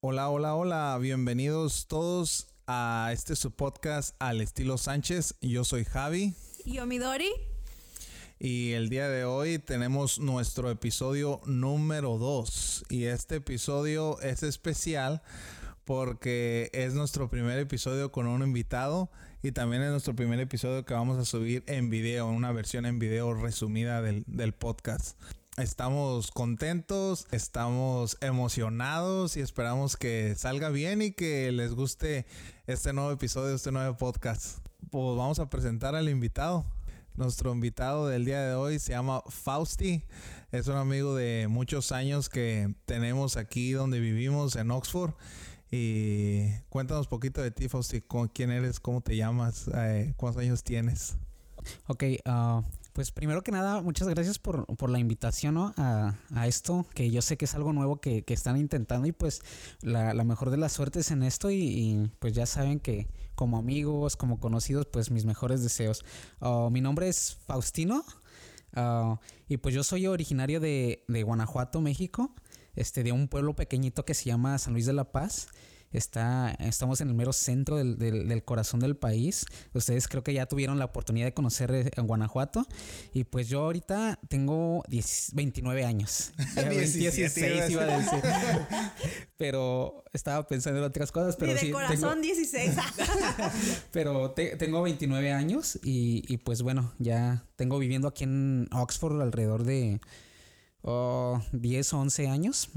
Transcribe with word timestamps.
Hola, 0.00 0.28
hola, 0.28 0.54
hola, 0.54 0.96
bienvenidos 1.00 1.88
todos 1.88 2.46
a 2.68 3.10
este 3.12 3.34
su 3.34 3.50
podcast 3.50 4.14
al 4.20 4.40
estilo 4.40 4.78
Sánchez. 4.78 5.34
Yo 5.40 5.64
soy 5.64 5.84
Javi. 5.84 6.34
Y 6.64 6.74
yo 6.74 6.86
Midori. 6.86 7.32
Y 8.38 8.74
el 8.74 8.90
día 8.90 9.08
de 9.08 9.24
hoy 9.24 9.58
tenemos 9.58 10.20
nuestro 10.20 10.70
episodio 10.70 11.40
número 11.46 12.16
2. 12.16 12.84
Y 12.90 13.06
este 13.06 13.36
episodio 13.36 14.20
es 14.20 14.44
especial 14.44 15.20
porque 15.84 16.70
es 16.72 16.94
nuestro 16.94 17.28
primer 17.28 17.58
episodio 17.58 18.12
con 18.12 18.28
un 18.28 18.44
invitado 18.44 19.10
y 19.42 19.50
también 19.50 19.82
es 19.82 19.90
nuestro 19.90 20.14
primer 20.14 20.38
episodio 20.38 20.84
que 20.84 20.94
vamos 20.94 21.18
a 21.18 21.24
subir 21.24 21.64
en 21.66 21.90
video, 21.90 22.28
una 22.28 22.52
versión 22.52 22.86
en 22.86 23.00
video 23.00 23.34
resumida 23.34 24.00
del, 24.00 24.22
del 24.28 24.52
podcast. 24.52 25.18
Estamos 25.58 26.30
contentos, 26.30 27.26
estamos 27.32 28.16
emocionados 28.20 29.36
y 29.36 29.40
esperamos 29.40 29.96
que 29.96 30.36
salga 30.36 30.68
bien 30.68 31.02
y 31.02 31.10
que 31.10 31.50
les 31.50 31.74
guste 31.74 32.26
este 32.68 32.92
nuevo 32.92 33.10
episodio, 33.10 33.56
este 33.56 33.72
nuevo 33.72 33.96
podcast. 33.96 34.60
Pues 34.92 35.16
vamos 35.16 35.40
a 35.40 35.50
presentar 35.50 35.96
al 35.96 36.08
invitado. 36.08 36.64
Nuestro 37.16 37.52
invitado 37.52 38.06
del 38.06 38.24
día 38.24 38.40
de 38.40 38.54
hoy 38.54 38.78
se 38.78 38.92
llama 38.92 39.20
Fausti. 39.26 40.04
Es 40.52 40.68
un 40.68 40.76
amigo 40.76 41.16
de 41.16 41.48
muchos 41.50 41.90
años 41.90 42.28
que 42.28 42.72
tenemos 42.84 43.36
aquí 43.36 43.72
donde 43.72 43.98
vivimos 43.98 44.54
en 44.54 44.70
Oxford. 44.70 45.14
Y 45.72 46.50
cuéntanos 46.68 47.08
poquito 47.08 47.42
de 47.42 47.50
ti, 47.50 47.68
Fausti. 47.68 48.00
¿Quién 48.32 48.52
eres? 48.52 48.78
¿Cómo 48.78 49.00
te 49.00 49.16
llamas? 49.16 49.68
Eh, 49.74 50.14
¿Cuántos 50.16 50.40
años 50.40 50.62
tienes? 50.62 51.16
Ok, 51.88 52.04
uh, 52.26 52.62
pues 52.92 53.12
primero 53.12 53.42
que 53.42 53.52
nada, 53.52 53.80
muchas 53.82 54.08
gracias 54.08 54.38
por, 54.38 54.66
por 54.76 54.90
la 54.90 54.98
invitación 54.98 55.56
a, 55.58 56.18
a, 56.34 56.46
esto, 56.46 56.86
que 56.94 57.10
yo 57.10 57.22
sé 57.22 57.36
que 57.36 57.44
es 57.44 57.54
algo 57.54 57.72
nuevo 57.72 58.00
que, 58.00 58.22
que 58.24 58.34
están 58.34 58.56
intentando 58.56 59.06
y 59.06 59.12
pues 59.12 59.40
la, 59.80 60.14
la, 60.14 60.24
mejor 60.24 60.50
de 60.50 60.56
las 60.56 60.72
suertes 60.72 61.10
en 61.10 61.22
esto 61.22 61.50
y, 61.50 62.10
pues 62.18 62.32
ya 62.32 62.46
saben 62.46 62.80
que 62.80 63.08
como 63.34 63.58
amigos, 63.58 64.16
como 64.16 64.40
conocidos, 64.40 64.86
pues 64.86 65.10
mis 65.10 65.24
mejores 65.24 65.62
deseos. 65.62 66.04
Uh, 66.40 66.70
mi 66.70 66.80
nombre 66.80 67.08
es 67.08 67.36
Faustino 67.46 68.04
uh, 68.76 69.16
y 69.48 69.58
pues 69.58 69.74
yo 69.74 69.84
soy 69.84 70.06
originario 70.06 70.58
de, 70.58 71.04
de 71.06 71.22
Guanajuato, 71.22 71.80
México, 71.80 72.34
este, 72.74 73.04
de 73.04 73.12
un 73.12 73.28
pueblo 73.28 73.54
pequeñito 73.54 74.04
que 74.04 74.14
se 74.14 74.24
llama 74.24 74.58
San 74.58 74.72
Luis 74.72 74.86
de 74.86 74.92
la 74.92 75.12
Paz. 75.12 75.48
Está, 75.92 76.50
estamos 76.60 77.00
en 77.00 77.08
el 77.08 77.14
mero 77.14 77.32
centro 77.32 77.76
del, 77.76 77.98
del, 77.98 78.28
del, 78.28 78.44
corazón 78.44 78.80
del 78.80 78.96
país. 78.96 79.46
Ustedes 79.72 80.06
creo 80.06 80.22
que 80.22 80.34
ya 80.34 80.46
tuvieron 80.46 80.78
la 80.78 80.84
oportunidad 80.84 81.26
de 81.26 81.34
conocer 81.34 81.70
eh, 81.70 81.90
en 81.96 82.06
Guanajuato. 82.06 82.66
Y 83.14 83.24
pues 83.24 83.48
yo 83.48 83.60
ahorita 83.60 84.18
tengo 84.28 84.84
10, 84.88 85.30
29 85.34 85.84
años. 85.84 86.32
16 86.56 87.70
iba 87.70 87.82
a 87.82 87.98
decir. 87.98 88.22
pero 89.38 90.04
estaba 90.12 90.46
pensando 90.46 90.80
en 90.80 90.84
otras 90.84 91.10
cosas. 91.10 91.36
Pero 91.36 91.52
y 91.52 91.54
de 91.54 91.60
sí, 91.60 91.70
corazón 91.70 92.20
tengo, 92.20 92.34
16. 92.34 92.72
pero 93.92 94.32
te, 94.32 94.56
tengo 94.56 94.82
29 94.82 95.32
años 95.32 95.78
y, 95.82 96.22
y 96.28 96.36
pues 96.38 96.62
bueno, 96.62 96.92
ya 96.98 97.44
tengo 97.56 97.78
viviendo 97.78 98.08
aquí 98.08 98.24
en 98.24 98.68
Oxford 98.72 99.20
alrededor 99.22 99.64
de 99.64 100.00
oh, 100.88 101.42
10 101.52 101.92
o 101.92 101.98
11 102.00 102.28
años. 102.28 102.70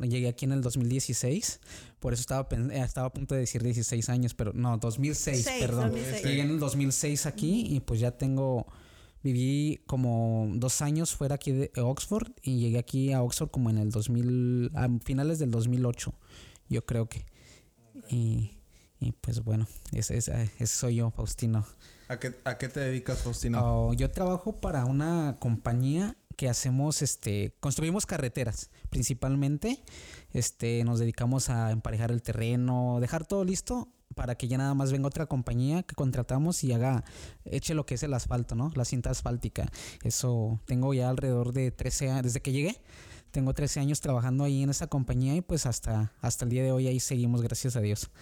Llegué 0.00 0.28
aquí 0.28 0.44
en 0.44 0.52
el 0.52 0.62
2016. 0.62 1.60
Por 2.00 2.12
eso 2.12 2.20
estaba, 2.20 2.48
estaba 2.72 3.08
a 3.08 3.12
punto 3.12 3.34
de 3.34 3.42
decir 3.42 3.62
16 3.62 4.08
años, 4.08 4.34
pero 4.34 4.52
no, 4.52 4.78
2006, 4.78 5.44
6, 5.44 5.60
perdón. 5.60 5.90
2006. 5.90 6.24
Llegué 6.24 6.42
en 6.42 6.50
el 6.50 6.58
2006 6.58 7.26
aquí 7.26 7.66
y 7.68 7.80
pues 7.80 8.00
ya 8.00 8.12
tengo... 8.12 8.66
Viví 9.20 9.82
como 9.86 10.48
dos 10.54 10.80
años 10.80 11.12
fuera 11.12 11.34
aquí 11.34 11.50
de 11.50 11.72
Oxford 11.76 12.30
y 12.40 12.60
llegué 12.60 12.78
aquí 12.78 13.12
a 13.12 13.20
Oxford 13.20 13.50
como 13.50 13.68
en 13.68 13.78
el 13.78 13.90
2000, 13.90 14.70
a 14.76 14.88
finales 15.04 15.40
del 15.40 15.50
2008, 15.50 16.14
yo 16.68 16.86
creo 16.86 17.08
que. 17.08 17.26
Y, 18.08 18.52
y 19.00 19.10
pues 19.10 19.42
bueno, 19.42 19.66
ese, 19.90 20.16
ese, 20.16 20.52
ese 20.60 20.66
soy 20.68 20.94
yo, 20.96 21.10
Faustino. 21.10 21.66
¿A 22.06 22.20
qué, 22.20 22.32
¿A 22.44 22.58
qué 22.58 22.68
te 22.68 22.78
dedicas, 22.78 23.18
Faustino? 23.18 23.88
Oh, 23.88 23.92
yo 23.92 24.08
trabajo 24.08 24.52
para 24.60 24.84
una 24.84 25.36
compañía 25.40 26.16
que 26.38 26.48
hacemos, 26.48 27.02
este, 27.02 27.52
construimos 27.58 28.06
carreteras, 28.06 28.70
principalmente, 28.90 29.82
este, 30.32 30.84
nos 30.84 31.00
dedicamos 31.00 31.50
a 31.50 31.72
emparejar 31.72 32.12
el 32.12 32.22
terreno, 32.22 32.98
dejar 33.00 33.26
todo 33.26 33.44
listo 33.44 33.88
para 34.14 34.36
que 34.36 34.46
ya 34.46 34.56
nada 34.56 34.72
más 34.72 34.92
venga 34.92 35.08
otra 35.08 35.26
compañía 35.26 35.82
que 35.82 35.96
contratamos 35.96 36.62
y 36.62 36.72
haga, 36.72 37.02
eche 37.44 37.74
lo 37.74 37.86
que 37.86 37.96
es 37.96 38.04
el 38.04 38.14
asfalto, 38.14 38.54
¿no? 38.54 38.70
La 38.76 38.84
cinta 38.84 39.10
asfáltica. 39.10 39.66
Eso 40.04 40.60
tengo 40.64 40.94
ya 40.94 41.10
alrededor 41.10 41.52
de 41.52 41.72
13 41.72 42.10
años, 42.12 42.22
desde 42.22 42.40
que 42.40 42.52
llegué, 42.52 42.80
tengo 43.32 43.52
13 43.52 43.80
años 43.80 44.00
trabajando 44.00 44.44
ahí 44.44 44.62
en 44.62 44.70
esa 44.70 44.86
compañía 44.86 45.34
y 45.34 45.40
pues 45.40 45.66
hasta, 45.66 46.12
hasta 46.20 46.44
el 46.44 46.52
día 46.52 46.62
de 46.62 46.70
hoy 46.70 46.86
ahí 46.86 47.00
seguimos, 47.00 47.42
gracias 47.42 47.74
a 47.74 47.80
Dios. 47.80 48.12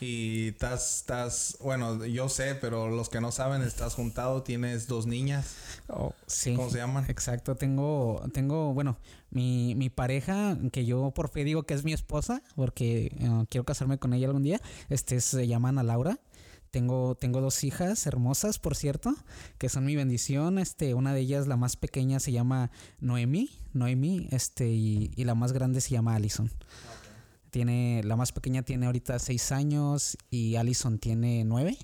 Y 0.00 0.48
estás, 0.48 0.98
estás, 0.98 1.58
bueno, 1.60 2.06
yo 2.06 2.30
sé, 2.30 2.54
pero 2.54 2.88
los 2.88 3.10
que 3.10 3.20
no 3.20 3.32
saben, 3.32 3.60
estás 3.60 3.94
juntado, 3.94 4.42
tienes 4.42 4.86
dos 4.86 5.06
niñas. 5.06 5.56
Oh, 5.88 6.14
sí. 6.26 6.54
¿Cómo 6.54 6.70
se 6.70 6.78
llaman? 6.78 7.04
Exacto, 7.08 7.54
tengo, 7.54 8.22
tengo, 8.32 8.72
bueno, 8.72 8.98
mi, 9.30 9.74
mi 9.74 9.90
pareja, 9.90 10.56
que 10.72 10.86
yo 10.86 11.10
por 11.10 11.28
fe 11.28 11.44
digo 11.44 11.64
que 11.64 11.74
es 11.74 11.84
mi 11.84 11.92
esposa, 11.92 12.42
porque 12.56 13.14
uh, 13.20 13.44
quiero 13.50 13.64
casarme 13.64 13.98
con 13.98 14.14
ella 14.14 14.28
algún 14.28 14.42
día, 14.42 14.60
este 14.88 15.20
se 15.20 15.46
llama 15.46 15.68
Ana 15.68 15.82
Laura. 15.82 16.18
Tengo, 16.70 17.16
tengo 17.16 17.40
dos 17.40 17.64
hijas 17.64 18.06
hermosas, 18.06 18.60
por 18.60 18.76
cierto, 18.76 19.12
que 19.58 19.68
son 19.68 19.84
mi 19.84 19.96
bendición. 19.96 20.60
Este, 20.60 20.94
una 20.94 21.12
de 21.12 21.20
ellas, 21.20 21.48
la 21.48 21.56
más 21.56 21.76
pequeña, 21.76 22.20
se 22.20 22.30
llama 22.30 22.70
Noemi, 23.00 23.50
Noemi, 23.72 24.28
este, 24.30 24.68
y, 24.68 25.10
y 25.16 25.24
la 25.24 25.34
más 25.34 25.52
grande 25.52 25.80
se 25.80 25.90
llama 25.90 26.14
Allison. 26.14 26.48
Tiene, 27.50 28.02
la 28.04 28.16
más 28.16 28.32
pequeña 28.32 28.62
tiene 28.62 28.86
ahorita 28.86 29.18
seis 29.18 29.52
años 29.52 30.16
y 30.30 30.56
Allison 30.56 30.98
tiene 30.98 31.44
nueve. 31.44 31.76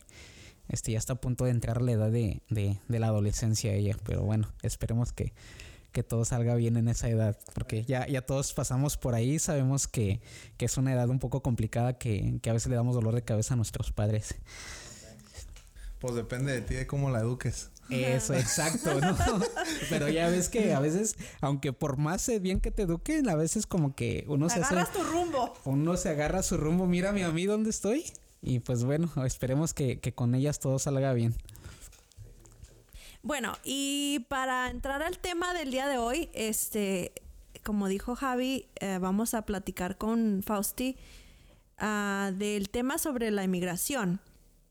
Este 0.68 0.92
ya 0.92 0.98
está 0.98 1.14
a 1.14 1.20
punto 1.20 1.44
de 1.44 1.50
entrar 1.50 1.82
la 1.82 1.92
edad 1.92 2.10
de, 2.10 2.42
de, 2.50 2.78
de 2.88 2.98
la 2.98 3.08
adolescencia 3.08 3.72
ella. 3.72 3.96
Pero 4.04 4.22
bueno, 4.22 4.48
esperemos 4.62 5.12
que, 5.12 5.32
que, 5.92 6.02
todo 6.02 6.24
salga 6.24 6.54
bien 6.54 6.76
en 6.76 6.88
esa 6.88 7.08
edad. 7.08 7.38
Porque 7.54 7.84
ya, 7.84 8.06
ya 8.06 8.22
todos 8.22 8.52
pasamos 8.52 8.96
por 8.96 9.14
ahí. 9.14 9.38
Sabemos 9.38 9.86
que, 9.86 10.20
que 10.56 10.64
es 10.64 10.76
una 10.76 10.92
edad 10.92 11.08
un 11.08 11.18
poco 11.18 11.42
complicada 11.42 11.98
que, 11.98 12.38
que, 12.42 12.50
a 12.50 12.52
veces 12.52 12.68
le 12.68 12.76
damos 12.76 12.94
dolor 12.94 13.14
de 13.14 13.22
cabeza 13.22 13.54
a 13.54 13.56
nuestros 13.56 13.92
padres. 13.92 14.34
Pues 15.98 16.14
depende 16.14 16.52
de 16.52 16.60
ti 16.60 16.74
de 16.74 16.86
cómo 16.86 17.10
la 17.10 17.20
eduques. 17.20 17.70
Eso, 17.90 18.34
exacto, 18.34 19.00
¿no? 19.00 19.16
Pero 19.90 20.08
ya 20.08 20.28
ves 20.28 20.48
que 20.48 20.74
a 20.74 20.80
veces, 20.80 21.16
aunque 21.40 21.72
por 21.72 21.98
más 21.98 22.28
bien 22.40 22.60
que 22.60 22.70
te 22.70 22.82
eduquen, 22.82 23.28
a 23.28 23.36
veces 23.36 23.66
como 23.66 23.94
que 23.94 24.24
uno 24.28 24.48
se 24.48 24.56
Agarras 24.60 24.88
hace, 24.88 24.98
tu 24.98 25.04
rumbo. 25.04 25.52
Uno 25.64 25.96
se 25.96 26.08
agarra 26.08 26.42
su 26.42 26.56
rumbo. 26.56 26.86
Mírame 26.86 27.24
a 27.24 27.30
mí 27.30 27.46
dónde 27.46 27.70
estoy. 27.70 28.04
Y 28.42 28.60
pues 28.60 28.84
bueno, 28.84 29.10
esperemos 29.24 29.74
que, 29.74 30.00
que 30.00 30.12
con 30.12 30.34
ellas 30.34 30.58
todo 30.58 30.78
salga 30.78 31.12
bien. 31.12 31.34
Bueno, 33.22 33.56
y 33.64 34.24
para 34.28 34.70
entrar 34.70 35.02
al 35.02 35.18
tema 35.18 35.52
del 35.52 35.70
día 35.70 35.88
de 35.88 35.98
hoy, 35.98 36.30
este, 36.32 37.12
como 37.64 37.88
dijo 37.88 38.14
Javi, 38.14 38.68
eh, 38.76 38.98
vamos 39.00 39.34
a 39.34 39.42
platicar 39.42 39.98
con 39.98 40.42
Fausti 40.44 40.96
uh, 41.80 42.32
del 42.32 42.68
tema 42.68 42.98
sobre 42.98 43.32
la 43.32 43.42
inmigración 43.42 44.20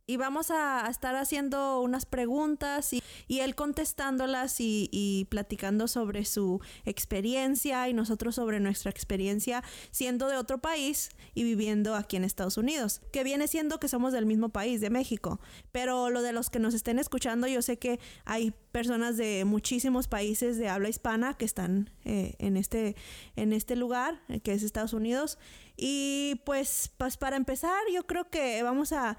y 0.08 0.18
vamos 0.18 0.52
a, 0.52 0.88
estar 0.90 1.16
haciendo 1.16 1.82
unas 1.82 2.06
preguntas 2.06 2.94
y, 2.94 3.02
y 3.28 3.40
él 3.40 3.56
contestándolas 3.56 4.60
y, 4.60 4.90
y, 4.92 5.26
platicando 5.26 5.88
sobre 5.88 6.26
su 6.26 6.62
experiencia 6.86 7.90
y 7.90 7.94
nosotros 7.94 8.36
sobre 8.36 8.60
nuestra 8.60 8.92
experiencia 8.92 9.64
siendo 9.92 10.28
de 10.28 10.38
otro 10.38 10.60
país 10.60 11.10
y 11.34 11.44
viviendo 11.44 11.96
aquí 11.96 12.18
en 12.18 12.24
Estados 12.24 12.58
Unidos, 12.58 13.02
que 13.12 13.24
viene 13.24 13.48
siendo 13.48 13.80
que 13.80 13.88
somos 13.88 14.14
del 14.14 14.26
mismo 14.26 14.50
país, 14.50 14.80
de 14.80 14.90
México. 14.90 15.40
Pero 15.72 16.10
lo 16.10 16.22
de 16.22 16.34
los 16.34 16.50
que 16.50 16.60
nos 16.60 16.74
estén 16.74 17.00
escuchando, 17.00 17.48
yo 17.48 17.62
sé 17.62 17.78
que 17.78 18.00
hay 18.26 18.54
personas 18.72 19.18
de 19.18 19.44
muchísimos 19.46 20.08
países 20.08 20.58
de 20.58 20.70
habla 20.70 20.90
hispana 20.90 21.34
que 21.34 21.46
están 21.46 21.90
eh, 22.04 22.36
en, 22.40 22.58
este, 22.58 22.96
en 23.36 23.54
este 23.54 23.76
lugar, 23.76 24.22
eh, 24.30 24.40
que 24.40 24.54
es 24.54 24.62
Estados 24.62 24.94
Unidos. 24.94 25.40
Y 25.78 26.42
pues, 26.46 26.92
pues 26.98 27.18
para 27.18 27.38
empezar, 27.38 27.80
yo 27.94 28.06
creo 28.06 28.30
que 28.30 28.62
vamos 28.64 28.92
a 28.92 29.18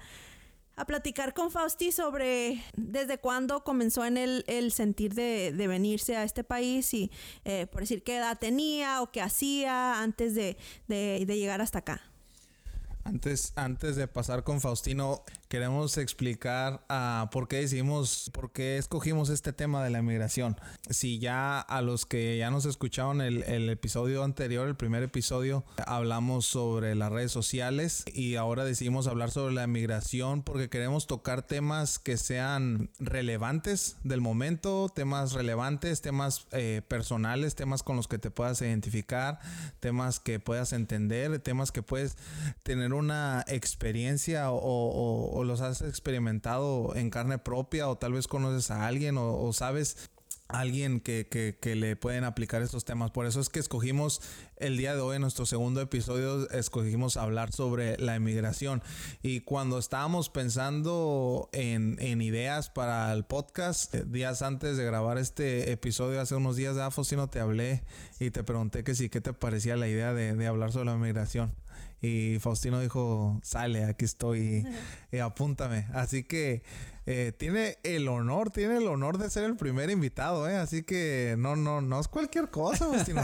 a 0.77 0.85
platicar 0.85 1.33
con 1.33 1.49
Fausti 1.51 1.91
sobre 1.91 2.63
desde 2.75 3.17
cuándo 3.17 3.63
comenzó 3.63 4.05
en 4.05 4.15
el, 4.15 4.45
el 4.47 4.71
sentir 4.71 5.15
de, 5.15 5.51
de, 5.51 5.67
venirse 5.67 6.15
a 6.15 6.23
este 6.23 6.43
país 6.43 6.93
y 6.93 7.11
eh, 7.45 7.65
por 7.65 7.81
decir 7.81 8.03
qué 8.03 8.17
edad 8.17 8.37
tenía 8.37 9.01
o 9.01 9.11
qué 9.11 9.21
hacía 9.21 10.01
antes 10.01 10.35
de, 10.35 10.55
de, 10.87 11.23
de 11.25 11.37
llegar 11.37 11.61
hasta 11.61 11.79
acá. 11.79 12.01
Antes, 13.03 13.53
antes 13.55 13.95
de 13.95 14.07
pasar 14.07 14.43
con 14.43 14.61
Faustino, 14.61 15.23
queremos 15.47 15.97
explicar 15.97 16.85
uh, 16.89 17.29
por 17.29 17.47
qué 17.47 17.57
decidimos, 17.57 18.29
por 18.33 18.51
qué 18.51 18.77
escogimos 18.77 19.29
este 19.29 19.53
tema 19.53 19.83
de 19.83 19.89
la 19.89 19.99
inmigración. 19.99 20.57
Si 20.89 21.19
ya 21.19 21.59
a 21.59 21.81
los 21.81 22.05
que 22.05 22.37
ya 22.37 22.51
nos 22.51 22.65
escucharon 22.65 23.21
el, 23.21 23.69
episodio 23.69 24.23
anterior, 24.23 24.67
el 24.67 24.75
primer 24.75 25.03
episodio, 25.03 25.63
hablamos 25.85 26.45
sobre 26.45 26.95
las 26.95 27.11
redes 27.11 27.31
sociales 27.31 28.03
y 28.13 28.35
ahora 28.35 28.63
decidimos 28.65 29.07
hablar 29.07 29.31
sobre 29.31 29.53
la 29.53 29.63
inmigración 29.63 30.43
porque 30.43 30.69
queremos 30.69 31.07
tocar 31.07 31.41
temas 31.41 31.99
que 31.99 32.17
sean 32.17 32.89
relevantes 32.99 33.97
del 34.03 34.21
momento, 34.21 34.89
temas 34.93 35.33
relevantes, 35.33 36.01
temas 36.01 36.47
eh, 36.51 36.81
personales, 36.87 37.55
temas 37.55 37.83
con 37.83 37.95
los 37.95 38.07
que 38.07 38.19
te 38.19 38.31
puedas 38.31 38.61
identificar, 38.61 39.39
temas 39.79 40.19
que 40.19 40.39
puedas 40.39 40.73
entender, 40.73 41.39
temas 41.39 41.71
que 41.71 41.83
puedes 41.83 42.17
tener 42.63 42.93
una 42.93 43.43
experiencia 43.47 44.51
o, 44.51 45.36
los 45.43 45.61
has 45.61 45.81
experimentado 45.81 46.95
en 46.95 47.09
carne 47.09 47.37
propia 47.37 47.87
o 47.89 47.97
tal 47.97 48.13
vez 48.13 48.27
conoces 48.27 48.71
a 48.71 48.87
alguien 48.87 49.17
o, 49.17 49.51
sabes 49.53 50.09
alguien 50.47 51.01
que, 51.01 51.27
que, 51.27 51.75
le 51.75 51.97
pueden 51.97 52.23
aplicar 52.23 52.61
estos 52.61 52.85
temas. 52.85 53.11
Por 53.11 53.25
eso 53.25 53.41
es 53.41 53.49
que 53.49 53.59
escogimos 53.59 54.21
el 54.55 54.77
día 54.77 54.95
de 54.95 55.01
hoy, 55.01 55.17
en 55.17 55.21
nuestro 55.21 55.45
segundo 55.45 55.81
episodio, 55.81 56.49
escogimos 56.51 57.17
hablar 57.17 57.51
sobre 57.51 57.97
la 57.97 58.15
inmigración. 58.15 58.81
Y 59.21 59.41
cuando 59.41 59.77
estábamos 59.77 60.29
pensando 60.29 61.49
en, 61.51 61.97
en 61.99 62.21
ideas 62.21 62.69
para 62.69 63.11
el 63.11 63.25
podcast, 63.25 63.93
eh, 63.93 64.05
días 64.07 64.41
antes 64.41 64.77
de 64.77 64.85
grabar 64.85 65.17
este 65.17 65.71
episodio, 65.71 66.21
hace 66.21 66.35
unos 66.35 66.55
días 66.55 66.75
de 66.75 67.17
no 67.17 67.29
te 67.29 67.39
hablé 67.41 67.83
y 68.19 68.31
te 68.31 68.43
pregunté 68.43 68.83
que 68.85 68.95
sí, 68.95 69.09
¿qué 69.09 69.19
te 69.19 69.33
parecía 69.33 69.75
la 69.75 69.87
idea 69.89 70.13
de, 70.13 70.33
de 70.33 70.47
hablar 70.47 70.71
sobre 70.71 70.85
la 70.85 70.93
inmigración? 70.93 71.53
Y 72.01 72.37
Faustino 72.39 72.79
dijo, 72.79 73.39
sale, 73.43 73.85
aquí 73.85 74.05
estoy 74.05 74.65
y, 75.11 75.17
apúntame. 75.19 75.87
Así 75.93 76.23
que 76.23 76.61
eh, 77.09 77.31
tiene 77.31 77.77
el 77.83 78.09
honor, 78.09 78.51
tiene 78.51 78.79
el 78.79 78.87
honor 78.87 79.17
de 79.17 79.29
ser 79.29 79.45
el 79.45 79.55
primer 79.55 79.89
invitado, 79.89 80.49
¿eh? 80.49 80.57
Así 80.57 80.83
que 80.83 81.35
no, 81.37 81.55
no, 81.55 81.79
no 81.79 82.01
es 82.01 82.09
cualquier 82.09 82.49
cosa, 82.49 82.85
Faustino. 82.91 83.21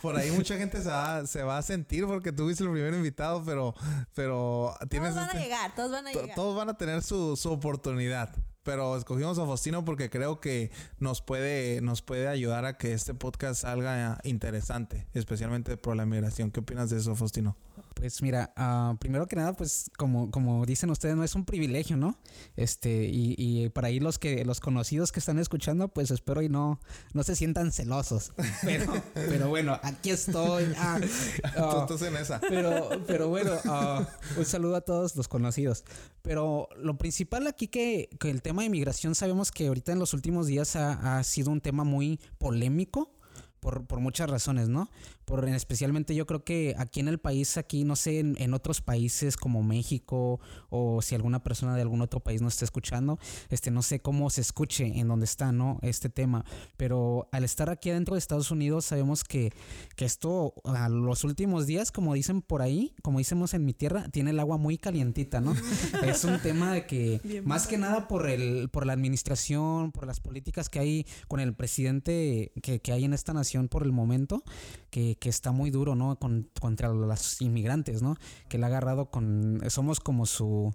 por, 0.00 0.14
ahí, 0.16 0.30
mucha 0.30 0.56
gente 0.56 0.80
se 0.80 0.88
va, 0.88 1.26
se 1.26 1.42
va 1.42 1.58
a 1.58 1.62
sentir 1.62 2.06
porque 2.06 2.30
tú 2.30 2.44
fuiste 2.44 2.62
el 2.62 2.70
primer 2.70 2.94
invitado, 2.94 3.42
pero, 3.44 3.74
pero 4.14 4.72
tienes... 4.88 5.14
Todos 5.14 5.16
van 5.16 5.24
a 5.24 5.32
este 5.32 5.42
llegar, 5.42 5.74
todos 5.74 5.90
van 5.90 6.06
a 6.06 6.12
llegar. 6.12 6.34
Todos 6.36 6.56
van 6.56 6.68
a 6.68 6.74
tener 6.74 7.02
su, 7.02 7.36
su 7.36 7.50
oportunidad 7.50 8.30
pero 8.62 8.96
escogimos 8.96 9.38
a 9.38 9.46
Faustino 9.46 9.84
porque 9.84 10.10
creo 10.10 10.38
que 10.38 10.70
nos 10.98 11.22
puede, 11.22 11.80
nos 11.80 12.02
puede 12.02 12.28
ayudar 12.28 12.66
a 12.66 12.76
que 12.76 12.92
este 12.92 13.14
podcast 13.14 13.62
salga 13.62 14.20
interesante, 14.22 15.08
especialmente 15.14 15.76
por 15.76 15.96
la 15.96 16.06
migración. 16.06 16.50
¿Qué 16.50 16.60
opinas 16.60 16.90
de 16.90 16.98
eso, 16.98 17.16
Faustino? 17.16 17.56
Pues 18.00 18.22
mira, 18.22 18.50
uh, 18.56 18.96
primero 18.96 19.26
que 19.26 19.36
nada, 19.36 19.52
pues 19.52 19.90
como, 19.98 20.30
como 20.30 20.64
dicen 20.64 20.88
ustedes, 20.88 21.16
no 21.16 21.22
es 21.22 21.34
un 21.34 21.44
privilegio, 21.44 21.98
¿no? 21.98 22.18
Este, 22.56 23.04
y, 23.04 23.34
y 23.36 23.68
para 23.68 23.88
ahí 23.88 24.00
los 24.00 24.18
que, 24.18 24.42
los 24.46 24.58
conocidos 24.58 25.12
que 25.12 25.18
están 25.18 25.38
escuchando, 25.38 25.88
pues 25.88 26.10
espero 26.10 26.40
y 26.40 26.48
no, 26.48 26.80
no 27.12 27.22
se 27.24 27.36
sientan 27.36 27.72
celosos. 27.72 28.32
Pero, 28.62 28.90
pero 29.14 29.48
bueno, 29.48 29.78
aquí 29.82 30.10
estoy. 30.10 30.72
Ah, 30.78 30.98
Tú 31.86 31.94
estás 31.94 32.08
en 32.08 32.16
esa. 32.16 32.40
Pero, 32.40 32.88
pero 33.06 33.28
bueno, 33.28 33.52
uh, 33.64 34.38
un 34.38 34.44
saludo 34.46 34.76
a 34.76 34.80
todos 34.80 35.14
los 35.16 35.28
conocidos. 35.28 35.84
Pero 36.22 36.70
lo 36.76 36.96
principal 36.96 37.46
aquí 37.46 37.68
que, 37.68 38.08
que 38.18 38.30
el 38.30 38.40
tema 38.40 38.62
de 38.62 38.66
inmigración 38.66 39.14
sabemos 39.14 39.50
que 39.50 39.66
ahorita 39.66 39.92
en 39.92 39.98
los 39.98 40.14
últimos 40.14 40.46
días 40.46 40.74
ha, 40.76 41.18
ha 41.18 41.24
sido 41.24 41.50
un 41.50 41.60
tema 41.60 41.84
muy 41.84 42.18
polémico 42.38 43.12
por, 43.60 43.86
por, 43.86 44.00
muchas 44.00 44.28
razones, 44.28 44.68
¿no? 44.68 44.90
Por, 45.30 45.48
especialmente 45.48 46.16
yo 46.16 46.26
creo 46.26 46.42
que 46.42 46.74
aquí 46.76 46.98
en 46.98 47.06
el 47.06 47.20
país, 47.20 47.56
aquí 47.56 47.84
no 47.84 47.94
sé, 47.94 48.18
en, 48.18 48.34
en, 48.38 48.52
otros 48.52 48.80
países 48.80 49.36
como 49.36 49.62
México 49.62 50.40
o 50.70 51.02
si 51.02 51.14
alguna 51.14 51.40
persona 51.44 51.76
de 51.76 51.82
algún 51.82 52.02
otro 52.02 52.18
país 52.18 52.42
nos 52.42 52.54
está 52.54 52.64
escuchando, 52.64 53.20
este, 53.48 53.70
no 53.70 53.82
sé 53.82 54.00
cómo 54.00 54.28
se 54.28 54.40
escuche 54.40 54.98
en 54.98 55.06
donde 55.06 55.26
está, 55.26 55.52
¿no? 55.52 55.78
Este 55.82 56.08
tema, 56.08 56.44
pero 56.76 57.28
al 57.30 57.44
estar 57.44 57.70
aquí 57.70 57.90
adentro 57.90 58.16
de 58.16 58.18
Estados 58.18 58.50
Unidos 58.50 58.86
sabemos 58.86 59.22
que, 59.22 59.52
que 59.94 60.04
esto 60.04 60.52
a 60.64 60.88
los 60.88 61.22
últimos 61.22 61.68
días, 61.68 61.92
como 61.92 62.14
dicen 62.14 62.42
por 62.42 62.60
ahí, 62.60 62.92
como 63.00 63.18
decimos 63.18 63.54
en 63.54 63.64
mi 63.64 63.72
tierra, 63.72 64.08
tiene 64.10 64.30
el 64.30 64.40
agua 64.40 64.56
muy 64.56 64.78
calientita, 64.78 65.40
¿no? 65.40 65.54
es 66.02 66.24
un 66.24 66.40
tema 66.40 66.72
de 66.72 66.86
que 66.86 67.42
más 67.44 67.68
que 67.68 67.78
nada 67.78 68.08
por, 68.08 68.28
el, 68.28 68.68
por 68.68 68.84
la 68.84 68.94
administración, 68.94 69.92
por 69.92 70.08
las 70.08 70.18
políticas 70.18 70.68
que 70.68 70.80
hay 70.80 71.06
con 71.28 71.38
el 71.38 71.54
presidente 71.54 72.50
que, 72.62 72.80
que 72.80 72.92
hay 72.92 73.04
en 73.04 73.12
esta 73.12 73.32
nación, 73.32 73.68
por 73.68 73.84
el 73.84 73.92
momento 73.92 74.42
que, 74.90 75.16
que 75.20 75.28
está 75.28 75.52
muy 75.52 75.70
duro, 75.70 75.94
¿no? 75.94 76.18
Con, 76.18 76.50
contra 76.60 76.88
los 76.88 77.40
inmigrantes, 77.40 78.02
¿no? 78.02 78.16
Que 78.48 78.58
le 78.58 78.64
ha 78.64 78.66
agarrado 78.66 79.10
con... 79.10 79.62
Somos 79.68 80.00
como 80.00 80.26
su... 80.26 80.74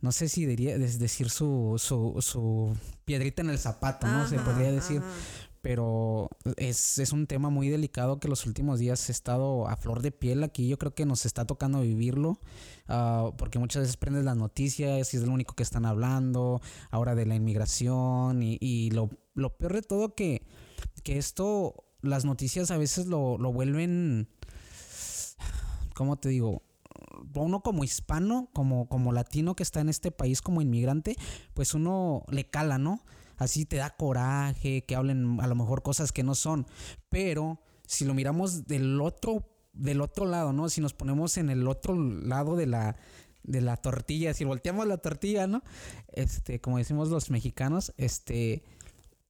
No 0.00 0.12
sé 0.12 0.28
si 0.28 0.46
diría 0.46 0.78
decir 0.78 1.30
su, 1.30 1.76
su, 1.78 2.16
su 2.20 2.76
piedrita 3.04 3.42
en 3.42 3.50
el 3.50 3.58
zapato, 3.58 4.06
¿no? 4.06 4.26
Se 4.28 4.38
podría 4.38 4.70
decir. 4.70 5.00
pero 5.62 6.28
es, 6.56 6.98
es, 6.98 7.12
un 7.12 7.28
tema 7.28 7.50
muy 7.50 7.68
delicado 7.68 8.18
que 8.18 8.26
los 8.26 8.44
últimos 8.46 8.80
días 8.80 9.08
he 9.08 9.12
estado 9.12 9.68
a 9.68 9.76
flor 9.76 10.02
de 10.02 10.10
piel 10.10 10.42
aquí. 10.42 10.66
Yo 10.68 10.76
creo 10.76 10.92
que 10.92 11.06
nos 11.06 11.24
está 11.24 11.46
tocando 11.46 11.82
vivirlo, 11.82 12.40
uh, 12.88 13.32
porque 13.38 13.60
muchas 13.60 13.82
veces 13.82 13.96
prendes 13.96 14.24
las 14.24 14.36
noticias 14.36 15.14
y 15.14 15.16
es 15.16 15.22
lo 15.22 15.32
único 15.32 15.54
que 15.54 15.62
están 15.62 15.86
hablando, 15.86 16.60
ahora 16.90 17.14
de 17.14 17.24
la 17.24 17.36
inmigración 17.36 18.42
y, 18.42 18.58
y 18.60 18.90
lo, 18.90 19.08
lo, 19.34 19.56
peor 19.56 19.74
de 19.74 19.82
todo 19.82 20.16
que 20.16 20.42
que 21.02 21.18
esto, 21.18 21.84
las 22.02 22.24
noticias 22.24 22.70
a 22.70 22.76
veces 22.76 23.06
lo, 23.06 23.38
lo 23.38 23.52
vuelven, 23.52 24.28
¿cómo 25.94 26.16
te 26.18 26.28
digo? 26.28 26.62
Uno 27.34 27.62
como 27.62 27.84
hispano, 27.84 28.50
como, 28.52 28.88
como 28.88 29.12
latino 29.12 29.54
que 29.54 29.62
está 29.62 29.80
en 29.80 29.88
este 29.88 30.10
país 30.10 30.42
como 30.42 30.60
inmigrante, 30.60 31.16
pues 31.54 31.74
uno 31.74 32.24
le 32.28 32.50
cala, 32.50 32.78
¿no? 32.78 33.04
Así 33.36 33.64
te 33.64 33.76
da 33.76 33.90
coraje, 33.90 34.84
que 34.84 34.96
hablen 34.96 35.40
a 35.40 35.46
lo 35.46 35.54
mejor 35.54 35.82
cosas 35.82 36.12
que 36.12 36.22
no 36.22 36.34
son. 36.34 36.66
Pero 37.08 37.60
si 37.86 38.04
lo 38.04 38.14
miramos 38.14 38.66
del 38.66 39.00
otro, 39.00 39.48
del 39.72 40.00
otro 40.00 40.26
lado, 40.26 40.52
¿no? 40.52 40.68
Si 40.68 40.80
nos 40.80 40.94
ponemos 40.94 41.36
en 41.38 41.50
el 41.50 41.66
otro 41.66 41.94
lado 41.96 42.56
de 42.56 42.66
la, 42.66 42.96
de 43.42 43.60
la 43.60 43.76
tortilla, 43.76 44.34
si 44.34 44.44
volteamos 44.44 44.86
la 44.86 44.98
tortilla, 44.98 45.46
¿no? 45.46 45.62
Este, 46.08 46.60
como 46.60 46.78
decimos 46.78 47.08
los 47.08 47.30
mexicanos, 47.30 47.92
este, 47.96 48.64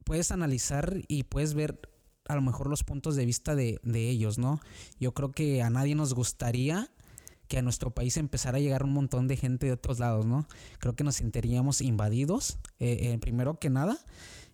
puedes 0.04 0.30
analizar 0.30 0.96
y 1.08 1.24
puedes 1.24 1.54
ver 1.54 1.91
a 2.26 2.34
lo 2.34 2.42
mejor 2.42 2.68
los 2.68 2.84
puntos 2.84 3.16
de 3.16 3.26
vista 3.26 3.54
de, 3.54 3.80
ellos, 3.84 4.38
¿no? 4.38 4.60
Yo 4.98 5.12
creo 5.12 5.32
que 5.32 5.62
a 5.62 5.70
nadie 5.70 5.94
nos 5.94 6.14
gustaría 6.14 6.90
que 7.48 7.58
a 7.58 7.62
nuestro 7.62 7.90
país 7.90 8.16
empezara 8.16 8.58
a 8.58 8.60
llegar 8.60 8.84
un 8.84 8.92
montón 8.92 9.28
de 9.28 9.36
gente 9.36 9.66
de 9.66 9.72
otros 9.72 9.98
lados, 9.98 10.24
¿no? 10.24 10.46
Creo 10.78 10.94
que 10.94 11.04
nos 11.04 11.16
sentiríamos 11.16 11.80
invadidos, 11.80 12.58
eh, 12.78 13.12
eh, 13.12 13.18
primero 13.18 13.58
que 13.58 13.70
nada. 13.70 13.98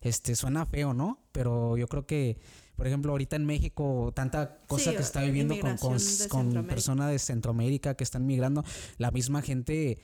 Este, 0.00 0.34
suena 0.36 0.64
feo, 0.66 0.94
¿no? 0.94 1.18
Pero 1.32 1.76
yo 1.76 1.88
creo 1.88 2.06
que, 2.06 2.38
por 2.76 2.86
ejemplo, 2.86 3.12
ahorita 3.12 3.36
en 3.36 3.46
México, 3.46 4.12
tanta 4.14 4.58
cosa 4.66 4.92
que 4.92 5.02
está 5.02 5.22
viviendo 5.22 5.58
con, 5.60 5.76
con, 5.76 5.98
con 6.28 6.66
personas 6.66 7.10
de 7.10 7.18
Centroamérica 7.18 7.94
que 7.94 8.04
están 8.04 8.26
migrando, 8.26 8.64
la 8.96 9.10
misma 9.10 9.42
gente 9.42 9.98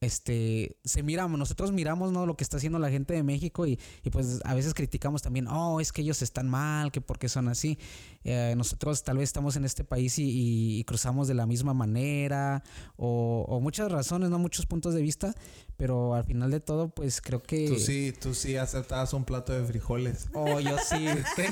este, 0.00 0.78
se 0.82 1.02
miramos, 1.02 1.38
nosotros 1.38 1.72
miramos, 1.72 2.10
¿no? 2.10 2.24
Lo 2.24 2.34
que 2.34 2.42
está 2.42 2.56
haciendo 2.56 2.78
la 2.78 2.88
gente 2.88 3.12
de 3.12 3.22
México 3.22 3.66
y, 3.66 3.78
y 4.02 4.08
pues 4.08 4.40
a 4.44 4.54
veces 4.54 4.72
criticamos 4.72 5.20
también, 5.20 5.46
oh, 5.46 5.78
es 5.78 5.92
que 5.92 6.00
ellos 6.00 6.22
están 6.22 6.48
mal, 6.48 6.90
que 6.90 7.02
por 7.02 7.18
qué 7.18 7.28
son 7.28 7.48
así. 7.48 7.78
Eh, 8.24 8.54
nosotros 8.56 9.04
tal 9.04 9.18
vez 9.18 9.28
estamos 9.28 9.56
en 9.56 9.66
este 9.66 9.84
país 9.84 10.14
y, 10.18 10.82
cruzamos 10.86 11.28
de 11.28 11.34
la 11.34 11.46
misma 11.46 11.74
manera 11.74 12.62
o, 12.96 13.44
o, 13.46 13.60
muchas 13.60 13.92
razones, 13.92 14.30
¿no? 14.30 14.38
Muchos 14.38 14.64
puntos 14.64 14.94
de 14.94 15.02
vista, 15.02 15.34
pero 15.80 16.14
al 16.14 16.24
final 16.24 16.50
de 16.50 16.60
todo, 16.60 16.90
pues 16.90 17.22
creo 17.22 17.42
que... 17.42 17.66
Tú 17.66 17.78
sí, 17.78 18.12
tú 18.12 18.34
sí 18.34 18.54
aceptabas 18.54 19.14
un 19.14 19.24
plato 19.24 19.54
de 19.54 19.64
frijoles. 19.64 20.28
Oh, 20.34 20.60
yo 20.60 20.76
sí. 20.76 21.06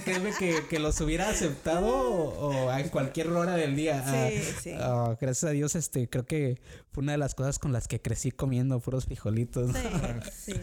Créeme 0.05 0.33
que, 0.39 0.67
que 0.69 0.79
los 0.79 1.01
hubiera 1.01 1.31
aceptado 1.31 1.89
o, 1.89 2.71
en 2.71 2.91
cualquier 2.91 3.29
hora 3.29 3.57
del 3.57 3.75
día. 3.75 4.03
Sí, 4.03 4.11
ah, 4.13 4.61
sí. 4.63 4.71
Ah, 4.75 5.17
gracias 5.19 5.49
a 5.49 5.53
Dios, 5.53 5.75
este, 5.77 6.11
creo 6.11 6.27
que 6.27 6.61
fue 6.93 7.05
una 7.05 7.13
de 7.13 7.19
las 7.19 7.35
cosas 7.35 7.59
con 7.59 7.73
las 7.73 7.89
que 7.89 8.03
crecí 8.03 8.31
comiendo 8.31 8.79
puros 8.81 9.07
frijolitos. 9.07 9.75
Sí, 9.75 10.53
sí. 10.53 10.61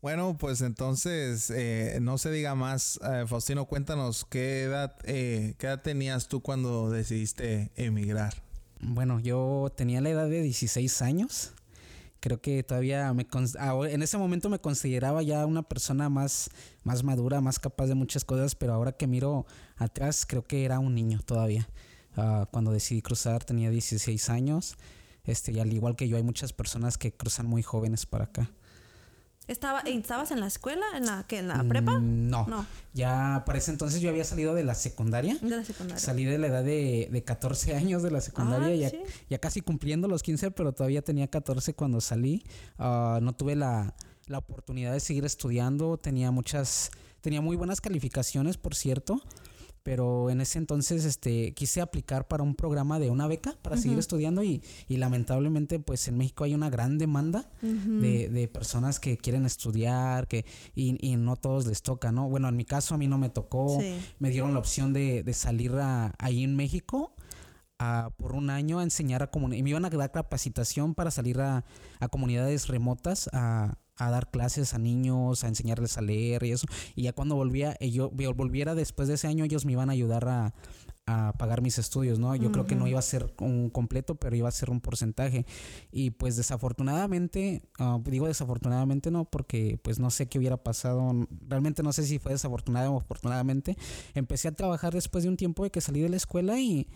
Bueno, 0.00 0.36
pues 0.38 0.60
entonces, 0.60 1.50
eh, 1.50 1.98
no 2.00 2.18
se 2.18 2.30
diga 2.30 2.54
más. 2.54 3.00
Eh, 3.02 3.24
Faustino, 3.26 3.64
cuéntanos, 3.64 4.24
¿qué 4.30 4.62
edad, 4.62 4.94
eh, 5.02 5.54
¿qué 5.58 5.66
edad 5.66 5.82
tenías 5.82 6.28
tú 6.28 6.40
cuando 6.40 6.88
decidiste 6.88 7.72
emigrar? 7.74 8.44
Bueno, 8.78 9.18
yo 9.18 9.72
tenía 9.76 10.00
la 10.00 10.10
edad 10.10 10.28
de 10.28 10.40
16 10.40 11.02
años 11.02 11.54
creo 12.22 12.40
que 12.40 12.62
todavía 12.62 13.12
me 13.12 13.26
en 13.90 14.02
ese 14.02 14.16
momento 14.16 14.48
me 14.48 14.60
consideraba 14.60 15.22
ya 15.22 15.44
una 15.44 15.62
persona 15.62 16.08
más, 16.08 16.50
más 16.84 17.02
madura, 17.02 17.40
más 17.40 17.58
capaz 17.58 17.86
de 17.86 17.96
muchas 17.96 18.24
cosas, 18.24 18.54
pero 18.54 18.72
ahora 18.72 18.92
que 18.92 19.08
miro 19.08 19.44
atrás 19.76 20.24
creo 20.24 20.44
que 20.44 20.64
era 20.64 20.78
un 20.78 20.94
niño 20.94 21.20
todavía. 21.24 21.68
Ah, 22.16 22.48
cuando 22.52 22.70
decidí 22.70 23.02
cruzar 23.02 23.42
tenía 23.42 23.70
16 23.70 24.30
años, 24.30 24.76
este, 25.24 25.50
y 25.50 25.58
al 25.58 25.72
igual 25.72 25.96
que 25.96 26.08
yo 26.08 26.16
hay 26.16 26.22
muchas 26.22 26.52
personas 26.52 26.96
que 26.96 27.12
cruzan 27.12 27.46
muy 27.46 27.62
jóvenes 27.62 28.06
para 28.06 28.24
acá. 28.24 28.50
Estaba, 29.52 29.80
¿Estabas 29.80 30.30
en 30.32 30.40
la 30.40 30.46
escuela? 30.48 30.84
¿En 30.96 31.06
la, 31.06 31.24
que 31.28 31.38
¿En 31.38 31.48
la 31.48 31.62
prepa? 31.64 31.98
Mm, 31.98 32.28
No. 32.30 32.46
No. 32.48 32.66
Ya 32.94 33.42
para 33.46 33.58
ese 33.58 33.70
entonces 33.70 34.00
yo 34.00 34.10
había 34.10 34.24
salido 34.24 34.54
de 34.54 34.64
la 34.64 34.74
secundaria. 34.74 35.36
De 35.40 35.56
la 35.56 35.64
secundaria. 35.64 35.98
Salí 35.98 36.24
de 36.24 36.38
la 36.38 36.48
edad 36.48 36.64
de, 36.64 37.08
de 37.10 37.24
14 37.24 37.74
años 37.76 38.02
de 38.02 38.10
la 38.10 38.20
secundaria, 38.20 38.68
Ah, 38.68 38.74
ya, 38.74 38.90
sí. 38.90 38.98
ya 39.30 39.38
casi 39.38 39.60
cumpliendo 39.60 40.08
los 40.08 40.22
15, 40.22 40.50
pero 40.50 40.72
todavía 40.72 41.02
tenía 41.02 41.28
14 41.28 41.74
cuando 41.74 42.00
salí. 42.00 42.44
Ah, 42.78 43.18
no 43.22 43.34
tuve 43.34 43.54
la, 43.56 43.94
la 44.26 44.38
oportunidad 44.38 44.92
de 44.92 45.00
seguir 45.00 45.24
estudiando, 45.24 45.96
tenía 45.98 46.30
muchas, 46.30 46.90
tenía 47.20 47.40
muy 47.40 47.56
buenas 47.56 47.80
calificaciones, 47.80 48.56
por 48.58 48.74
cierto, 48.74 49.20
pero 49.82 50.30
en 50.30 50.40
ese 50.40 50.58
entonces 50.58 51.04
este, 51.04 51.52
quise 51.54 51.80
aplicar 51.80 52.28
para 52.28 52.42
un 52.42 52.54
programa 52.54 52.98
de 52.98 53.10
una 53.10 53.26
beca 53.26 53.56
para 53.62 53.76
seguir 53.76 53.98
estudiando 53.98 54.42
y, 54.42 54.62
y 54.88 54.96
lamentablemente 54.96 55.78
pues 55.80 56.06
en 56.08 56.16
México 56.18 56.44
hay 56.44 56.54
una 56.54 56.70
gran 56.70 56.98
demanda 56.98 57.50
de, 57.62 58.28
de 58.28 58.48
personas 58.48 59.00
que 59.00 59.16
quieren 59.18 59.44
estudiar 59.46 60.28
que, 60.28 60.44
y, 60.74 60.96
y 61.06 61.16
no 61.16 61.36
todos 61.36 61.66
les 61.66 61.82
toca, 61.82 62.12
¿no? 62.12 62.28
Bueno, 62.28 62.48
en 62.48 62.56
mi 62.56 62.64
caso 62.64 62.94
a 62.94 62.98
mí 62.98 63.06
no 63.08 63.18
me 63.18 63.28
tocó 63.28 63.78
Sí. 63.80 63.98
me 64.18 64.30
dieron 64.30 64.52
la 64.52 64.58
opción 64.60 64.92
de, 64.92 65.22
de 65.22 65.32
salir 65.34 65.72
a- 65.74 66.14
ahí 66.18 66.44
en 66.44 66.54
México 66.56 67.14
a- 67.78 68.10
por 68.16 68.32
un 68.34 68.50
año 68.50 68.78
a 68.78 68.82
enseñar 68.82 69.22
a 69.22 69.30
comunidades. 69.30 69.64
Me 69.64 69.70
iban 69.70 69.84
a 69.84 69.90
dar 69.90 70.12
capacitación 70.12 70.94
para 70.94 71.10
salir 71.10 71.40
a, 71.40 71.64
a 72.00 72.08
comunidades 72.08 72.68
remotas 72.68 73.28
a, 73.32 73.74
a 73.96 74.10
dar 74.10 74.30
clases 74.30 74.74
a 74.74 74.78
niños, 74.78 75.44
a 75.44 75.48
enseñarles 75.48 75.98
a 75.98 76.02
leer 76.02 76.42
y 76.44 76.52
eso. 76.52 76.66
Y 76.94 77.02
ya 77.02 77.12
cuando 77.12 77.34
volvía, 77.34 77.76
eh, 77.80 77.90
yo 77.90 78.10
volviera 78.10 78.74
después 78.74 79.08
de 79.08 79.14
ese 79.14 79.28
año, 79.28 79.44
ellos 79.44 79.64
me 79.64 79.72
iban 79.72 79.90
a 79.90 79.92
ayudar 79.92 80.28
a, 80.28 80.54
a 81.06 81.34
pagar 81.36 81.62
mis 81.62 81.78
estudios, 81.78 82.18
¿no? 82.18 82.34
Yo 82.36 82.52
creo 82.52 82.66
que 82.66 82.76
no 82.76 82.86
iba 82.86 82.98
a 82.98 83.02
ser 83.02 83.34
un 83.40 83.70
completo, 83.70 84.14
pero 84.14 84.36
iba 84.36 84.48
a 84.48 84.52
ser 84.52 84.70
un 84.70 84.80
porcentaje. 84.80 85.46
Y 85.90 86.10
pues 86.10 86.36
desafortunadamente, 86.36 87.62
ah, 87.78 87.98
digo 88.04 88.28
desafortunadamente 88.28 89.10
no, 89.10 89.24
porque 89.24 89.78
pues 89.82 89.98
no 89.98 90.10
sé 90.10 90.28
qué 90.28 90.38
hubiera 90.38 90.56
pasado. 90.56 91.26
Realmente 91.48 91.82
no 91.82 91.92
sé 91.92 92.04
si 92.04 92.18
fue 92.18 92.32
desafortunado 92.32 92.92
o 92.92 92.98
afortunadamente. 92.98 93.76
Empecé 94.14 94.48
a 94.48 94.52
trabajar 94.52 94.94
después 94.94 95.24
de 95.24 95.30
un 95.30 95.36
tiempo 95.36 95.64
de 95.64 95.70
que 95.70 95.80
salí 95.80 96.00
de 96.00 96.08
la 96.08 96.16
escuela 96.16 96.58
y, 96.60 96.88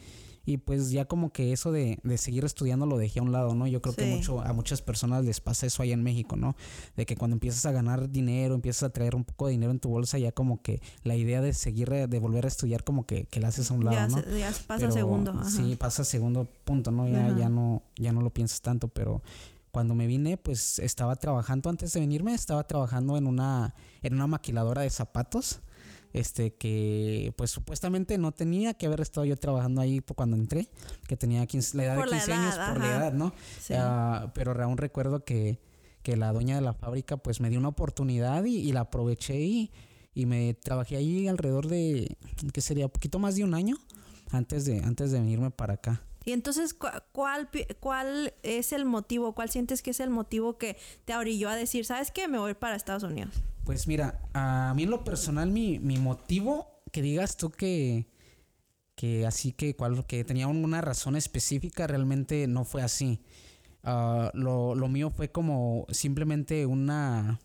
y 0.46 0.58
pues 0.58 0.92
ya 0.92 1.04
como 1.04 1.32
que 1.32 1.52
eso 1.52 1.72
de, 1.72 1.98
de 2.04 2.16
seguir 2.18 2.44
estudiando 2.44 2.86
lo 2.86 2.96
dejé 2.96 3.18
a 3.18 3.22
un 3.22 3.32
lado, 3.32 3.54
¿no? 3.56 3.66
Yo 3.66 3.82
creo 3.82 3.94
que 3.96 4.06
mucho, 4.06 4.40
a 4.40 4.52
muchas 4.52 4.80
personas 4.80 5.24
les 5.24 5.40
pasa 5.40 5.66
eso 5.66 5.82
allá 5.82 5.92
en 5.94 6.04
México, 6.04 6.36
¿no? 6.36 6.54
De 6.96 7.04
que 7.04 7.16
cuando 7.16 7.34
empiezas 7.34 7.66
a 7.66 7.72
ganar 7.72 8.08
dinero, 8.08 8.54
empiezas 8.54 8.84
a 8.84 8.90
traer 8.90 9.16
un 9.16 9.24
poco 9.24 9.46
de 9.46 9.52
dinero 9.52 9.72
en 9.72 9.80
tu 9.80 9.88
bolsa, 9.88 10.18
ya 10.18 10.30
como 10.30 10.62
que 10.62 10.80
la 11.02 11.16
idea 11.16 11.40
de 11.42 11.52
seguir, 11.52 11.92
eh, 11.92 12.06
de 12.06 12.18
volver 12.20 12.44
a 12.44 12.48
estudiar 12.48 12.84
como 12.84 13.04
que, 13.06 13.24
que 13.26 13.40
la 13.40 13.48
haces 13.48 13.70
a 13.70 13.74
un 13.74 13.84
lado, 13.84 13.96
ya, 13.96 14.06
¿no? 14.06 14.22
ya 14.38 14.52
pasa 14.52 14.78
Pero 14.78 14.92
segundo. 14.92 15.32
ajá. 15.32 15.50
Sí, 15.50 15.74
pasa 15.76 16.04
segundo 16.04 16.48
punto, 16.64 16.92
¿no? 16.92 17.08
Ya, 17.08 17.26
Ajá. 17.26 17.38
ya 17.38 17.48
no, 17.48 17.82
ya 17.96 18.12
no 18.12 18.20
lo 18.22 18.30
piensas 18.30 18.60
tanto, 18.60 18.86
pero 18.86 19.22
cuando 19.72 19.94
me 19.94 20.06
vine, 20.06 20.36
pues 20.36 20.78
estaba 20.78 21.16
trabajando, 21.16 21.68
antes 21.68 21.92
de 21.92 22.00
venirme, 22.00 22.32
estaba 22.34 22.66
trabajando 22.66 23.16
en 23.16 23.26
una, 23.26 23.74
en 24.02 24.14
una 24.14 24.26
maquiladora 24.26 24.82
de 24.82 24.90
zapatos. 24.90 25.60
Este 26.16 26.54
que 26.54 27.34
pues 27.36 27.50
supuestamente 27.50 28.16
no 28.16 28.32
tenía 28.32 28.72
que 28.72 28.86
haber 28.86 29.02
estado 29.02 29.26
yo 29.26 29.36
trabajando 29.36 29.82
ahí 29.82 30.00
por 30.00 30.16
cuando 30.16 30.34
entré, 30.34 30.70
que 31.06 31.14
tenía 31.14 31.46
15, 31.46 31.76
la 31.76 31.84
edad 31.84 31.96
Por 31.96 32.06
de 32.06 32.10
la 32.12 32.16
15 32.16 32.32
años 32.32 32.54
por 32.54 32.80
la 32.80 32.96
edad, 32.96 33.12
¿no? 33.12 33.34
Sí. 33.60 33.74
Ah, 33.76 34.32
pero 34.34 34.58
aún 34.62 34.78
recuerdo 34.78 35.24
que, 35.24 35.60
que 36.02 36.16
la 36.16 36.32
dueña 36.32 36.54
de 36.54 36.62
la 36.62 36.72
fábrica 36.72 37.18
pues 37.18 37.40
me 37.40 37.50
dio 37.50 37.58
una 37.58 37.68
oportunidad 37.68 38.44
y, 38.46 38.56
y 38.56 38.72
la 38.72 38.80
aproveché 38.80 39.38
y, 39.40 39.70
y 40.14 40.24
me 40.24 40.54
trabajé 40.54 40.96
ahí 40.96 41.28
alrededor 41.28 41.68
de, 41.68 42.16
¿qué 42.50 42.60
sería? 42.62 42.88
Poquito 42.88 43.18
más 43.18 43.36
de 43.36 43.44
un 43.44 43.52
año 43.52 43.76
antes 44.30 44.64
de, 44.64 44.78
antes 44.78 45.12
de 45.12 45.20
venirme 45.20 45.50
para 45.50 45.74
acá. 45.74 46.05
Y 46.26 46.32
entonces, 46.32 46.74
cu- 46.74 46.88
¿cuál, 47.12 47.48
¿cuál 47.80 48.34
es 48.42 48.72
el 48.72 48.84
motivo? 48.84 49.32
¿Cuál 49.34 49.48
sientes 49.48 49.80
que 49.80 49.92
es 49.92 50.00
el 50.00 50.10
motivo 50.10 50.58
que 50.58 50.76
te 51.04 51.14
orilló 51.16 51.48
a 51.48 51.54
decir, 51.56 51.86
sabes 51.86 52.10
qué, 52.10 52.26
me 52.26 52.38
voy 52.38 52.54
para 52.54 52.74
Estados 52.76 53.04
Unidos? 53.04 53.32
Pues 53.64 53.86
mira, 53.86 54.20
a 54.34 54.74
mí 54.74 54.82
en 54.82 54.90
lo 54.90 55.04
personal 55.04 55.50
mi, 55.50 55.78
mi 55.78 55.98
motivo, 55.98 56.82
que 56.92 57.00
digas 57.00 57.36
tú 57.36 57.50
que, 57.50 58.08
que 58.96 59.24
así 59.24 59.52
que, 59.52 59.76
cual, 59.76 60.04
que 60.04 60.24
tenía 60.24 60.48
una 60.48 60.80
razón 60.80 61.14
específica, 61.14 61.86
realmente 61.86 62.48
no 62.48 62.64
fue 62.64 62.82
así. 62.82 63.22
Ah, 63.84 64.32
lo, 64.34 64.74
lo 64.74 64.88
mío 64.88 65.10
fue 65.10 65.30
como 65.30 65.86
simplemente 65.90 66.66
una... 66.66 67.38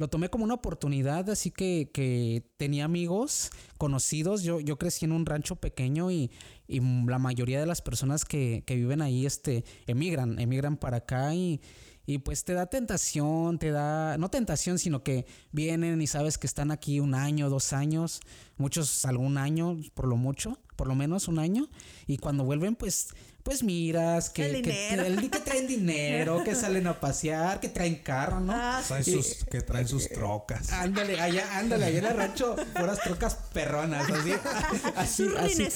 Lo 0.00 0.08
tomé 0.08 0.30
como 0.30 0.44
una 0.44 0.54
oportunidad, 0.54 1.28
así 1.28 1.50
que, 1.50 1.90
que 1.92 2.42
tenía 2.56 2.86
amigos 2.86 3.50
conocidos. 3.76 4.42
Yo, 4.42 4.58
yo 4.58 4.78
crecí 4.78 5.04
en 5.04 5.12
un 5.12 5.26
rancho 5.26 5.56
pequeño 5.56 6.10
y, 6.10 6.30
y 6.66 6.80
la 6.80 7.18
mayoría 7.18 7.60
de 7.60 7.66
las 7.66 7.82
personas 7.82 8.24
que, 8.24 8.64
que 8.64 8.76
viven 8.76 9.02
ahí 9.02 9.26
este, 9.26 9.62
emigran, 9.86 10.38
emigran 10.38 10.78
para 10.78 10.96
acá 10.96 11.34
y, 11.34 11.60
y 12.06 12.16
pues 12.16 12.44
te 12.44 12.54
da 12.54 12.64
tentación, 12.64 13.58
te 13.58 13.72
da, 13.72 14.16
no 14.16 14.30
tentación, 14.30 14.78
sino 14.78 15.02
que 15.02 15.26
vienen 15.52 16.00
y 16.00 16.06
sabes 16.06 16.38
que 16.38 16.46
están 16.46 16.70
aquí 16.70 16.98
un 16.98 17.14
año, 17.14 17.50
dos 17.50 17.74
años, 17.74 18.22
muchos 18.56 19.04
algún 19.04 19.36
año, 19.36 19.76
por 19.92 20.08
lo 20.08 20.16
mucho, 20.16 20.58
por 20.76 20.88
lo 20.88 20.94
menos 20.94 21.28
un 21.28 21.38
año, 21.38 21.68
y 22.06 22.16
cuando 22.16 22.44
vuelven 22.44 22.74
pues, 22.74 23.08
pues 23.42 23.62
miras 23.62 24.30
que, 24.30 24.46
El 24.46 24.62
que, 24.62 24.70
dinero. 24.70 25.04
el- 25.04 25.30
que 25.30 25.38
traen 25.40 25.66
dinero, 25.66 26.44
que 26.44 26.54
salen 26.54 26.86
a 26.86 27.00
pasear, 27.00 27.60
que 27.60 27.68
traen 27.68 27.96
carro, 27.96 28.40
¿no? 28.40 28.52
Ah, 28.54 28.82
Traen 28.86 29.04
Y- 29.06 29.12
sus, 29.12 29.44
que 29.50 29.60
traen 29.62 29.88
sus 29.88 30.08
trocas. 30.08 30.72
Ándale, 30.72 31.20
allá, 31.20 31.58
ándale, 31.58 31.86
allá 31.86 31.98
en 31.98 32.04
el 32.06 32.16
rancho, 32.16 32.56
puras 32.74 33.00
trocas 33.02 33.36
perronas, 33.52 34.08
así, 34.10 34.32
así, 34.96 35.28
así, 35.38 35.68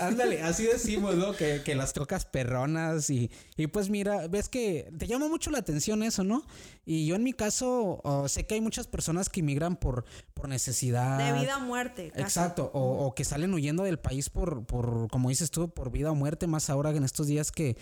ándale, 0.00 0.42
así 0.42 0.64
decimos, 0.64 1.14
¿no? 1.16 1.32
Que, 1.32 1.62
que 1.64 1.74
las 1.74 1.92
trocas 1.92 2.24
perronas 2.24 3.08
y, 3.10 3.30
y 3.56 3.66
pues 3.68 3.88
mira, 3.90 4.26
ves 4.28 4.48
que 4.48 4.90
te 4.98 5.06
llama 5.06 5.28
mucho 5.28 5.50
la 5.50 5.58
atención 5.58 6.02
eso, 6.02 6.24
¿no? 6.24 6.44
Y 6.84 7.06
yo 7.06 7.14
en 7.14 7.22
mi 7.22 7.32
caso, 7.32 8.00
oh, 8.02 8.28
sé 8.28 8.44
que 8.46 8.54
hay 8.54 8.60
muchas 8.60 8.88
personas 8.88 9.28
que 9.28 9.38
inmigran 9.40 9.76
por, 9.76 10.04
por 10.34 10.48
necesidad. 10.48 11.18
de 11.32 11.40
vida 11.40 11.58
o 11.58 11.60
muerte. 11.60 12.10
casi. 12.10 12.22
Exacto, 12.22 12.70
o, 12.74 13.06
o 13.06 13.14
que 13.14 13.24
salen 13.24 13.54
huyendo 13.54 13.84
del 13.84 13.98
país 14.00 14.28
por, 14.30 14.64
por, 14.66 15.08
como 15.08 15.28
dices 15.28 15.50
tú, 15.52 15.70
por 15.72 15.90
vida 15.92 16.10
o 16.10 16.14
muerte, 16.16 16.46
más 16.48 16.70
ahora 16.70 16.90
en 16.90 17.04
estos 17.12 17.26
días 17.26 17.52
que, 17.52 17.76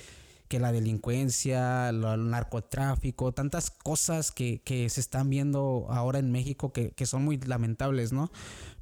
que 0.48 0.58
la 0.58 0.72
delincuencia, 0.72 1.88
el 1.88 2.30
narcotráfico, 2.30 3.32
tantas 3.32 3.70
cosas 3.70 4.32
que, 4.32 4.60
que 4.62 4.88
se 4.90 5.00
están 5.00 5.30
viendo 5.30 5.86
ahora 5.88 6.18
en 6.18 6.32
México 6.32 6.72
que, 6.72 6.90
que 6.90 7.06
son 7.06 7.24
muy 7.24 7.38
lamentables, 7.38 8.12
¿no? 8.12 8.32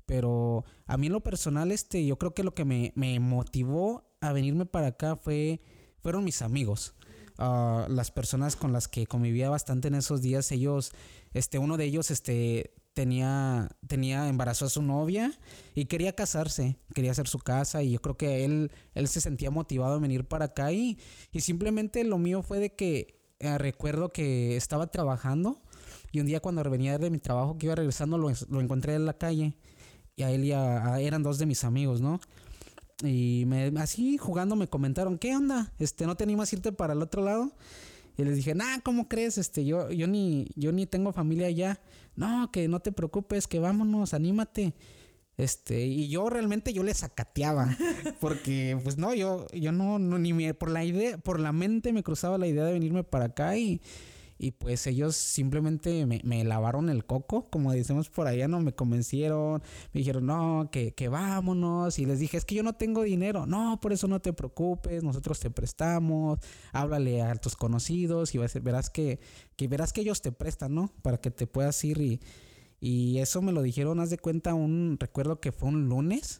Pero 0.07 0.64
a 0.87 0.97
mí 0.97 1.09
en 1.09 1.12
lo 1.12 1.21
personal, 1.21 1.71
este, 1.71 2.07
yo 2.07 2.17
creo 2.17 2.33
que 2.33 2.43
lo 2.43 2.55
que 2.55 2.64
me, 2.64 2.93
me 2.97 3.21
motivó 3.21 4.09
a 4.23 4.33
venirme 4.33 4.64
para 4.64 4.88
acá 4.88 5.17
fue, 5.17 5.61
fueron 6.00 6.25
mis 6.25 6.40
amigos. 6.40 6.95
Ah, 7.37 7.87
las 7.90 8.11
personas 8.11 8.57
con 8.57 8.73
las 8.73 8.88
que 8.88 9.07
convivía 9.07 9.50
bastante 9.50 9.88
en 9.88 9.95
esos 9.95 10.23
días, 10.23 10.50
ellos, 10.50 10.93
este, 11.35 11.59
uno 11.59 11.76
de 11.76 11.85
ellos, 11.85 12.11
este, 12.11 12.73
tenía, 12.99 13.69
tenía, 13.87 14.28
embarazó 14.28 14.64
a 14.64 14.69
su 14.69 14.83
novia 14.83 15.33
y 15.76 15.85
quería 15.85 16.17
casarse, 16.17 16.78
quería 16.97 17.12
hacer 17.12 17.28
su 17.28 17.38
casa 17.38 17.81
y 17.85 17.93
yo 17.93 18.02
creo 18.02 18.17
que 18.17 18.45
él, 18.45 18.73
él 18.95 19.07
se 19.07 19.21
sentía 19.21 19.52
motivado 19.52 19.95
a 19.95 19.99
venir 20.00 20.25
para 20.26 20.47
acá 20.47 20.73
y, 20.73 20.99
y 21.31 21.43
simplemente 21.43 22.02
lo 22.02 22.19
mío 22.19 22.43
fue 22.43 22.59
de 22.59 22.75
que 22.75 23.21
eh, 23.38 23.57
recuerdo 23.57 24.09
que 24.12 24.57
estaba 24.57 24.88
trabajando 24.88 25.62
y 26.11 26.19
un 26.19 26.26
día 26.26 26.40
cuando 26.40 26.61
venía 26.69 26.99
de 26.99 27.09
mi 27.11 27.19
trabajo 27.21 27.57
que 27.57 27.67
iba 27.67 27.76
regresando 27.76 28.19
lo, 28.19 28.33
lo 28.49 28.61
encontré 28.61 28.97
en 28.97 29.07
la 29.07 29.12
calle 29.17 29.55
y 30.17 30.25
a 30.25 30.33
él 30.33 30.43
y 30.45 30.50
a- 30.50 30.95
a- 30.95 31.00
eran 31.00 31.23
dos 31.23 31.38
de 31.38 31.47
mis 31.47 31.62
amigos, 31.62 32.00
¿no? 32.00 32.19
Y 33.05 33.45
me, 33.47 33.67
así 33.81 34.19
jugando 34.19 34.57
me 34.57 34.67
comentaron, 34.67 35.19
¿qué 35.19 35.37
onda? 35.37 35.73
Este, 35.78 36.05
¿no 36.05 36.17
te 36.17 36.25
animas 36.25 36.52
a 36.52 36.57
irte 36.57 36.73
para 36.73 36.95
el 36.95 37.02
otro 37.02 37.23
lado? 37.23 37.52
Y 38.19 38.25
les 38.25 38.37
dije, 38.37 38.55
nah, 38.55 38.81
¿cómo 38.83 39.09
crees? 39.09 39.39
Este, 39.39 39.65
yo, 39.65 39.91
yo 39.91 40.09
ni, 40.09 40.49
yo 40.57 40.73
ni 40.73 40.87
tengo 40.87 41.13
familia 41.13 41.47
allá. 41.47 41.81
No, 42.17 42.51
que 42.51 42.67
no 42.67 42.81
te 42.81 42.91
preocupes, 42.91 43.47
que 43.47 43.61
vámonos, 43.61 44.13
anímate. 44.13 44.75
Este, 45.37 45.87
y 45.87 46.09
yo 46.09 46.29
realmente 46.29 46.73
yo 46.73 46.83
les 46.83 46.99
sacateaba. 46.99 47.77
Porque, 48.21 48.77
pues 48.83 48.99
no, 48.99 49.15
yo, 49.15 49.47
yo 49.53 49.71
no, 49.71 50.01
no, 50.01 50.19
ni 50.19 50.33
me, 50.33 50.53
por 50.53 50.69
la 50.69 50.85
idea, 50.85 51.17
por 51.17 51.39
la 51.39 51.53
mente 51.53 51.93
me 51.93 52.03
cruzaba 52.03 52.39
la 52.39 52.49
idea 52.49 52.65
de 52.65 52.73
venirme 52.73 53.05
para 53.05 53.27
acá 53.27 53.57
y, 53.57 53.81
y 54.38 54.52
pues 54.52 54.87
ellos 54.87 55.16
simplemente 55.16 56.07
me, 56.07 56.45
lavaron 56.45 56.88
el 56.88 57.04
coco, 57.04 57.45
como 57.50 57.73
decimos 57.73 58.09
por 58.09 58.28
allá, 58.28 58.47
no 58.47 58.61
me 58.61 58.73
convencieron, 58.73 59.61
me 59.92 59.99
dijeron, 59.99 60.26
no, 60.26 60.68
que, 60.71 60.92
que 60.95 61.09
vámonos. 61.09 61.99
Y 61.99 62.07
les 62.07 62.21
dije, 62.21 62.37
es 62.37 62.45
que 62.45 62.54
yo 62.54 62.62
no 62.62 62.75
tengo 62.75 63.02
dinero. 63.02 63.47
No, 63.47 63.80
por 63.80 63.92
eso 63.92 64.07
no 64.07 64.21
te 64.21 64.33
preocupes, 64.33 65.02
nosotros 65.02 65.40
te 65.40 65.50
prestamos, 65.50 66.38
háblale 66.73 67.21
a 67.23 67.35
tus 67.35 67.57
conocidos 67.57 68.33
y 68.35 68.38
verás 68.38 68.90
que, 68.90 69.18
que 69.57 69.66
verás 69.66 69.92
que 69.92 70.02
ellos 70.02 70.23
te 70.23 70.30
prestan, 70.30 70.73
¿no? 70.73 70.92
Para 71.02 71.18
que 71.18 71.33
te 71.33 71.49
puedas 71.49 71.83
ir 71.85 72.00
y, 72.00 72.21
y 72.80 73.18
eso 73.18 73.42
me 73.42 73.50
lo 73.50 73.62
dijeron, 73.62 73.99
haz 73.99 74.11
de 74.11 74.18
cuenta, 74.18 74.54
un 74.54 74.99
recuerdo 75.00 75.40
que 75.40 75.50
fue 75.50 75.68
un 75.68 75.88
lunes 75.88 76.38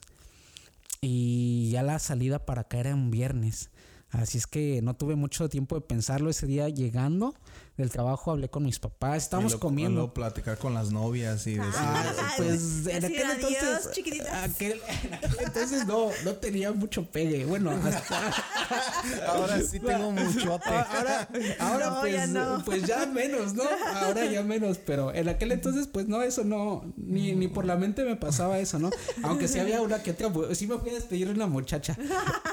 y 1.01 1.69
ya 1.71 1.83
la 1.83 1.99
salida 1.99 2.45
para 2.45 2.61
acá 2.61 2.79
era 2.79 2.95
un 2.95 3.11
viernes. 3.11 3.71
Así 4.11 4.39
es 4.39 4.47
que 4.47 4.81
no 4.81 4.95
tuve 4.95 5.15
mucho 5.15 5.49
tiempo 5.49 5.75
de 5.75 5.81
pensarlo 5.81 6.29
ese 6.29 6.47
día 6.47 6.67
llegando 6.69 7.35
del 7.79 7.89
trabajo, 7.89 8.31
hablé 8.31 8.49
con 8.49 8.63
mis 8.63 8.77
papás, 8.79 9.23
estábamos 9.23 9.51
Y 9.51 9.55
luego- 9.55 9.67
comiendo. 9.67 9.95
luego 10.01 10.13
platicar 10.13 10.57
con 10.57 10.73
las 10.73 10.91
novias 10.91 11.45
y 11.47 11.55
decir. 11.55 11.71
Ah, 11.75 12.13
Ay, 12.19 12.33
pues 12.37 12.85
en 12.87 13.05
aquel 13.05 13.23
adiós, 13.25 13.51
entonces, 13.61 13.91
chiquititas. 13.93 14.49
aquel- 14.49 14.81
en 15.03 15.13
aquel 15.13 15.35
entonces 15.45 15.87
no, 15.87 16.09
no 16.23 16.33
tenía 16.33 16.71
mucho 16.71 17.05
pegue. 17.09 17.45
Bueno, 17.45 17.71
hasta 17.71 18.33
Ahora 19.27 19.61
sí 19.61 19.79
tengo 19.79 20.11
muchote. 20.11 20.69
ahora, 20.69 21.27
ahora 21.59 21.89
No, 21.89 21.99
pues, 22.01 22.13
ya 22.13 22.27
no. 22.27 22.61
pues 22.65 22.83
ya 22.83 23.05
menos, 23.05 23.53
¿no? 23.53 23.63
Ahora 23.95 24.25
ya 24.25 24.43
menos, 24.43 24.77
pero 24.77 25.13
en 25.13 25.29
aquel 25.29 25.51
entonces 25.51 25.87
pues 25.87 26.07
no, 26.07 26.21
eso 26.21 26.43
no, 26.43 26.83
ni, 26.97 27.33
ni 27.33 27.47
por 27.47 27.65
la 27.65 27.75
mente 27.75 28.03
me 28.03 28.15
pasaba 28.15 28.59
eso, 28.59 28.77
¿no? 28.79 28.89
Aunque 29.23 29.47
sí 29.47 29.59
había 29.59 29.81
una 29.81 30.03
que 30.03 30.11
otra, 30.11 30.29
pues, 30.31 30.57
sí 30.57 30.67
me 30.67 30.77
fui 30.77 30.89
a 30.89 30.93
despedir 30.93 31.27
de 31.27 31.33
una 31.33 31.47
muchacha, 31.47 31.97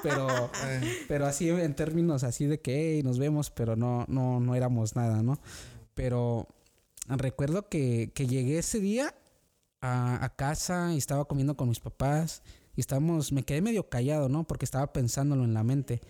pero, 0.02 0.50
pero 1.08 1.26
así 1.26 1.48
en 1.48 1.74
términos 1.74 2.22
así 2.24 2.46
de 2.46 2.60
que 2.60 2.76
"Hey, 2.96 3.02
nos 3.02 3.18
vemos, 3.18 3.50
pero 3.50 3.76
no, 3.76 4.04
no, 4.08 4.40
no 4.40 4.54
éramos 4.54 4.96
nada, 4.96 5.15
¿no? 5.22 5.40
Pero 5.94 6.48
recuerdo 7.08 7.68
que, 7.68 8.10
que 8.14 8.26
llegué 8.26 8.58
ese 8.58 8.80
día 8.80 9.14
a, 9.80 10.24
a 10.24 10.36
casa 10.36 10.92
y 10.94 10.98
estaba 10.98 11.26
comiendo 11.26 11.56
con 11.56 11.68
mis 11.68 11.80
papás 11.80 12.42
y 12.76 12.80
estábamos, 12.80 13.32
me 13.32 13.42
quedé 13.42 13.62
medio 13.62 13.88
callado, 13.88 14.28
¿no? 14.28 14.46
Porque 14.46 14.66
estaba 14.66 14.92
pensándolo 14.92 15.44
en 15.44 15.54
la 15.54 15.64
mente. 15.64 16.02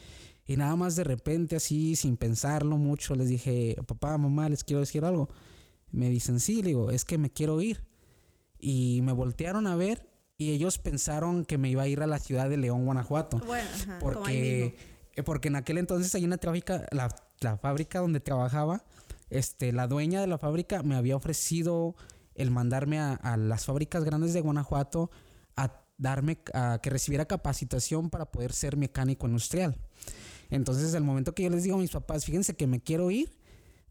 Y 0.45 0.57
nada 0.57 0.77
más 0.77 0.97
de 0.97 1.05
repente, 1.05 1.57
así, 1.57 1.97
sin 1.97 2.17
pensarlo 2.17 2.77
mucho, 2.77 3.15
les 3.15 3.29
dije, 3.29 3.77
papá, 3.87 4.19
mamá, 4.19 4.49
les 4.49 4.65
quiero 4.65 4.81
decir 4.81 5.05
algo. 5.05 5.29
Me 5.91 6.11
dicen, 6.11 6.41
sí, 6.41 6.63
le 6.63 6.69
digo, 6.69 6.91
es 6.91 7.05
que 7.05 7.19
me 7.19 7.31
quiero 7.31 7.61
ir. 7.61 7.85
Y 8.59 9.01
me 9.03 9.13
voltearon 9.13 9.67
a 9.67 9.77
ver 9.77 10.09
y 10.39 10.53
ellos 10.53 10.79
pensaron 10.79 11.45
que 11.45 11.57
me 11.57 11.69
iba 11.69 11.83
a 11.83 11.89
ir 11.89 12.03
a 12.03 12.07
la 12.07 12.19
ciudad 12.19 12.49
de 12.49 12.57
León, 12.57 12.85
Guanajuato. 12.85 13.39
Bueno, 13.47 13.69
ajá, 13.73 13.99
Porque, 14.01 14.77
eh, 15.15 15.23
porque 15.23 15.49
en 15.49 15.57
aquel 15.57 15.79
entonces 15.79 16.15
hay 16.15 16.25
una 16.25 16.39
la 16.91 17.57
fábrica 17.59 18.01
donde 18.01 18.21
trabajaba, 18.21 18.85
este, 19.31 19.73
la 19.73 19.87
dueña 19.87 20.21
de 20.21 20.27
la 20.27 20.39
fábrica 20.39 20.83
me 20.83 20.97
había 20.97 21.17
ofrecido 21.17 21.95
el 22.35 22.51
mandarme 22.51 22.99
a, 23.01 23.37
las 23.37 23.65
fábricas 23.65 24.05
grandes 24.05 24.33
de 24.35 24.41
Guanajuato 24.41 25.11
a 25.57 25.83
darme, 25.99 26.39
a 26.53 26.79
que 26.83 26.91
recibiera 26.91 27.25
capacitación 27.25 28.11
para 28.11 28.31
poder 28.31 28.53
ser 28.53 28.77
mecánico 28.77 29.27
industrial. 29.27 29.77
Entonces, 30.51 30.95
el 30.95 31.03
momento 31.03 31.35
que 31.35 31.43
yo 31.45 31.51
les 31.51 31.65
digo 31.65 31.77
a 31.77 31.81
mis 31.81 31.91
papás, 31.91 32.25
fíjense 32.25 32.55
que 32.55 32.67
me 32.67 32.81
quiero 32.81 33.11
ir, 33.11 33.37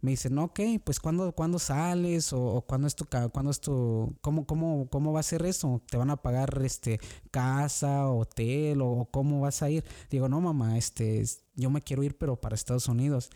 me 0.02 0.12
dicen, 0.12 0.38
ok, 0.38 0.60
pues 0.84 1.00
¿cuándo, 1.00 1.32
¿cuándo 1.34 1.58
sales? 1.58 2.32
O, 2.32 2.40
o 2.58 2.62
¿cuándo 2.62 2.88
es 2.88 2.96
tu, 2.96 3.06
cuándo 3.32 3.50
es 3.50 3.60
tu, 3.60 4.16
cómo, 4.22 4.46
cómo, 4.46 4.88
cómo 4.90 5.12
va 5.12 5.22
a 5.22 5.24
ser 5.24 5.44
eso? 5.46 5.82
¿Te 5.90 5.98
van 5.98 6.12
a 6.12 6.18
pagar 6.18 6.62
este 6.64 7.00
casa, 7.32 8.08
hotel 8.10 8.82
o, 8.82 8.92
o 8.92 9.06
cómo 9.06 9.42
vas 9.42 9.64
a 9.64 9.70
ir? 9.70 9.84
Digo, 10.12 10.30
no 10.30 10.40
mamá, 10.42 10.78
este, 10.78 11.22
es- 11.22 11.42
yo 11.56 11.70
me 11.72 11.82
quiero 11.82 12.04
ir 12.04 12.18
pero 12.18 12.36
para 12.40 12.56
Estados 12.56 12.88
Unidos. 12.88 13.32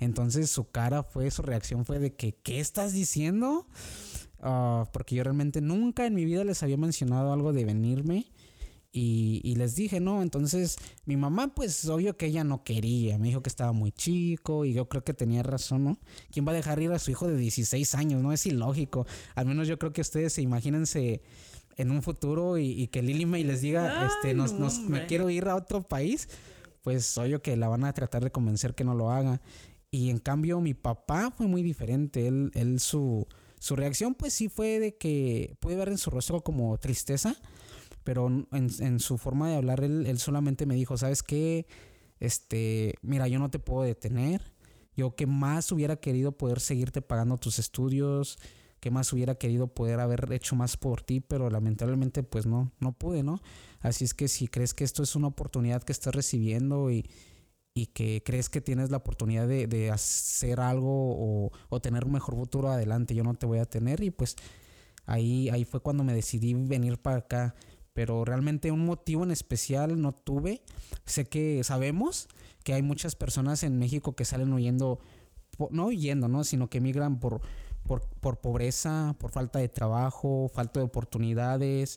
Entonces 0.00 0.50
su 0.50 0.70
cara 0.70 1.02
fue, 1.02 1.30
su 1.30 1.42
reacción 1.42 1.84
fue 1.84 1.98
de 1.98 2.14
que, 2.14 2.32
¿qué 2.32 2.58
estás 2.60 2.92
diciendo? 2.92 3.66
Ah, 4.40 4.88
porque 4.92 5.14
yo 5.14 5.22
realmente 5.24 5.60
nunca 5.60 6.06
en 6.06 6.14
mi 6.14 6.24
vida 6.24 6.42
les 6.44 6.62
había 6.62 6.76
mencionado 6.76 7.32
algo 7.32 7.52
de 7.52 7.64
venirme. 7.64 8.26
Y, 8.92 9.40
y 9.44 9.54
les 9.54 9.76
dije, 9.76 10.00
no, 10.00 10.20
entonces 10.20 10.76
mi 11.04 11.16
mamá, 11.16 11.54
pues 11.54 11.84
obvio 11.88 12.16
que 12.16 12.26
ella 12.26 12.42
no 12.42 12.64
quería, 12.64 13.18
me 13.18 13.28
dijo 13.28 13.40
que 13.40 13.48
estaba 13.48 13.70
muy 13.70 13.92
chico 13.92 14.64
y 14.64 14.72
yo 14.72 14.88
creo 14.88 15.04
que 15.04 15.14
tenía 15.14 15.44
razón, 15.44 15.84
¿no? 15.84 15.98
¿Quién 16.32 16.44
va 16.44 16.50
a 16.50 16.56
dejar 16.56 16.82
ir 16.82 16.90
a 16.90 16.98
su 16.98 17.12
hijo 17.12 17.28
de 17.28 17.36
16 17.36 17.94
años? 17.94 18.20
No 18.20 18.32
es 18.32 18.46
ilógico. 18.46 19.06
Al 19.36 19.46
menos 19.46 19.68
yo 19.68 19.78
creo 19.78 19.92
que 19.92 20.00
ustedes 20.00 20.32
se 20.32 20.42
imagínense 20.42 21.22
en 21.76 21.92
un 21.92 22.02
futuro 22.02 22.58
y, 22.58 22.64
y 22.72 22.88
que 22.88 23.00
Lily 23.00 23.26
May 23.26 23.44
les 23.44 23.60
diga, 23.60 24.00
Ay, 24.02 24.08
este, 24.08 24.34
nos, 24.34 24.54
no, 24.54 24.58
nos- 24.60 24.80
me 24.80 25.06
quiero 25.06 25.30
ir 25.30 25.46
a 25.46 25.54
otro 25.54 25.84
país, 25.84 26.28
pues 26.82 27.16
obvio 27.16 27.42
que 27.42 27.56
la 27.56 27.68
van 27.68 27.84
a 27.84 27.92
tratar 27.92 28.24
de 28.24 28.32
convencer 28.32 28.74
que 28.74 28.82
no 28.82 28.94
lo 28.96 29.12
haga. 29.12 29.40
Y 29.90 30.10
en 30.10 30.18
cambio 30.18 30.60
mi 30.60 30.74
papá 30.74 31.32
fue 31.36 31.46
muy 31.46 31.62
diferente, 31.62 32.28
él, 32.28 32.52
él 32.54 32.78
su, 32.78 33.26
su 33.58 33.74
reacción 33.74 34.14
pues 34.14 34.32
sí 34.32 34.48
fue 34.48 34.78
de 34.78 34.96
que 34.96 35.56
pude 35.60 35.76
ver 35.76 35.88
en 35.88 35.98
su 35.98 36.10
rostro 36.10 36.42
como 36.42 36.78
tristeza, 36.78 37.34
pero 38.04 38.28
en, 38.28 38.46
en 38.52 39.00
su 39.00 39.18
forma 39.18 39.48
de 39.50 39.56
hablar 39.56 39.82
él, 39.82 40.06
él 40.06 40.18
solamente 40.18 40.64
me 40.64 40.76
dijo, 40.76 40.96
¿sabes 40.96 41.22
qué? 41.22 41.66
Este, 42.20 42.94
mira, 43.02 43.26
yo 43.26 43.38
no 43.38 43.50
te 43.50 43.58
puedo 43.58 43.82
detener. 43.82 44.52
Yo 44.96 45.16
que 45.16 45.26
más 45.26 45.72
hubiera 45.72 45.96
querido 45.96 46.32
poder 46.32 46.60
seguirte 46.60 47.00
pagando 47.00 47.38
tus 47.38 47.58
estudios, 47.58 48.38
que 48.80 48.90
más 48.90 49.12
hubiera 49.12 49.36
querido 49.36 49.68
poder 49.68 50.00
haber 50.00 50.30
hecho 50.32 50.56
más 50.56 50.76
por 50.76 51.02
ti, 51.02 51.20
pero 51.20 51.48
lamentablemente 51.50 52.22
pues 52.22 52.46
no, 52.46 52.72
no 52.80 52.92
pude, 52.92 53.22
¿no? 53.22 53.40
Así 53.80 54.04
es 54.04 54.14
que 54.14 54.28
si 54.28 54.48
crees 54.48 54.74
que 54.74 54.84
esto 54.84 55.02
es 55.02 55.16
una 55.16 55.28
oportunidad 55.28 55.82
que 55.82 55.92
estás 55.92 56.14
recibiendo 56.14 56.90
y, 56.90 57.08
y 57.74 57.86
que 57.86 58.22
crees 58.24 58.48
que 58.48 58.60
tienes 58.60 58.90
la 58.90 58.98
oportunidad 58.98 59.46
de, 59.46 59.66
de 59.66 59.90
hacer 59.90 60.60
algo 60.60 60.90
o, 60.90 61.52
o 61.68 61.80
tener 61.80 62.04
un 62.04 62.12
mejor 62.12 62.34
futuro 62.34 62.68
adelante, 62.68 63.14
yo 63.14 63.22
no 63.22 63.34
te 63.34 63.46
voy 63.46 63.58
a 63.58 63.64
tener 63.64 64.02
y 64.02 64.10
pues 64.10 64.36
ahí, 65.06 65.48
ahí 65.50 65.64
fue 65.64 65.80
cuando 65.80 66.04
me 66.04 66.14
decidí 66.14 66.54
venir 66.54 66.98
para 66.98 67.18
acá. 67.18 67.54
Pero 67.92 68.24
realmente 68.24 68.70
un 68.70 68.86
motivo 68.86 69.24
en 69.24 69.32
especial 69.32 70.00
no 70.00 70.12
tuve. 70.12 70.62
Sé 71.06 71.26
que 71.26 71.62
sabemos 71.64 72.28
que 72.62 72.72
hay 72.72 72.82
muchas 72.82 73.16
personas 73.16 73.62
en 73.64 73.78
México 73.78 74.14
que 74.14 74.24
salen 74.24 74.52
huyendo, 74.52 75.00
no 75.70 75.86
huyendo, 75.86 76.28
¿no? 76.28 76.44
Sino 76.44 76.70
que 76.70 76.78
emigran 76.78 77.18
por, 77.18 77.40
por, 77.82 78.02
por 78.20 78.40
pobreza, 78.40 79.16
por 79.18 79.32
falta 79.32 79.58
de 79.58 79.68
trabajo, 79.68 80.48
falta 80.54 80.78
de 80.78 80.86
oportunidades, 80.86 81.96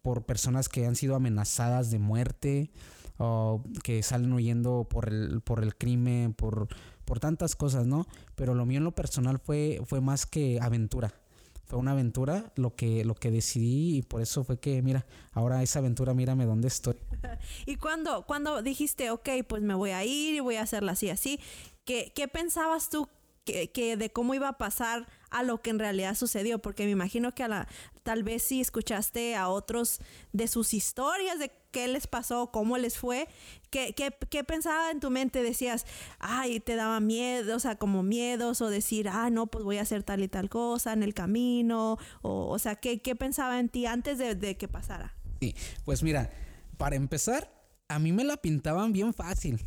por 0.00 0.24
personas 0.24 0.68
que 0.68 0.86
han 0.86 0.94
sido 0.94 1.16
amenazadas 1.16 1.90
de 1.90 1.98
muerte, 1.98 2.70
que 3.82 4.02
salen 4.02 4.32
huyendo 4.32 4.86
por 4.88 5.08
el, 5.08 5.40
por 5.40 5.62
el 5.62 5.76
crimen, 5.76 6.34
por, 6.34 6.68
por 7.04 7.20
tantas 7.20 7.56
cosas, 7.56 7.86
¿no? 7.86 8.06
Pero 8.34 8.54
lo 8.54 8.66
mío 8.66 8.78
en 8.78 8.84
lo 8.84 8.92
personal 8.92 9.38
fue, 9.38 9.80
fue 9.86 10.00
más 10.00 10.26
que 10.26 10.58
aventura. 10.60 11.14
Fue 11.64 11.78
una 11.78 11.92
aventura 11.92 12.52
lo 12.56 12.74
que, 12.74 13.04
lo 13.04 13.14
que 13.14 13.30
decidí 13.30 13.96
y 13.96 14.02
por 14.02 14.20
eso 14.20 14.44
fue 14.44 14.58
que, 14.60 14.82
mira, 14.82 15.06
ahora 15.32 15.62
esa 15.62 15.78
aventura, 15.78 16.12
mírame 16.12 16.44
dónde 16.44 16.68
estoy. 16.68 16.96
Y 17.66 17.76
cuando, 17.76 18.26
cuando 18.26 18.62
dijiste, 18.62 19.10
ok, 19.10 19.28
pues 19.48 19.62
me 19.62 19.74
voy 19.74 19.90
a 19.90 20.04
ir 20.04 20.34
y 20.34 20.40
voy 20.40 20.56
a 20.56 20.62
hacerla 20.62 20.92
así, 20.92 21.08
así, 21.08 21.40
¿qué, 21.84 22.12
qué 22.14 22.28
pensabas 22.28 22.90
tú 22.90 23.08
que, 23.44 23.70
que 23.70 23.96
de 23.96 24.10
cómo 24.10 24.34
iba 24.34 24.48
a 24.48 24.58
pasar 24.58 25.06
a 25.32 25.42
lo 25.42 25.60
que 25.60 25.70
en 25.70 25.78
realidad 25.78 26.14
sucedió? 26.14 26.58
Porque 26.60 26.84
me 26.84 26.90
imagino 26.90 27.34
que 27.34 27.42
a 27.42 27.48
la, 27.48 27.68
tal 28.02 28.22
vez 28.22 28.42
si 28.42 28.60
escuchaste 28.60 29.34
a 29.36 29.48
otros 29.48 30.00
de 30.32 30.48
sus 30.48 30.74
historias, 30.74 31.38
de 31.38 31.50
qué 31.70 31.88
les 31.88 32.06
pasó, 32.06 32.50
cómo 32.52 32.78
les 32.78 32.98
fue, 32.98 33.28
¿qué, 33.70 34.44
pensaba 34.46 34.90
en 34.90 35.00
tu 35.00 35.10
mente? 35.10 35.42
Decías, 35.42 35.86
ay, 36.18 36.60
te 36.60 36.76
daba 36.76 37.00
miedo, 37.00 37.56
o 37.56 37.60
sea, 37.60 37.76
como 37.76 38.02
miedos, 38.02 38.60
o 38.60 38.68
decir, 38.68 39.08
ah, 39.08 39.30
no, 39.30 39.46
pues 39.46 39.64
voy 39.64 39.78
a 39.78 39.82
hacer 39.82 40.02
tal 40.02 40.22
y 40.22 40.28
tal 40.28 40.48
cosa 40.48 40.92
en 40.92 41.02
el 41.02 41.14
camino, 41.14 41.98
o, 42.20 42.48
o 42.48 42.58
sea, 42.58 42.76
¿qué, 42.76 43.00
qué 43.00 43.16
pensaba 43.16 43.58
en 43.58 43.68
ti 43.68 43.86
antes 43.86 44.18
de, 44.18 44.34
de 44.34 44.56
que 44.56 44.68
pasara? 44.68 45.14
Sí, 45.40 45.56
pues 45.84 46.02
mira, 46.02 46.30
para 46.76 46.96
empezar, 46.96 47.50
a 47.88 47.98
mí 47.98 48.12
me 48.12 48.24
la 48.24 48.36
pintaban 48.36 48.92
bien 48.92 49.12
fácil. 49.14 49.64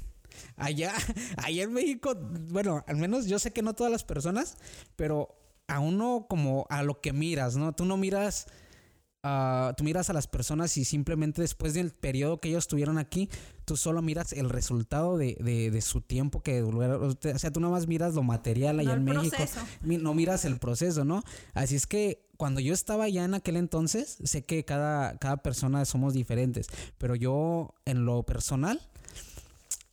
Allá, 0.57 0.93
allá 1.37 1.63
en 1.63 1.73
México, 1.73 2.15
bueno, 2.49 2.83
al 2.87 2.97
menos 2.97 3.25
yo 3.25 3.39
sé 3.39 3.51
que 3.51 3.61
no 3.61 3.73
todas 3.73 3.91
las 3.91 4.03
personas, 4.03 4.57
pero 4.95 5.35
a 5.67 5.79
uno 5.79 6.25
como 6.29 6.65
a 6.69 6.83
lo 6.83 7.01
que 7.01 7.13
miras, 7.13 7.55
¿no? 7.55 7.73
Tú 7.73 7.85
no 7.85 7.97
miras, 7.97 8.45
ah, 9.23 9.73
tú 9.77 9.83
miras 9.83 10.09
a 10.09 10.13
las 10.13 10.27
personas 10.27 10.77
y 10.77 10.85
simplemente 10.85 11.41
después 11.41 11.73
del 11.73 11.91
periodo 11.91 12.39
que 12.39 12.49
ellos 12.49 12.67
tuvieron 12.67 12.97
aquí, 12.97 13.29
tú 13.65 13.75
solo 13.77 14.01
miras 14.01 14.31
el 14.33 14.49
resultado 14.49 15.17
de, 15.17 15.35
de- 15.39 15.71
de 15.71 15.81
su 15.81 16.01
tiempo 16.01 16.41
que. 16.43 16.61
O 16.61 17.15
sea, 17.37 17.51
tú 17.51 17.59
nada 17.59 17.73
más 17.73 17.87
miras 17.87 18.13
lo 18.13 18.21
material 18.23 18.79
allá 18.79 18.95
No 18.95 19.01
en 19.01 19.07
el 19.09 19.15
México. 19.15 19.37
proceso. 19.37 19.59
No 19.81 20.13
miras 20.13 20.45
el 20.45 20.59
proceso, 20.59 21.03
¿no? 21.05 21.23
Así 21.53 21.75
es 21.75 21.87
que 21.87 22.27
cuando 22.37 22.59
yo 22.59 22.73
estaba 22.73 23.07
ya 23.09 23.23
en 23.23 23.33
aquel 23.33 23.55
entonces, 23.55 24.17
sé 24.23 24.43
que 24.45 24.65
cada, 24.65 25.17
cada 25.17 25.37
persona 25.37 25.85
somos 25.85 26.13
diferentes, 26.13 26.67
pero 26.97 27.15
yo 27.15 27.73
en 27.85 28.05
lo 28.05 28.23
personal 28.23 28.81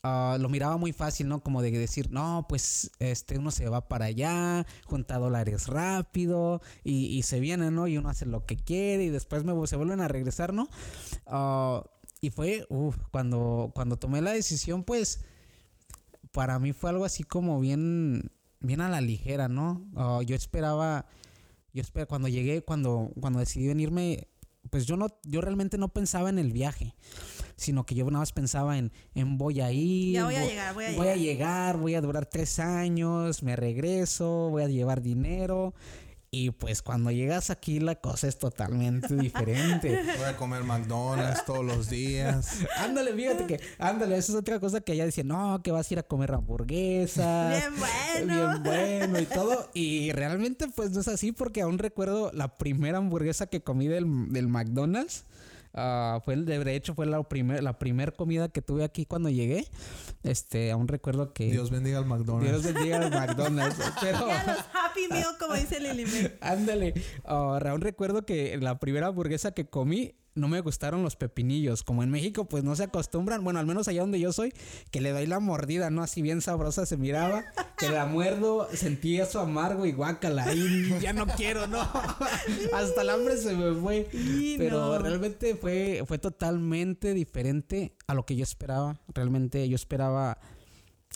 ah, 0.03 0.37
lo 0.41 0.49
miraba 0.49 0.77
muy 0.77 0.93
fácil, 0.93 1.29
¿no? 1.29 1.43
Como 1.43 1.63
de 1.63 1.71
decir, 1.71 2.11
no, 2.11 2.47
pues 2.49 2.91
este 2.99 3.39
uno 3.39 3.51
se 3.51 3.69
va 3.69 3.89
para 3.89 4.07
allá, 4.07 4.67
junta 4.85 5.19
dólares 5.19 5.69
rápido 5.69 6.61
y, 6.85 7.07
y 7.07 7.23
se 7.23 7.41
viene, 7.41 7.71
¿no? 7.71 7.87
Y 7.87 7.99
uno 7.99 8.09
hace 8.09 8.27
lo 8.27 8.45
que 8.47 8.57
quiere 8.57 9.05
y 9.05 9.11
después 9.11 9.45
me, 9.45 9.67
se 9.67 9.77
vuelven 9.77 10.01
a 10.01 10.09
regresar, 10.09 10.53
¿no? 10.53 10.69
Ah, 11.27 11.85
y 12.21 12.31
fue, 12.31 12.67
uf, 12.69 12.97
cuando, 13.11 13.73
cuando 13.75 13.97
tomé 13.97 14.21
la 14.23 14.33
decisión, 14.33 14.85
pues 14.85 15.25
para 16.31 16.59
mí 16.59 16.73
fue 16.73 16.91
algo 16.91 17.05
así 17.05 17.25
como 17.25 17.61
bien, 17.61 18.31
bien 18.61 18.81
a 18.81 18.89
la 18.89 19.01
ligera, 19.01 19.49
¿no? 19.49 19.85
Ah, 19.97 20.21
yo 20.25 20.37
esperaba, 20.37 21.07
yo 21.73 21.83
esperaba, 21.83 22.09
cuando 22.09 22.29
llegué, 22.29 22.63
cuando, 22.63 23.11
cuando 23.21 23.41
decidí 23.41 23.67
venirme, 23.67 24.29
pues 24.71 24.87
yo 24.87 24.97
no, 24.97 25.09
yo 25.25 25.41
realmente 25.41 25.79
no 25.79 25.89
pensaba 25.89 26.31
en 26.31 26.39
el 26.39 26.53
viaje, 26.53 26.95
sino 27.57 27.85
que 27.85 27.95
yo 27.95 28.05
nada 28.07 28.21
más 28.21 28.33
pensaba 28.33 28.79
en, 28.79 28.93
en 29.15 29.39
voy 29.39 29.61
a 29.61 29.73
ir, 29.73 30.15
Ya 30.15 30.25
voy 30.25 30.37
a 30.37 30.45
llegar, 30.45 30.75
voy 30.75 30.85
a 30.85 30.93
voy 30.93 31.09
a 31.09 31.17
llegar. 31.17 31.77
voy 31.77 31.95
a 31.95 32.01
durar 32.01 32.27
tres 32.27 32.59
años, 32.59 33.43
me 33.43 33.57
regreso, 33.57 34.49
voy 34.51 34.63
a 34.63 34.69
llevar 34.69 35.03
dinero. 35.03 35.75
Y 36.35 36.51
pues 36.51 36.81
cuando 36.81 37.11
llegas 37.11 37.51
aquí 37.51 37.79
la 37.79 37.97
cosa 37.97 38.27
es 38.27 38.39
totalmente 38.39 39.15
diferente. 39.15 40.03
Voy 40.17 40.25
a 40.25 40.35
comer 40.39 40.65
McDonald's 40.65 41.45
todos 41.45 41.63
los 41.63 41.91
días. 41.91 42.61
ándale, 42.79 43.13
fíjate 43.13 43.47
que, 43.47 43.61
ándale, 43.79 44.17
esa 44.17 44.33
es 44.33 44.39
otra 44.39 44.59
cosa 44.59 44.81
que 44.81 44.95
ella 44.95 45.05
decía, 45.05 45.25
no, 45.25 45.61
que 45.63 45.71
vas 45.73 45.91
a 45.91 45.93
ir 45.93 45.99
a 45.99 46.03
comer 46.05 46.33
hamburguesas. 46.33 47.51
Bien 47.51 47.75
bueno. 47.79 48.49
Bien 48.49 48.63
bueno 48.63 49.21
y 49.21 49.27
todo. 49.27 49.69
Y 49.75 50.11
realmente 50.13 50.69
pues 50.69 50.93
no 50.93 51.03
es 51.03 51.09
así 51.09 51.33
porque 51.33 51.61
aún 51.61 51.77
recuerdo 51.77 52.31
la 52.33 52.57
primera 52.57 52.97
hamburguesa 52.97 53.47
que 53.49 53.61
comí 53.61 53.87
del, 53.89 54.33
del 54.33 54.49
McDonald's. 54.49 55.27
Ah, 55.75 56.21
fue 56.25 56.35
el 56.35 56.45
de 56.45 56.75
hecho 56.75 56.95
fue 56.95 57.07
la 57.07 57.23
primera 57.23 57.63
la 57.63 57.79
primer 57.79 58.15
comida 58.15 58.49
que 58.51 58.61
tuve 58.61 58.85
aquí 58.85 59.07
cuando 59.07 59.31
llegué. 59.31 59.67
Este, 60.23 60.71
aún 60.71 60.87
recuerdo 60.89 61.33
que 61.33 61.51
Dios 61.51 61.71
bendiga 61.71 61.99
al 61.99 62.07
McDonald's. 62.07 62.63
Dios 62.63 62.75
bendiga 62.75 62.99
al 62.99 63.11
McDonald's. 63.11 63.79
Pero 64.01 64.27
Ya 64.29 64.45
los 64.47 64.59
Happy 64.59 65.09
Meal, 65.11 65.25
como 65.39 65.55
dice 65.55 65.81
Lili 65.81 66.05
ándale, 66.41 66.95
Ah, 67.25 67.59
aún 67.67 67.81
recuerdo 67.81 68.27
que 68.27 68.57
la 68.59 68.79
primera 68.79 69.09
hamburguesa 69.09 69.53
que 69.53 69.67
comí 69.67 70.15
no 70.35 70.49
me 70.49 70.61
gustaron 70.61 71.03
los 71.03 71.17
pepinillos. 71.17 71.83
Como 71.83 72.03
en 72.03 72.11
México, 72.11 72.47
pues 72.47 72.65
no 72.65 72.75
se 72.77 72.85
acostumbran, 72.85 73.45
bueno, 73.45 73.59
al 73.59 73.67
menos 73.67 73.89
allá 73.89 74.01
donde 74.01 74.21
yo 74.21 74.33
soy, 74.33 74.53
que 74.91 75.01
le 75.01 75.11
doy 75.11 75.27
la 75.27 75.41
mordida, 75.41 75.91
¿no? 75.91 76.03
Así 76.03 76.23
bien 76.23 76.41
sabrosa 76.41 76.87
se 76.87 76.97
miraba, 76.97 77.45
que 77.77 77.89
la 77.89 78.07
muerdo, 78.07 78.69
sentía 78.73 79.25
eso 79.25 79.41
amargo 79.41 79.87
y 79.87 79.93
guácala, 79.93 80.53
y 80.55 80.99
ya 81.01 81.13
no 81.13 81.27
quiero, 81.27 81.67
¿no? 81.67 81.81
Hasta 82.73 83.03
el 83.03 83.11
hambre 83.11 83.37
se 83.37 83.55
me 83.55 83.75
fue. 83.81 84.09
Y 84.13 84.57
Pero 84.59 84.81
no. 84.81 84.99
realmente 84.99 85.57
fue, 85.57 86.05
fue 86.07 86.19
totalmente 86.19 87.15
diferente 87.15 87.97
a 88.07 88.15
lo 88.15 88.25
que 88.25 88.37
yo 88.37 88.43
esperaba. 88.43 89.01
Realmente 89.09 89.69
yo 89.69 89.77
esperaba 89.77 90.39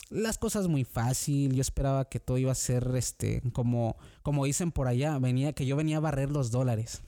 las 0.09 0.37
cosas 0.37 0.67
muy 0.67 0.83
fácil. 0.83 1.53
Yo 1.53 1.61
esperaba 1.61 2.05
que 2.05 2.19
todo 2.19 2.37
iba 2.37 2.51
a 2.51 2.55
ser 2.55 2.91
este 2.95 3.41
como 3.53 3.97
como 4.21 4.45
dicen 4.45 4.71
por 4.71 4.87
allá, 4.87 5.17
venía 5.19 5.53
que 5.53 5.65
yo 5.65 5.75
venía 5.75 5.97
a 5.97 6.01
barrer 6.01 6.31
los 6.31 6.51
dólares. 6.51 7.01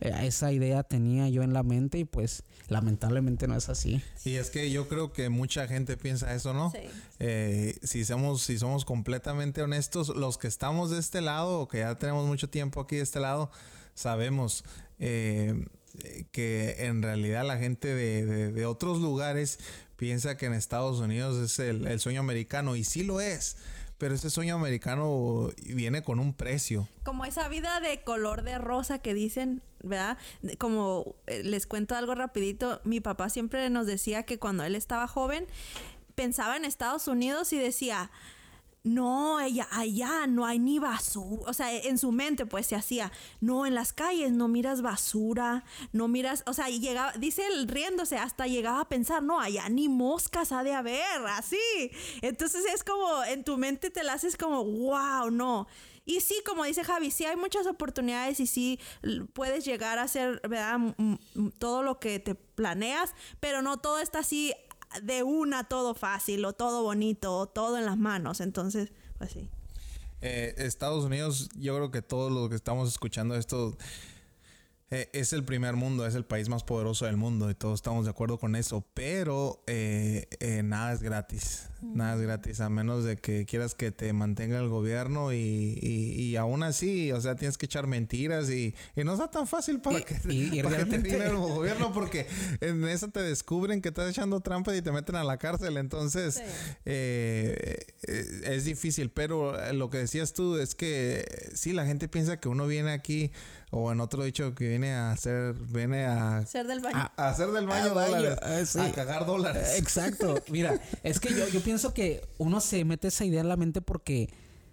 Eh, 0.00 0.12
esa 0.26 0.52
idea 0.52 0.82
tenía 0.82 1.28
yo 1.28 1.42
en 1.42 1.52
la 1.52 1.62
mente 1.62 1.98
y 1.98 2.04
pues 2.04 2.42
lamentablemente 2.68 3.46
no 3.48 3.56
es 3.56 3.68
así. 3.68 4.02
Y 4.24 4.36
es 4.36 4.50
que 4.50 4.70
yo 4.70 4.88
creo 4.88 5.12
que 5.12 5.28
mucha 5.28 5.66
gente 5.68 5.96
piensa 5.96 6.34
eso, 6.34 6.54
¿no? 6.54 6.70
Sí. 6.70 6.78
Eh, 7.18 7.76
si 7.82 8.04
somos, 8.04 8.42
si 8.42 8.58
somos 8.58 8.84
completamente 8.84 9.62
honestos, 9.62 10.08
los 10.16 10.38
que 10.38 10.48
estamos 10.48 10.90
de 10.90 10.98
este 10.98 11.20
lado 11.20 11.60
o 11.60 11.68
que 11.68 11.78
ya 11.78 11.96
tenemos 11.98 12.26
mucho 12.26 12.48
tiempo 12.48 12.80
aquí 12.80 12.96
de 12.96 13.02
este 13.02 13.20
lado, 13.20 13.50
sabemos 13.94 14.64
eh, 14.98 15.66
que 16.32 16.76
en 16.86 17.02
realidad 17.02 17.44
la 17.46 17.58
gente 17.58 17.88
de, 17.94 18.24
de- 18.24 18.52
de 18.52 18.66
otros 18.66 19.00
lugares 19.00 19.58
piensa 19.96 20.36
que 20.36 20.46
en 20.46 20.54
Estados 20.54 21.00
Unidos 21.00 21.36
es 21.38 21.58
el, 21.58 21.86
el 21.86 22.00
sueño 22.00 22.20
americano 22.20 22.76
y 22.76 22.84
sí 22.84 23.02
lo 23.02 23.20
es. 23.20 23.56
Pero 24.00 24.14
ese 24.14 24.30
sueño 24.30 24.54
americano 24.54 25.50
viene 25.62 26.02
con 26.02 26.20
un 26.20 26.32
precio. 26.32 26.88
Como 27.04 27.26
esa 27.26 27.48
vida 27.48 27.80
de 27.80 28.02
color 28.02 28.40
de 28.44 28.56
rosa 28.56 28.98
que 29.00 29.12
dicen, 29.12 29.60
¿verdad? 29.82 30.16
Como 30.56 31.16
eh, 31.26 31.42
les 31.44 31.66
cuento 31.66 31.94
algo 31.94 32.14
rapidito, 32.14 32.80
mi 32.84 33.00
papá 33.00 33.28
siempre 33.28 33.68
nos 33.68 33.86
decía 33.86 34.22
que 34.22 34.38
cuando 34.38 34.64
él 34.64 34.74
estaba 34.74 35.06
joven 35.06 35.46
pensaba 36.14 36.56
en 36.56 36.64
Estados 36.64 37.08
Unidos 37.08 37.52
y 37.52 37.58
decía, 37.58 38.10
no, 38.82 39.38
allá, 39.38 39.68
allá 39.70 40.26
no 40.26 40.46
hay 40.46 40.58
ni 40.58 40.78
basura. 40.78 41.42
O 41.46 41.52
sea, 41.52 41.72
en 41.72 41.98
su 41.98 42.12
mente 42.12 42.46
pues 42.46 42.66
se 42.66 42.76
hacía, 42.76 43.12
no, 43.40 43.66
en 43.66 43.74
las 43.74 43.92
calles 43.92 44.32
no 44.32 44.48
miras 44.48 44.82
basura, 44.82 45.64
no 45.92 46.08
miras, 46.08 46.42
o 46.46 46.54
sea, 46.54 46.70
y 46.70 46.80
llegaba, 46.80 47.12
dice 47.12 47.46
él 47.46 47.68
riéndose, 47.68 48.16
hasta 48.16 48.46
llegaba 48.46 48.80
a 48.80 48.88
pensar, 48.88 49.22
no, 49.22 49.40
allá 49.40 49.68
ni 49.68 49.88
moscas 49.88 50.52
ha 50.52 50.62
de 50.62 50.74
haber, 50.74 51.26
así. 51.28 51.58
Entonces 52.22 52.64
es 52.72 52.82
como, 52.84 53.24
en 53.24 53.44
tu 53.44 53.58
mente 53.58 53.90
te 53.90 54.02
la 54.02 54.14
haces 54.14 54.36
como, 54.36 54.64
wow, 54.64 55.30
no. 55.30 55.66
Y 56.06 56.20
sí, 56.20 56.42
como 56.44 56.64
dice 56.64 56.82
Javi, 56.82 57.10
sí 57.10 57.24
hay 57.24 57.36
muchas 57.36 57.66
oportunidades 57.66 58.40
y 58.40 58.46
sí 58.46 58.80
puedes 59.34 59.64
llegar 59.64 59.98
a 59.98 60.02
hacer, 60.02 60.40
¿verdad? 60.48 60.80
Todo 61.58 61.82
lo 61.82 62.00
que 62.00 62.18
te 62.18 62.34
planeas, 62.34 63.14
pero 63.38 63.62
no 63.62 63.76
todo 63.76 63.98
está 63.98 64.20
así 64.20 64.52
de 65.02 65.22
una, 65.22 65.64
todo 65.64 65.94
fácil 65.94 66.44
o 66.44 66.52
todo 66.52 66.82
bonito 66.82 67.36
o 67.36 67.46
todo 67.46 67.78
en 67.78 67.86
las 67.86 67.98
manos. 67.98 68.40
Entonces, 68.40 68.92
pues 69.18 69.32
sí. 69.32 69.48
Eh, 70.22 70.54
Estados 70.58 71.04
Unidos, 71.04 71.48
yo 71.56 71.74
creo 71.76 71.90
que 71.90 72.02
todos 72.02 72.30
los 72.30 72.48
que 72.48 72.54
estamos 72.54 72.88
escuchando 72.88 73.34
esto 73.36 73.76
eh, 74.90 75.08
es 75.12 75.32
el 75.32 75.44
primer 75.44 75.76
mundo, 75.76 76.06
es 76.06 76.14
el 76.14 76.24
país 76.24 76.48
más 76.48 76.64
poderoso 76.64 77.06
del 77.06 77.16
mundo 77.16 77.50
y 77.50 77.54
todos 77.54 77.76
estamos 77.78 78.04
de 78.04 78.10
acuerdo 78.10 78.38
con 78.38 78.56
eso, 78.56 78.84
pero 78.94 79.62
eh, 79.66 80.26
eh, 80.40 80.62
nada 80.64 80.92
es 80.92 81.02
gratis, 81.02 81.68
nada 81.80 82.16
es 82.16 82.20
gratis 82.22 82.60
a 82.60 82.68
menos 82.68 83.04
de 83.04 83.16
que 83.16 83.46
quieras 83.46 83.74
que 83.74 83.92
te 83.92 84.12
mantenga 84.12 84.58
el 84.58 84.68
gobierno 84.68 85.32
y, 85.32 85.78
y, 85.80 86.20
y 86.22 86.36
aún 86.36 86.62
así, 86.62 87.12
o 87.12 87.20
sea, 87.20 87.36
tienes 87.36 87.56
que 87.56 87.66
echar 87.66 87.86
mentiras 87.86 88.50
y, 88.50 88.74
y 88.96 89.04
no 89.04 89.12
está 89.12 89.30
tan 89.30 89.46
fácil 89.46 89.80
para 89.80 90.00
que, 90.00 90.14
para 90.62 90.78
que 90.78 90.84
te 90.86 90.98
diga 90.98 91.24
el 91.26 91.36
gobierno 91.36 91.92
porque 91.92 92.26
en 92.60 92.84
eso 92.88 93.08
te 93.08 93.22
descubren 93.22 93.80
que 93.82 93.88
estás 93.90 94.10
echando 94.10 94.40
trampas 94.40 94.76
y 94.76 94.82
te 94.82 94.90
meten 94.92 95.16
a 95.16 95.24
la 95.24 95.38
cárcel, 95.38 95.76
entonces 95.76 96.34
Sí. 96.34 96.42
eh, 96.86 97.76
eh, 98.08 98.40
es 98.44 98.64
difícil, 98.64 99.10
pero 99.10 99.54
lo 99.72 99.90
que 99.90 99.98
decías 99.98 100.32
tú 100.32 100.56
es 100.56 100.74
que 100.74 101.24
sí, 101.54 101.72
la 101.72 101.86
gente 101.86 102.08
piensa 102.08 102.40
que 102.40 102.48
uno 102.48 102.66
viene 102.66 102.90
aquí, 102.92 103.30
o 103.70 103.92
en 103.92 104.00
otro 104.00 104.24
dicho 104.24 104.54
que 104.54 104.68
viene 104.68 104.92
a 104.92 105.12
hacer, 105.12 105.54
viene 105.54 106.04
a, 106.04 106.44
Ser 106.46 106.66
del 106.66 106.80
baño. 106.80 106.96
A 107.16 107.28
hacer 107.28 107.48
del 107.50 107.66
baño 107.66 107.90
Ah, 107.90 107.94
baño, 107.94 108.16
dólares, 108.16 108.38
ah, 108.42 108.64
sí. 108.64 108.78
a 108.80 108.92
cagar 108.92 109.26
dólares. 109.26 109.74
Exacto. 109.78 110.34
Mira, 110.50 110.80
es 111.02 111.20
que 111.20 111.30
yo, 111.34 111.46
yo 111.48 111.60
pienso 111.60 111.94
que 111.94 112.20
uno 112.38 112.60
se 112.60 112.84
mete 112.84 113.08
esa 113.08 113.24
idea 113.24 113.40
en 113.40 113.48
la 113.48 113.56
mente 113.56 113.80
porque, 113.80 114.28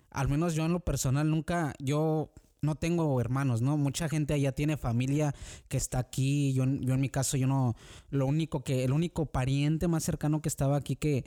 al 0.09 0.27
menos 0.29 0.55
yo 0.55 0.65
en 0.65 0.73
lo 0.73 0.79
personal, 0.79 1.29
nunca, 1.29 1.73
yo 1.79 2.31
no 2.61 2.73
tengo 2.73 3.21
hermanos, 3.21 3.61
¿no? 3.61 3.77
Mucha 3.77 4.09
gente 4.09 4.33
allá 4.33 4.51
tiene 4.51 4.77
familia 4.77 5.35
que 5.67 5.77
está 5.77 5.99
aquí. 5.99 6.53
Yo, 6.53 6.63
en- 6.63 6.81
yo 6.81 6.95
en 6.95 7.01
mi 7.01 7.09
caso, 7.09 7.37
yo 7.37 7.45
no, 7.45 7.75
lo 8.09 8.25
único 8.25 8.63
que, 8.63 8.83
el 8.83 8.93
único 8.93 9.27
pariente 9.27 9.87
más 9.87 10.03
cercano 10.03 10.41
que 10.41 10.49
estaba 10.49 10.75
aquí 10.75 10.95
que, 10.95 11.23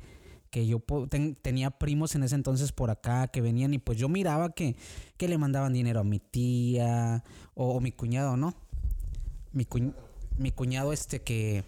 que 0.51 0.67
yo 0.67 0.83
ten- 1.09 1.37
tenía 1.37 1.71
primos 1.71 2.15
en 2.15 2.25
ese 2.25 2.35
entonces 2.35 2.73
por 2.73 2.91
acá 2.91 3.29
que 3.29 3.41
venían 3.41 3.73
y 3.73 3.79
pues 3.79 3.99
yo 3.99 4.09
miraba 4.09 4.51
que, 4.51 4.77
que 5.17 5.29
le 5.29 5.39
mandaban 5.39 5.73
dinero 5.73 6.01
a 6.01 6.05
mi 6.05 6.19
tía 6.19 7.25
o, 7.55 7.81
mi 7.81 7.93
cuñado, 7.93 8.37
¿no? 8.37 8.55
Mi, 9.53 9.67
mi 10.37 10.51
cuñado 10.53 10.93
este 10.93 11.23
que 11.23 11.65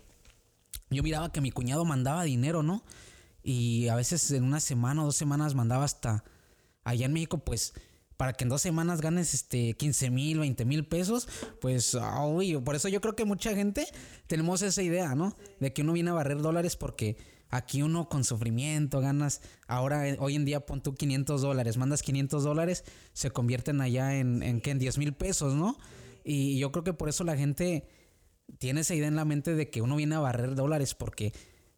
yo 0.91 1.03
miraba 1.03 1.33
que 1.33 1.41
mi 1.41 1.51
cuñado 1.51 1.85
mandaba 1.85 2.25
dinero, 2.25 2.63
¿no? 2.63 2.83
Y 3.43 3.89
a 3.89 3.95
veces 3.97 4.31
en 4.31 4.45
una 4.45 4.61
semana 4.61 5.03
o 5.03 5.07
dos 5.07 5.17
semanas 5.17 5.55
mandaba 5.55 5.85
hasta 5.85 6.25
allá 6.85 7.07
en 7.07 7.13
México, 7.13 7.39
pues 7.39 7.75
para 8.17 8.35
que 8.35 8.45
en 8.45 8.51
dos 8.51 8.63
semanas 8.63 9.01
ganes 9.01 9.35
este 9.35 9.75
15 9.75 10.11
mil, 10.11 10.39
20 10.39 10.65
mil 10.65 10.87
pesos, 10.87 11.29
pues 11.61 11.97
uy, 12.25 12.57
por 12.59 12.77
eso 12.77 12.89
yo 12.89 13.01
creo 13.01 13.17
que 13.17 13.25
mucha 13.25 13.55
gente 13.55 13.87
tenemos 14.29 14.63
esa 14.63 14.83
idea, 14.83 15.15
¿no? 15.15 15.35
De 15.59 15.73
que 15.73 15.83
uno 15.83 15.93
viene 15.93 16.11
a 16.11 16.15
barrer 16.15 16.39
dólares 16.41 16.77
porque 16.77 17.17
aquí 17.53 17.83
uno 17.83 18.09
con 18.09 18.25
sufrimiento 18.25 19.01
ganas, 19.01 19.41
ahora 19.69 20.09
eh, 20.09 20.17
hoy 20.19 20.35
en 20.35 20.45
día 20.45 20.67
pon 20.67 20.83
tú 20.83 20.95
500 20.95 21.43
dólares, 21.43 21.77
mandas 21.77 22.03
500 22.03 22.43
dólares, 22.43 22.83
se 23.13 23.31
convierten 23.31 23.81
allá 23.81 24.17
en, 24.19 24.43
en, 24.43 24.61
¿qué? 24.61 24.71
en 24.73 24.79
10 24.81 24.99
mil 24.99 25.13
pesos, 25.13 25.55
¿no? 25.55 25.79
Y 26.25 26.59
yo 26.59 26.73
creo 26.73 26.83
que 26.83 26.95
por 26.95 27.09
eso 27.09 27.23
la 27.25 27.37
gente 27.37 27.87
tiene 28.59 28.81
esa 28.81 28.95
idea 28.95 29.07
en 29.09 29.17
la 29.17 29.25
mente 29.25 29.55
de 29.55 29.71
que 29.71 29.83
uno 29.83 29.97
viene 29.97 30.15
a 30.15 30.21
barrer 30.21 30.55
dólares 30.55 30.95
porque 30.95 31.33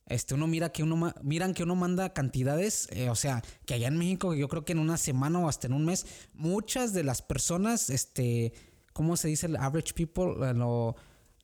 este 0.07 0.35
uno 0.35 0.47
mira 0.47 0.71
que 0.71 0.83
uno 0.83 1.13
miran 1.23 1.55
que 1.55 1.63
uno 1.63 1.75
manda 1.75 2.13
cantidades, 2.13 2.89
eh, 2.93 3.11
o 3.11 3.15
sea, 3.17 3.43
que 3.67 3.75
allá 3.75 3.89
en 3.89 3.97
México 3.97 4.35
yo 4.35 4.49
creo 4.49 4.65
que 4.65 4.73
en 4.73 4.79
una 4.79 4.97
semana 4.97 5.39
o 5.41 5.49
hasta 5.49 5.67
en 5.67 5.73
un 5.73 5.85
mes 5.87 6.07
muchas 6.35 6.93
de 6.93 7.05
las 7.05 7.21
personas 7.23 7.91
este 7.91 8.53
¿cómo 8.93 9.17
se 9.17 9.29
dice 9.29 9.47
el 9.47 9.57
average 9.57 9.93
people? 9.95 10.35
Eh, 10.49 10.55
lo- 10.55 10.95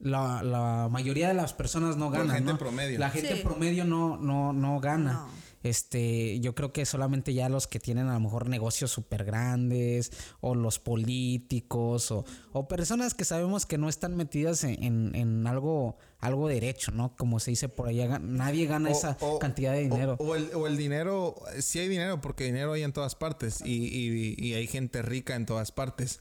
la, 0.00 0.42
la 0.42 0.88
mayoría 0.90 1.28
de 1.28 1.34
las 1.34 1.52
personas 1.52 1.96
no 1.96 2.10
ganan, 2.10 2.36
gente 2.36 2.52
¿no? 2.52 2.58
promedio. 2.58 2.98
La 2.98 3.10
gente 3.10 3.36
Sí. 3.36 3.42
promedio 3.42 3.84
no 3.84 4.16
no 4.16 4.52
no 4.52 4.80
gana. 4.80 5.12
No. 5.12 5.40
Este, 5.62 6.40
yo 6.40 6.54
creo 6.54 6.72
que 6.72 6.86
solamente 6.86 7.34
ya 7.34 7.50
los 7.50 7.66
que 7.66 7.78
tienen 7.78 8.08
a 8.08 8.14
lo 8.14 8.20
mejor 8.20 8.48
negocios 8.48 8.90
súper 8.90 9.24
grandes, 9.24 10.10
o 10.40 10.54
los 10.54 10.78
políticos, 10.78 12.10
o, 12.10 12.24
o 12.52 12.66
personas 12.66 13.12
que 13.12 13.24
sabemos 13.24 13.66
que 13.66 13.76
no 13.76 13.90
están 13.90 14.16
metidas 14.16 14.64
en, 14.64 14.82
en- 14.82 15.14
en 15.14 15.46
algo, 15.46 15.98
algo 16.18 16.48
derecho, 16.48 16.92
¿no? 16.92 17.14
Como 17.14 17.40
se 17.40 17.50
dice 17.50 17.68
por 17.68 17.88
allá, 17.88 18.18
nadie 18.18 18.64
gana 18.66 18.88
O- 18.88 18.92
esa 18.92 19.18
o- 19.20 19.38
cantidad 19.38 19.72
de 19.72 19.80
dinero. 19.82 20.16
O, 20.18 20.28
o 20.28 20.34
el, 20.36 20.50
o 20.54 20.66
el 20.66 20.78
dinero, 20.78 21.34
sí 21.58 21.78
hay 21.78 21.88
dinero, 21.88 22.22
porque 22.22 22.44
dinero 22.44 22.72
hay 22.72 22.82
en 22.82 22.92
todas 22.94 23.14
partes 23.14 23.60
y, 23.62 23.74
y- 23.86 24.34
y 24.38 24.54
hay 24.54 24.66
gente 24.66 25.02
rica 25.02 25.34
en 25.36 25.44
todas 25.46 25.72
partes. 25.72 26.20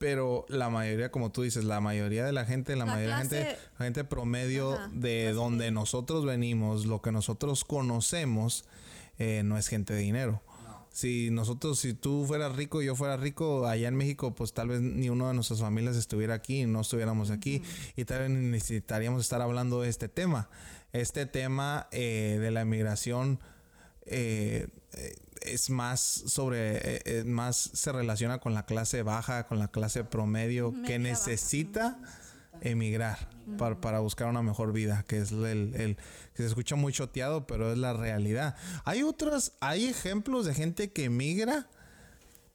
Pero 0.00 0.46
la 0.48 0.70
mayoría, 0.70 1.10
como 1.10 1.30
tú 1.30 1.42
dices, 1.42 1.64
la 1.64 1.82
mayoría 1.82 2.24
de 2.24 2.32
la 2.32 2.46
gente, 2.46 2.74
la, 2.74 2.86
La 2.86 2.92
mayoría 2.94 3.18
de 3.18 3.24
la 3.24 3.30
gente, 3.30 3.58
la 3.78 3.84
gente 3.84 4.02
promedio 4.02 4.72
Ajá, 4.72 4.88
de 4.94 5.32
donde 5.34 5.70
nosotros 5.70 6.24
venimos, 6.24 6.86
lo 6.86 7.02
que 7.02 7.12
nosotros 7.12 7.66
conocemos, 7.66 8.64
eh, 9.18 9.42
no 9.44 9.58
es 9.58 9.68
gente 9.68 9.92
de 9.92 10.00
dinero. 10.00 10.40
Si 10.90 11.30
nosotros, 11.30 11.80
si 11.80 11.92
tú 11.92 12.24
fueras 12.26 12.56
rico 12.56 12.80
y 12.80 12.86
yo 12.86 12.96
fuera 12.96 13.18
rico, 13.18 13.66
allá 13.66 13.88
en 13.88 13.94
México, 13.94 14.34
pues 14.34 14.54
tal 14.54 14.68
vez 14.68 14.80
ni 14.80 15.10
uno 15.10 15.28
de 15.28 15.34
nuestras 15.34 15.60
familias 15.60 15.96
estuviera 15.96 16.32
aquí, 16.32 16.64
no 16.64 16.80
estuviéramos 16.80 17.30
aquí 17.30 17.62
y 17.94 18.06
tal 18.06 18.20
vez 18.20 18.30
necesitaríamos 18.30 19.20
estar 19.20 19.42
hablando 19.42 19.82
de 19.82 19.90
este 19.90 20.08
tema. 20.08 20.48
Este 20.94 21.26
tema 21.26 21.88
eh, 21.92 22.38
de 22.40 22.50
la 22.50 22.62
inmigración 22.62 23.38
eh, 24.06 24.68
eh, 24.94 25.14
es 25.40 25.70
más 25.70 26.00
sobre, 26.00 26.76
eh, 26.76 27.02
eh, 27.04 27.24
más 27.24 27.56
se 27.56 27.92
relaciona 27.92 28.38
con 28.38 28.54
la 28.54 28.66
clase 28.66 29.02
baja, 29.02 29.46
con 29.46 29.58
la 29.58 29.68
clase 29.68 30.04
promedio 30.04 30.74
que 30.86 30.98
necesita 30.98 31.98
emigrar 32.62 33.30
para, 33.58 33.80
para, 33.80 34.00
buscar 34.00 34.28
una 34.28 34.42
mejor 34.42 34.72
vida, 34.72 35.04
que 35.06 35.18
es 35.18 35.32
el, 35.32 35.74
el, 35.74 35.96
que 36.34 36.42
se 36.42 36.46
escucha 36.46 36.76
muy 36.76 36.92
choteado, 36.92 37.46
pero 37.46 37.72
es 37.72 37.78
la 37.78 37.92
realidad. 37.92 38.56
Hay 38.84 39.02
otras, 39.02 39.52
hay 39.60 39.86
ejemplos 39.86 40.46
de 40.46 40.54
gente 40.54 40.92
que 40.92 41.04
emigra 41.04 41.68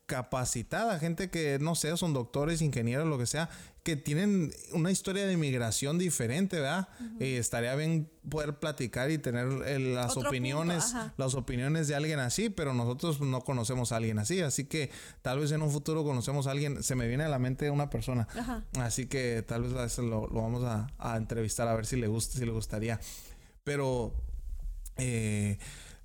capacitada, 0.06 1.00
gente 1.00 1.30
que 1.30 1.58
no 1.60 1.76
sé, 1.76 1.96
son 1.98 2.14
doctores, 2.14 2.62
ingenieros, 2.62 3.08
lo 3.08 3.18
que 3.18 3.26
sea, 3.26 3.50
que 3.86 3.96
tienen 3.96 4.52
una 4.74 4.90
historia 4.90 5.28
de 5.28 5.34
inmigración 5.34 6.00
diferente, 6.00 6.60
¿verdad? 6.60 6.88
Y 7.20 7.36
estaría 7.36 7.76
bien 7.76 8.10
poder 8.28 8.58
platicar 8.58 9.12
y 9.12 9.20
tener 9.20 9.48
eh, 9.68 9.78
las 9.78 10.18
opiniones, 10.18 10.96
las 11.18 11.36
opiniones 11.36 11.88
de 11.88 11.94
alguien 11.94 12.18
así, 12.18 12.50
pero 12.50 12.74
nosotros 12.74 13.22
no 13.22 13.42
conocemos 13.42 13.92
a 13.92 13.98
alguien 13.98 14.18
así, 14.18 14.42
así 14.42 14.66
que 14.66 14.90
tal 15.22 15.40
vez 15.40 15.52
en 15.52 15.62
un 15.62 15.70
futuro 15.70 16.04
conocemos 16.04 16.48
a 16.48 16.52
alguien, 16.52 16.82
se 16.82 16.96
me 16.96 17.08
viene 17.08 17.26
a 17.26 17.30
la 17.30 17.38
mente 17.38 17.70
una 17.70 17.92
persona, 17.92 18.28
así 18.80 19.06
que 19.06 19.44
tal 19.48 19.62
vez 19.62 19.74
a 19.74 19.84
veces 19.84 20.04
lo, 20.04 20.30
vamos 20.30 20.64
a, 20.64 21.16
entrevistar 21.16 21.68
a 21.68 21.76
ver 21.76 21.86
si 21.86 21.96
le 21.96 22.08
gusta, 22.08 22.40
si 22.40 22.44
le 22.44 22.52
gustaría, 22.54 23.00
pero 23.64 24.16
eh, 24.98 25.60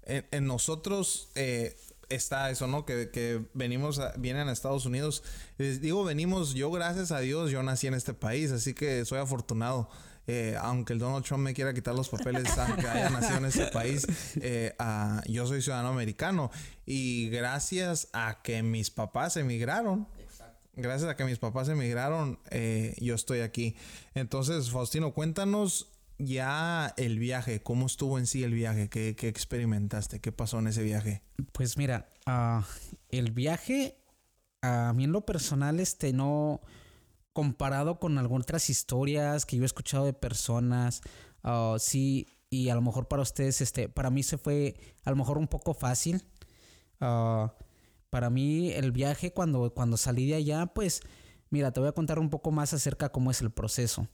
en, 0.04 0.46
nosotros 0.46 1.30
eh, 1.34 1.74
está 2.10 2.50
eso, 2.50 2.66
¿no? 2.66 2.84
Que, 2.84 3.10
que 3.10 3.46
venimos, 3.54 4.00
vienen 4.18 4.48
a 4.48 4.52
Estados 4.52 4.84
Unidos. 4.84 5.22
Les 5.56 5.80
digo, 5.80 6.04
venimos, 6.04 6.54
yo 6.54 6.70
gracias 6.70 7.12
a 7.12 7.20
Dios, 7.20 7.50
yo 7.50 7.62
nací 7.62 7.86
en 7.86 7.94
este 7.94 8.12
país, 8.12 8.52
así 8.52 8.74
que 8.74 9.04
soy 9.04 9.18
afortunado. 9.18 9.88
Eh, 10.26 10.56
aunque 10.60 10.92
el 10.92 11.00
Donald 11.00 11.24
Trump 11.24 11.42
me 11.42 11.54
quiera 11.54 11.74
quitar 11.74 11.94
los 11.94 12.08
papeles, 12.08 12.46
aunque 12.58 12.86
haya 12.86 13.10
nacido 13.10 13.38
en 13.38 13.46
este 13.46 13.66
país, 13.66 14.06
eh, 14.36 14.74
yo 15.26 15.46
soy 15.46 15.62
ciudadano 15.62 15.88
americano. 15.88 16.50
Y 16.86 17.30
gracias 17.30 18.08
a 18.12 18.40
que 18.42 18.62
mis 18.62 18.90
papás 18.90 19.36
emigraron, 19.36 20.06
gracias 20.76 21.10
a 21.10 21.16
que 21.16 21.24
mis 21.24 21.38
papás 21.38 21.68
emigraron, 21.68 22.38
eh, 22.50 22.94
yo 23.00 23.14
estoy 23.14 23.40
aquí. 23.40 23.76
Entonces, 24.14 24.70
Faustino, 24.70 25.12
cuéntanos 25.12 25.88
ya 26.20 26.92
el 26.96 27.18
viaje, 27.18 27.62
¿cómo 27.62 27.86
estuvo 27.86 28.18
en 28.18 28.26
sí 28.26 28.44
el 28.44 28.52
viaje? 28.52 28.88
¿Qué, 28.88 29.16
experimentaste? 29.28 30.20
¿Qué 30.20 30.32
pasó 30.32 30.58
en 30.58 30.68
ese 30.68 30.82
viaje? 30.82 31.22
Pues 31.52 31.76
mira, 31.76 32.08
ah, 32.26 32.64
el 33.08 33.32
viaje, 33.32 33.96
a 34.62 34.92
mí 34.94 35.04
en 35.04 35.12
lo 35.12 35.24
personal, 35.24 35.80
este, 35.80 36.12
no, 36.12 36.60
comparado 37.32 37.98
con 37.98 38.18
algunas 38.18 38.44
otras 38.44 38.70
historias 38.70 39.46
que 39.46 39.56
yo 39.56 39.62
he 39.62 39.66
escuchado 39.66 40.04
de 40.04 40.12
personas, 40.12 41.00
ah, 41.42 41.76
sí, 41.78 42.26
y 42.50 42.68
a 42.68 42.74
lo 42.74 42.82
mejor 42.82 43.08
para 43.08 43.22
ustedes, 43.22 43.60
este, 43.60 43.88
para 43.88 44.10
mí 44.10 44.22
se 44.22 44.36
fue 44.36 44.74
a 45.04 45.10
lo 45.10 45.16
mejor 45.16 45.38
un 45.38 45.48
poco 45.48 45.74
fácil. 45.74 46.24
Ah, 47.00 47.54
para 48.10 48.28
mí 48.28 48.72
el 48.72 48.92
viaje 48.92 49.32
cuando, 49.32 49.72
cuando 49.72 49.96
salí 49.96 50.28
de 50.28 50.34
allá, 50.34 50.66
pues, 50.66 51.00
mira, 51.48 51.72
te 51.72 51.80
voy 51.80 51.88
a 51.88 51.92
contar 51.92 52.18
un 52.18 52.28
poco 52.28 52.50
más 52.50 52.74
acerca 52.74 53.10
cómo 53.10 53.30
es 53.30 53.40
el 53.40 53.50
proceso 53.50 54.08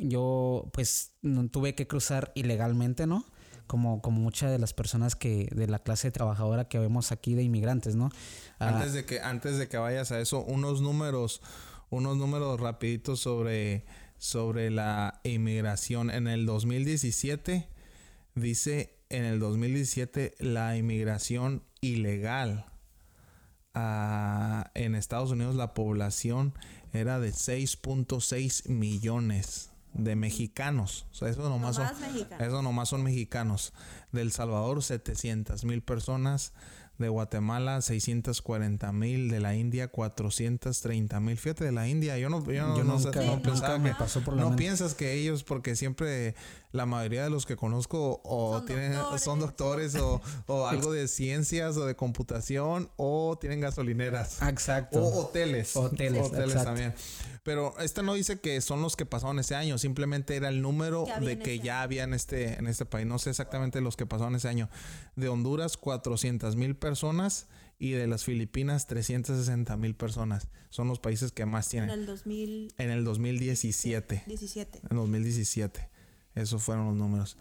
yo 0.00 0.70
pues 0.72 1.12
tuve 1.52 1.74
que 1.74 1.86
cruzar 1.86 2.32
ilegalmente, 2.34 3.06
¿no? 3.06 3.24
Como, 3.66 4.02
como 4.02 4.20
muchas 4.20 4.50
de 4.50 4.58
las 4.58 4.72
personas 4.72 5.14
que 5.14 5.48
de 5.54 5.68
la 5.68 5.78
clase 5.78 6.10
trabajadora 6.10 6.68
que 6.68 6.78
vemos 6.78 7.12
aquí 7.12 7.34
de 7.34 7.42
inmigrantes, 7.44 7.94
¿no? 7.94 8.10
Ah, 8.58 8.68
antes 8.68 8.94
de 8.94 9.04
que 9.04 9.20
antes 9.20 9.58
de 9.58 9.68
que 9.68 9.76
vayas 9.76 10.10
a 10.10 10.18
eso, 10.20 10.40
unos 10.40 10.80
números, 10.80 11.40
unos 11.90 12.16
números 12.16 12.58
rapiditos 12.58 13.20
sobre 13.20 13.84
sobre 14.18 14.70
la 14.70 15.20
inmigración 15.24 16.10
en 16.10 16.28
el 16.28 16.44
2017 16.44 17.68
dice 18.34 18.98
en 19.08 19.24
el 19.24 19.40
2017 19.40 20.34
la 20.40 20.76
inmigración 20.76 21.62
ilegal 21.80 22.66
ah, 23.72 24.70
en 24.74 24.94
Estados 24.94 25.30
Unidos 25.30 25.54
la 25.54 25.72
población 25.72 26.52
era 26.92 27.18
de 27.18 27.30
6.6 27.30 28.68
millones 28.68 29.69
de 29.92 30.16
mexicanos. 30.16 31.06
O 31.10 31.14
sea, 31.14 31.28
eso 31.28 31.48
nomás, 31.48 31.76
son, 31.76 31.88
eso 32.38 32.62
nomás 32.62 32.88
son 32.88 33.02
mexicanos. 33.02 33.72
Del 34.12 34.32
Salvador, 34.32 34.82
700 34.82 35.64
mil 35.64 35.82
personas 35.82 36.52
de 37.00 37.08
Guatemala 37.08 37.80
640 37.80 38.92
mil, 38.92 39.30
de 39.30 39.40
la 39.40 39.54
India 39.56 39.88
430 39.88 41.18
mil. 41.20 41.36
Fíjate, 41.36 41.64
de 41.64 41.72
la 41.72 41.88
India, 41.88 42.18
yo 42.18 42.28
no, 42.28 42.44
yo 42.50 42.84
no, 42.84 43.42
pensaba 43.42 43.78
me 43.78 43.94
pasó 43.94 44.20
por 44.20 44.36
No 44.36 44.54
piensas 44.54 44.94
que 44.94 45.14
ellos, 45.14 45.42
porque 45.42 45.76
siempre 45.76 46.34
la 46.72 46.86
mayoría 46.86 47.24
de 47.24 47.30
los 47.30 47.46
que 47.46 47.56
conozco 47.56 48.20
o 48.22 48.58
son 48.58 48.66
tienen, 48.66 48.92
doctores. 48.92 49.22
son 49.22 49.40
doctores 49.40 49.94
o, 49.96 50.20
o, 50.46 50.66
algo 50.68 50.92
de 50.92 51.08
ciencias 51.08 51.76
o 51.76 51.86
de 51.86 51.96
computación 51.96 52.90
o 52.96 53.38
tienen 53.40 53.60
gasolineras. 53.60 54.42
Exacto. 54.42 55.02
O 55.02 55.24
hoteles. 55.24 55.74
Hoteles, 55.74 56.26
hoteles 56.26 56.62
también. 56.62 56.94
Pero 57.42 57.74
este 57.80 58.02
no 58.02 58.12
dice 58.14 58.38
que 58.38 58.60
son 58.60 58.82
los 58.82 58.96
que 58.96 59.06
pasaron 59.06 59.38
ese 59.38 59.54
año, 59.54 59.78
simplemente 59.78 60.36
era 60.36 60.50
el 60.50 60.60
número 60.60 61.06
de 61.20 61.38
que 61.38 61.54
este 61.54 61.64
ya 61.66 61.80
había 61.80 62.04
en 62.04 62.12
este, 62.12 62.58
en 62.58 62.66
este 62.66 62.84
país. 62.84 63.06
No 63.06 63.18
sé 63.18 63.30
exactamente 63.30 63.80
los 63.80 63.96
que 63.96 64.04
pasaron 64.04 64.36
ese 64.36 64.48
año. 64.48 64.68
De 65.16 65.28
Honduras, 65.28 65.78
400 65.78 66.54
mil 66.56 66.76
personas 66.76 66.89
y 67.78 67.92
de 67.92 68.06
las 68.06 68.24
Filipinas 68.24 68.86
360 68.86 69.76
mil 69.78 69.94
personas. 69.94 70.48
Son 70.68 70.86
los 70.88 71.00
países 71.00 71.32
que 71.32 71.46
más 71.46 71.68
tienen. 71.68 71.90
En 71.90 72.00
el 72.00 72.06
2000... 72.06 72.74
En 72.76 72.90
el 72.90 73.04
2017. 73.04 74.24
17. 74.26 74.80
En 74.90 74.96
2017. 74.96 75.88
Esos 76.34 76.62
fueron 76.62 76.86
los 76.86 76.94
números. 76.94 77.38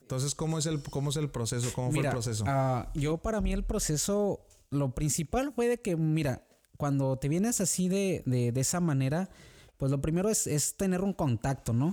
Entonces, 0.00 0.34
¿cómo 0.34 0.58
es 0.58 0.66
el, 0.66 0.80
cómo 0.82 1.10
es 1.10 1.16
el 1.16 1.28
proceso? 1.28 1.70
¿Cómo 1.74 1.90
fue 1.90 2.04
el 2.04 2.10
proceso? 2.10 2.44
Uh, 2.44 2.86
yo 2.98 3.18
para 3.18 3.40
mí 3.40 3.52
el 3.52 3.64
proceso, 3.64 4.40
lo 4.70 4.94
principal 4.94 5.52
fue 5.52 5.68
de 5.68 5.82
que, 5.82 5.96
mira, 5.96 6.44
cuando 6.78 7.18
te 7.18 7.28
vienes 7.28 7.60
así 7.60 7.88
de, 7.88 8.22
de, 8.24 8.52
de 8.52 8.60
esa 8.60 8.80
manera, 8.80 9.28
pues 9.76 9.90
lo 9.90 10.00
primero 10.00 10.30
es, 10.30 10.46
es 10.46 10.76
tener 10.76 11.02
un 11.02 11.12
contacto, 11.12 11.72
¿no? 11.72 11.88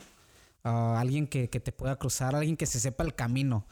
Uh, 0.64 0.96
alguien 0.96 1.28
que, 1.28 1.50
que, 1.50 1.60
te 1.60 1.72
pueda 1.72 1.98
cruzar, 1.98 2.36
alguien 2.36 2.56
que 2.56 2.68
se 2.68 2.80
sepa 2.80 3.04
el 3.04 3.16
camino. 3.16 3.68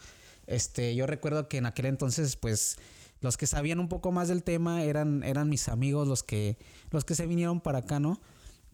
Este, 0.45 0.93
yo 0.93 1.07
recuerdo 1.07 1.47
que 1.47 1.57
en 1.57 1.65
aquel 1.65 1.85
entonces, 1.85 2.35
pues, 2.35 2.77
los 3.23 3.37
que 3.37 3.47
sabían 3.47 3.79
un 3.79 3.87
poco 3.87 4.11
más 4.11 4.27
del 4.27 4.43
tema 4.43 4.83
eran, 4.83 5.23
eran 5.23 5.49
mis 5.49 5.69
amigos, 5.69 6.07
los 6.07 6.21
que, 6.21 6.57
los 6.91 7.05
que 7.05 7.15
se 7.15 7.25
vinieron 7.25 7.61
para 7.61 7.79
acá, 7.79 7.99
¿no? 7.99 8.21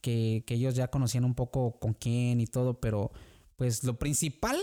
Que, 0.01 0.43
que 0.45 0.55
ellos 0.55 0.75
ya 0.75 0.89
conocían 0.89 1.23
un 1.23 1.35
poco 1.35 1.79
con 1.79 1.93
quién 1.93 2.41
y 2.41 2.47
todo, 2.47 2.81
pero 2.81 3.11
pues 3.55 3.83
lo 3.83 3.99
principal, 3.99 4.57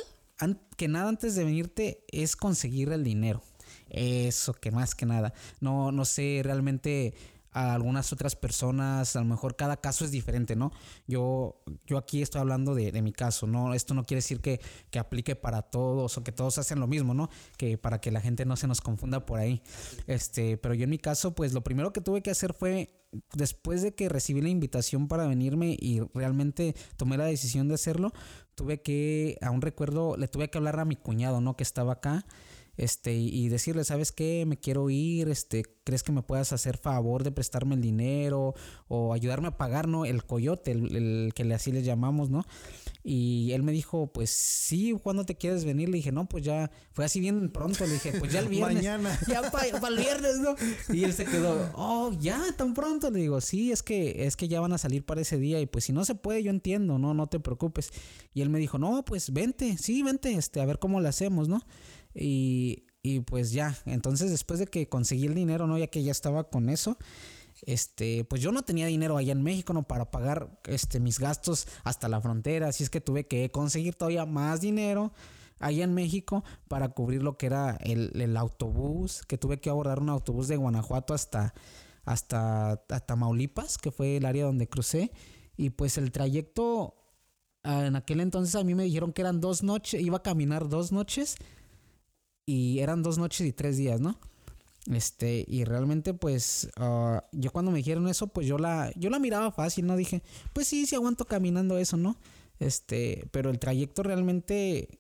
que 0.77 0.89
nada 0.89 1.09
antes 1.09 1.37
de 1.37 1.45
venirte, 1.45 2.05
es 2.11 2.35
conseguir 2.35 2.91
el 2.91 3.05
dinero. 3.05 3.43
Eso, 3.89 4.55
que 4.55 4.71
más 4.71 4.95
que 4.95 5.07
nada. 5.07 5.33
No, 5.61 5.93
no 5.93 6.05
sé 6.05 6.41
realmente 6.43 7.15
a 7.57 7.73
algunas 7.73 8.13
otras 8.13 8.37
personas, 8.37 9.17
a 9.17 9.21
lo 9.21 9.25
mejor 9.25 9.57
cada 9.57 9.79
caso 9.79 10.05
es 10.05 10.11
diferente, 10.11 10.55
¿no? 10.57 10.73
Yo, 11.07 11.63
yo 11.87 11.97
aquí 11.97 12.21
estoy 12.21 12.43
hablando 12.43 12.75
de, 12.75 13.01
mi 13.01 13.13
caso, 13.13 13.47
¿no? 13.47 13.73
Esto 13.73 13.95
no 13.95 14.05
quiere 14.05 14.19
decir 14.19 14.43
que, 14.43 14.61
que, 14.91 14.99
aplique 14.99 15.37
para 15.37 15.63
todos 15.63 16.19
o 16.19 16.23
que 16.23 16.33
todos 16.33 16.59
hacen 16.59 16.81
lo 16.81 16.87
mismo, 16.87 17.15
¿no? 17.15 17.31
Que 17.57 17.79
para 17.79 17.99
que 17.99 18.11
la 18.11 18.21
gente 18.21 18.45
no 18.45 18.57
se 18.57 18.67
nos 18.67 18.83
confunda 18.83 19.25
por 19.25 19.41
ahí. 19.41 19.63
Este, 20.07 20.59
pero 20.59 20.75
yo 20.75 20.85
en 20.85 20.91
mi 20.91 20.99
caso, 20.99 21.35
pues 21.35 21.55
lo 21.55 21.65
primero 21.65 21.95
que 21.95 22.03
tuve 22.03 22.21
que 22.21 22.31
hacer 22.31 22.53
fue, 22.53 23.07
después 23.33 23.81
de 23.81 23.95
que 23.95 24.11
recibí 24.11 24.43
la 24.43 24.51
invitación 24.51 25.09
para 25.09 25.27
venirme 25.27 25.79
y 25.81 26.01
realmente 26.13 26.75
tomé 26.99 27.17
la 27.17 27.25
decisión 27.25 27.69
de 27.69 27.75
hacerlo, 27.75 28.13
tuve 28.55 28.83
que, 28.83 29.39
aún 29.41 29.63
recuerdo, 29.63 30.19
le 30.19 30.29
tuve 30.29 30.51
que 30.51 30.59
hablar 30.59 30.79
a 30.79 30.85
mi 30.85 30.97
cuñado, 30.97 31.41
¿no? 31.41 31.57
Que 31.57 31.63
estaba 31.63 31.95
acá 31.95 32.27
este, 32.77 33.15
y 33.15 33.49
decirle, 33.49 33.85
¿sabes 33.85 34.13
qué? 34.13 34.45
Me 34.47 34.59
quiero 34.59 34.91
ir, 34.91 35.29
este, 35.29 35.65
¿crees 35.85 36.03
que 36.03 36.13
me 36.13 36.23
puedas 36.23 36.53
hacer 36.53 36.77
favor 36.77 37.25
de 37.25 37.33
prestarme 37.33 37.75
el 37.75 37.81
dinero 37.81 38.55
o 38.89 39.13
ayudarme 39.13 39.49
a 39.49 39.57
pagar, 39.57 39.89
¿no? 39.89 40.05
El 40.05 40.25
coyote, 40.25 40.73
el, 40.73 41.33
que 41.35 41.45
le 41.45 41.55
así 41.55 41.73
le 41.73 41.83
llamamos, 41.83 42.29
¿no? 42.29 42.45
Y 43.03 43.53
él 43.53 43.63
me 43.63 43.71
dijo, 43.71 44.09
pues 44.13 44.31
sí, 44.31 44.93
¿cuándo 45.01 45.25
te 45.25 45.37
quieres 45.37 45.65
venir? 45.65 45.89
Le 45.89 45.99
dije, 45.99 46.11
no, 46.11 46.29
pues 46.29 46.45
ya, 46.45 46.71
fue 46.93 47.05
así 47.05 47.21
bien 47.21 47.51
pronto, 47.51 47.87
le 47.87 47.95
dije, 47.95 48.13
pues 48.19 48.33
ya 48.33 48.41
el 48.41 48.49
viernes. 48.51 48.77
Mañana. 48.77 49.19
Ya 49.29 49.51
para 49.51 49.67
el 49.67 49.97
viernes, 49.97 50.39
¿no? 50.41 50.57
Y 50.93 51.05
él 51.05 51.13
se 51.13 51.25
quedó, 51.25 51.71
oh, 51.75 52.13
ya, 52.19 52.43
tan 52.57 52.75
pronto. 52.75 53.11
Le 53.11 53.21
digo, 53.21 53.41
sí, 53.41 53.71
es 53.71 53.83
que, 53.83 54.27
es 54.27 54.37
que 54.37 54.49
ya 54.49 54.61
van 54.61 54.73
a 54.73 54.79
salir 54.79 55.05
para 55.05 55.21
ese 55.21 55.39
día 55.39 55.61
y 55.61 55.67
pues 55.67 55.85
si 55.85 55.93
no 55.93 56.05
se 56.05 56.15
puede, 56.15 56.43
yo 56.43 56.51
entiendo, 56.51 56.99
no, 56.99 57.15
no 57.15 57.27
te 57.29 57.39
preocupes. 57.39 57.91
Y 58.35 58.43
él 58.43 58.51
me 58.51 58.59
dijo, 58.59 58.79
no, 58.79 59.05
pues 59.05 59.33
vente, 59.33 59.77
sí, 59.79 60.03
vente, 60.03 60.33
este, 60.33 60.61
a 60.61 60.67
ver 60.67 60.79
cómo 60.79 61.01
lo 61.01 61.09
hacemos, 61.09 61.49
¿no? 61.49 61.63
Y, 62.17 62.87
y 63.03 63.21
pues 63.21 63.53
ya, 63.53 63.77
entonces 63.85 64.31
después 64.31 64.59
de 64.59 64.67
que 64.67 64.89
conseguí 64.89 65.27
el 65.27 65.35
dinero, 65.35 65.67
¿no? 65.67 65.79
Ya 65.79 65.89
que 65.89 66.03
ya 66.03 66.13
estaba 66.13 66.51
con 66.51 66.69
eso, 66.69 66.97
este, 67.63 68.25
pues 68.25 68.43
yo 68.43 68.53
no 68.53 68.63
tenía 68.63 68.87
dinero 68.87 69.17
allá 69.17 69.33
en 69.33 69.43
México, 69.43 69.73
¿no? 69.73 69.85
Para 69.85 70.11
pagar 70.11 70.61
este, 70.65 71.01
mis 71.01 71.19
gastos 71.19 71.69
hasta 71.85 72.09
la 72.09 72.21
frontera, 72.21 72.69
así 72.69 72.83
es 72.83 72.91
que 72.91 73.01
tuve 73.01 73.27
que 73.27 73.51
conseguir 73.51 73.95
todavía 73.95 74.27
más 74.27 74.61
dinero 74.61 75.13
allá 75.59 75.85
en 75.85 75.95
México 75.95 76.45
para 76.69 76.91
cubrir 76.91 77.23
lo 77.23 77.39
que 77.39 77.47
era 77.47 77.79
el, 77.81 78.11
el 78.21 78.37
autobús, 78.37 79.23
que 79.27 79.39
tuve 79.39 79.59
que 79.59 79.71
abordar 79.71 80.01
un 80.01 80.11
autobús 80.11 80.49
de 80.49 80.57
Guanajuato 80.57 81.15
hasta, 81.15 81.55
hasta, 82.05 82.85
Tamaulipas, 83.07 83.79
que 83.79 83.91
fue 83.91 84.17
el 84.17 84.27
área 84.27 84.45
donde 84.45 84.69
crucé, 84.69 85.11
y 85.57 85.71
pues 85.71 85.99
el 85.99 86.13
trayecto, 86.13 86.95
en 87.65 87.97
aquel 87.97 88.21
entonces 88.21 88.55
a 88.55 88.65
mí 88.65 88.75
me 88.75 88.85
dijeron 88.85 89.13
que 89.13 89.23
eran 89.23 89.41
dos 89.41 89.63
noches, 89.63 90.01
iba 90.01 90.19
a 90.19 90.23
caminar 90.23 90.69
dos 90.69 90.93
noches, 90.93 91.37
y 92.47 92.79
eran 92.79 93.03
dos 93.03 93.19
noches 93.19 93.47
y 93.47 93.53
tres 93.53 93.77
días, 93.77 94.01
¿no? 94.01 94.19
Este, 94.91 95.45
y 95.49 95.65
realmente, 95.65 96.15
pues, 96.15 96.71
ah, 96.77 97.25
yo 97.33 97.51
cuando 97.51 97.73
me 97.73 97.79
dijeron 97.79 98.09
eso, 98.09 98.29
pues 98.29 98.47
yo 98.47 98.57
la, 98.57 98.93
yo 98.95 99.11
la 99.11 99.19
miraba 99.19 99.51
fácil, 99.51 99.87
¿no? 99.87 99.97
Dije, 99.97 100.23
pues 100.53 100.69
sí, 100.69 100.87
sí 100.87 100.95
aguanto 100.95 101.25
caminando 101.25 101.77
eso, 101.77 101.97
¿no? 101.97 102.17
Este, 102.61 103.29
pero 103.33 103.51
el 103.51 103.59
trayecto 103.59 104.05
realmente 104.05 104.99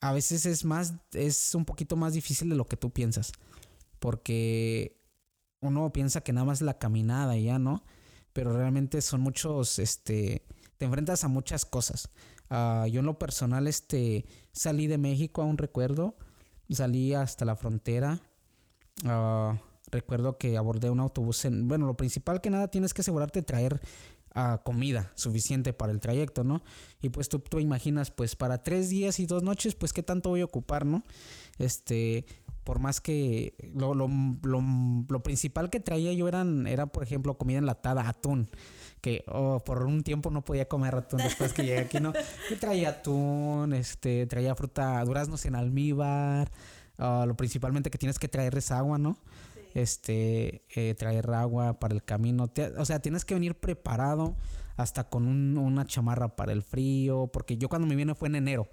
a 0.00 0.12
veces 0.12 0.46
es 0.46 0.64
más, 0.64 0.94
es 1.12 1.54
un 1.54 1.66
poquito 1.66 1.96
más 1.96 2.14
difícil 2.14 2.48
de 2.48 2.56
lo 2.56 2.66
que 2.66 2.76
tú 2.78 2.90
piensas. 2.90 3.32
Porque 3.98 4.98
uno 5.60 5.92
piensa 5.92 6.22
que 6.22 6.32
nada 6.32 6.46
más 6.46 6.62
la 6.62 6.78
caminada 6.78 7.36
y 7.36 7.44
ya, 7.44 7.58
¿no? 7.58 7.84
Pero 8.32 8.56
realmente 8.56 9.02
son 9.02 9.20
muchos, 9.20 9.78
este, 9.78 10.46
te 10.78 10.86
enfrentas 10.86 11.24
a 11.24 11.28
muchas 11.28 11.66
cosas. 11.66 12.08
Ah, 12.48 12.86
yo 12.90 13.00
en 13.00 13.06
lo 13.06 13.18
personal, 13.18 13.66
este, 13.66 14.24
salí 14.52 14.86
de 14.86 14.96
México, 14.96 15.42
aún 15.42 15.58
recuerdo, 15.58 16.16
salí 16.74 17.14
hasta 17.14 17.44
la 17.44 17.56
frontera. 17.56 18.20
Ah, 19.04 19.58
recuerdo 19.90 20.38
que 20.38 20.56
abordé 20.56 20.90
un 20.90 21.00
autobús 21.00 21.44
en, 21.44 21.68
bueno, 21.68 21.86
lo 21.86 21.96
principal 21.96 22.40
que 22.40 22.50
nada 22.50 22.68
tienes 22.68 22.94
que 22.94 23.02
asegurarte 23.02 23.40
de 23.40 23.46
traer 23.46 23.80
comida 24.62 25.10
suficiente 25.16 25.72
para 25.72 25.92
el 25.92 26.00
trayecto, 26.00 26.44
¿no? 26.44 26.62
Y 27.02 27.08
pues 27.08 27.28
tú, 27.28 27.40
tú 27.40 27.58
imaginas, 27.58 28.10
pues 28.10 28.36
para 28.36 28.62
tres 28.62 28.88
días 28.88 29.18
y 29.18 29.26
dos 29.26 29.42
noches, 29.42 29.74
pues 29.74 29.92
qué 29.92 30.02
tanto 30.02 30.30
voy 30.30 30.40
a 30.40 30.44
ocupar, 30.44 30.86
¿no? 30.86 31.02
Este, 31.58 32.24
por 32.64 32.78
más 32.78 33.00
que 33.00 33.54
lo, 33.74 33.94
lo, 33.94 34.08
lo, 34.42 35.22
principal 35.22 35.70
que 35.70 35.80
traía 35.80 36.12
yo 36.12 36.28
eran, 36.28 36.66
era, 36.66 36.86
por 36.86 37.02
ejemplo, 37.02 37.36
comida 37.36 37.58
enlatada, 37.58 38.08
atún. 38.08 38.48
Que 39.00 39.24
oh, 39.28 39.60
por 39.64 39.82
un 39.84 40.02
tiempo 40.02 40.30
no 40.30 40.42
podía 40.42 40.68
comer 40.68 40.94
atún 40.94 41.18
después 41.18 41.52
que 41.52 41.62
llegué 41.62 41.78
aquí, 41.78 42.00
¿no? 42.00 42.12
Yo 42.50 42.58
traía 42.58 42.90
atún, 42.90 43.72
este, 43.72 44.26
traía 44.26 44.54
fruta, 44.54 45.02
duraznos 45.04 45.44
en 45.46 45.54
almíbar. 45.54 46.50
Ah, 46.98 47.24
lo 47.26 47.34
principalmente 47.34 47.90
que 47.90 47.98
tienes 47.98 48.18
que 48.18 48.28
traer 48.28 48.56
es 48.58 48.70
agua, 48.70 48.98
¿no? 48.98 49.16
este, 49.74 50.62
eh, 50.74 50.94
traer 50.94 51.30
agua 51.30 51.78
para 51.78 51.94
el 51.94 52.02
camino. 52.02 52.50
o 52.76 52.84
sea, 52.84 53.00
tienes 53.00 53.24
que 53.24 53.34
venir 53.34 53.54
preparado 53.54 54.36
hasta 54.82 55.08
con 55.08 55.26
una 55.58 55.86
chamarra 55.86 56.36
para 56.36 56.52
el 56.52 56.62
frío, 56.62 57.28
porque 57.32 57.56
yo 57.56 57.68
cuando 57.68 57.86
me 57.86 57.96
vine 57.96 58.14
fue 58.14 58.28
en 58.28 58.36
enero. 58.36 58.68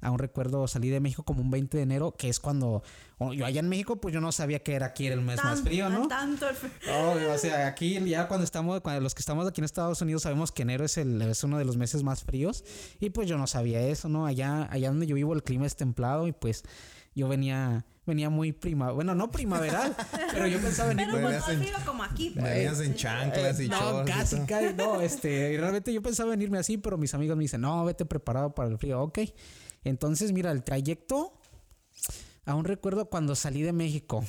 Aún 0.00 0.18
recuerdo 0.18 0.66
salí 0.68 0.88
de 0.88 1.00
México 1.00 1.24
como 1.24 1.40
un 1.42 1.50
20 1.50 1.76
de 1.76 1.82
enero, 1.82 2.14
que 2.16 2.28
es 2.28 2.40
cuando 2.40 2.82
yo 3.34 3.46
allá 3.46 3.60
en 3.60 3.68
México 3.68 3.96
pues 3.96 4.14
yo 4.14 4.20
no 4.20 4.30
sabía 4.32 4.60
que 4.60 4.74
era 4.74 4.86
aquí 4.86 5.06
el 5.06 5.20
mes 5.20 5.42
más 5.42 5.62
frío, 5.62 5.88
¿no? 5.88 6.06
Tanto 6.08 6.46
o 6.46 7.38
sea, 7.38 7.66
aquí 7.66 7.98
ya 8.08 8.28
cuando 8.28 8.44
estamos 8.44 8.80
cuando 8.80 9.00
los 9.00 9.14
que 9.14 9.20
estamos 9.20 9.46
aquí 9.46 9.60
en 9.60 9.64
Estados 9.64 10.00
Unidos 10.02 10.22
sabemos 10.22 10.52
que 10.52 10.62
enero 10.62 10.84
es 10.84 10.98
el 10.98 11.20
es 11.22 11.42
uno 11.44 11.58
de 11.58 11.64
los 11.64 11.76
meses 11.76 12.02
más 12.02 12.22
fríos 12.22 12.64
y 13.00 13.10
pues 13.10 13.28
yo 13.28 13.38
no 13.38 13.46
sabía 13.46 13.80
eso, 13.80 14.08
¿no? 14.08 14.26
Allá 14.26 14.68
allá 14.70 14.88
donde 14.88 15.06
yo 15.06 15.14
vivo 15.14 15.34
el 15.34 15.42
clima 15.42 15.66
es 15.66 15.76
templado 15.76 16.28
y 16.28 16.32
pues 16.32 16.64
yo 17.18 17.28
venía 17.28 17.84
venía 18.08 18.30
muy 18.30 18.52
prima, 18.52 18.90
bueno, 18.90 19.14
no 19.14 19.30
primaveral, 19.30 19.94
pero 20.32 20.46
yo 20.46 20.58
pensaba 20.60 20.88
venir 20.88 21.08
como, 21.10 21.28
como 21.84 22.02
aquí. 22.02 22.30
Pues. 22.30 22.42
Venías 22.42 22.80
en 22.80 22.94
chanclas 22.94 23.60
y 23.60 23.66
eh, 23.66 23.68
No, 23.68 24.04
casi, 24.04 24.40
casi, 24.40 24.74
no, 24.74 25.00
este, 25.02 25.54
realmente 25.58 25.92
yo 25.92 26.02
pensaba 26.02 26.30
venirme 26.30 26.58
así, 26.58 26.78
pero 26.78 26.98
mis 26.98 27.14
amigos 27.14 27.36
me 27.36 27.44
dicen, 27.44 27.60
no, 27.60 27.84
vete 27.84 28.06
preparado 28.06 28.54
para 28.54 28.70
el 28.70 28.78
frío, 28.78 29.02
ok. 29.02 29.18
Entonces, 29.84 30.32
mira, 30.32 30.50
el 30.50 30.64
trayecto, 30.64 31.38
aún 32.46 32.64
recuerdo 32.64 33.10
cuando 33.10 33.36
salí 33.36 33.62
de 33.62 33.72
México, 33.72 34.24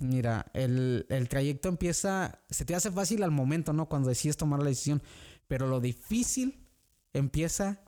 mira, 0.00 0.46
el, 0.54 1.06
el 1.10 1.28
trayecto 1.28 1.68
empieza, 1.68 2.40
se 2.48 2.64
te 2.64 2.74
hace 2.74 2.90
fácil 2.90 3.22
al 3.24 3.32
momento, 3.32 3.72
¿no? 3.72 3.88
Cuando 3.88 4.08
decides 4.08 4.36
tomar 4.36 4.60
la 4.60 4.68
decisión, 4.68 5.02
pero 5.48 5.66
lo 5.66 5.80
difícil 5.80 6.68
empieza 7.12 7.80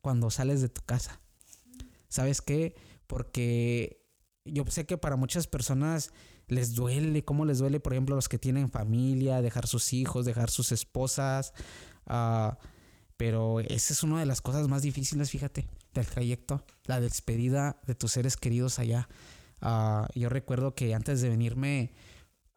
cuando 0.00 0.30
sales 0.30 0.60
de 0.62 0.68
tu 0.70 0.82
casa. 0.82 1.20
¿Sabes 2.08 2.40
qué? 2.42 2.74
Porque 3.06 4.03
yo 4.44 4.64
sé 4.68 4.84
que 4.86 4.98
para 4.98 5.16
muchas 5.16 5.46
personas 5.46 6.12
les 6.48 6.74
duele, 6.74 7.24
cómo 7.24 7.44
les 7.44 7.58
duele, 7.58 7.80
por 7.80 7.94
ejemplo, 7.94 8.14
a 8.14 8.16
los 8.16 8.28
que 8.28 8.38
tienen 8.38 8.70
familia, 8.70 9.40
dejar 9.40 9.66
sus 9.66 9.92
hijos, 9.92 10.26
dejar 10.26 10.50
sus 10.50 10.72
esposas. 10.72 11.54
Uh, 12.06 12.54
pero 13.16 13.60
esa 13.60 13.92
es 13.92 14.02
una 14.02 14.20
de 14.20 14.26
las 14.26 14.42
cosas 14.42 14.68
más 14.68 14.82
difíciles, 14.82 15.30
fíjate, 15.30 15.66
del 15.94 16.06
trayecto, 16.06 16.64
la 16.84 17.00
despedida 17.00 17.80
de 17.86 17.94
tus 17.94 18.12
seres 18.12 18.36
queridos 18.36 18.78
allá. 18.78 19.08
Uh, 19.62 20.06
yo 20.14 20.28
recuerdo 20.28 20.74
que 20.74 20.94
antes 20.94 21.22
de 21.22 21.30
venirme, 21.30 21.92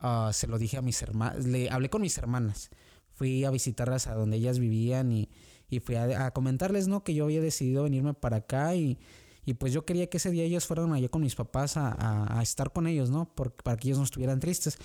uh, 0.02 0.34
se 0.34 0.47
lo 0.47 0.58
dije 0.58 0.78
a 0.78 0.82
mis 0.82 1.02
hermanas, 1.02 1.45
le 1.45 1.69
hablé 1.69 1.89
con 1.89 2.02
mis 2.02 2.17
hermanas, 2.17 2.69
fui 3.13 3.45
a 3.45 3.52
visitarlas 3.52 4.08
a 4.08 4.15
donde 4.15 4.38
ellas 4.38 4.60
vivían 4.60 5.12
y, 5.12 5.30
y 5.69 5.80
fui 5.80 5.95
a, 5.95 6.26
a 6.26 6.32
comentarles, 6.32 6.88
¿no? 6.89 7.04
Que 7.04 7.13
yo 7.13 7.26
había 7.26 7.39
decidido 7.39 7.84
venirme 7.84 8.13
para 8.13 8.38
acá 8.38 8.76
y 8.76 9.00
y 9.47 9.53
pues 9.53 9.71
yo 9.71 9.86
quería 9.86 10.10
que 10.10 10.17
ese 10.17 10.29
día 10.29 10.43
ellos 10.43 10.65
fueran 10.65 10.91
allá 10.91 11.07
con 11.07 11.21
mis 11.21 11.33
papás 11.33 11.77
a, 11.77 12.38
estar 12.43 12.73
con 12.73 12.86
ellos, 12.86 13.10
¿no? 13.10 13.33
para 13.33 13.77
que 13.77 13.88
ellos 13.88 13.97
no 13.97 14.03
estuvieran 14.03 14.41
tristes. 14.41 14.77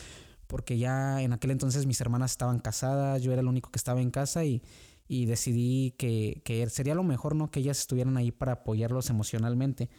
Porque 0.46 0.78
ya 0.78 1.20
en 1.20 1.32
aquel 1.32 1.50
entonces 1.50 1.84
mis 1.84 2.00
hermanas 2.00 2.30
estaban 2.30 2.60
casadas, 2.60 3.20
yo 3.22 3.32
era 3.32 3.40
el 3.40 3.48
único 3.48 3.72
que 3.72 3.76
estaba 3.76 4.00
en 4.00 4.12
casa 4.12 4.44
y, 4.44 4.62
decidí 5.08 5.96
que, 5.98 6.42
que, 6.44 6.70
sería 6.70 6.94
lo 6.94 7.02
mejor, 7.02 7.34
¿no? 7.34 7.50
Que 7.50 7.58
ellas 7.58 7.80
estuvieran 7.80 8.16
ahí 8.16 8.30
para 8.30 8.52
apoyarlos 8.52 9.10
emocionalmente. 9.10 9.90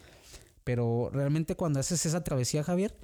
Pero 0.64 1.10
realmente 1.12 1.56
cuando 1.56 1.78
haces 1.78 2.06
esa 2.06 2.24
travesía, 2.24 2.64
Javier, 2.64 2.96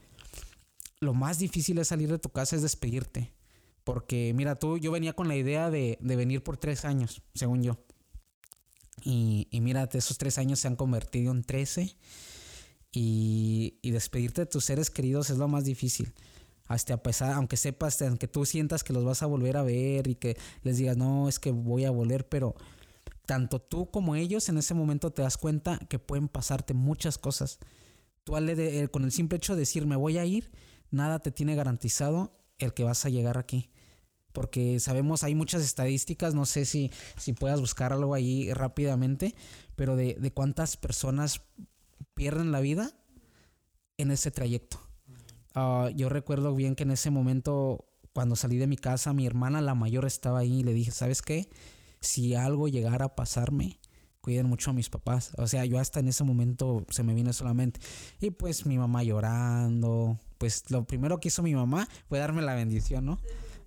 lo 0.98 1.12
más 1.12 1.38
difícil 1.38 1.76
es 1.76 1.88
salir 1.88 2.10
de 2.10 2.18
tu 2.18 2.30
casa 2.30 2.56
es 2.56 2.62
despedirte. 2.62 3.34
Porque 3.84 4.32
mira, 4.34 4.54
tú, 4.54 4.78
yo 4.78 4.92
venía 4.92 5.12
con 5.12 5.28
la 5.28 5.36
idea 5.36 5.68
de, 5.68 5.98
de 6.00 6.16
venir 6.16 6.42
por 6.42 6.56
tres 6.56 6.86
años, 6.86 7.20
según 7.34 7.62
yo. 7.62 7.84
Y, 9.02 9.48
y 9.50 9.60
mírate, 9.60 9.98
esos 9.98 10.18
tres 10.18 10.38
años 10.38 10.60
se 10.60 10.68
han 10.68 10.76
convertido 10.76 11.32
en 11.32 11.42
trece. 11.42 11.96
Y, 12.92 13.78
y, 13.82 13.90
despedirte 13.92 14.42
de 14.42 14.46
tus 14.46 14.64
seres 14.64 14.90
queridos 14.90 15.30
es 15.30 15.38
lo 15.38 15.48
más 15.48 15.64
difícil. 15.64 16.12
Hasta 16.66 16.94
a 16.94 17.02
pesar, 17.02 17.32
aunque 17.32 17.56
sepas, 17.56 18.00
aunque 18.02 18.28
tú 18.28 18.44
sientas 18.44 18.84
que 18.84 18.92
los 18.92 19.04
vas 19.04 19.22
a 19.22 19.26
volver 19.26 19.56
a 19.56 19.62
ver 19.62 20.08
y 20.08 20.14
que 20.14 20.36
les 20.62 20.76
digas, 20.76 20.96
no, 20.96 21.28
es 21.28 21.38
que 21.38 21.50
voy 21.50 21.84
a 21.84 21.90
volver, 21.90 22.28
pero 22.28 22.54
tanto 23.26 23.60
tú 23.60 23.90
como 23.90 24.16
ellos 24.16 24.48
en 24.48 24.58
ese 24.58 24.74
momento 24.74 25.12
te 25.12 25.22
das 25.22 25.36
cuenta 25.36 25.78
que 25.88 25.98
pueden 25.98 26.28
pasarte 26.28 26.74
muchas 26.74 27.18
cosas. 27.18 27.58
Tú 28.24 28.36
eh, 28.36 28.88
con 28.90 29.04
el 29.04 29.12
simple 29.12 29.36
hecho 29.36 29.54
de 29.54 29.60
decir, 29.60 29.86
me 29.86 29.96
voy 29.96 30.18
a 30.18 30.24
ir, 30.24 30.50
nada 30.90 31.20
te 31.20 31.30
tiene 31.30 31.54
garantizado 31.54 32.36
el 32.58 32.74
que 32.74 32.84
vas 32.84 33.04
a 33.04 33.08
llegar 33.08 33.38
aquí 33.38 33.70
porque 34.32 34.80
sabemos, 34.80 35.24
hay 35.24 35.34
muchas 35.34 35.62
estadísticas, 35.62 36.34
no 36.34 36.46
sé 36.46 36.64
si, 36.64 36.90
si 37.16 37.32
puedas 37.32 37.60
buscar 37.60 37.92
algo 37.92 38.14
ahí 38.14 38.52
rápidamente, 38.52 39.34
pero 39.76 39.96
de, 39.96 40.14
de 40.14 40.32
cuántas 40.32 40.76
personas 40.76 41.42
pierden 42.14 42.52
la 42.52 42.60
vida 42.60 42.92
en 43.98 44.10
ese 44.10 44.30
trayecto. 44.30 44.80
Ah, 45.54 45.90
yo 45.94 46.08
recuerdo 46.08 46.54
bien 46.54 46.74
que 46.74 46.84
en 46.84 46.90
ese 46.90 47.10
momento, 47.10 47.86
cuando 48.12 48.36
salí 48.36 48.56
de 48.58 48.66
mi 48.66 48.76
casa, 48.76 49.12
mi 49.12 49.26
hermana, 49.26 49.60
la 49.60 49.74
mayor, 49.74 50.04
estaba 50.04 50.40
ahí 50.40 50.60
y 50.60 50.62
le 50.62 50.72
dije, 50.72 50.90
¿sabes 50.90 51.22
qué? 51.22 51.48
Si 52.00 52.34
algo 52.34 52.68
llegara 52.68 53.06
a 53.06 53.14
pasarme, 53.16 53.78
cuiden 54.20 54.46
mucho 54.46 54.70
a 54.70 54.74
mis 54.74 54.90
papás. 54.90 55.32
O 55.38 55.46
sea, 55.46 55.64
yo 55.64 55.78
hasta 55.78 56.00
en 56.00 56.08
ese 56.08 56.24
momento 56.24 56.84
se 56.90 57.02
me 57.02 57.14
vino 57.14 57.32
solamente. 57.32 57.80
Y 58.20 58.30
pues 58.30 58.66
mi 58.66 58.78
mamá 58.78 59.02
llorando. 59.02 60.18
Pues 60.38 60.70
lo 60.70 60.84
primero 60.84 61.20
que 61.20 61.28
hizo 61.28 61.42
mi 61.42 61.54
mamá 61.54 61.88
fue 62.08 62.18
darme 62.18 62.42
la 62.42 62.54
bendición, 62.54 63.04
¿no? 63.04 63.18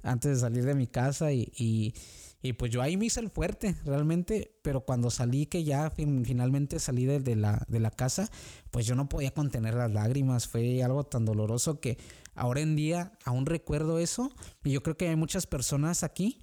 Antes 0.03 0.31
de 0.31 0.37
salir 0.39 0.65
de 0.65 0.75
mi 0.75 0.87
casa 0.87 1.31
y, 1.31 1.51
y, 1.55 2.53
pues 2.53 2.71
yo 2.71 2.81
ahí 2.81 2.97
me 2.97 3.05
hice 3.05 3.21
el 3.21 3.29
fuerte 3.29 3.75
realmente, 3.85 4.59
pero 4.61 4.81
cuando 4.81 5.09
salí 5.09 5.45
que 5.45 5.63
ya 5.63 5.89
finalmente 5.91 6.77
salí 6.77 7.05
de, 7.05 7.35
la, 7.37 7.65
de 7.69 7.79
la 7.79 7.89
casa, 7.89 8.29
pues 8.69 8.85
yo 8.85 8.95
no 8.95 9.07
podía 9.07 9.31
contener 9.31 9.75
las 9.75 9.91
lágrimas, 9.91 10.47
fue 10.47 10.83
algo 10.83 11.05
tan 11.05 11.23
doloroso 11.23 11.79
que 11.79 11.97
ahora 12.35 12.59
en 12.59 12.75
día 12.75 13.13
aún 13.23 13.45
recuerdo 13.45 13.97
eso. 13.97 14.29
Y 14.63 14.71
yo 14.71 14.83
creo 14.83 14.97
que 14.97 15.07
hay 15.07 15.15
muchas 15.15 15.47
personas 15.47 16.03
aquí 16.03 16.41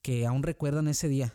que 0.00 0.26
aún 0.26 0.44
recuerdan 0.44 0.86
ese 0.86 1.08
día 1.08 1.34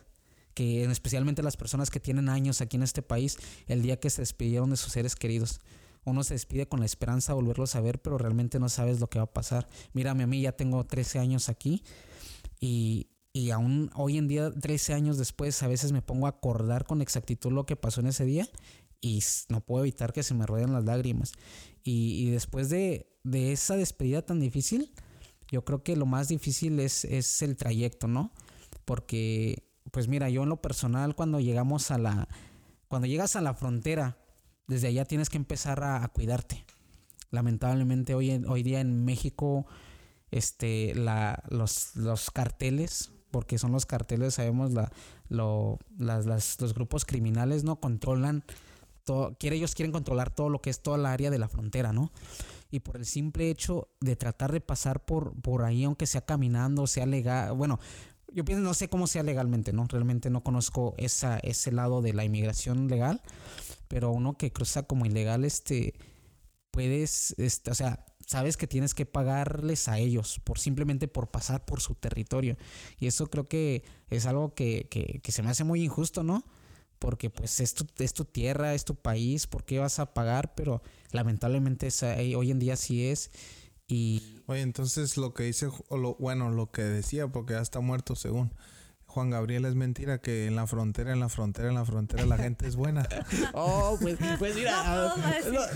que 0.54 0.84
especialmente 0.84 1.42
las 1.42 1.56
personas 1.56 1.90
que 1.90 2.00
tienen 2.00 2.28
años 2.28 2.60
aquí 2.60 2.76
en 2.76 2.82
este 2.82 3.02
país, 3.02 3.38
el 3.66 3.82
día 3.82 3.98
que 3.98 4.10
se 4.10 4.22
despidieron 4.22 4.70
de 4.70 4.76
sus 4.76 4.92
seres 4.92 5.16
queridos 5.16 5.60
uno 6.04 6.24
se 6.24 6.34
despide 6.34 6.66
con 6.66 6.80
la 6.80 6.86
esperanza 6.86 7.32
de 7.32 7.36
volverlos 7.36 7.76
a 7.76 7.80
ver, 7.80 8.00
pero 8.00 8.18
realmente 8.18 8.58
no 8.58 8.68
sabes 8.68 9.00
lo 9.00 9.08
que 9.08 9.18
va 9.18 9.24
a 9.24 9.32
pasar. 9.32 9.68
Mírame, 9.92 10.24
a 10.24 10.26
mí 10.26 10.42
ya 10.42 10.52
tengo 10.52 10.84
13 10.84 11.18
años 11.18 11.48
aquí 11.48 11.84
y, 12.60 13.10
y 13.32 13.50
aún 13.50 13.90
hoy 13.94 14.18
en 14.18 14.28
día, 14.28 14.50
13 14.50 14.94
años 14.94 15.16
después, 15.16 15.62
a 15.62 15.68
veces 15.68 15.92
me 15.92 16.02
pongo 16.02 16.26
a 16.26 16.30
acordar 16.30 16.84
con 16.84 17.00
exactitud 17.00 17.52
lo 17.52 17.66
que 17.66 17.76
pasó 17.76 18.00
en 18.00 18.08
ese 18.08 18.24
día 18.24 18.48
y 19.00 19.22
no 19.48 19.60
puedo 19.60 19.84
evitar 19.84 20.12
que 20.12 20.22
se 20.22 20.34
me 20.34 20.46
rueden 20.46 20.72
las 20.72 20.84
lágrimas. 20.84 21.32
Y, 21.82 22.30
después 22.30 22.70
de, 22.70 23.10
de, 23.24 23.52
esa 23.52 23.76
despedida 23.76 24.22
tan 24.22 24.38
difícil, 24.38 24.92
yo 25.50 25.64
creo 25.64 25.82
que 25.82 25.96
lo 25.96 26.06
más 26.06 26.28
difícil 26.28 26.78
es, 26.78 27.04
es 27.04 27.42
el 27.42 27.56
trayecto, 27.56 28.06
¿no? 28.06 28.32
Porque, 28.84 29.68
pues 29.90 30.06
mira, 30.06 30.30
yo 30.30 30.44
en 30.44 30.48
lo 30.48 30.62
personal, 30.62 31.16
cuando 31.16 31.40
llegamos 31.40 31.90
a 31.90 31.98
la, 31.98 32.28
cuando 32.86 33.08
llegas 33.08 33.34
a 33.34 33.40
la 33.40 33.54
frontera, 33.54 34.21
desde 34.66 34.88
allá 34.88 35.04
tienes 35.04 35.28
que 35.28 35.36
empezar 35.36 35.82
a, 35.82 36.06
cuidarte. 36.08 36.64
Lamentablemente 37.30 38.14
hoy, 38.14 38.44
hoy 38.46 38.62
día 38.62 38.80
en 38.80 39.04
México 39.04 39.66
este, 40.30 40.94
la, 40.94 41.42
los, 41.48 41.94
los 41.96 42.30
carteles, 42.30 43.12
porque 43.30 43.58
son 43.58 43.72
los 43.72 43.86
carteles, 43.86 44.34
sabemos, 44.34 44.72
la, 44.72 44.92
lo, 45.28 45.78
las, 45.98 46.26
los 46.60 46.74
grupos 46.74 47.04
criminales 47.04 47.64
no 47.64 47.80
controlan 47.80 48.44
todo, 49.04 49.36
quiere, 49.38 49.56
ellos 49.56 49.74
quieren 49.74 49.92
controlar 49.92 50.30
todo 50.30 50.48
lo 50.48 50.60
que 50.60 50.70
es 50.70 50.80
toda 50.80 50.98
la 50.98 51.12
área 51.12 51.30
de 51.30 51.38
la 51.38 51.48
frontera, 51.48 51.92
¿no? 51.92 52.12
Y 52.70 52.80
por 52.80 52.96
el 52.96 53.04
simple 53.04 53.50
hecho 53.50 53.88
de 54.00 54.16
tratar 54.16 54.52
de 54.52 54.60
pasar 54.60 55.04
por, 55.04 55.34
por 55.40 55.64
ahí, 55.64 55.84
aunque 55.84 56.06
sea 56.06 56.24
caminando, 56.24 56.86
sea 56.86 57.06
legal, 57.06 57.52
bueno, 57.54 57.78
yo 58.32 58.44
pienso, 58.44 58.62
no 58.62 58.74
sé 58.74 58.88
cómo 58.88 59.06
sea 59.06 59.22
legalmente, 59.22 59.72
¿no? 59.72 59.86
Realmente 59.88 60.30
no 60.30 60.42
conozco 60.42 60.94
esa, 60.96 61.38
ese 61.38 61.72
lado 61.72 62.00
de 62.00 62.14
la 62.14 62.24
inmigración 62.24 62.88
legal, 62.88 63.20
pero 63.92 64.10
uno 64.10 64.38
que 64.38 64.50
cruza 64.50 64.84
como 64.84 65.04
ilegal, 65.04 65.44
este, 65.44 65.92
puedes, 66.70 67.34
este, 67.36 67.70
o 67.70 67.74
sea, 67.74 68.06
sabes 68.26 68.56
que 68.56 68.66
tienes 68.66 68.94
que 68.94 69.04
pagarles 69.04 69.86
a 69.86 69.98
ellos 69.98 70.40
por 70.44 70.58
simplemente 70.58 71.08
por 71.08 71.30
pasar 71.30 71.66
por 71.66 71.82
su 71.82 71.94
territorio. 71.94 72.56
Y 72.98 73.06
eso 73.06 73.28
creo 73.28 73.48
que 73.48 73.84
es 74.08 74.24
algo 74.24 74.54
que, 74.54 74.88
que, 74.90 75.20
que 75.22 75.30
se 75.30 75.42
me 75.42 75.50
hace 75.50 75.64
muy 75.64 75.84
injusto, 75.84 76.22
¿no? 76.22 76.42
Porque 76.98 77.28
pues 77.28 77.60
es 77.60 77.74
tu, 77.74 77.86
es 77.98 78.14
tu 78.14 78.24
tierra, 78.24 78.72
es 78.72 78.86
tu 78.86 78.94
país, 78.94 79.46
¿por 79.46 79.62
qué 79.66 79.78
vas 79.78 79.98
a 79.98 80.14
pagar? 80.14 80.54
Pero 80.54 80.80
lamentablemente 81.10 81.88
es, 81.88 82.02
hoy 82.02 82.50
en 82.50 82.60
día 82.60 82.76
sí 82.76 83.04
es. 83.04 83.30
Y... 83.88 84.22
Oye, 84.46 84.62
entonces 84.62 85.18
lo 85.18 85.34
que 85.34 85.42
dice, 85.42 85.68
o 85.88 85.98
lo, 85.98 86.14
bueno, 86.14 86.50
lo 86.50 86.70
que 86.70 86.80
decía, 86.80 87.28
porque 87.28 87.52
ya 87.52 87.60
está 87.60 87.80
muerto 87.80 88.16
según 88.16 88.54
Juan 89.12 89.28
Gabriel 89.28 89.66
es 89.66 89.74
mentira 89.74 90.18
que 90.18 90.46
en 90.46 90.56
la 90.56 90.66
frontera, 90.66 91.12
en 91.12 91.20
la 91.20 91.28
frontera, 91.28 91.68
en 91.68 91.74
la 91.74 91.84
frontera 91.84 92.24
la 92.24 92.38
gente 92.38 92.66
es 92.66 92.76
buena. 92.76 93.06
oh, 93.52 93.98
pues, 94.00 94.16
pues 94.38 94.54
mira, 94.54 95.14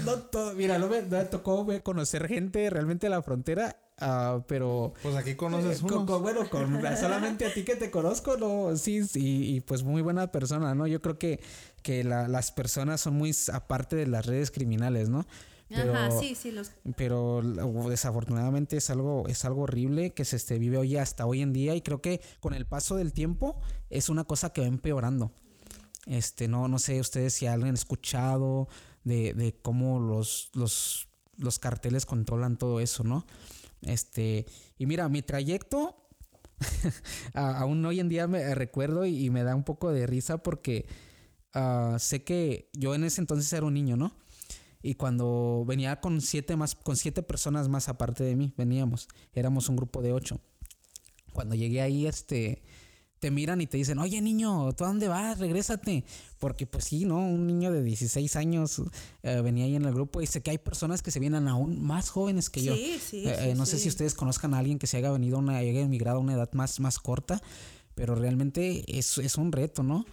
no, 0.06 0.14
todo, 0.20 0.54
mira, 0.54 0.78
no 0.78 0.88
me, 0.88 1.02
tocó 1.02 1.66
conocer 1.82 2.28
gente 2.28 2.70
realmente 2.70 3.06
en 3.06 3.10
la 3.10 3.22
frontera, 3.22 3.76
uh, 4.00 4.40
pero... 4.46 4.94
Pues 5.02 5.14
aquí 5.16 5.34
conoces 5.34 5.82
uno. 5.82 6.06
bueno, 6.20 6.48
con, 6.48 6.80
solamente 6.96 7.44
a 7.44 7.52
ti 7.52 7.62
que 7.62 7.76
te 7.76 7.90
conozco, 7.90 8.38
no, 8.38 8.74
sí, 8.74 9.04
sí, 9.04 9.54
y 9.54 9.60
pues 9.60 9.82
muy 9.82 10.00
buena 10.00 10.32
persona, 10.32 10.74
¿no? 10.74 10.86
Yo 10.86 11.02
creo 11.02 11.18
que, 11.18 11.40
que 11.82 12.04
la, 12.04 12.28
las 12.28 12.52
personas 12.52 13.02
son 13.02 13.16
muy 13.16 13.36
aparte 13.52 13.96
de 13.96 14.06
las 14.06 14.24
redes 14.24 14.50
criminales, 14.50 15.10
¿no? 15.10 15.26
Pero, 15.68 15.94
Ajá, 15.94 16.10
sí, 16.12 16.34
sí, 16.34 16.52
los... 16.52 16.70
pero 16.96 17.42
desafortunadamente 17.88 18.76
es 18.76 18.88
algo, 18.90 19.26
es 19.26 19.44
algo 19.44 19.62
horrible 19.62 20.14
que 20.14 20.24
se 20.24 20.36
este, 20.36 20.58
vive 20.58 20.78
hoy 20.78 20.96
hasta 20.96 21.26
hoy 21.26 21.42
en 21.42 21.52
día 21.52 21.74
y 21.74 21.82
creo 21.82 22.00
que 22.00 22.20
con 22.40 22.54
el 22.54 22.66
paso 22.66 22.96
del 22.96 23.12
tiempo 23.12 23.60
es 23.90 24.08
una 24.08 24.24
cosa 24.24 24.52
que 24.52 24.60
va 24.60 24.68
empeorando. 24.68 25.32
Este, 26.06 26.46
no, 26.46 26.68
no 26.68 26.78
sé 26.78 27.00
ustedes 27.00 27.34
si 27.34 27.46
han 27.46 27.66
escuchado 27.66 28.68
de, 29.02 29.34
de 29.34 29.56
cómo 29.60 29.98
los, 29.98 30.50
los, 30.54 31.08
los 31.36 31.58
carteles 31.58 32.06
controlan 32.06 32.56
todo 32.56 32.78
eso, 32.78 33.02
¿no? 33.02 33.26
Este, 33.82 34.46
y 34.78 34.86
mira, 34.86 35.08
mi 35.08 35.22
trayecto 35.22 36.06
aún 37.34 37.84
hoy 37.84 38.00
en 38.00 38.08
día 38.08 38.26
me 38.26 38.54
recuerdo 38.54 39.04
y, 39.06 39.30
me 39.30 39.42
da 39.42 39.54
un 39.54 39.64
poco 39.64 39.92
de 39.92 40.06
risa 40.06 40.38
porque 40.38 40.86
uh, 41.54 41.98
sé 41.98 42.24
que 42.24 42.70
yo 42.72 42.94
en 42.94 43.04
ese 43.04 43.20
entonces 43.20 43.52
era 43.52 43.66
un 43.66 43.74
niño, 43.74 43.96
¿no? 43.96 44.16
Y 44.86 44.94
cuando 44.94 45.64
venía 45.66 46.00
con 46.00 46.20
siete 46.20 46.54
más, 46.54 46.76
con 46.76 46.96
siete 46.96 47.24
personas 47.24 47.68
más 47.68 47.88
aparte 47.88 48.22
de 48.22 48.36
mí, 48.36 48.52
veníamos. 48.56 49.08
Éramos 49.34 49.68
un 49.68 49.74
grupo 49.74 50.00
de 50.00 50.12
ocho. 50.12 50.40
Cuando 51.32 51.56
llegué 51.56 51.80
ahí, 51.80 52.06
este, 52.06 52.62
te 53.18 53.32
miran 53.32 53.60
y 53.60 53.66
te 53.66 53.78
dicen, 53.78 53.98
oye 53.98 54.20
niño, 54.20 54.72
¿tú 54.74 54.84
a 54.84 54.86
dónde 54.86 55.08
vas? 55.08 55.40
Regrésate. 55.40 56.04
Porque 56.38 56.66
pues 56.66 56.84
sí, 56.84 57.04
¿no? 57.04 57.18
Un 57.18 57.48
niño 57.48 57.72
de 57.72 57.82
16 57.82 58.36
años 58.36 58.80
eh, 59.24 59.40
venía 59.42 59.64
ahí 59.64 59.74
en 59.74 59.86
el 59.86 59.92
grupo 59.92 60.22
y 60.22 60.28
sé 60.28 60.40
que 60.40 60.52
hay 60.52 60.58
personas 60.58 61.02
que 61.02 61.10
se 61.10 61.18
vienen 61.18 61.48
aún 61.48 61.82
más 61.82 62.10
jóvenes 62.10 62.48
que 62.48 62.62
yo. 62.62 62.76
Sí, 62.76 63.00
sí, 63.04 63.24
eh, 63.26 63.54
no 63.56 63.66
sé 63.66 63.78
si 63.78 63.88
ustedes 63.88 64.14
conozcan 64.14 64.54
a 64.54 64.58
alguien 64.58 64.78
que 64.78 64.86
se 64.86 64.98
haya 64.98 65.10
venido, 65.10 65.38
una, 65.38 65.56
haya 65.56 65.80
emigrado 65.80 66.18
a 66.18 66.20
una 66.20 66.34
edad 66.34 66.52
más, 66.52 66.78
más 66.78 67.00
corta, 67.00 67.42
pero 67.96 68.14
realmente 68.14 68.84
es, 68.86 69.18
es 69.18 69.36
un 69.36 69.50
reto, 69.50 69.82
¿no? 69.82 70.06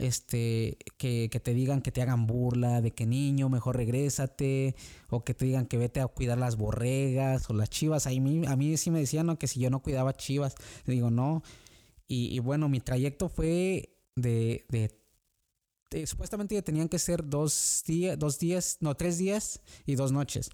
Este, 0.00 0.78
que, 0.96 1.28
que, 1.30 1.40
te 1.40 1.52
digan 1.52 1.82
que 1.82 1.92
te 1.92 2.00
hagan 2.00 2.26
burla, 2.26 2.80
de 2.80 2.90
que 2.90 3.04
niño, 3.04 3.50
mejor 3.50 3.76
regrésate, 3.76 4.74
o 5.10 5.24
que 5.24 5.34
te 5.34 5.44
digan 5.44 5.66
que 5.66 5.76
vete 5.76 6.00
a 6.00 6.06
cuidar 6.06 6.38
las 6.38 6.56
borregas 6.56 7.50
o 7.50 7.52
las 7.52 7.68
chivas. 7.68 8.06
A 8.06 8.10
mí, 8.10 8.46
a 8.46 8.56
mí 8.56 8.76
sí 8.78 8.90
me 8.90 9.00
decían 9.00 9.26
¿no? 9.26 9.38
que 9.38 9.46
si 9.46 9.60
yo 9.60 9.68
no 9.68 9.80
cuidaba 9.80 10.16
chivas, 10.16 10.54
digo 10.86 11.10
no. 11.10 11.42
Y, 12.12 12.40
bueno, 12.40 12.68
mi 12.68 12.80
trayecto 12.80 13.28
fue 13.28 13.94
de, 14.16 14.64
de, 14.68 16.06
supuestamente 16.06 16.60
tenían 16.60 16.88
que 16.88 16.98
ser 16.98 17.24
dos 17.24 17.84
días, 17.86 18.18
dos 18.18 18.40
días, 18.40 18.78
no, 18.80 18.96
tres 18.96 19.16
días 19.18 19.60
y 19.86 19.94
dos 19.94 20.10
noches. 20.10 20.50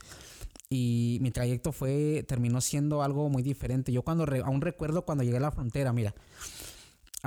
Y 0.69 1.19
mi 1.23 1.31
trayecto 1.31 1.73
fue, 1.73 2.25
terminó 2.29 2.61
siendo 2.61 3.03
algo 3.03 3.31
muy 3.31 3.43
diferente. 3.43 3.91
Yo 3.91 4.03
cuando, 4.03 4.27
aún 4.45 4.61
recuerdo 4.61 5.07
cuando 5.07 5.25
llegué 5.25 5.39
a 5.39 5.41
la 5.41 5.51
frontera, 5.51 5.95
mira, 5.95 6.15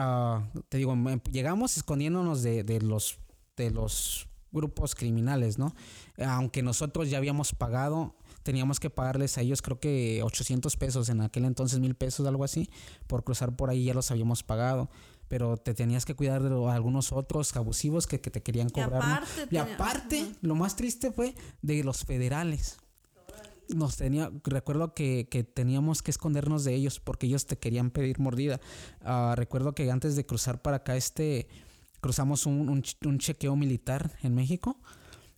Ah, 0.01 0.49
te 0.69 0.77
digo, 0.77 0.95
llegamos 1.29 1.75
escondiéndonos 1.75 2.41
de, 2.41 2.63
de, 2.63 2.79
los, 2.79 3.19
de 3.57 3.69
los 3.69 4.29
grupos 4.49 4.95
criminales, 4.95 5.57
¿no? 5.57 5.75
Aunque 6.25 6.63
nosotros 6.63 7.09
ya 7.09 7.17
habíamos 7.17 7.53
pagado, 7.53 8.15
teníamos 8.43 8.79
que 8.79 8.89
pagarles 8.89 9.37
a 9.37 9.41
ellos 9.41 9.61
creo 9.61 9.81
que 9.81 10.23
800 10.23 10.77
pesos, 10.77 11.09
en 11.09 11.19
aquel 11.19 11.43
entonces 11.43 11.79
mil 11.79 11.95
pesos, 11.95 12.25
algo 12.27 12.45
así, 12.45 12.69
por 13.07 13.25
cruzar 13.25 13.57
por 13.57 13.69
ahí 13.69 13.83
ya 13.83 13.93
los 13.93 14.09
habíamos 14.09 14.41
pagado. 14.41 14.89
Pero 15.27 15.57
te 15.57 15.73
tenías 15.73 16.05
que 16.05 16.15
cuidar 16.15 16.41
de 16.41 16.71
algunos 16.71 17.11
otros 17.11 17.53
abusivos 17.57 18.07
que, 18.07 18.21
que 18.21 18.31
te 18.31 18.41
querían 18.41 18.69
cobrar. 18.69 19.23
Y 19.51 19.57
aparte, 19.57 20.31
lo 20.39 20.55
más 20.55 20.77
triste 20.77 21.11
fue 21.11 21.35
de 21.61 21.83
los 21.83 22.05
federales 22.05 22.77
nos 23.75 23.97
tenía, 23.97 24.31
recuerdo 24.43 24.93
que, 24.93 25.27
que, 25.29 25.43
teníamos 25.43 26.01
que 26.01 26.11
escondernos 26.11 26.63
de 26.63 26.73
ellos 26.73 26.99
porque 26.99 27.27
ellos 27.27 27.45
te 27.45 27.57
querían 27.57 27.91
pedir 27.91 28.19
mordida. 28.19 28.59
Uh, 29.01 29.35
recuerdo 29.35 29.73
que 29.73 29.89
antes 29.91 30.15
de 30.15 30.25
cruzar 30.25 30.61
para 30.61 30.77
acá, 30.77 30.95
este, 30.95 31.47
cruzamos 32.01 32.45
un, 32.45 32.69
un, 32.69 33.19
chequeo 33.19 33.55
militar 33.55 34.11
en 34.23 34.35
México 34.35 34.77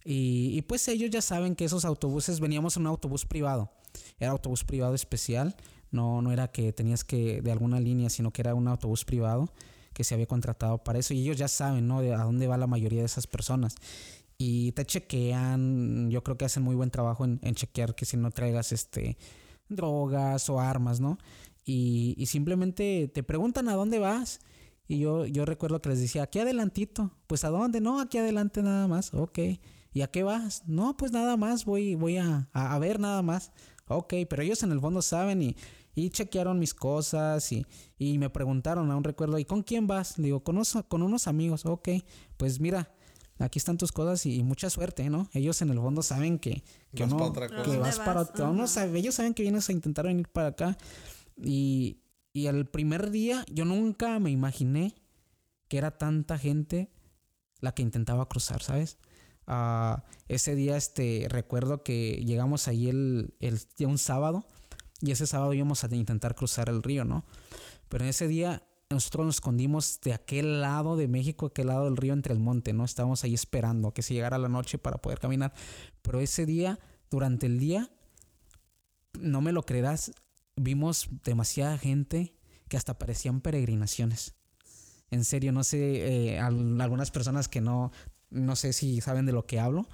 y, 0.03 0.51
y, 0.57 0.61
pues 0.63 0.88
ellos 0.88 1.09
ya 1.09 1.21
saben 1.21 1.55
que 1.55 1.65
esos 1.65 1.86
autobuses, 1.86 2.39
veníamos 2.39 2.77
en 2.77 2.84
un 2.84 2.88
autobús 2.88 3.25
privado, 3.25 3.71
era 4.19 4.32
autobús 4.32 4.63
privado 4.63 4.95
especial, 4.95 5.55
no, 5.91 6.21
no 6.21 6.32
era 6.32 6.47
que 6.47 6.71
tenías 6.73 7.03
que 7.03 7.41
de 7.41 7.51
alguna 7.51 7.79
línea, 7.79 8.09
sino 8.09 8.32
que 8.32 8.41
era 8.41 8.55
un 8.55 8.67
autobús 8.67 9.05
privado 9.05 9.51
que 9.93 10.05
se 10.05 10.13
había 10.13 10.25
contratado 10.25 10.77
para 10.77 10.99
eso 10.99 11.13
y 11.13 11.21
ellos 11.21 11.38
ya 11.38 11.49
saben, 11.49 11.88
¿no? 11.88 12.01
De 12.01 12.13
a 12.13 12.23
dónde 12.23 12.47
va 12.47 12.57
la 12.57 12.67
mayoría 12.67 12.99
de 12.99 13.05
esas 13.05 13.27
personas 13.27 13.75
y 14.44 14.72
te 14.72 14.86
chequean. 14.86 16.10
Yo 16.10 16.24
creo 16.24 16.36
que 16.36 16.46
hacen 16.46 16.64
muy 16.64 16.76
buen 16.76 16.89
trabajo 16.89 17.26
en, 17.26 17.39
chequear 17.54 17.94
que 17.94 18.06
si 18.06 18.18
no 18.18 18.32
traigas 18.32 18.72
este 18.72 19.16
drogas 19.70 20.50
o 20.50 20.60
armas, 20.60 21.00
¿no? 21.00 21.20
Y, 21.64 22.16
y, 22.18 22.26
simplemente 22.26 23.08
te 23.14 23.22
preguntan 23.22 23.70
a 23.70 23.76
dónde 23.76 24.00
vas. 24.00 24.39
Y 24.88 24.98
yo, 24.98 25.28
yo 25.28 25.46
recuerdo 25.46 25.80
que 25.80 25.89
les 25.89 26.00
decía, 26.02 26.24
aquí 26.24 26.39
adelantito. 26.39 27.12
Pues 27.28 27.44
a 27.44 27.50
dónde? 27.50 27.82
No, 27.82 28.02
aquí 28.02 28.18
adelante 28.18 28.64
nada 28.64 28.88
más. 28.88 29.14
Ok. 29.14 29.39
¿Y 29.94 30.02
a 30.02 30.08
qué 30.08 30.24
vas? 30.24 30.64
No, 30.66 30.98
pues 30.98 31.12
nada 31.12 31.38
más, 31.38 31.64
voy, 31.66 31.94
voy 31.94 32.18
a, 32.18 32.50
a, 32.52 32.80
ver 32.80 33.00
nada 33.00 33.22
más. 33.22 33.52
Ok, 33.88 34.16
pero 34.28 34.42
ellos 34.42 34.64
en 34.64 34.72
el 34.72 34.80
fondo 34.80 35.04
saben 35.04 35.42
y, 35.44 35.56
y 35.94 36.10
chequearon 36.10 36.58
mis 36.58 36.74
cosas 36.74 37.52
y, 37.52 37.66
y, 38.00 38.18
me 38.18 38.30
preguntaron, 38.32 38.89
aún 38.89 39.04
recuerdo, 39.04 39.38
¿y 39.38 39.46
con 39.46 39.62
quién 39.62 39.86
vas? 39.86 40.18
Le 40.18 40.26
digo, 40.26 40.44
con, 40.44 40.60
con 40.88 41.04
unos 41.04 41.28
amigos. 41.28 41.66
Ok, 41.66 41.89
pues 42.38 42.60
mira, 42.60 42.92
aquí 43.42 43.60
están 43.60 43.78
tus 43.78 43.92
cosas 43.92 44.26
y, 44.26 44.44
mucha 44.44 44.70
suerte, 44.70 45.10
¿no? 45.10 45.30
Ellos 45.34 45.62
en 45.62 45.70
el 45.70 45.80
fondo 45.80 46.02
saben 46.04 46.39
que, 46.39 46.64
que, 46.96 47.04
vas 47.04 47.14
para 47.14 47.26
otra 47.26 47.48
que 47.48 47.78
vas 47.78 48.00
para 48.00 48.22
ellos 48.96 49.16
saben 49.16 49.34
que 49.34 49.44
vienes 49.44 49.70
a 49.70 49.72
intentar 49.72 50.06
venir 50.06 50.28
para 50.30 50.48
acá. 50.50 50.78
Y, 51.38 52.02
y 52.34 52.48
el 52.48 52.68
primer 52.68 53.12
día 53.12 53.46
yo 53.52 53.66
nunca 53.66 54.20
me 54.20 54.32
imaginé 54.32 54.96
que 55.68 55.78
era 55.78 55.98
tanta 55.98 56.38
gente 56.38 56.92
la 57.60 57.74
que 57.74 57.82
intentaba 57.82 58.28
cruzar, 58.28 58.62
¿sabes? 58.62 58.98
Uh, 59.48 60.02
ese 60.28 60.56
día 60.56 60.78
este, 60.78 61.28
recuerdo 61.30 61.84
que 61.84 62.24
llegamos 62.26 62.68
ahí 62.68 62.89
el, 62.89 63.34
el 63.39 63.60
un 63.86 63.98
sábado 63.98 64.46
y 65.02 65.12
ese 65.12 65.28
sábado 65.28 65.54
íbamos 65.54 65.84
a 65.84 65.94
intentar 65.96 66.36
cruzar 66.36 66.70
el 66.70 66.84
río, 66.84 67.06
¿no? 67.06 67.26
Pero 67.89 68.04
en 68.04 68.10
ese 68.12 68.28
día 68.28 68.64
nosotros 68.94 69.26
nos 69.26 69.36
escondimos 69.36 70.00
de 70.02 70.14
aquel 70.14 70.62
lado 70.62 70.96
de 70.96 71.08
México, 71.08 71.48
aquel 71.48 71.68
lado 71.68 71.86
del 71.86 71.98
río 71.98 72.14
entre 72.14 72.34
el 72.34 72.39
monte, 72.39 72.74
¿no? 72.74 72.86
Estábamos 72.86 73.24
ahí 73.24 73.34
esperando 73.34 73.94
que 73.94 74.02
se 74.02 74.14
llegara 74.14 74.38
la 74.38 74.50
noche 74.50 74.78
para 74.78 74.98
poder 75.02 75.20
caminar. 75.20 75.54
Pero 76.02 76.20
ese 76.20 76.46
día, 76.46 76.80
durante 77.10 77.46
el 77.46 77.60
día, 77.60 77.89
no 79.20 79.42
me 79.42 79.52
lo 79.52 79.64
creerás, 79.64 80.12
vimos 80.56 81.10
demasiada 81.24 81.78
gente 81.78 82.36
que 82.68 82.78
hasta 82.78 82.98
parecían 82.98 83.42
peregrinaciones. 83.42 84.36
En 85.10 85.26
serio, 85.26 85.52
no 85.52 85.64
sé, 85.64 86.34
eh, 86.34 86.39
algunas 86.39 87.12
personas 87.12 87.48
que 87.48 87.60
no, 87.60 87.92
no 88.30 88.56
sé 88.56 88.72
si 88.72 89.02
saben 89.02 89.26
de 89.26 89.34
lo 89.34 89.46
que 89.46 89.60
hablo, 89.60 89.88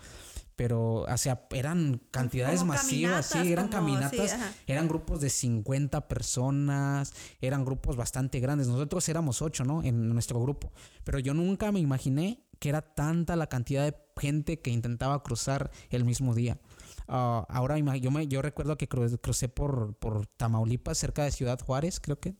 pero 0.57 1.05
o 1.07 1.17
sea, 1.17 1.47
eran 1.51 2.01
cantidades 2.09 2.63
masivas, 2.63 3.27
sí, 3.27 3.53
eran 3.53 3.69
caminatas, 3.69 4.35
eran 4.65 4.87
grupos 4.87 5.21
de 5.21 5.29
50 5.29 6.07
personas, 6.09 7.13
eran 7.39 7.63
grupos 7.63 7.95
bastante 7.95 8.39
grandes. 8.39 8.67
Nosotros 8.67 9.07
éramos 9.07 9.41
ocho, 9.43 9.63
¿no? 9.63 9.83
En 9.83 10.09
nuestro 10.09 10.41
grupo, 10.41 10.73
pero 11.03 11.19
yo 11.19 11.35
nunca 11.35 11.71
me 11.71 11.79
imaginé 11.79 12.43
que 12.59 12.69
era 12.69 12.81
tanta 12.81 13.35
la 13.35 13.47
cantidad 13.47 13.85
de 13.85 13.95
gente 14.17 14.59
que 14.59 14.71
intentaba 14.71 15.21
cruzar 15.21 15.69
el 15.91 16.03
mismo 16.03 16.33
día. 16.33 16.59
Ah, 17.07 17.45
ahora 17.49 17.77
yo, 17.77 18.09
me, 18.09 18.27
yo 18.27 18.41
recuerdo 18.41 18.79
que 18.79 18.87
crucé 18.87 19.49
por, 19.49 19.95
por 19.97 20.25
Tamaulipas, 20.25 20.97
cerca 20.97 21.23
de 21.23 21.31
Ciudad 21.31 21.59
Juárez, 21.61 21.99
creo 21.99 22.19
que. 22.19 22.35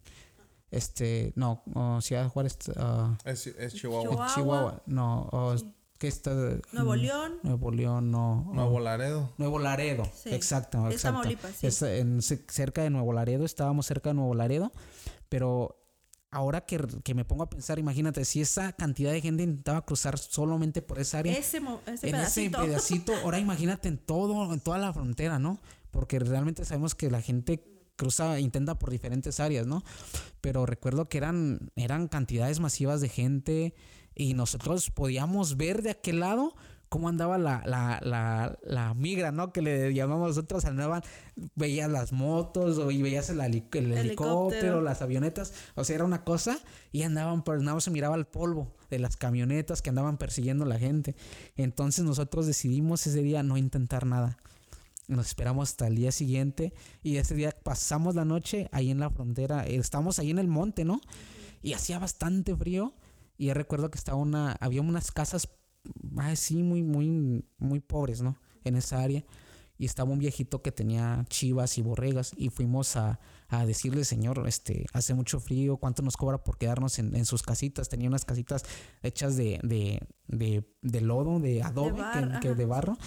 Este, 0.72 1.32
no, 1.36 1.64
Ciudad 2.02 2.28
Juárez. 2.30 2.58
Uh, 2.76 3.16
es, 3.26 3.74
Chihuahua. 3.74 4.28
Chihuahua. 4.34 4.84
No, 4.88 5.56
que 5.98 6.08
está 6.08 6.32
Nuevo 6.72 6.94
mm, 6.94 7.00
León. 7.00 7.34
Nuevo 7.44 7.72
León, 7.72 8.12
no. 8.12 8.50
Nuevo 8.54 8.80
Laredo. 8.80 9.34
Nuevo 9.38 9.60
Laredo, 9.60 10.04
Sí. 10.16 10.34
exacto, 10.34 10.88
Es 10.88 10.96
exacto. 10.96 11.18
Tamaulipas, 11.20 11.56
sí. 11.56 11.68
Es 11.68 11.82
en- 11.82 12.22
ce- 12.22 12.46
cerca 12.50 12.84
de 12.84 12.90
Nuevo 12.90 13.14
Laredo, 13.14 13.46
estábamos 13.46 13.86
cerca 13.88 14.10
de 14.12 14.14
Nuevo 14.16 14.34
Laredo, 14.36 14.72
pero 15.30 15.82
ahora 16.30 16.62
que, 16.66 16.86
que 17.04 17.14
me 17.16 17.26
pongo 17.26 17.44
a 17.44 17.50
pensar, 17.50 17.80
imagínate, 17.80 18.26
si 18.26 18.42
esa 18.42 18.74
cantidad 18.74 19.12
de 19.12 19.22
gente 19.22 19.44
intentaba 19.44 19.86
cruzar 19.86 20.18
solamente 20.20 20.82
por 20.82 21.00
esa 21.00 21.20
área, 21.20 21.34
Ese, 21.38 21.60
mo- 21.62 21.82
ese 21.88 22.08
en 22.08 22.12
pedacito. 22.14 22.58
ese 22.60 22.68
pedacito, 22.68 23.14
ahora 23.24 23.40
imagínate 23.40 23.88
en 23.88 23.98
todo, 23.98 24.54
en 24.54 24.60
toda 24.60 24.78
la 24.78 24.94
frontera, 24.94 25.40
¿no? 25.40 25.60
Porque 25.92 26.20
realmente 26.20 26.64
sabemos 26.66 26.96
que 26.96 27.10
la 27.10 27.22
gente 27.22 27.64
cruza, 27.96 28.40
intenta 28.40 28.78
por 28.78 28.92
diferentes 28.92 29.40
áreas, 29.40 29.66
¿no? 29.66 29.84
Pero 30.42 30.68
recuerdo 30.68 31.10
que 31.10 31.18
eran, 31.18 31.72
eran 31.76 32.08
cantidades 32.08 32.60
masivas 32.60 33.02
de 33.02 33.10
gente 33.10 33.74
y 34.18 34.34
nosotros 34.34 34.90
podíamos 34.90 35.58
ver 35.58 35.84
de 35.84 35.92
aquel 35.92 36.20
lado 36.22 36.56
cómo 36.90 37.10
andaba 37.10 37.38
la, 37.38 37.62
la, 37.66 38.00
la, 38.02 38.58
la 38.64 38.94
migra, 38.94 39.32
¿no? 39.32 39.52
Que 39.52 39.62
le 39.62 39.94
llamamos 39.94 40.30
nosotros, 40.30 40.66
andaban, 40.66 41.04
veías 41.56 41.92
las 41.92 42.14
motos 42.14 42.78
o 42.78 42.90
y 42.92 43.02
veías 43.02 43.30
el, 43.30 43.42
el 43.42 43.54
helicóptero, 43.54 44.00
Helicóptero. 44.00 44.82
las 44.82 45.02
avionetas, 45.02 45.54
o 45.76 45.84
sea, 45.84 45.96
era 45.96 46.06
una 46.06 46.24
cosa 46.24 46.58
y 46.92 47.04
andaban, 47.04 47.44
pues 47.44 47.62
nada 47.62 47.76
más 47.76 47.84
se 47.84 47.92
miraba 47.92 48.16
el 48.16 48.26
polvo 48.26 48.74
de 48.90 49.00
las 49.00 49.18
camionetas 49.18 49.82
que 49.82 49.90
andaban 49.90 50.18
persiguiendo 50.18 50.64
a 50.64 50.68
la 50.68 50.80
gente. 50.80 51.16
Entonces 51.58 52.06
nosotros 52.06 52.48
decidimos 52.48 53.06
ese 53.06 53.22
día 53.22 53.44
no 53.44 53.58
intentar 53.58 54.06
nada. 54.06 54.38
Nos 55.10 55.28
esperamos 55.28 55.70
hasta 55.70 55.88
el 55.88 55.96
día 55.96 56.12
siguiente 56.12 56.74
y 57.04 57.18
ese 57.18 57.36
día 57.36 57.54
pasamos 57.64 58.16
la 58.16 58.26
noche 58.26 58.68
ahí 58.72 58.92
en 58.92 59.00
la 59.00 59.10
frontera. 59.10 59.66
Eh, 59.68 59.76
Estábamos 59.76 60.20
ahí 60.20 60.32
en 60.32 60.40
el 60.40 60.48
monte, 60.48 60.86
¿no? 60.86 61.02
Y 61.62 61.74
hacía 61.74 62.00
bastante 62.00 62.56
frío. 62.56 62.94
Y 63.38 63.46
yo 63.48 63.54
recuerdo 63.54 63.90
que 63.92 63.98
estaba 63.98 64.18
una, 64.18 64.54
había 64.60 64.82
unas 64.82 65.12
casas 65.12 65.48
así 66.18 66.64
muy, 66.64 66.84
muy, 66.84 67.46
muy 67.58 67.80
pobres, 67.80 68.22
¿no? 68.22 68.38
En 68.64 68.76
esa 68.76 69.02
área. 69.02 69.24
Y 69.80 69.86
estaba 69.86 70.12
un 70.12 70.18
viejito 70.18 70.64
que 70.64 70.72
tenía 70.72 71.24
chivas 71.30 71.78
y 71.78 71.84
borregas. 71.84 72.32
Y 72.36 72.50
fuimos 72.50 72.96
a, 72.96 73.20
a 73.48 73.64
decirle, 73.68 74.06
señor, 74.06 74.44
este, 74.48 74.88
hace 74.92 75.14
mucho 75.14 75.40
frío, 75.40 75.78
¿cuánto 75.78 76.02
nos 76.02 76.18
cobra 76.18 76.44
por 76.44 76.58
quedarnos 76.58 76.98
en, 76.98 77.16
en 77.16 77.26
sus 77.26 77.44
casitas? 77.44 77.88
Tenía 77.88 78.10
unas 78.10 78.26
casitas 78.26 78.66
hechas 79.04 79.38
de, 79.38 79.60
de, 79.62 80.00
de, 80.28 80.68
de 80.82 81.02
lodo, 81.02 81.40
de 81.40 81.62
adobe, 81.62 81.92
que- 81.92 82.02
bar- 82.02 82.40
que, 82.40 82.56
de 82.56 82.66
barro, 82.66 82.98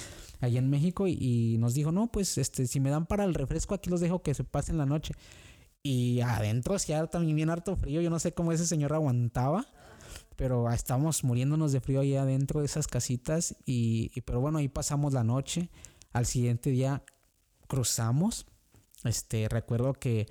allá 0.40 0.60
en 0.60 0.70
México. 0.70 1.08
Y, 1.08 1.18
y 1.20 1.58
nos 1.58 1.74
dijo, 1.74 1.90
no, 1.90 2.06
pues 2.12 2.38
este, 2.38 2.68
si 2.68 2.78
me 2.78 2.90
dan 2.90 3.06
para 3.06 3.24
el 3.24 3.34
refresco, 3.34 3.74
aquí 3.74 3.90
los 3.90 4.00
dejo 4.00 4.22
que 4.22 4.32
se 4.34 4.44
pasen 4.44 4.78
la 4.78 4.86
noche. 4.86 5.14
Y 5.82 6.20
adentro 6.20 6.76
hacía 6.76 7.04
también 7.08 7.34
bien 7.34 7.50
harto 7.50 7.74
frío. 7.74 8.00
Yo 8.00 8.10
no 8.10 8.20
sé 8.20 8.32
cómo 8.32 8.52
ese 8.52 8.66
señor 8.66 8.92
aguantaba. 8.92 9.66
Pero 10.40 10.70
estábamos 10.70 11.22
muriéndonos 11.22 11.70
de 11.70 11.82
frío 11.82 12.00
ahí 12.00 12.16
adentro 12.16 12.60
de 12.60 12.64
esas 12.66 12.86
casitas. 12.86 13.54
Y, 13.66 14.10
y- 14.14 14.22
pero 14.22 14.40
bueno, 14.40 14.56
ahí 14.56 14.68
pasamos 14.68 15.12
la 15.12 15.22
noche. 15.22 15.68
Al 16.14 16.24
siguiente 16.24 16.70
día 16.70 17.04
cruzamos. 17.68 18.46
Este, 19.04 19.50
recuerdo 19.50 19.92
que, 19.92 20.28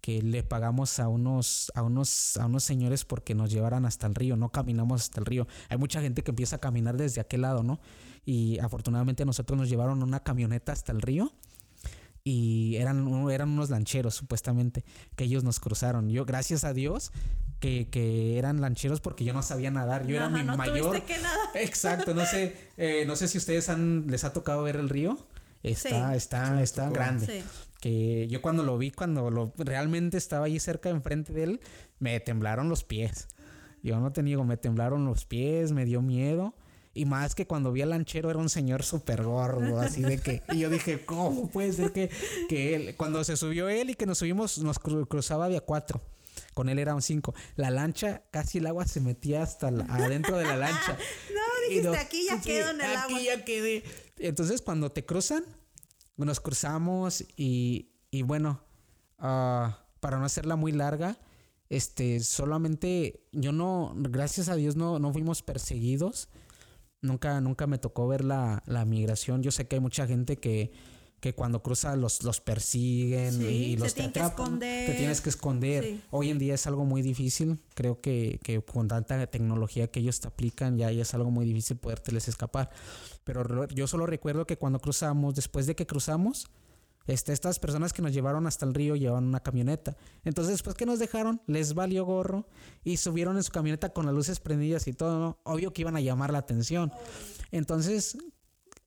que 0.00 0.22
le 0.22 0.42
pagamos 0.42 0.98
a 1.00 1.08
unos, 1.08 1.70
a 1.74 1.82
unos, 1.82 2.38
a 2.38 2.46
unos 2.46 2.64
señores 2.64 3.04
porque 3.04 3.34
nos 3.34 3.50
llevaran 3.50 3.84
hasta 3.84 4.06
el 4.06 4.14
río. 4.14 4.38
No 4.38 4.48
caminamos 4.48 5.02
hasta 5.02 5.20
el 5.20 5.26
río. 5.26 5.46
Hay 5.68 5.76
mucha 5.76 6.00
gente 6.00 6.22
que 6.22 6.30
empieza 6.30 6.56
a 6.56 6.58
caminar 6.60 6.96
desde 6.96 7.20
aquel 7.20 7.42
lado, 7.42 7.62
¿no? 7.62 7.78
Y 8.24 8.58
afortunadamente 8.58 9.26
nosotros 9.26 9.58
nos 9.58 9.68
llevaron 9.68 10.02
una 10.02 10.20
camioneta 10.20 10.72
hasta 10.72 10.92
el 10.92 11.02
río 11.02 11.30
y 12.24 12.76
eran, 12.76 13.06
eran 13.30 13.50
unos 13.50 13.70
lancheros 13.70 14.14
supuestamente 14.14 14.84
que 15.16 15.24
ellos 15.24 15.44
nos 15.44 15.58
cruzaron. 15.60 16.08
Yo, 16.10 16.24
gracias 16.24 16.64
a 16.64 16.72
Dios, 16.72 17.12
que, 17.60 17.88
que 17.88 18.38
eran 18.38 18.60
lancheros 18.60 19.00
porque 19.00 19.24
yo 19.24 19.32
no 19.32 19.42
sabía 19.42 19.70
nadar. 19.70 20.06
Yo 20.06 20.16
era 20.16 20.28
mi 20.28 20.42
no 20.42 20.56
mayor. 20.56 21.02
que 21.04 21.18
nada. 21.18 21.38
Exacto, 21.54 22.14
no 22.14 22.24
sé, 22.26 22.56
eh, 22.76 23.04
no 23.06 23.16
sé 23.16 23.28
si 23.28 23.38
ustedes 23.38 23.68
han, 23.68 24.06
les 24.08 24.24
ha 24.24 24.32
tocado 24.32 24.62
ver 24.62 24.76
el 24.76 24.88
río. 24.88 25.18
Está, 25.62 26.10
Sí. 26.12 26.16
está, 26.16 26.62
está 26.62 26.82
tocó. 26.84 26.94
grande. 26.94 27.26
Sí. 27.26 27.44
Que 27.80 28.28
yo 28.28 28.40
cuando 28.42 28.62
lo 28.62 28.78
vi, 28.78 28.90
cuando 28.92 29.30
lo 29.30 29.52
realmente 29.58 30.16
estaba 30.16 30.46
ahí 30.46 30.58
cerca 30.60 30.88
enfrente 30.90 31.32
de 31.32 31.42
él, 31.44 31.60
me 31.98 32.18
temblaron 32.20 32.68
los 32.68 32.84
pies. 32.84 33.28
Yo 33.82 33.98
no 33.98 34.12
te 34.12 34.22
niego, 34.22 34.44
me 34.44 34.56
temblaron 34.56 35.04
los 35.04 35.24
pies, 35.24 35.72
me 35.72 35.84
dio 35.84 36.02
miedo. 36.02 36.54
Y 36.94 37.06
más 37.06 37.34
que 37.34 37.46
cuando 37.46 37.72
vi 37.72 37.82
al 37.82 37.90
lanchero 37.90 38.28
era 38.30 38.38
un 38.38 38.48
señor 38.50 38.82
súper 38.82 39.22
gordo, 39.22 39.80
así 39.80 40.02
de 40.02 40.18
que... 40.18 40.42
Y 40.52 40.58
yo 40.58 40.68
dije, 40.70 41.04
¿cómo 41.06 41.48
puede 41.48 41.72
ser 41.72 41.92
que, 41.92 42.10
que 42.48 42.74
él... 42.74 42.94
Cuando 42.96 43.24
se 43.24 43.36
subió 43.36 43.68
él 43.70 43.90
y 43.90 43.94
que 43.94 44.04
nos 44.04 44.18
subimos, 44.18 44.58
nos 44.58 44.78
cru- 44.78 45.08
cruzaba 45.08 45.48
de 45.48 45.56
a 45.56 45.60
cuatro. 45.62 46.02
Con 46.52 46.68
él 46.68 46.78
era 46.78 46.94
un 46.94 47.00
cinco. 47.00 47.34
La 47.56 47.70
lancha, 47.70 48.24
casi 48.30 48.58
el 48.58 48.66
agua 48.66 48.86
se 48.86 49.00
metía 49.00 49.42
hasta 49.42 49.70
la- 49.70 49.84
adentro 49.86 50.36
de 50.36 50.44
la 50.44 50.56
lancha. 50.56 50.98
No, 51.34 51.68
dijiste, 51.68 51.96
aquí 51.96 52.26
ya 52.28 52.36
sí, 52.36 52.42
quedo 52.50 52.70
en 52.70 52.80
el 52.82 52.96
aquí 52.96 53.12
agua. 53.14 53.20
ya 53.22 53.44
quedé. 53.44 53.84
Entonces, 54.18 54.60
cuando 54.60 54.92
te 54.92 55.04
cruzan, 55.06 55.44
nos 56.18 56.40
cruzamos 56.40 57.24
y, 57.36 57.92
y 58.10 58.20
bueno, 58.22 58.62
ah, 59.18 59.86
para 60.00 60.18
no 60.18 60.24
hacerla 60.26 60.56
muy 60.56 60.72
larga, 60.72 61.18
este, 61.70 62.20
solamente 62.20 63.24
yo 63.32 63.52
no, 63.52 63.94
gracias 63.96 64.48
a 64.50 64.56
Dios 64.56 64.76
no, 64.76 64.98
no 64.98 65.10
fuimos 65.12 65.42
perseguidos. 65.42 66.28
Nunca, 67.02 67.40
nunca 67.40 67.66
me 67.66 67.78
tocó 67.78 68.08
ver 68.08 68.24
la, 68.24 68.62
la 68.66 68.84
migración. 68.84 69.42
Yo 69.42 69.50
sé 69.50 69.66
que 69.66 69.76
hay 69.76 69.80
mucha 69.80 70.06
gente 70.06 70.38
que, 70.38 70.72
que 71.18 71.34
cuando 71.34 71.62
cruza 71.62 71.94
los, 71.96 72.22
los 72.22 72.40
persiguen 72.40 73.32
Sí, 73.32 73.44
y 73.44 73.76
los 73.76 73.94
te 73.94 74.04
atrapan. 74.04 74.58
Te 74.58 74.94
tienes 74.96 75.20
que 75.20 75.28
esconder. 75.28 75.84
Sí. 75.84 76.00
Hoy 76.10 76.30
en 76.30 76.38
día 76.38 76.54
es 76.54 76.66
algo 76.66 76.84
muy 76.84 77.02
difícil. 77.02 77.58
Creo 77.74 78.00
que, 78.00 78.40
que 78.42 78.60
con 78.62 78.88
tanta 78.88 79.26
tecnología 79.26 79.88
que 79.88 80.00
ellos 80.00 80.20
te 80.20 80.28
aplican, 80.28 80.78
ya, 80.78 80.90
ya 80.90 81.02
es 81.02 81.12
algo 81.14 81.30
muy 81.30 81.44
difícil 81.44 81.76
podérteles 81.76 82.28
escapar. 82.28 82.70
Pero 83.24 83.68
yo 83.68 83.86
solo 83.86 84.06
recuerdo 84.06 84.46
que 84.46 84.56
cuando 84.56 84.80
cruzamos, 84.80 85.34
después 85.34 85.66
de 85.66 85.74
que 85.74 85.86
cruzamos, 85.86 86.46
este, 87.06 87.32
estas 87.32 87.58
personas 87.58 87.92
que 87.92 88.02
nos 88.02 88.12
llevaron 88.12 88.46
hasta 88.46 88.64
el 88.64 88.74
río 88.74 88.96
llevaban 88.96 89.24
una 89.24 89.40
camioneta. 89.40 89.96
Entonces, 90.24 90.54
después 90.54 90.76
que 90.76 90.86
nos 90.86 90.98
dejaron, 90.98 91.42
les 91.46 91.74
valió 91.74 92.04
gorro 92.04 92.46
y 92.84 92.96
subieron 92.96 93.36
en 93.36 93.42
su 93.42 93.52
camioneta 93.52 93.92
con 93.92 94.06
las 94.06 94.14
luces 94.14 94.40
prendidas 94.40 94.86
y 94.86 94.92
todo. 94.92 95.18
¿no? 95.18 95.38
Obvio 95.44 95.72
que 95.72 95.82
iban 95.82 95.96
a 95.96 96.00
llamar 96.00 96.32
la 96.32 96.38
atención. 96.38 96.92
Entonces, 97.50 98.16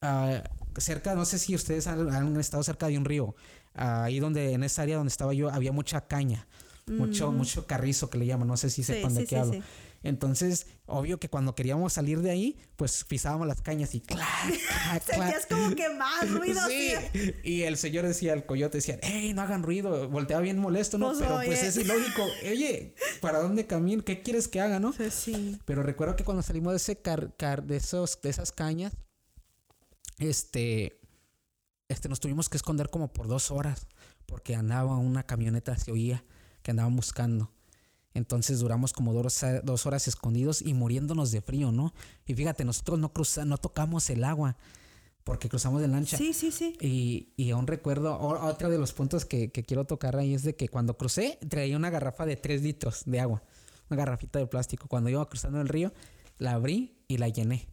ah, 0.01 0.43
cerca, 0.77 1.15
no 1.15 1.25
sé 1.25 1.39
si 1.39 1.55
ustedes 1.55 1.87
han, 1.87 2.09
han 2.13 2.39
estado 2.39 2.63
cerca 2.63 2.87
de 2.87 2.97
un 2.97 3.05
río. 3.05 3.35
Ah, 3.73 4.05
ahí 4.05 4.19
donde, 4.19 4.53
en 4.53 4.63
esa 4.63 4.83
área 4.83 4.97
donde 4.97 5.09
estaba 5.11 5.33
yo, 5.33 5.49
había 5.49 5.71
mucha 5.71 6.07
caña. 6.07 6.47
Mucho, 6.87 7.31
mucho 7.31 7.65
carrizo 7.65 8.11
que 8.11 8.19
le 8.19 8.27
llaman, 8.27 8.47
no 8.47 8.57
sé 8.57 8.69
si 8.69 8.83
Sí, 8.83 8.93
sepan 8.93 9.15
de 9.15 9.21
sí, 9.21 9.27
qué 9.27 9.35
sí, 9.35 9.41
hablo. 9.41 9.63
Entonces, 10.05 10.67
obvio 10.85 11.19
que 11.19 11.29
cuando 11.29 11.55
queríamos 11.55 11.93
salir 11.93 12.21
de 12.21 12.29
ahí, 12.29 12.59
pues 12.75 13.03
pisábamos 13.05 13.47
las 13.47 13.61
cañas 13.63 13.95
y 13.95 14.01
clac, 14.01 14.21
clac, 14.47 15.03
clac. 15.03 15.03
Sentías 15.03 15.45
como 15.47 15.75
que 15.75 15.89
más 15.95 16.29
ruido. 16.29 16.61
Sí. 16.69 16.93
Y 17.43 17.63
el 17.63 17.75
señor 17.75 18.05
decía, 18.05 18.33
el 18.33 18.45
coyote 18.45 18.77
decía, 18.77 18.99
hey, 19.01 19.33
no 19.33 19.41
hagan 19.41 19.63
ruido. 19.63 20.07
Volteaba 20.07 20.43
bien 20.43 20.59
molesto, 20.59 20.99
¿no? 20.99 21.07
Pues, 21.07 21.19
Pero 21.19 21.35
pues 21.43 21.63
es 21.63 21.75
ilógico. 21.77 22.23
Oye, 22.43 22.93
¿para 23.19 23.39
dónde 23.39 23.65
camino? 23.65 24.05
¿Qué 24.05 24.21
quieres 24.21 24.47
que 24.47 24.61
haga, 24.61 24.79
no? 24.79 24.93
Sí, 24.93 25.09
sí. 25.09 25.59
Pero 25.65 25.81
recuerdo 25.81 26.15
que 26.15 26.23
cuando 26.23 26.43
salimos 26.43 26.73
de 26.73 26.77
ese 26.77 27.01
car, 27.01 27.35
car- 27.35 27.63
de 27.63 27.77
esos, 27.77 28.21
de 28.21 28.29
esas 28.29 28.51
cañas, 28.51 28.93
este, 30.19 30.99
este, 31.87 32.09
nos 32.09 32.19
tuvimos 32.19 32.47
que 32.47 32.57
esconder 32.57 32.89
como 32.89 33.11
por 33.11 33.27
dos 33.27 33.49
horas. 33.51 33.87
Porque 34.27 34.55
andaba 34.55 34.97
una 34.97 35.23
camioneta, 35.23 35.75
se 35.77 35.91
oía, 35.91 36.23
que 36.61 36.71
andaban 36.71 36.95
buscando. 36.95 37.51
Entonces 38.15 38.59
duramos 38.59 38.93
como 38.93 39.13
dos, 39.13 39.41
dos 39.63 39.85
horas 39.85 40.07
escondidos 40.07 40.61
y 40.61 40.73
muriéndonos 40.73 41.31
de 41.31 41.41
frío, 41.41 41.73
¿no? 41.73 41.93
Y 42.25 42.33
fíjate, 42.33 42.63
nosotros 42.63 42.97
no 42.97 43.11
cruzamos, 43.11 43.47
no 43.49 43.57
tocamos 43.57 44.09
el 44.09 44.23
agua. 44.23 44.57
Porque 45.25 45.49
cruzamos 45.49 45.81
de 45.81 45.87
lancha. 45.87 46.17
Sí, 46.17 46.33
sí, 46.33 46.51
sí. 46.51 46.77
Y, 46.79 47.33
y 47.35 47.51
aún 47.51 47.67
recuerdo, 47.67 48.17
otro 48.19 48.69
de 48.69 48.77
los 48.77 48.93
puntos 48.93 49.25
que, 49.25 49.51
que 49.51 49.63
quiero 49.63 49.85
tocar 49.85 50.15
ahí 50.15 50.33
es 50.33 50.43
de 50.43 50.55
que 50.55 50.69
cuando 50.69 50.97
crucé 50.97 51.39
traía 51.49 51.75
una 51.75 51.89
garrafa 51.89 52.25
de 52.25 52.35
3 52.35 52.61
litros 52.61 53.03
de 53.05 53.19
agua, 53.19 53.43
una 53.89 53.97
garrafita 53.97 54.39
de 54.39 54.47
plástico. 54.47 54.87
Cuando 54.87 55.09
iba 55.09 55.27
cruzando 55.27 55.59
el 55.59 55.67
río, 55.67 55.91
la 56.37 56.51
abrí 56.51 57.03
y 57.07 57.17
la 57.17 57.27
llené. 57.27 57.67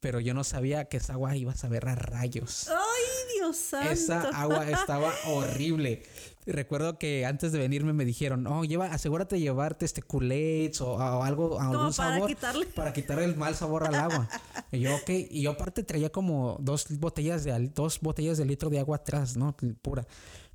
Pero 0.00 0.20
yo 0.20 0.34
no 0.34 0.44
sabía 0.44 0.86
que 0.86 0.98
esa 0.98 1.14
agua 1.14 1.36
iba 1.36 1.52
a 1.52 1.56
saber 1.56 1.88
a 1.88 1.94
rayos. 1.94 2.68
Ay, 2.68 3.34
Dios 3.38 3.56
santo. 3.56 3.90
Esa 3.92 4.20
agua 4.30 4.68
estaba 4.68 5.14
horrible. 5.26 6.02
Y 6.46 6.52
Recuerdo 6.52 6.96
que 6.96 7.26
antes 7.26 7.50
de 7.50 7.58
venirme 7.58 7.92
me 7.92 8.04
dijeron, 8.04 8.46
oh, 8.46 8.64
lleva, 8.64 8.86
asegúrate 8.86 9.34
de 9.34 9.40
llevarte 9.40 9.84
este 9.84 10.00
Kool-Aid 10.00 10.80
o, 10.80 10.92
o 10.92 11.22
algo, 11.24 11.60
algún 11.60 11.76
para 11.78 11.92
sabor 11.92 12.28
quitarle. 12.28 12.66
para 12.66 12.92
quitarle 12.92 13.24
el 13.24 13.36
mal 13.36 13.56
sabor 13.56 13.84
al 13.84 13.96
agua. 13.96 14.28
Y 14.72 14.80
yo, 14.80 14.94
ok, 14.96 15.10
y 15.30 15.42
yo 15.42 15.52
aparte 15.52 15.84
traía 15.84 16.10
como 16.10 16.58
dos 16.60 16.86
botellas 16.98 17.44
de 17.44 17.68
dos 17.68 18.00
botellas 18.00 18.36
de 18.36 18.44
litro 18.44 18.68
de 18.68 18.80
agua 18.80 18.96
atrás, 18.96 19.36
¿no? 19.36 19.56
Pura. 19.80 20.06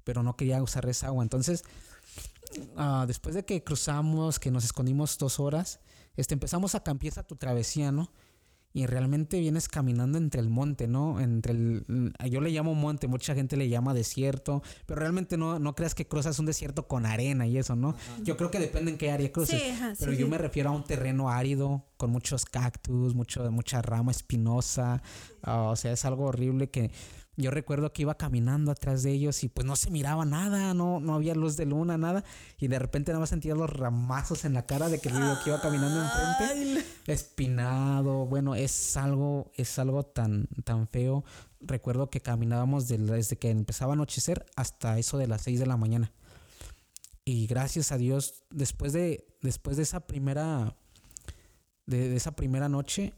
Pero 0.04 0.22
no 0.22 0.36
quería 0.36 0.62
usar 0.62 0.88
esa 0.88 1.08
agua. 1.08 1.24
Entonces, 1.24 1.64
ah, 2.76 3.06
después 3.08 3.36
de 3.36 3.46
que 3.46 3.64
cruzamos, 3.64 4.40
que 4.40 4.52
nos 4.52 4.66
escondimos 4.66 5.18
dos 5.18 5.40
horas, 5.40 5.80
este, 6.16 6.34
empezamos 6.34 6.76
a 6.76 6.84
empieza 6.86 7.24
tu 7.24 7.36
travesía, 7.36 7.92
¿no? 7.92 8.12
Y 8.74 8.86
realmente 8.86 9.40
vienes 9.40 9.68
caminando 9.68 10.18
entre 10.18 10.42
el 10.42 10.50
monte, 10.50 10.88
¿no? 10.88 11.20
Entre 11.20 11.52
el, 11.52 12.14
yo 12.30 12.42
le 12.42 12.52
llamo 12.52 12.74
monte, 12.74 13.08
mucha 13.08 13.36
gente 13.36 13.58
le 13.58 13.68
llama 13.70 13.94
desierto, 13.94 14.64
pero 14.86 15.00
realmente 15.00 15.38
no, 15.38 15.60
no 15.60 15.76
creas 15.76 15.96
que 15.96 16.08
cruzas 16.08 16.40
un 16.40 16.46
desierto 16.46 16.88
con 16.88 17.06
arena 17.06 17.48
y 17.48 17.58
eso, 17.58 17.76
¿no? 17.76 17.96
Yo 18.24 18.38
creo 18.38 18.52
que 18.52 18.60
depende 18.60 18.92
en 18.92 18.98
qué 18.98 19.12
área 19.12 19.32
cruces, 19.32 19.62
pero 20.00 20.14
yo 20.14 20.28
me 20.28 20.38
refiero 20.38 20.70
a 20.70 20.74
un 20.74 20.84
terreno 20.84 21.30
árido 21.30 21.86
con 21.98 22.12
muchos 22.12 22.46
cactus, 22.46 23.14
mucho, 23.14 23.52
mucha 23.52 23.82
rama 23.82 24.12
espinosa, 24.12 25.02
ah, 25.44 25.64
o 25.64 25.76
sea, 25.76 25.92
es 25.92 26.06
algo 26.06 26.26
horrible 26.26 26.70
que 26.70 26.92
yo 27.38 27.50
recuerdo 27.50 27.94
que 27.94 28.02
iba 28.02 28.16
caminando 28.16 28.72
atrás 28.72 29.04
de 29.04 29.12
ellos 29.12 29.44
y 29.44 29.50
pues 29.50 29.66
no 29.66 29.76
se 29.76 29.90
miraba 29.90 30.26
nada, 30.26 30.74
no, 30.74 31.00
no 31.00 31.16
había 31.16 31.34
luz 31.34 31.56
de 31.56 31.66
luna, 31.66 31.98
nada. 31.98 32.24
Y 32.60 32.68
de 32.68 32.78
repente 32.78 33.12
nada 33.12 33.22
más 33.22 33.30
sentía 33.30 33.56
los 33.56 33.70
ramazos 33.70 34.44
en 34.44 34.54
la 34.54 34.66
cara 34.66 34.90
de 34.90 35.00
que 35.00 35.10
el 35.10 35.16
que 35.16 35.50
iba 35.50 35.62
caminando 35.62 36.04
enfrente. 36.04 36.86
Espinado. 37.08 38.26
Bueno, 38.26 38.56
es 38.56 38.98
algo, 38.98 39.52
es 39.56 39.80
algo 39.80 40.04
tan, 40.04 40.48
tan 40.66 40.88
feo. 40.88 41.24
Recuerdo 41.62 42.10
que 42.10 42.22
caminábamos 42.22 42.88
desde 42.88 43.38
que 43.38 43.50
empezaba 43.50 43.94
a 43.94 43.96
anochecer 43.96 44.46
hasta 44.56 45.00
eso 45.00 45.18
de 45.18 45.28
las 45.28 45.42
6 45.42 45.60
de 45.60 45.66
la 45.66 45.78
mañana. 45.78 46.12
Y 47.24 47.48
gracias 47.48 47.92
a 47.92 47.98
Dios, 47.98 48.44
después 48.50 48.94
de, 48.94 49.26
después 49.42 49.78
de 49.78 49.84
esa 49.84 50.02
primera, 50.02 50.76
de, 51.86 52.16
esa 52.16 52.36
primera 52.36 52.68
noche, 52.68 53.14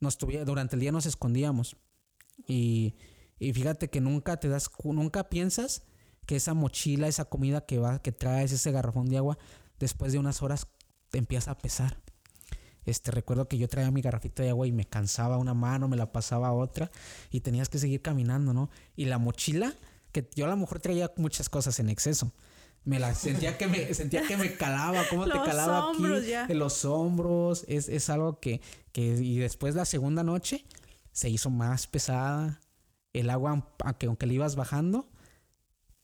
nos 0.00 0.16
durante 0.18 0.76
el 0.76 0.80
día 0.80 0.92
nos 0.92 1.06
escondíamos. 1.06 1.76
Y 2.46 2.94
y 3.38 3.52
fíjate 3.52 3.88
que 3.88 4.00
nunca 4.00 4.38
te 4.38 4.48
das, 4.48 4.70
nunca 4.84 5.28
piensas 5.28 5.82
que 6.26 6.36
esa 6.36 6.54
mochila, 6.54 7.08
esa 7.08 7.24
comida 7.24 7.64
que 7.64 7.78
va, 7.78 8.00
que 8.00 8.12
traes, 8.12 8.52
ese 8.52 8.72
garrafón 8.72 9.08
de 9.08 9.16
agua, 9.16 9.38
después 9.78 10.12
de 10.12 10.18
unas 10.18 10.42
horas 10.42 10.66
te 11.10 11.18
empieza 11.18 11.52
a 11.52 11.58
pesar. 11.58 11.98
Este, 12.84 13.10
recuerdo 13.10 13.48
que 13.48 13.58
yo 13.58 13.68
traía 13.68 13.90
mi 13.90 14.00
garrafita 14.00 14.42
de 14.42 14.50
agua 14.50 14.66
y 14.66 14.72
me 14.72 14.84
cansaba 14.84 15.36
una 15.36 15.54
mano, 15.54 15.88
me 15.88 15.96
la 15.96 16.10
pasaba 16.10 16.48
a 16.48 16.52
otra 16.52 16.90
y 17.30 17.40
tenías 17.40 17.68
que 17.68 17.78
seguir 17.78 18.02
caminando, 18.02 18.54
¿no? 18.54 18.70
Y 18.96 19.04
la 19.04 19.18
mochila, 19.18 19.74
que 20.12 20.28
yo 20.34 20.46
a 20.46 20.48
lo 20.48 20.56
mejor 20.56 20.80
traía 20.80 21.12
muchas 21.16 21.48
cosas 21.48 21.78
en 21.80 21.90
exceso. 21.90 22.32
Me 22.84 22.98
la 22.98 23.14
sentía 23.14 23.58
que 23.58 23.66
me 23.66 23.92
sentía 23.92 24.26
que 24.26 24.36
me 24.38 24.54
calaba, 24.54 25.04
cómo 25.10 25.24
te 25.24 25.32
calaba 25.32 25.90
aquí 25.90 26.32
en 26.32 26.58
los 26.58 26.84
hombros, 26.86 27.64
es, 27.68 27.88
es 27.88 28.08
algo 28.08 28.40
que, 28.40 28.62
que 28.92 29.02
y 29.02 29.36
después 29.38 29.74
la 29.74 29.84
segunda 29.84 30.22
noche 30.22 30.64
se 31.12 31.28
hizo 31.28 31.50
más 31.50 31.86
pesada, 31.86 32.60
el 33.12 33.30
agua, 33.30 33.66
aunque, 33.84 34.06
aunque 34.06 34.26
le 34.26 34.34
ibas 34.34 34.56
bajando, 34.56 35.08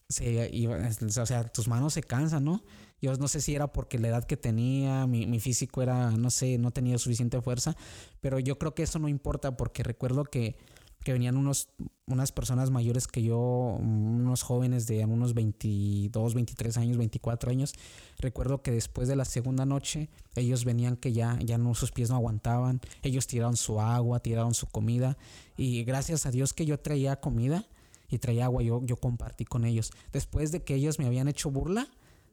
se 0.09 0.51
iba, 0.53 0.77
o 0.77 1.27
sea, 1.27 1.45
tus 1.45 1.69
manos 1.69 1.95
se 1.95 2.03
cansan, 2.03 2.45
¿no? 2.45 2.63
Yo 3.01 3.15
no 3.17 3.29
sé 3.29 3.41
si 3.41 3.55
era 3.55 3.73
porque 3.73 3.99
la 3.99 4.09
edad 4.09 4.25
que 4.25 4.37
tenía, 4.37 5.07
mi, 5.07 5.27
mi, 5.27 5.41
físico 5.41 5.83
era, 5.83 6.11
no 6.11 6.31
sé, 6.31 6.59
no 6.59 6.71
tenía 6.71 6.99
suficiente 6.99 7.41
fuerza, 7.41 7.77
pero 8.21 8.39
yo 8.39 8.59
creo 8.59 8.75
que 8.75 8.83
eso 8.83 8.99
no 8.99 9.09
importa 9.09 9.57
porque 9.57 9.83
recuerdo 9.83 10.25
que, 10.25 10.57
que 11.05 11.13
venían 11.13 11.37
unos, 11.37 11.69
unas 12.07 12.33
personas 12.33 12.71
mayores 12.71 13.07
que 13.07 13.23
yo, 13.23 13.39
unos 13.79 14.43
jóvenes 14.43 14.87
de 14.87 15.05
unos 15.05 15.35
22, 15.35 16.35
23 16.35 16.77
años, 16.79 16.97
24 16.97 17.51
años. 17.51 17.75
Recuerdo 18.19 18.63
que 18.63 18.71
después 18.71 19.07
de 19.07 19.15
la 19.15 19.27
segunda 19.27 19.67
noche, 19.67 20.09
ellos 20.35 20.65
venían 20.65 20.97
que 20.97 21.13
ya, 21.13 21.39
ya 21.45 21.59
no, 21.59 21.75
sus 21.75 21.93
pies 21.93 22.09
no 22.09 22.17
aguantaban, 22.17 22.81
ellos 23.03 23.27
tiraron 23.27 23.57
su 23.57 23.81
agua, 23.81 24.21
tiraron 24.21 24.55
su 24.55 24.67
comida 24.67 25.17
y 25.57 25.85
gracias 25.85 26.27
a 26.27 26.31
Dios 26.31 26.55
que 26.55 26.65
yo 26.65 26.81
traía 26.81 27.21
comida 27.21 27.67
y 28.09 28.19
traía 28.19 28.47
agua, 28.47 28.63
yo, 28.63 28.81
yo 28.85 28.97
compartí 28.97 29.45
con 29.45 29.65
ellos. 29.67 29.93
Después 30.13 30.53
de 30.53 30.63
que 30.63 30.75
ellos 30.75 30.99
me 30.99 31.07
habían 31.07 31.29
hecho 31.29 31.51
burla 31.51 31.89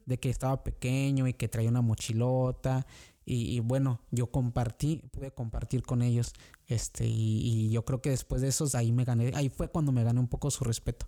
de 0.06 0.18
que 0.18 0.30
estaba 0.30 0.64
pequeño 0.64 1.28
y 1.28 1.34
que 1.34 1.48
traía 1.48 1.68
una 1.68 1.82
mochilota 1.82 2.86
y, 3.24 3.60
bueno, 3.60 4.00
yo 4.10 4.30
compartí, 4.30 5.02
pude 5.12 5.32
compartir 5.32 5.82
con 5.82 6.02
ellos, 6.02 6.32
este, 6.66 7.06
y, 7.06 7.70
yo 7.70 7.84
creo 7.84 8.02
que 8.02 8.10
después 8.10 8.42
de 8.42 8.48
esos 8.48 8.74
ahí 8.74 8.92
me 8.92 9.04
gané, 9.04 9.32
ahí 9.34 9.48
fue 9.48 9.68
cuando 9.68 9.92
me 9.92 10.04
gané 10.04 10.20
un 10.20 10.28
poco 10.28 10.50
su 10.50 10.64
respeto. 10.64 11.06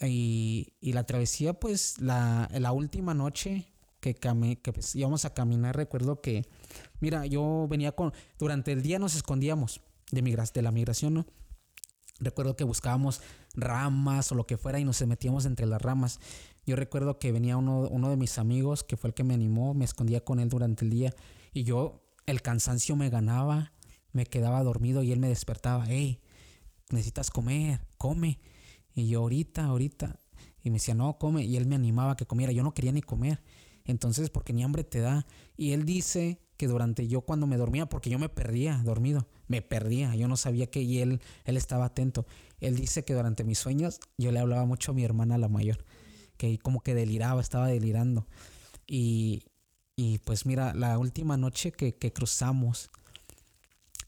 Y, 0.00 0.74
y 0.80 0.92
la 0.92 1.04
travesía, 1.04 1.54
pues 1.54 2.00
la, 2.00 2.48
la 2.52 2.72
última 2.72 3.14
noche 3.14 3.66
que, 4.00 4.14
que 4.14 4.72
pues, 4.72 4.94
íbamos 4.94 5.24
a 5.24 5.34
caminar, 5.34 5.76
recuerdo 5.76 6.20
que, 6.20 6.46
mira, 7.00 7.26
yo 7.26 7.66
venía 7.68 7.92
con, 7.92 8.12
durante 8.38 8.72
el 8.72 8.82
día 8.82 8.98
nos 8.98 9.16
escondíamos 9.16 9.80
de, 10.12 10.22
migras, 10.22 10.52
de 10.52 10.62
la 10.62 10.70
migración, 10.70 11.14
¿no? 11.14 11.26
Recuerdo 12.18 12.56
que 12.56 12.64
buscábamos 12.64 13.20
ramas 13.54 14.32
o 14.32 14.34
lo 14.34 14.46
que 14.46 14.56
fuera 14.56 14.78
y 14.78 14.84
nos 14.84 15.04
metíamos 15.06 15.44
entre 15.44 15.66
las 15.66 15.82
ramas. 15.82 16.18
Yo 16.66 16.74
recuerdo 16.74 17.18
que 17.18 17.30
venía 17.30 17.56
uno, 17.56 18.10
de 18.10 18.16
mis 18.16 18.38
amigos, 18.38 18.82
que 18.82 18.96
fue 18.96 19.08
el 19.08 19.14
que 19.14 19.24
me 19.24 19.34
animó, 19.34 19.72
me 19.72 19.84
escondía 19.84 20.24
con 20.24 20.40
él 20.40 20.48
durante 20.48 20.84
el 20.84 20.90
día 20.90 21.14
y 21.54 21.62
yo, 21.62 22.02
el 22.26 22.42
cansancio 22.42 22.96
me 22.96 23.08
ganaba, 23.08 23.72
me 24.12 24.26
quedaba 24.26 24.62
dormido 24.64 25.02
y 25.02 25.12
él 25.12 25.20
me 25.20 25.28
despertaba, 25.28 25.84
hey, 25.86 26.20
necesitas 26.90 27.30
comer, 27.30 27.86
come. 27.96 28.40
Y 28.94 29.08
yo 29.08 29.20
ahorita, 29.20 29.64
ahorita. 29.64 30.18
Y 30.62 30.70
me 30.70 30.76
decía, 30.76 30.94
no, 30.94 31.18
come. 31.18 31.44
Y 31.44 31.56
él 31.56 31.66
me 31.66 31.76
animaba 31.76 32.12
a 32.12 32.16
que 32.16 32.26
comiera. 32.26 32.52
Yo 32.52 32.62
no 32.62 32.74
quería 32.74 32.92
ni 32.92 33.02
comer. 33.02 33.42
Entonces, 33.84 34.30
porque 34.30 34.52
ni 34.52 34.64
hambre 34.64 34.84
te 34.84 35.00
da. 35.00 35.26
Y 35.56 35.72
él 35.72 35.84
dice 35.84 36.40
que 36.56 36.66
durante 36.66 37.06
yo 37.06 37.20
cuando 37.20 37.46
me 37.46 37.56
dormía, 37.56 37.86
porque 37.86 38.10
yo 38.10 38.18
me 38.18 38.28
perdía 38.28 38.80
dormido, 38.84 39.28
me 39.46 39.62
perdía, 39.62 40.14
yo 40.14 40.28
no 40.28 40.36
sabía 40.36 40.68
que 40.68 40.82
y 40.82 40.98
él, 41.00 41.20
él 41.44 41.56
estaba 41.56 41.86
atento. 41.86 42.26
Él 42.60 42.76
dice 42.76 43.04
que 43.04 43.14
durante 43.14 43.44
mis 43.44 43.58
sueños 43.58 44.00
yo 44.16 44.32
le 44.32 44.38
hablaba 44.38 44.64
mucho 44.64 44.92
a 44.92 44.94
mi 44.94 45.04
hermana 45.04 45.38
la 45.38 45.48
mayor, 45.48 45.84
que 46.36 46.58
como 46.58 46.80
que 46.80 46.94
deliraba, 46.94 47.40
estaba 47.40 47.68
delirando. 47.68 48.26
Y, 48.86 49.44
y 49.96 50.18
pues 50.18 50.46
mira, 50.46 50.74
la 50.74 50.98
última 50.98 51.36
noche 51.36 51.72
que, 51.72 51.94
que 51.96 52.12
cruzamos, 52.12 52.90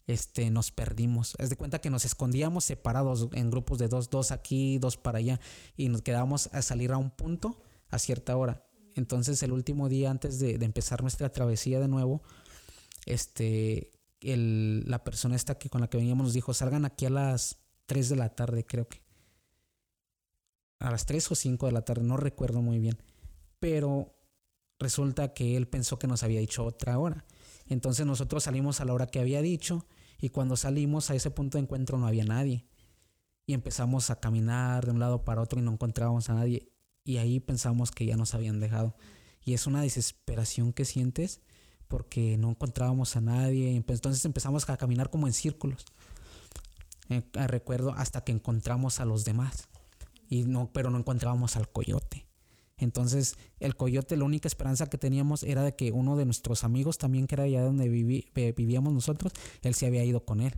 este, 0.09 0.51
nos 0.51 0.72
perdimos. 0.72 1.37
Es 1.39 1.51
de 1.51 1.57
cuenta 1.57 1.81
que 1.81 1.91
nos 1.91 2.05
escondíamos 2.05 2.64
separados 2.64 3.29
en 3.33 3.51
grupos 3.51 3.79
de 3.79 3.89
dos, 3.89 4.11
dos 4.11 4.33
aquí, 4.33 4.79
dos 4.79 4.97
para 4.97 5.18
allá, 5.18 5.39
y 5.76 5.89
nos 5.89 6.03
quedábamos 6.03 6.49
a 6.53 6.62
salir 6.62 6.93
a 6.93 6.97
un 6.97 7.11
punto 7.11 7.61
a 7.91 7.99
cierta 7.99 8.37
hora. 8.37 8.64
Entonces 8.95 9.43
el 9.43 9.53
último 9.53 9.89
día 9.89 10.11
antes 10.11 10.41
de, 10.41 10.55
empezar 10.55 11.03
nuestra 11.03 11.31
travesía 11.31 11.79
de 11.79 11.89
nuevo, 11.89 12.22
este, 13.07 13.91
el, 14.20 14.85
la 14.89 15.05
persona 15.05 15.37
esta 15.37 15.57
que 15.57 15.70
con 15.70 15.83
la 15.83 15.89
que 15.89 15.99
veníamos 15.99 16.24
nos 16.24 16.35
dijo, 16.35 16.53
salgan 16.55 16.85
aquí 16.85 17.07
a 17.07 17.11
las 17.11 17.59
3 17.87 18.09
de 18.09 18.16
la 18.16 18.31
tarde, 18.31 18.64
creo 18.64 18.89
que. 18.89 19.01
A 20.81 20.91
las 20.91 21.07
3 21.07 21.33
o 21.33 21.35
5 21.35 21.66
de 21.66 21.72
la 21.72 21.83
tarde, 21.83 22.05
no 22.05 22.16
recuerdo 22.16 22.62
muy 22.62 22.79
bien. 22.79 22.99
Pero 23.59 24.14
resulta 24.79 25.35
que 25.35 25.57
él 25.57 25.68
pensó 25.68 25.99
que 25.99 26.07
nos 26.07 26.22
había 26.22 26.41
dicho 26.41 26.64
otra 26.64 26.99
hora. 26.99 27.24
Entonces 27.66 28.07
nosotros 28.07 28.45
salimos 28.45 28.81
a 28.81 28.85
la 28.85 28.95
hora 28.95 29.07
que 29.07 29.20
había 29.20 29.43
dicho 29.43 29.87
y 30.20 30.31
cuando 30.31 30.57
salimos 30.57 31.11
a 31.11 31.14
ese 31.14 31.31
punto 31.31 31.59
de 31.59 31.62
encuentro 31.62 31.99
no 31.99 32.07
había 32.07 32.24
nadie. 32.24 32.66
Y 33.47 33.55
empezamos 33.55 34.11
a 34.11 34.20
caminar 34.20 34.85
de 34.85 34.93
un 34.93 35.01
lado 35.01 35.24
para 35.24 35.41
otro 35.41 35.59
y 35.59 35.62
no 35.62 35.72
encontrábamos 35.72 36.29
a 36.31 36.35
nadie 36.35 36.72
y 37.05 37.16
ahí 37.16 37.41
pensamos 37.41 37.91
que 37.91 38.05
ya 38.05 38.16
nos 38.16 38.35
habían 38.35 38.61
dejado. 38.61 38.95
Y 39.43 39.55
es 39.55 39.66
una 39.66 39.81
desesperación 39.81 40.72
que 40.72 40.85
sientes 40.85 41.41
porque 41.89 42.37
no 42.37 42.51
encontrábamos 42.51 43.16
a 43.16 43.20
nadie. 43.20 43.74
Entonces 43.74 44.24
empezamos 44.24 44.68
a 44.68 44.76
caminar 44.76 45.11
como 45.11 45.26
en 45.26 45.33
círculos. 45.33 45.87
Eh, 47.09 47.22
recuerdo 47.47 47.95
hasta 47.95 48.22
que 48.22 48.33
encontramos 48.33 49.01
a 49.01 49.07
los 49.07 49.24
demás. 49.24 49.68
Y 50.29 50.45
no, 50.45 50.70
pero 50.72 50.91
no 50.91 50.99
encontrábamos 50.99 51.57
al 51.57 51.70
coyote. 51.70 52.26
Entonces, 52.76 53.37
el 53.59 53.74
coyote, 53.74 54.16
la 54.16 54.24
única 54.24 54.47
esperanza 54.47 54.87
que 54.87 54.99
teníamos 54.99 55.43
era 55.43 55.62
de 55.62 55.74
que 55.74 55.91
uno 55.91 56.16
de 56.16 56.24
nuestros 56.24 56.62
amigos, 56.62 56.99
también 56.99 57.26
que 57.26 57.35
era 57.35 57.45
allá 57.45 57.62
donde 57.62 57.89
vivíamos 57.89 58.93
nosotros, 58.93 59.33
él 59.62 59.74
se 59.74 59.87
había 59.87 60.05
ido 60.05 60.24
con 60.24 60.41
él. 60.41 60.55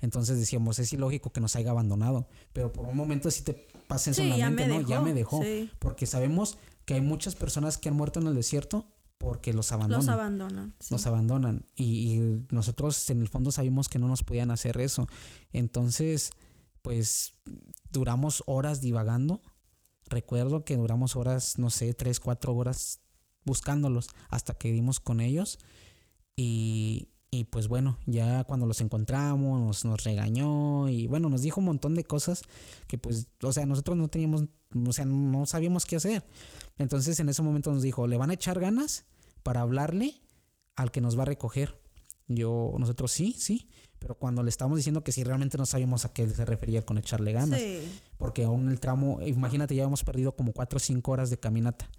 Entonces 0.00 0.38
decíamos, 0.38 0.78
es 0.78 0.92
ilógico 0.92 1.32
que 1.32 1.40
nos 1.40 1.56
haya 1.56 1.70
abandonado. 1.70 2.28
Pero 2.52 2.72
por 2.72 2.86
un 2.86 2.96
momento 2.96 3.30
sí 3.30 3.42
te 3.42 3.54
pasa 3.86 4.10
eso 4.10 4.22
en 4.22 4.38
la 4.38 4.50
mente, 4.50 4.68
¿no? 4.68 4.80
ya 4.82 5.00
me 5.00 5.14
dejó. 5.14 5.42
Porque 5.78 6.06
sabemos 6.06 6.58
que 6.84 6.94
hay 6.94 7.00
muchas 7.00 7.34
personas 7.34 7.78
que 7.78 7.88
han 7.88 7.96
muerto 7.96 8.20
en 8.20 8.28
el 8.28 8.34
desierto 8.34 8.86
porque 9.18 9.52
los 9.52 9.72
abandonan. 9.72 10.06
Los 10.06 10.08
abandonan. 10.08 10.74
Los 10.90 11.06
abandonan. 11.06 11.66
Y, 11.74 12.20
nosotros 12.50 13.10
en 13.10 13.20
el 13.20 13.28
fondo 13.28 13.50
sabíamos 13.50 13.88
que 13.88 13.98
no 13.98 14.06
nos 14.06 14.22
podían 14.22 14.50
hacer 14.52 14.80
eso. 14.80 15.08
Entonces, 15.52 16.30
pues 16.82 17.34
duramos 17.92 18.42
horas 18.46 18.80
divagando. 18.80 19.42
Recuerdo 20.06 20.64
que 20.64 20.76
duramos 20.76 21.16
horas, 21.16 21.58
no 21.58 21.70
sé, 21.70 21.94
tres, 21.94 22.20
cuatro 22.20 22.54
horas 22.54 23.00
buscándolos 23.44 24.08
hasta 24.28 24.54
que 24.54 24.72
dimos 24.72 25.00
con 25.00 25.20
ellos. 25.20 25.58
Y, 26.36 27.08
y 27.30 27.44
pues 27.44 27.68
bueno, 27.68 27.98
ya 28.06 28.44
cuando 28.44 28.66
los 28.66 28.80
encontramos, 28.80 29.84
nos, 29.84 30.04
regañó 30.04 30.88
y 30.88 31.06
bueno, 31.06 31.28
nos 31.28 31.42
dijo 31.42 31.60
un 31.60 31.66
montón 31.66 31.94
de 31.94 32.04
cosas 32.04 32.42
que 32.86 32.96
pues, 32.96 33.28
o 33.42 33.52
sea, 33.52 33.66
nosotros 33.66 33.98
no 33.98 34.08
teníamos, 34.08 34.44
o 34.86 34.92
sea, 34.92 35.04
no 35.04 35.44
sabíamos 35.44 35.84
qué 35.84 35.96
hacer. 35.96 36.24
Entonces 36.78 37.20
en 37.20 37.28
ese 37.28 37.42
momento 37.42 37.72
nos 37.72 37.82
dijo, 37.82 38.06
le 38.06 38.16
van 38.16 38.30
a 38.30 38.34
echar 38.34 38.58
ganas 38.60 39.04
para 39.42 39.60
hablarle 39.60 40.14
al 40.74 40.90
que 40.90 41.02
nos 41.02 41.18
va 41.18 41.22
a 41.22 41.26
recoger. 41.26 41.78
Yo, 42.28 42.74
nosotros 42.78 43.12
sí, 43.12 43.34
sí, 43.38 43.68
pero 43.98 44.14
cuando 44.14 44.42
le 44.42 44.50
estábamos 44.50 44.76
diciendo 44.76 45.02
que 45.02 45.12
sí, 45.12 45.24
realmente 45.24 45.58
no 45.58 45.66
sabíamos 45.66 46.04
a 46.04 46.12
qué 46.12 46.28
se 46.28 46.44
refería 46.44 46.84
con 46.84 46.98
echarle 46.98 47.32
ganas. 47.32 47.60
Porque 48.16 48.44
aún 48.44 48.68
el 48.68 48.80
tramo, 48.80 49.20
imagínate, 49.22 49.74
ya 49.74 49.84
hemos 49.84 50.04
perdido 50.04 50.32
como 50.36 50.52
cuatro 50.52 50.76
o 50.76 50.80
cinco 50.80 51.12
horas 51.12 51.30
de 51.30 51.38
caminata. 51.38 51.90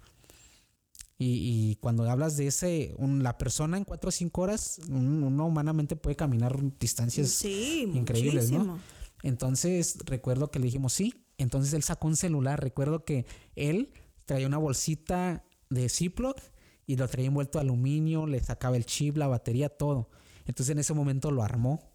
Y, 1.22 1.76
cuando 1.82 2.10
hablas 2.10 2.38
de 2.38 2.46
ese, 2.46 2.96
la 2.98 3.36
persona 3.36 3.76
en 3.76 3.84
cuatro 3.84 4.08
o 4.08 4.10
cinco 4.10 4.40
horas, 4.40 4.80
uno 4.88 5.46
humanamente 5.46 5.94
puede 5.94 6.16
caminar 6.16 6.56
distancias 6.78 7.44
increíbles, 7.44 8.50
¿no? 8.50 8.78
Entonces 9.22 9.98
recuerdo 10.06 10.50
que 10.50 10.58
le 10.58 10.66
dijimos 10.66 10.94
sí. 10.94 11.26
Entonces 11.36 11.74
él 11.74 11.82
sacó 11.82 12.08
un 12.08 12.16
celular. 12.16 12.62
Recuerdo 12.62 13.04
que 13.04 13.26
él 13.54 13.92
traía 14.24 14.46
una 14.46 14.56
bolsita 14.56 15.44
de 15.68 15.90
Ziploc 15.90 16.40
y 16.86 16.96
lo 16.96 17.06
traía 17.06 17.28
envuelto 17.28 17.58
de 17.58 17.64
aluminio, 17.64 18.26
le 18.26 18.40
sacaba 18.40 18.78
el 18.78 18.86
chip, 18.86 19.18
la 19.18 19.26
batería, 19.26 19.68
todo. 19.68 20.08
Entonces 20.46 20.72
en 20.72 20.78
ese 20.78 20.94
momento 20.94 21.30
lo 21.30 21.42
armó 21.42 21.89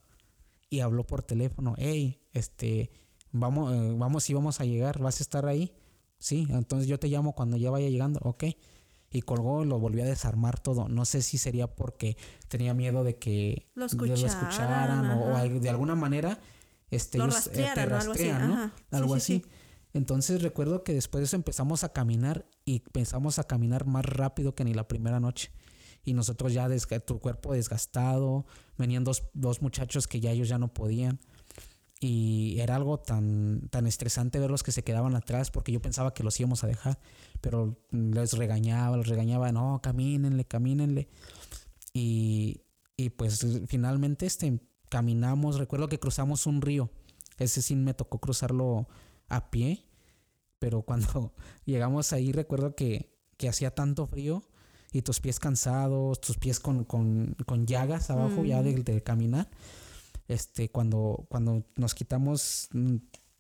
y 0.76 0.82
habló 0.82 1.06
por 1.06 1.24
teléfono. 1.24 1.76
Hey, 1.78 2.20
este, 2.34 2.92
vamos, 3.32 3.74
eh, 3.74 3.96
vamos 3.98 4.30
y 4.30 4.34
vamos 4.34 4.60
a 4.60 4.66
llegar, 4.66 5.00
¿vas 5.00 5.20
a 5.20 5.24
estar 5.24 5.46
ahí? 5.46 5.74
Sí, 6.18 6.48
entonces 6.50 6.88
yo 6.88 7.00
te 7.00 7.08
llamo 7.08 7.34
cuando 7.34 7.58
ya 7.58 7.72
vaya 7.72 7.90
llegando, 7.90 8.20
ok. 8.24 8.46
Y 9.12 9.22
colgó 9.22 9.64
y 9.64 9.68
lo 9.68 9.80
volvió 9.80 10.04
a 10.04 10.08
desarmar 10.08 10.60
todo. 10.60 10.90
No 10.90 11.06
sé 11.06 11.22
si 11.22 11.38
sería 11.38 11.68
porque 11.68 12.18
tenía 12.50 12.74
miedo 12.74 13.04
de 13.04 13.18
que 13.18 13.68
lo 13.74 13.86
escucharan, 13.86 15.10
o, 15.12 15.60
de 15.60 15.70
alguna 15.70 15.96
manera 15.96 16.40
este, 16.92 17.18
lo 17.20 17.26
ellos 17.26 17.48
eh, 17.54 17.72
te 17.74 17.86
rastrean, 17.86 18.50
¿no? 18.50 18.72
Algo 18.92 19.16
así. 19.16 19.46
Entonces 19.94 20.42
recuerdo 20.42 20.84
que 20.84 20.94
después 20.94 21.22
de 21.22 21.26
eso 21.26 21.38
empezamos 21.38 21.86
a 21.86 21.94
caminar 21.94 22.46
y 22.66 22.82
pensamos 22.82 23.40
a 23.40 23.46
caminar 23.46 23.86
más 23.86 24.04
rápido 24.04 24.54
que 24.54 24.66
ni 24.66 24.74
la 24.74 24.90
primera 24.90 25.22
noche. 25.22 25.52
Y 26.06 26.14
nosotros 26.14 26.54
ya, 26.54 26.70
tu 27.04 27.20
cuerpo 27.20 27.54
desgastado, 27.54 28.46
venían 28.78 29.04
dos, 29.04 29.24
dos 29.34 29.62
muchachos 29.64 30.08
que 30.08 30.20
ya 30.20 30.32
ellos 30.32 30.48
ya 30.48 30.60
no 30.60 30.72
podían. 30.72 31.20
Y 32.00 32.60
era 32.60 32.76
algo 32.76 33.00
tan, 33.00 33.68
tan 33.70 33.88
estresante 33.88 34.40
verlos 34.40 34.62
que 34.62 34.72
se 34.72 34.84
quedaban 34.84 35.16
atrás 35.16 35.50
porque 35.50 35.72
yo 35.72 35.82
pensaba 35.82 36.14
que 36.14 36.24
los 36.24 36.40
íbamos 36.40 36.64
a 36.64 36.68
dejar. 36.68 37.00
Pero 37.42 37.80
les 37.92 38.34
regañaba, 38.34 38.98
les 38.98 39.08
regañaba, 39.08 39.52
no, 39.52 39.80
camínenle, 39.82 40.46
camínenle. 40.46 41.10
Y, 41.94 42.62
y 42.98 43.10
pues 43.10 43.44
finalmente 43.68 44.28
este, 44.28 44.60
caminamos, 44.90 45.58
recuerdo 45.58 45.90
que 45.90 46.00
cruzamos 46.00 46.46
un 46.46 46.62
río. 46.62 46.92
Ese 47.40 47.64
sí 47.64 47.76
me 47.76 47.96
tocó 47.96 48.20
cruzarlo 48.20 48.88
a 49.28 49.50
pie. 49.50 49.86
Pero 50.60 50.84
cuando 50.84 51.34
llegamos 51.66 52.14
ahí 52.14 52.32
recuerdo 52.32 52.76
que, 52.76 53.18
que 53.38 53.50
hacía 53.50 53.74
tanto 53.74 54.06
frío 54.06 54.44
y 54.96 55.02
tus 55.02 55.20
pies 55.20 55.40
cansados, 55.40 56.22
tus 56.22 56.38
pies 56.38 56.60
con, 56.60 56.86
con, 56.86 57.36
con 57.46 57.68
llagas 57.68 58.10
abajo 58.10 58.44
ya 58.46 58.64
de, 58.64 58.76
de 58.76 59.04
caminar 59.04 59.50
este, 60.28 60.70
cuando, 60.70 61.26
cuando 61.30 61.64
nos 61.76 61.94
quitamos, 61.94 62.70
mm, 62.74 62.96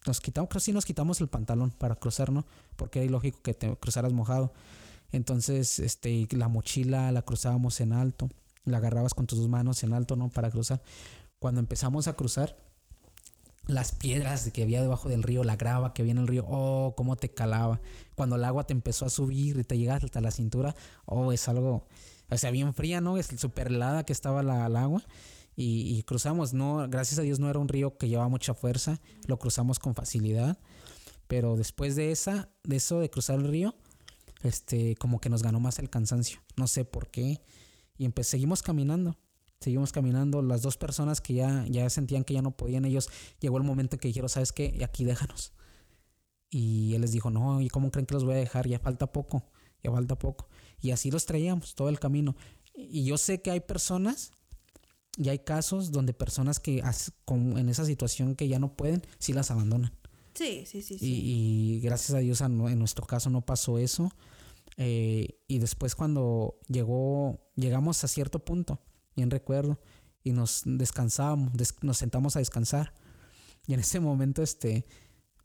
nos 0.06 0.20
quitamos, 0.20 0.50
creo 0.50 0.60
que 0.60 0.66
sí 0.66 0.72
nos 0.72 0.86
quitamos 0.86 1.20
el 1.22 1.28
pantalón 1.28 1.72
para 1.72 1.96
cruzar, 1.96 2.32
¿no? 2.32 2.46
Porque 2.76 3.00
era 3.00 3.06
ilógico 3.08 3.42
que 3.42 3.54
te 3.54 3.76
cruzaras 3.78 4.14
mojado. 4.14 4.54
Entonces, 5.12 5.80
este, 5.80 6.28
la 6.32 6.48
mochila 6.48 7.12
la 7.12 7.22
cruzábamos 7.22 7.80
en 7.82 7.94
alto, 7.94 8.30
la 8.66 8.78
agarrabas 8.78 9.14
con 9.14 9.28
tus 9.28 9.40
dos 9.40 9.50
manos 9.50 9.84
en 9.84 9.94
alto, 9.94 10.16
¿no? 10.16 10.30
Para 10.30 10.52
cruzar. 10.52 10.82
Cuando 11.40 11.60
empezamos 11.60 12.08
a 12.08 12.14
cruzar, 12.14 12.58
las 13.68 13.92
piedras 13.94 14.50
que 14.52 14.64
había 14.64 14.82
debajo 14.82 15.10
del 15.10 15.24
río, 15.24 15.44
la 15.44 15.56
grava 15.56 15.94
que 15.94 16.02
había 16.02 16.12
en 16.12 16.20
el 16.20 16.28
río, 16.28 16.46
oh, 16.48 16.94
cómo 16.96 17.16
te 17.16 17.30
calaba. 17.30 17.82
Cuando 18.16 18.36
el 18.36 18.44
agua 18.44 18.66
te 18.66 18.74
empezó 18.74 19.06
a 19.06 19.10
subir 19.10 19.58
y 19.58 19.64
te 19.64 19.78
llegas 19.78 20.04
hasta 20.04 20.22
la 20.22 20.32
cintura, 20.32 20.76
oh, 21.06 21.32
es 21.32 21.48
algo, 21.48 21.88
o 22.30 22.38
sea, 22.38 22.52
bien 22.52 22.74
fría, 22.74 23.02
¿no? 23.02 23.18
Es 23.18 23.28
súper 23.38 23.68
helada 23.68 24.06
que 24.06 24.14
estaba 24.14 24.42
el 24.42 24.50
agua 24.50 25.04
y, 25.56 26.04
cruzamos. 26.04 26.54
No, 26.54 26.88
gracias 26.90 27.20
a 27.20 27.22
Dios 27.22 27.40
no 27.40 27.50
era 27.50 27.60
un 27.60 27.68
río 27.68 27.98
que 27.98 28.08
llevaba 28.08 28.30
mucha 28.30 28.54
fuerza, 28.54 29.00
lo 29.28 29.40
cruzamos 29.40 29.80
con 29.80 29.96
facilidad. 29.96 30.58
Pero 31.28 31.56
después 31.56 31.96
de 31.96 32.12
esa, 32.12 32.50
de 32.64 32.76
eso 32.76 33.00
de 33.00 33.10
cruzar 33.10 33.40
el 33.40 33.48
río, 33.48 33.76
este, 34.44 34.96
como 34.96 35.20
que 35.20 35.30
nos 35.30 35.42
ganó 35.42 35.60
más 35.60 35.80
el 35.80 35.90
cansancio. 35.90 36.40
No 36.56 36.68
sé 36.68 36.86
por 36.86 37.10
qué. 37.10 37.42
Y 37.98 38.12
seguimos 38.22 38.62
caminando. 38.62 39.18
Seguimos 39.66 39.92
caminando. 39.92 40.44
Las 40.44 40.62
dos 40.62 40.78
personas 40.78 41.22
que 41.22 41.34
ya, 41.34 41.66
ya 41.68 41.90
sentían 41.90 42.24
que 42.24 42.36
ya 42.36 42.44
no 42.44 42.56
podían, 42.56 42.86
ellos 42.86 43.10
llegó 43.40 43.58
el 43.58 43.64
momento 43.64 43.98
que 43.98 44.10
dijeron, 44.10 44.30
¿sabes 44.30 44.52
qué? 44.52 44.80
Aquí 44.86 45.04
déjanos. 45.06 45.54
Y 46.52 46.94
él 46.94 47.02
les 47.02 47.12
dijo, 47.12 47.32
no, 47.32 47.62
¿y 47.62 47.70
cómo 47.70 47.90
creen 47.90 48.06
que 48.06 48.14
los 48.14 48.24
voy 48.24 48.36
a 48.36 48.38
dejar? 48.38 48.68
Ya 48.68 48.78
falta 48.78 49.12
poco, 49.12 49.44
ya 49.84 49.90
falta 49.90 50.20
poco. 50.20 50.50
Y 50.80 50.92
así 50.92 51.10
los 51.10 51.26
traíamos 51.26 51.74
todo 51.74 51.90
el 51.90 52.00
camino. 52.00 52.36
Y 52.76 53.06
yo 53.06 53.18
sé 53.18 53.42
que 53.42 53.50
hay 53.50 53.60
personas 53.60 54.34
y 55.18 55.30
hay 55.30 55.40
casos 55.40 55.92
donde 55.92 56.14
personas 56.14 56.60
que 56.60 56.84
en 57.26 57.68
esa 57.68 57.86
situación 57.86 58.36
que 58.36 58.48
ya 58.48 58.60
no 58.60 58.76
pueden, 58.76 59.02
sí 59.18 59.34
las 59.34 59.50
abandonan. 59.50 59.94
Sí, 60.36 60.66
sí, 60.68 60.84
sí. 60.84 60.96
Y, 61.02 61.80
gracias 61.80 62.16
a 62.16 62.20
Dios 62.20 62.40
en 62.42 62.78
nuestro 62.78 63.08
caso 63.08 63.32
no 63.32 63.44
pasó 63.44 63.80
eso. 63.80 64.12
Eh, 64.78 65.40
y 65.48 65.58
después 65.58 65.96
cuando 65.96 66.60
llegó, 66.68 67.40
llegamos 67.56 68.04
a 68.04 68.08
cierto 68.08 68.46
punto, 68.46 68.80
bien 69.16 69.32
recuerdo, 69.32 69.80
y 70.24 70.32
nos 70.32 70.64
descansábamos, 70.66 71.52
nos 71.82 71.98
sentamos 71.98 72.36
a 72.36 72.40
descansar. 72.40 72.94
Y 73.68 73.74
en 73.74 73.80
ese 73.80 74.00
momento, 74.00 74.42
este, 74.42 74.86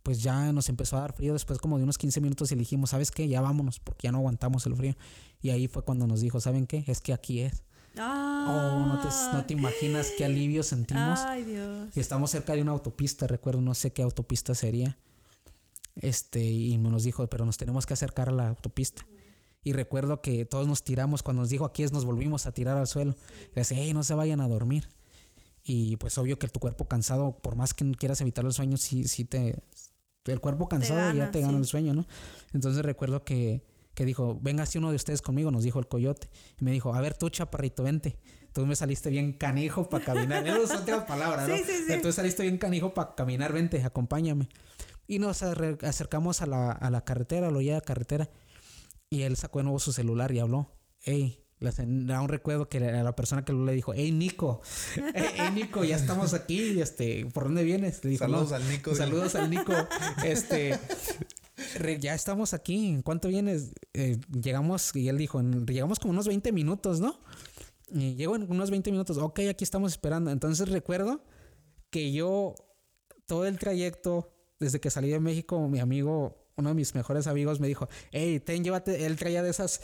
pues 0.03 0.23
ya 0.23 0.53
nos 0.53 0.69
empezó 0.69 0.97
a 0.97 1.01
dar 1.01 1.13
frío 1.13 1.33
después 1.33 1.59
como 1.59 1.77
de 1.77 1.85
unos 1.85 1.99
15 1.99 2.21
minutos 2.21 2.51
y 2.53 2.55
dijimos, 2.55 2.91
¿sabes 2.91 3.11
qué? 3.11 3.29
Ya 3.29 3.41
vámonos 3.41 3.81
porque 3.81 4.07
ya 4.07 4.13
no 4.13 4.19
aguantamos 4.19 4.67
el 4.67 4.75
frío. 4.75 4.97
Y 5.43 5.51
ahí 5.51 5.69
fue 5.69 5.83
cuando 5.83 6.07
nos 6.07 6.21
dijo, 6.21 6.41
¿saben 6.41 6.67
qué? 6.67 6.85
Es 6.87 7.01
que 7.01 7.13
aquí 7.13 7.41
es. 7.41 7.63
Oh, 7.99 8.87
no 8.87 9.01
te, 9.01 9.09
no 9.37 9.45
te 9.45 9.55
imaginas 9.55 10.13
qué 10.17 10.25
alivio 10.25 10.63
sentimos. 10.63 11.21
Ay, 11.21 11.45
Dios. 11.45 11.97
Y 11.97 12.01
estamos 12.01 12.31
cerca 12.31 12.55
de 12.55 12.63
una 12.63 12.73
autopista, 12.73 13.27
recuerdo, 13.27 13.61
no 13.61 13.75
sé 13.75 13.93
qué 13.93 14.03
autopista 14.03 14.55
sería. 14.55 14.97
Este, 15.97 16.43
y 16.43 16.79
nos 16.79 17.05
dijo, 17.05 17.27
pero 17.27 17.45
nos 17.45 17.59
tenemos 17.59 17.85
que 17.87 17.95
acercar 17.95 18.29
a 18.29 18.33
la 18.33 18.49
autopista. 18.49 19.05
Y 19.63 19.73
recuerdo 19.73 20.23
que 20.23 20.45
todos 20.45 20.67
nos 20.67 20.83
tiramos, 20.83 21.23
cuando 21.23 21.43
nos 21.43 21.51
dijo 21.51 21.65
aquí 21.65 21.83
es, 21.83 21.93
nos 21.93 22.05
volvimos 22.05 22.47
a 22.47 22.53
tirar 22.53 22.77
al 22.77 22.87
suelo. 22.87 23.15
Y 23.55 23.61
dice, 23.61 23.75
hey, 23.77 23.93
no 23.93 24.03
se 24.03 24.15
vayan 24.15 24.41
a 24.41 24.49
dormir. 24.49 24.89
Y 25.63 25.97
pues 25.97 26.17
obvio 26.19 26.39
que 26.39 26.49
tu 26.49 26.61
cuerpo 26.61 26.89
cansado, 26.89 27.39
por 27.39 27.57
más 27.57 27.75
que 27.75 27.91
quieras 27.93 28.21
evitar 28.21 28.45
el 28.45 28.53
sueño, 28.53 28.77
sí, 28.77 29.05
sí 29.05 29.25
te... 29.25 29.63
El 30.25 30.41
cuerpo 30.41 30.69
cansado 30.69 31.13
ya 31.15 31.31
te 31.31 31.41
gana 31.41 31.59
el 31.59 31.65
sueño, 31.65 31.95
¿no? 31.95 32.07
Entonces 32.53 32.85
recuerdo 32.85 33.25
que 33.25 33.65
que 33.95 34.05
dijo, 34.05 34.39
venga 34.41 34.67
si 34.67 34.79
uno 34.79 34.91
de 34.91 34.97
ustedes 34.97 35.21
conmigo, 35.23 35.51
nos 35.51 35.63
dijo 35.63 35.79
el 35.79 35.87
coyote. 35.87 36.31
Y 36.59 36.65
me 36.65 36.71
dijo, 36.71 36.95
a 36.95 37.01
ver 37.01 37.15
tú, 37.17 37.29
chaparrito, 37.29 37.83
vente. 37.83 38.17
Tú 38.53 38.67
me 38.67 38.75
saliste 38.75 39.11
bien 39.11 39.33
canijo 39.35 39.89
para 39.89 40.05
caminar. 40.05 40.47
Esas 40.47 40.69
son 40.69 40.79
últimas 40.79 41.05
palabras, 41.05 41.49
¿no? 41.49 41.57
Sí, 41.59 41.63
sí, 41.67 41.85
sí. 41.87 42.01
Tú 42.01 42.13
saliste 42.13 42.43
bien 42.43 42.59
canijo 42.59 42.95
para 42.95 43.15
caminar, 43.15 43.53
vente, 43.53 43.83
acompáñame. 43.83 44.49
Y 45.07 45.19
nos 45.19 45.43
acercamos 45.43 46.41
a 46.41 46.47
la, 46.47 46.73
a 46.73 46.91
la 46.91 47.05
carretera, 47.05 47.49
a 47.49 47.51
la 47.51 47.59
orilla 47.59 47.73
de 47.75 47.81
la 47.81 47.85
carretera. 47.85 48.31
Y 49.11 49.23
él 49.23 49.37
sacó 49.37 49.59
de 49.59 49.65
nuevo 49.65 49.81
su 49.81 49.93
celular 49.93 50.31
y 50.31 50.39
habló. 50.39 50.73
Ey, 51.03 51.45
da 51.61 52.23
un 52.23 52.29
recuerdo 52.29 52.69
que 52.69 52.79
a 52.79 53.03
la 53.03 53.17
persona 53.17 53.45
que 53.45 53.53
le 53.53 53.73
dijo, 53.73 53.93
hey 53.95 54.13
Nico, 54.13 54.63
hey, 55.15 55.51
Nico, 55.53 55.85
ya 55.85 55.97
estamos 55.97 56.33
aquí, 56.33 56.81
este, 56.81 57.27
¿por 57.27 57.45
dónde 57.45 57.65
vienes? 57.65 58.05
Le 58.05 58.11
dijo, 58.11 58.25
saludos 58.25 58.53
al 58.53 58.69
Nico. 58.69 58.95
Saludos 58.95 59.35
al 59.35 59.51
Nico. 59.51 59.73
Este, 60.25 60.79
ya 61.99 62.15
estamos 62.15 62.55
aquí. 62.55 62.89
¿En 62.89 63.03
cuánto 63.03 63.29
vienes? 63.29 63.73
Eh, 63.95 64.19
llegamos, 64.31 64.95
y 64.95 65.09
él 65.09 65.19
dijo, 65.19 65.43
llegamos 65.43 65.99
como 65.99 66.13
unos 66.13 66.29
20 66.29 66.53
minutos, 66.53 67.01
¿no? 67.01 67.21
Y 67.93 68.15
llego 68.15 68.37
en 68.37 68.51
unos 68.51 68.71
20 68.71 68.91
minutos. 68.93 69.19
Ok, 69.19 69.41
aquí 69.51 69.65
estamos 69.65 69.93
esperando. 69.93 70.31
Entonces 70.31 70.69
recuerdo 70.69 71.25
que 71.91 72.13
yo, 72.13 72.55
todo 73.27 73.47
el 73.47 73.59
trayecto, 73.59 74.33
desde 74.61 74.81
que 74.81 74.91
salí 74.91 75.11
de 75.11 75.21
México, 75.21 75.69
mi 75.69 75.81
amigo, 75.81 76.40
uno 76.61 76.71
de 76.71 76.75
mis 76.75 76.95
mejores 76.95 77.27
amigos 77.27 77.61
me 77.61 77.69
dijo, 77.69 77.89
hey, 78.13 78.41
ten, 78.41 78.65
llévate, 78.65 79.07
él 79.07 79.17
traía 79.17 79.43
de 79.43 79.51
esas 79.51 79.81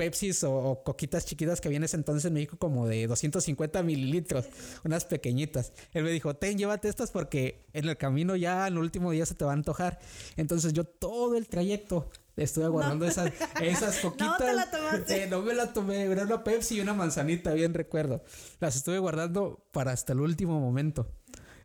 Pepsis 0.00 0.44
o, 0.44 0.82
coquitas 0.82 1.26
chiquitas 1.26 1.60
que 1.60 1.68
vienes 1.68 1.92
entonces 1.92 2.24
en 2.24 2.32
México 2.32 2.56
como 2.56 2.88
de 2.88 3.06
250 3.06 3.82
mililitros, 3.82 4.46
unas 4.82 5.04
pequeñitas. 5.04 5.74
Él 5.92 6.04
me 6.04 6.10
dijo, 6.10 6.34
ten, 6.34 6.56
llévate 6.56 6.88
estas 6.88 7.10
porque 7.10 7.66
en 7.74 7.86
el 7.86 7.98
camino 7.98 8.34
ya 8.34 8.66
en 8.66 8.74
el 8.74 8.78
último 8.78 9.10
día 9.10 9.26
se 9.26 9.34
te 9.34 9.44
va 9.44 9.50
a 9.50 9.54
antojar. 9.54 9.98
Entonces 10.36 10.72
yo 10.72 10.84
todo 10.84 11.36
el 11.36 11.48
trayecto 11.48 12.08
estuve 12.36 12.68
guardando 12.68 13.04
esas, 13.04 13.30
esas 13.60 13.98
coquitas. 13.98 14.40
no 14.40 14.52
la 14.52 14.70
tomaste. 14.70 15.24
Eh, 15.24 15.26
no 15.26 15.42
me 15.42 15.52
la 15.52 15.72
tomé, 15.72 16.04
era 16.04 16.22
una 16.22 16.42
Pepsi 16.44 16.76
y 16.76 16.80
una 16.80 16.94
manzanita, 16.94 17.52
bien 17.52 17.74
recuerdo. 17.74 18.22
Las 18.58 18.76
estuve 18.76 18.98
guardando 18.98 19.66
para 19.70 19.92
hasta 19.92 20.14
el 20.14 20.20
último 20.20 20.60
momento. 20.60 21.12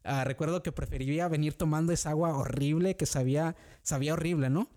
Ah, 0.05 0.23
recuerdo 0.23 0.63
que 0.63 0.71
prefería 0.71 1.27
venir 1.27 1.53
tomando 1.53 1.91
esa 1.91 2.11
agua 2.11 2.37
horrible 2.37 2.95
que 2.95 3.05
sabía, 3.05 3.55
sabía 3.81 4.13
horrible, 4.13 4.49
¿no? 4.49 4.69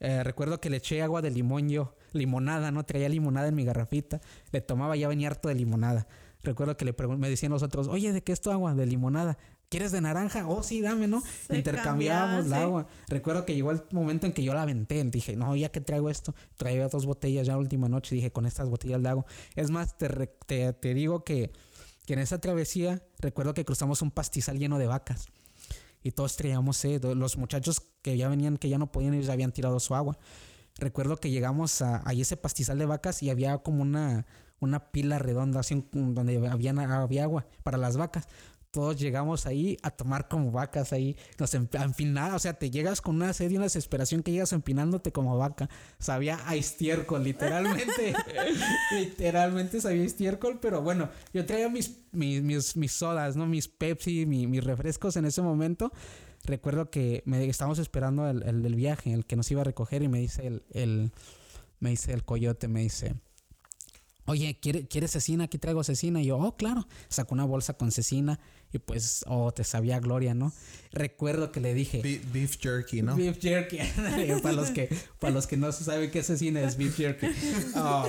Eh, 0.00 0.24
recuerdo 0.24 0.60
que 0.60 0.70
le 0.70 0.78
eché 0.78 1.02
agua 1.02 1.22
de 1.22 1.30
limón 1.30 1.68
yo 1.68 1.94
limonada, 2.12 2.70
¿no? 2.70 2.84
Traía 2.84 3.08
limonada 3.08 3.48
en 3.48 3.54
mi 3.54 3.64
garrafita, 3.64 4.20
le 4.52 4.60
tomaba, 4.60 4.96
ya 4.96 5.08
venía 5.08 5.28
harto 5.28 5.48
de 5.48 5.54
limonada. 5.54 6.06
Recuerdo 6.42 6.76
que 6.76 6.84
le 6.84 6.94
me 7.18 7.28
decían 7.28 7.52
los 7.52 7.62
otros, 7.62 7.88
oye, 7.88 8.12
¿de 8.12 8.22
qué 8.22 8.32
es 8.32 8.40
tu 8.40 8.50
agua? 8.50 8.74
De 8.74 8.86
limonada. 8.86 9.36
¿Quieres 9.68 9.92
de 9.92 10.00
naranja? 10.00 10.48
Oh, 10.48 10.64
sí, 10.64 10.80
dame, 10.80 11.06
¿no? 11.06 11.22
Intercambiábamos 11.50 12.46
el 12.46 12.54
agua. 12.54 12.86
Recuerdo 13.06 13.44
que 13.44 13.54
llegó 13.54 13.70
el 13.70 13.82
momento 13.92 14.26
en 14.26 14.32
que 14.32 14.42
yo 14.42 14.52
la 14.52 14.62
aventé. 14.62 15.04
Dije, 15.04 15.36
no, 15.36 15.54
ya 15.54 15.70
que 15.70 15.80
traigo 15.80 16.10
esto, 16.10 16.34
traía 16.56 16.88
dos 16.88 17.06
botellas 17.06 17.46
ya 17.46 17.52
la 17.52 17.60
última 17.60 17.88
noche. 17.88 18.16
Dije, 18.16 18.32
con 18.32 18.46
estas 18.46 18.68
botellas 18.68 19.00
de 19.00 19.10
agua. 19.10 19.26
Es 19.54 19.70
más, 19.70 19.96
te, 19.96 20.08
te, 20.72 20.94
digo 20.94 21.22
que, 21.22 21.52
en 22.12 22.20
esa 22.20 22.40
travesía, 22.40 23.02
recuerdo 23.18 23.54
que 23.54 23.64
cruzamos 23.64 24.02
un 24.02 24.10
pastizal 24.10 24.58
lleno 24.58 24.78
de 24.78 24.86
vacas. 24.86 25.28
Y 26.02 26.12
todos 26.12 26.36
traíamos. 26.36 26.82
Los 26.84 27.36
muchachos 27.36 27.82
que 28.02 28.16
ya 28.16 28.28
venían, 28.28 28.56
que 28.56 28.68
ya 28.68 28.78
no 28.78 28.90
podían 28.90 29.14
ir, 29.14 29.30
habían 29.30 29.52
tirado 29.52 29.78
su 29.80 29.94
agua. 29.94 30.18
recuerdo 30.76 31.16
que 31.16 31.30
llegamos 31.30 31.82
a, 31.82 32.02
a 32.08 32.12
ese 32.12 32.36
pastizal 32.36 32.78
de 32.78 32.86
vacas 32.86 33.22
y 33.22 33.28
había 33.28 33.58
como 33.58 33.82
una, 33.82 34.26
una 34.60 34.90
pila 34.90 35.18
redonda 35.18 35.60
así, 35.60 35.86
donde 35.92 36.36
había, 36.36 36.72
había 37.02 37.24
agua 37.24 37.46
para 37.62 37.76
las 37.76 37.96
vacas 37.96 38.28
todos 38.70 38.96
llegamos 38.98 39.46
ahí 39.46 39.76
a 39.82 39.90
tomar 39.90 40.28
como 40.28 40.50
vacas 40.52 40.92
ahí, 40.92 41.16
nos 41.38 41.54
empinamos, 41.54 42.36
o 42.36 42.38
sea, 42.38 42.54
te 42.54 42.70
llegas 42.70 43.00
con 43.00 43.16
una 43.16 43.32
sed 43.32 43.50
y 43.50 43.56
una 43.56 43.64
desesperación 43.64 44.22
que 44.22 44.32
llegas 44.32 44.52
empinándote 44.52 45.12
como 45.12 45.36
vaca. 45.36 45.68
Sabía 45.98 46.38
a 46.46 46.54
estiércol, 46.54 47.24
literalmente. 47.24 48.14
literalmente 48.92 49.80
sabía 49.80 50.04
estiércol, 50.04 50.58
pero 50.60 50.82
bueno, 50.82 51.10
yo 51.32 51.44
traía 51.46 51.68
mis, 51.68 51.98
mis, 52.12 52.76
mis, 52.76 52.92
sodas, 52.92 53.36
¿no? 53.36 53.46
Mis 53.46 53.68
Pepsi, 53.68 54.26
mis 54.26 54.64
refrescos 54.64 55.16
en 55.16 55.24
ese 55.24 55.42
momento. 55.42 55.92
Recuerdo 56.44 56.90
que 56.90 57.22
me 57.26 57.44
estábamos 57.48 57.78
esperando 57.78 58.28
el, 58.28 58.42
el, 58.42 58.74
viaje, 58.74 59.12
el 59.12 59.26
que 59.26 59.36
nos 59.36 59.50
iba 59.50 59.60
a 59.60 59.64
recoger 59.64 60.02
y 60.02 60.08
me 60.08 60.20
dice 60.20 60.46
el, 60.46 60.62
el, 60.70 61.12
me 61.80 61.90
dice 61.90 62.12
el 62.12 62.24
coyote, 62.24 62.66
me 62.66 62.80
dice, 62.80 63.14
oye, 64.30 64.58
¿quieres 64.60 65.10
cecina? 65.10 65.44
Aquí 65.44 65.58
traigo 65.58 65.82
cecina. 65.82 66.22
Y 66.22 66.26
yo, 66.26 66.38
oh, 66.38 66.56
claro. 66.56 66.86
Sacó 67.08 67.34
una 67.34 67.44
bolsa 67.44 67.74
con 67.74 67.90
cecina 67.90 68.38
y 68.72 68.78
pues, 68.78 69.24
oh, 69.26 69.52
te 69.52 69.64
sabía 69.64 69.98
gloria, 69.98 70.34
¿no? 70.34 70.52
Recuerdo 70.92 71.50
que 71.50 71.60
le 71.60 71.74
dije... 71.74 72.00
Beef, 72.32 72.58
jerky, 72.60 73.02
¿no? 73.02 73.16
Beef 73.16 73.40
jerky. 73.40 73.78
para, 74.42 74.54
los 74.54 74.70
que, 74.70 74.88
para 75.18 75.32
los 75.32 75.46
que 75.46 75.56
no 75.56 75.72
saben 75.72 76.10
qué 76.10 76.22
cecina 76.22 76.62
es 76.62 76.76
beef 76.76 76.96
jerky. 76.96 77.26
Oh, 77.74 78.06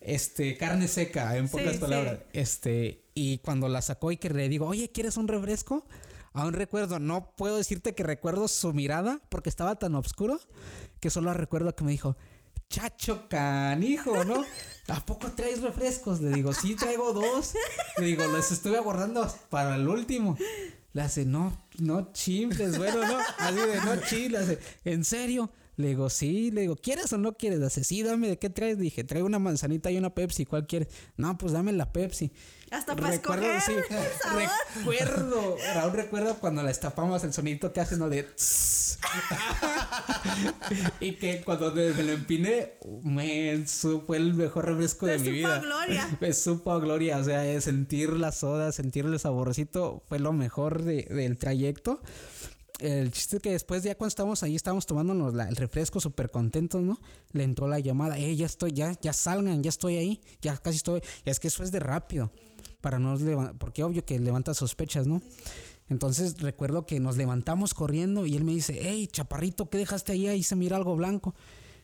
este, 0.00 0.56
carne 0.56 0.88
seca, 0.88 1.36
en 1.36 1.48
pocas 1.48 1.76
palabras. 1.76 2.18
Este, 2.32 3.04
y 3.14 3.38
cuando 3.38 3.68
la 3.68 3.80
sacó 3.82 4.12
y 4.12 4.16
que 4.16 4.30
le 4.30 4.48
digo, 4.48 4.66
oye, 4.66 4.90
¿quieres 4.90 5.16
un 5.16 5.28
refresco? 5.28 5.86
Aún 6.32 6.52
recuerdo, 6.52 6.98
no 6.98 7.32
puedo 7.36 7.56
decirte 7.56 7.94
que 7.94 8.02
recuerdo 8.02 8.48
su 8.48 8.72
mirada 8.72 9.20
porque 9.28 9.48
estaba 9.48 9.76
tan 9.76 9.94
oscuro 9.94 10.40
que 11.00 11.10
solo 11.10 11.32
recuerdo 11.32 11.74
que 11.76 11.84
me 11.84 11.92
dijo, 11.92 12.16
chacho 12.68 13.28
canijo, 13.28 14.24
¿no? 14.24 14.44
¿A 14.88 15.04
poco 15.04 15.32
traes 15.32 15.62
refrescos? 15.62 16.20
Le 16.20 16.30
digo, 16.30 16.52
sí, 16.52 16.74
traigo 16.74 17.12
dos. 17.12 17.54
Le 17.98 18.06
digo, 18.06 18.26
los 18.26 18.52
estuve 18.52 18.76
aguardando 18.76 19.26
para 19.48 19.76
el 19.76 19.88
último. 19.88 20.36
Le 20.92 21.02
hace, 21.02 21.24
no, 21.24 21.56
no 21.78 22.12
chimples, 22.12 22.78
bueno, 22.78 23.06
no, 23.06 23.18
así 23.38 23.56
de 23.56 23.80
no 23.80 23.96
chiles, 24.06 24.58
¿en 24.84 25.04
serio? 25.04 25.50
Le 25.76 25.88
digo, 25.88 26.08
sí, 26.08 26.50
le 26.52 26.62
digo, 26.62 26.76
¿quieres 26.76 27.12
o 27.12 27.18
no 27.18 27.36
quieres? 27.36 27.60
Hace, 27.60 27.82
sí, 27.82 28.02
dame, 28.02 28.28
¿de 28.28 28.38
qué 28.38 28.48
traes? 28.48 28.78
Dije, 28.78 29.02
traigo 29.02 29.26
una 29.26 29.38
manzanita 29.38 29.90
y 29.90 29.96
una 29.96 30.14
Pepsi, 30.14 30.46
¿cuál 30.46 30.66
quieres? 30.66 30.88
No, 31.16 31.36
pues 31.36 31.52
dame 31.52 31.72
la 31.72 31.92
Pepsi. 31.92 32.32
Hasta 32.70 32.96
para 32.96 33.10
recuerdo, 33.10 33.46
sí, 33.64 33.72
recuerdo, 34.76 35.56
Raúl 35.74 35.92
recuerdo 35.92 36.34
cuando 36.40 36.62
la 36.62 36.70
estapamos 36.70 37.22
el 37.22 37.32
sonito 37.32 37.72
que 37.72 37.80
hace 37.80 37.96
no 37.96 38.08
de 38.08 38.26
y 41.00 41.12
que 41.12 41.42
cuando 41.44 41.72
me, 41.72 41.90
lo 41.90 42.12
empiné 42.12 42.72
me 43.02 43.64
fue 44.06 44.16
el 44.16 44.34
mejor 44.34 44.64
refresco 44.66 45.06
de 45.06 45.18
mi 45.18 45.30
vida. 45.30 45.60
Gloria. 45.60 46.18
Me 46.20 46.32
supo 46.32 46.80
gloria, 46.80 47.18
o 47.18 47.24
sea, 47.24 47.60
sentir 47.60 48.12
la 48.14 48.32
soda, 48.32 48.72
sentir 48.72 49.04
el 49.04 49.18
saborcito 49.20 50.02
fue 50.08 50.18
lo 50.18 50.32
mejor 50.32 50.82
del 50.82 51.38
trayecto 51.38 52.00
el 52.80 53.12
chiste 53.12 53.36
es 53.36 53.42
que 53.42 53.50
después 53.50 53.82
ya 53.82 53.94
cuando 53.94 54.08
estábamos 54.08 54.42
ahí, 54.42 54.56
estábamos 54.56 54.86
tomándonos 54.86 55.34
el 55.34 55.56
refresco 55.56 56.00
súper 56.00 56.30
contentos, 56.30 56.82
¿no? 56.82 57.00
Le 57.32 57.44
entró 57.44 57.68
la 57.68 57.78
llamada, 57.78 58.18
eh, 58.18 58.34
ya 58.34 58.46
estoy, 58.46 58.72
ya, 58.72 58.98
ya 59.00 59.12
salgan, 59.12 59.62
ya 59.62 59.68
estoy 59.68 59.96
ahí, 59.96 60.20
ya 60.40 60.56
casi 60.56 60.78
estoy. 60.78 61.00
Y 61.24 61.30
es 61.30 61.40
que 61.40 61.48
eso 61.48 61.62
es 61.62 61.70
de 61.70 61.80
rápido 61.80 62.30
para 62.80 62.98
no 62.98 63.16
porque 63.58 63.82
obvio 63.82 64.04
que 64.04 64.18
levanta 64.18 64.52
sospechas, 64.52 65.06
¿no? 65.06 65.22
Entonces 65.88 66.40
recuerdo 66.40 66.86
que 66.86 67.00
nos 67.00 67.16
levantamos 67.16 67.74
corriendo 67.74 68.26
y 68.26 68.36
él 68.36 68.44
me 68.44 68.52
dice, 68.52 68.78
hey, 68.80 69.06
chaparrito, 69.06 69.70
¿qué 69.70 69.78
dejaste 69.78 70.12
ahí? 70.12 70.26
Ahí 70.26 70.42
se 70.42 70.56
mira 70.56 70.76
algo 70.76 70.96
blanco. 70.96 71.34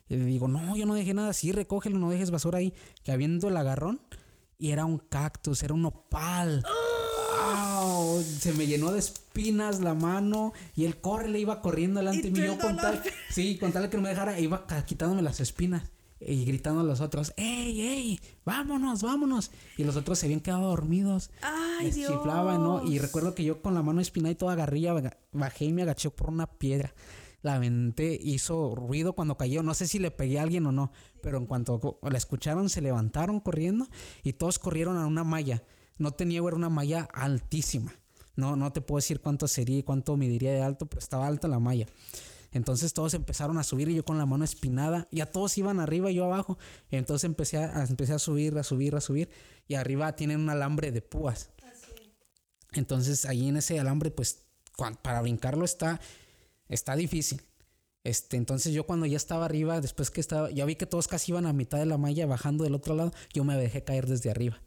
Y 0.08 0.16
le 0.16 0.24
digo, 0.24 0.48
no, 0.48 0.76
yo 0.76 0.86
no 0.86 0.94
dejé 0.94 1.14
nada, 1.14 1.32
sí, 1.32 1.52
recógelo, 1.52 1.98
no 1.98 2.10
dejes 2.10 2.30
basura 2.30 2.58
ahí. 2.58 2.74
Que 3.04 3.12
habiendo 3.12 3.48
el 3.48 3.56
agarrón, 3.56 4.00
y 4.58 4.72
era 4.72 4.84
un 4.84 4.98
cactus, 4.98 5.62
era 5.62 5.72
un 5.72 5.86
opal. 5.86 6.62
Se 8.22 8.52
me 8.52 8.66
llenó 8.66 8.92
de 8.92 8.98
espinas 8.98 9.80
la 9.80 9.94
mano 9.94 10.52
y 10.74 10.84
él 10.84 11.00
corre, 11.00 11.28
le 11.28 11.40
iba 11.40 11.60
corriendo 11.60 12.00
delante 12.00 12.30
mío. 12.30 12.58
Con 12.60 12.76
tal, 12.76 13.02
sí, 13.30 13.58
con 13.58 13.72
tal 13.72 13.88
que 13.88 13.96
no 13.96 14.02
me 14.02 14.10
dejara, 14.10 14.38
iba 14.38 14.66
quitándome 14.86 15.22
las 15.22 15.40
espinas 15.40 15.84
y 16.20 16.44
gritando 16.44 16.82
a 16.82 16.84
los 16.84 17.00
otros, 17.00 17.32
¡Ey, 17.36 17.80
ey! 17.80 18.20
¡Vámonos, 18.44 19.02
vámonos! 19.02 19.50
Y 19.78 19.84
los 19.84 19.96
otros 19.96 20.18
se 20.18 20.26
habían 20.26 20.40
quedado 20.40 20.68
dormidos. 20.68 21.30
¡Ay, 21.40 21.90
Dios! 21.90 22.24
¿no? 22.24 22.84
Y 22.84 22.98
recuerdo 22.98 23.34
que 23.34 23.44
yo 23.44 23.62
con 23.62 23.74
la 23.74 23.82
mano 23.82 24.00
espinada 24.00 24.32
y 24.32 24.36
toda 24.36 24.54
garrilla 24.54 24.94
bajé 25.32 25.64
y 25.64 25.72
me 25.72 25.82
agaché 25.82 26.10
por 26.10 26.28
una 26.28 26.46
piedra. 26.46 26.94
La 27.42 27.54
aventé, 27.54 28.18
hizo 28.22 28.74
ruido 28.74 29.14
cuando 29.14 29.38
cayó. 29.38 29.62
No 29.62 29.72
sé 29.72 29.86
si 29.86 29.98
le 29.98 30.10
pegué 30.10 30.38
a 30.38 30.42
alguien 30.42 30.66
o 30.66 30.72
no, 30.72 30.92
pero 31.22 31.38
en 31.38 31.46
cuanto 31.46 31.98
la 32.02 32.18
escucharon, 32.18 32.68
se 32.68 32.82
levantaron 32.82 33.40
corriendo 33.40 33.88
y 34.22 34.34
todos 34.34 34.58
corrieron 34.58 34.98
a 34.98 35.06
una 35.06 35.24
malla. 35.24 35.62
No 36.00 36.12
tenía, 36.12 36.42
una 36.42 36.70
malla 36.70 37.06
altísima. 37.12 37.94
No, 38.34 38.56
no 38.56 38.72
te 38.72 38.80
puedo 38.80 38.96
decir 38.96 39.20
cuánto 39.20 39.46
sería, 39.46 39.84
cuánto 39.84 40.16
mediría 40.16 40.50
de 40.50 40.62
alto, 40.62 40.86
pero 40.86 40.98
estaba 40.98 41.26
alta 41.26 41.46
la 41.46 41.58
malla. 41.58 41.86
Entonces 42.52 42.94
todos 42.94 43.12
empezaron 43.12 43.58
a 43.58 43.62
subir 43.62 43.90
y 43.90 43.94
yo 43.94 44.02
con 44.02 44.16
la 44.16 44.24
mano 44.24 44.42
espinada. 44.42 45.08
Ya 45.12 45.26
todos 45.26 45.58
iban 45.58 45.78
arriba 45.78 46.10
y 46.10 46.14
yo 46.14 46.24
abajo. 46.24 46.58
Entonces 46.90 47.24
empecé 47.24 47.58
a, 47.58 47.84
empecé 47.84 48.14
a 48.14 48.18
subir, 48.18 48.56
a 48.56 48.62
subir, 48.62 48.96
a 48.96 49.02
subir. 49.02 49.28
Y 49.68 49.74
arriba 49.74 50.16
tienen 50.16 50.40
un 50.40 50.48
alambre 50.48 50.90
de 50.90 51.02
púas. 51.02 51.50
Entonces 52.72 53.26
ahí 53.26 53.48
en 53.48 53.58
ese 53.58 53.78
alambre, 53.78 54.10
pues 54.10 54.46
para 55.02 55.20
brincarlo 55.20 55.66
está, 55.66 56.00
está 56.70 56.96
difícil. 56.96 57.42
Este, 58.04 58.38
entonces 58.38 58.72
yo 58.72 58.86
cuando 58.86 59.04
ya 59.04 59.18
estaba 59.18 59.44
arriba, 59.44 59.82
después 59.82 60.10
que 60.10 60.22
estaba, 60.22 60.50
ya 60.50 60.64
vi 60.64 60.76
que 60.76 60.86
todos 60.86 61.08
casi 61.08 61.32
iban 61.32 61.44
a 61.44 61.52
mitad 61.52 61.76
de 61.78 61.84
la 61.84 61.98
malla 61.98 62.24
bajando 62.24 62.64
del 62.64 62.74
otro 62.74 62.94
lado, 62.94 63.12
yo 63.34 63.44
me 63.44 63.54
dejé 63.56 63.84
caer 63.84 64.06
desde 64.06 64.30
arriba. 64.30 64.62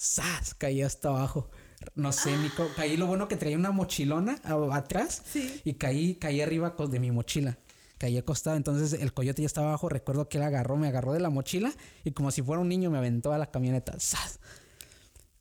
¡Sas! 0.00 0.54
Caí 0.54 0.80
hasta 0.80 1.08
abajo 1.08 1.50
no 1.94 2.12
sé, 2.12 2.36
Nico, 2.36 2.68
caí 2.76 2.96
lo 2.96 3.06
bueno 3.06 3.28
que 3.28 3.36
traía 3.36 3.56
una 3.56 3.70
mochilona 3.70 4.40
atrás 4.72 5.22
y 5.64 5.74
caí, 5.74 6.14
caí 6.16 6.40
arriba 6.40 6.74
de 6.88 7.00
mi 7.00 7.10
mochila. 7.10 7.58
Caí 7.98 8.16
acostado, 8.16 8.56
entonces 8.56 8.98
el 9.00 9.12
coyote 9.12 9.42
ya 9.42 9.46
estaba 9.46 9.68
abajo, 9.68 9.88
recuerdo 9.88 10.28
que 10.28 10.38
él 10.38 10.44
agarró, 10.44 10.76
me 10.76 10.88
agarró 10.88 11.12
de 11.12 11.20
la 11.20 11.28
mochila 11.28 11.72
y 12.02 12.12
como 12.12 12.30
si 12.30 12.42
fuera 12.42 12.62
un 12.62 12.68
niño 12.68 12.90
me 12.90 12.98
aventó 12.98 13.32
a 13.32 13.38
la 13.38 13.50
camioneta. 13.50 13.96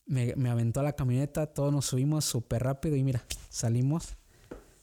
Me, 0.05 0.33
me 0.35 0.49
aventó 0.49 0.79
a 0.79 0.83
la 0.83 0.93
camioneta, 0.93 1.47
todos 1.47 1.71
nos 1.71 1.85
subimos 1.85 2.25
súper 2.25 2.63
rápido 2.63 2.95
y 2.95 3.03
mira, 3.03 3.23
salimos, 3.49 4.17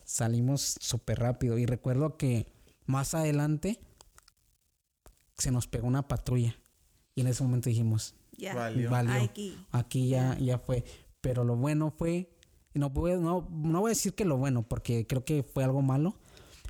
salimos 0.05 0.77
súper 0.81 1.19
rápido. 1.19 1.59
Y 1.59 1.67
recuerdo 1.67 2.17
que 2.17 2.47
más 2.87 3.13
adelante 3.15 3.81
se 5.37 5.51
nos 5.51 5.67
pegó 5.67 5.87
una 5.87 6.07
patrulla 6.07 6.57
y 7.15 7.23
en 7.23 7.27
ese 7.27 7.43
momento 7.43 7.69
dijimos, 7.69 8.15
ya, 8.39 8.55
valió. 8.55 8.91
Aquí, 9.73 10.09
ya, 10.09 10.37
ya 10.39 10.59
fue. 10.59 10.85
Pero 11.21 11.45
lo 11.45 11.57
bueno 11.57 11.91
fue, 11.91 12.31
no, 12.75 12.91
no, 12.91 13.49
no 13.51 13.81
voy 13.81 13.89
a 13.89 13.95
decir 13.95 14.15
que 14.15 14.25
lo 14.25 14.37
bueno, 14.37 14.63
porque 14.63 15.07
creo 15.07 15.25
que 15.25 15.43
fue 15.43 15.65
algo 15.65 15.83
malo, 15.83 16.17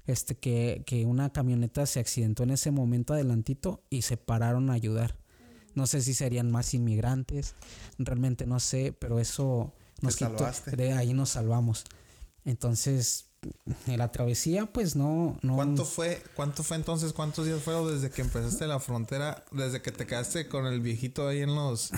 este, 0.07 0.37
que, 0.37 0.83
que 0.87 1.05
una 1.05 1.33
camioneta 1.33 1.85
se 1.87 2.01
accidentó 2.01 2.43
en 2.43 2.51
ese 2.51 2.71
momento 2.71 3.13
adelantito 3.13 3.83
y 3.91 4.03
se 4.03 4.17
pararon 4.17 4.71
a 4.71 4.75
ayudar. 4.75 5.17
No 5.75 5.87
sé 5.87 6.01
si 6.01 6.15
serían 6.15 6.51
más 6.51 6.73
inmigrantes, 6.73 7.55
realmente 7.99 8.47
no 8.47 8.61
sé, 8.61 8.97
pero 8.99 9.19
eso 9.19 9.75
nos 10.01 10.17
quitó, 10.17 10.49
de 10.75 10.93
ahí 10.93 11.13
nos 11.13 11.31
salvamos. 11.31 11.85
Entonces, 12.47 13.27
en 13.36 13.36
la 13.87 14.13
travesía, 14.13 14.67
pues 14.67 14.97
no, 14.97 15.37
no. 15.43 15.57
¿Cuánto 15.57 15.85
fue, 15.85 16.23
cuánto 16.35 16.63
fue 16.63 16.77
entonces? 16.77 17.13
¿Cuántos 17.13 17.47
días 17.47 17.63
fueron 17.63 17.93
desde 17.93 18.11
que 18.11 18.23
empezaste 18.23 18.67
la 18.67 18.81
frontera? 18.81 19.45
Desde 19.51 19.83
que 19.83 19.93
te 19.93 20.07
quedaste 20.07 20.49
con 20.49 20.67
el 20.67 20.81
viejito 20.81 21.29
ahí 21.29 21.41
en 21.41 21.55
los 21.55 21.91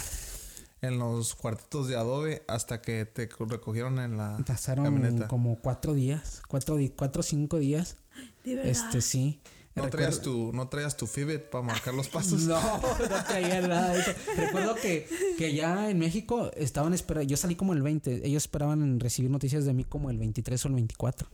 en 0.81 0.99
los 0.99 1.35
cuartitos 1.35 1.89
de 1.89 1.97
adobe 1.97 2.45
hasta 2.47 2.81
que 2.81 3.05
te 3.05 3.29
recogieron 3.39 3.99
en 3.99 4.17
la 4.17 4.39
Pasaron 4.47 5.27
como 5.27 5.59
cuatro 5.59 5.95
días, 5.95 6.43
cuatro, 6.49 6.79
cuatro 6.97 7.21
o 7.21 7.23
cinco 7.25 7.59
días. 7.59 7.97
Este 8.45 9.01
sí. 9.01 9.41
¿No 9.79 9.91
traías, 9.91 10.21
tu, 10.21 10.53
¿No 10.53 10.69
traías 10.69 10.97
tu 10.97 11.07
Fitbit 11.07 11.43
para 11.43 11.63
marcar 11.63 11.95
los 11.95 12.09
pasos? 12.09 12.43
no, 12.47 12.61
no 12.61 13.25
traía 13.27 13.67
nada 13.67 13.95
de 13.95 14.01
eso. 14.01 14.13
Recuerdo 14.37 14.75
que, 14.75 15.09
que 15.37 15.55
ya 15.55 15.91
en 15.91 15.99
México 15.99 16.51
estaban 16.57 16.95
esperando. 16.95 17.29
Yo 17.29 17.37
salí 17.37 17.55
como 17.55 17.73
el 17.73 17.83
20. 17.83 18.27
Ellos 18.27 18.45
esperaban 18.45 19.01
recibir 19.01 19.31
noticias 19.31 19.65
de 19.65 19.75
mí 19.75 19.85
como 19.85 20.11
el 20.11 20.19
23 20.19 20.65
o 20.65 20.69
el 20.69 20.75
24. 20.75 21.29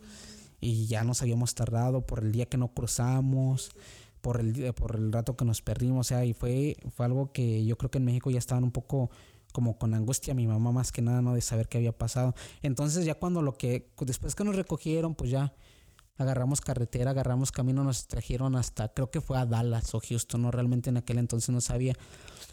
Y 0.60 0.86
ya 0.86 1.04
nos 1.04 1.22
habíamos 1.22 1.54
tardado 1.54 2.06
por 2.06 2.20
el 2.24 2.32
día 2.32 2.46
que 2.46 2.56
no 2.56 2.68
cruzamos, 2.68 3.70
por 4.20 4.40
el, 4.40 4.72
por 4.74 4.96
el 4.96 5.12
rato 5.12 5.36
que 5.36 5.44
nos 5.44 5.60
perdimos. 5.60 6.06
O 6.06 6.08
sea, 6.08 6.24
y 6.24 6.32
fue, 6.32 6.76
fue 6.94 7.06
algo 7.06 7.32
que 7.32 7.64
yo 7.64 7.76
creo 7.76 7.90
que 7.90 7.98
en 7.98 8.04
México 8.04 8.30
ya 8.30 8.38
estaban 8.38 8.64
un 8.64 8.72
poco 8.72 9.10
como 9.54 9.78
con 9.78 9.94
angustia 9.94 10.34
mi 10.34 10.48
mamá 10.48 10.72
más 10.72 10.90
que 10.90 11.00
nada, 11.00 11.22
¿no? 11.22 11.32
De 11.32 11.40
saber 11.40 11.68
qué 11.68 11.78
había 11.78 11.96
pasado. 11.96 12.34
Entonces 12.62 13.04
ya 13.04 13.14
cuando 13.14 13.40
lo 13.40 13.56
que, 13.56 13.88
después 14.00 14.34
que 14.34 14.42
nos 14.42 14.56
recogieron, 14.56 15.14
pues 15.14 15.30
ya, 15.30 15.54
agarramos 16.16 16.60
carretera, 16.60 17.10
agarramos 17.10 17.52
camino, 17.52 17.82
nos 17.84 18.06
trajeron 18.06 18.56
hasta, 18.56 18.88
creo 18.88 19.10
que 19.10 19.20
fue 19.20 19.38
a 19.38 19.46
Dallas 19.46 19.94
o 19.94 20.00
Houston, 20.00 20.42
no 20.42 20.50
realmente 20.50 20.90
en 20.90 20.96
aquel 20.96 21.18
entonces 21.18 21.50
no 21.50 21.60
sabía. 21.60 21.94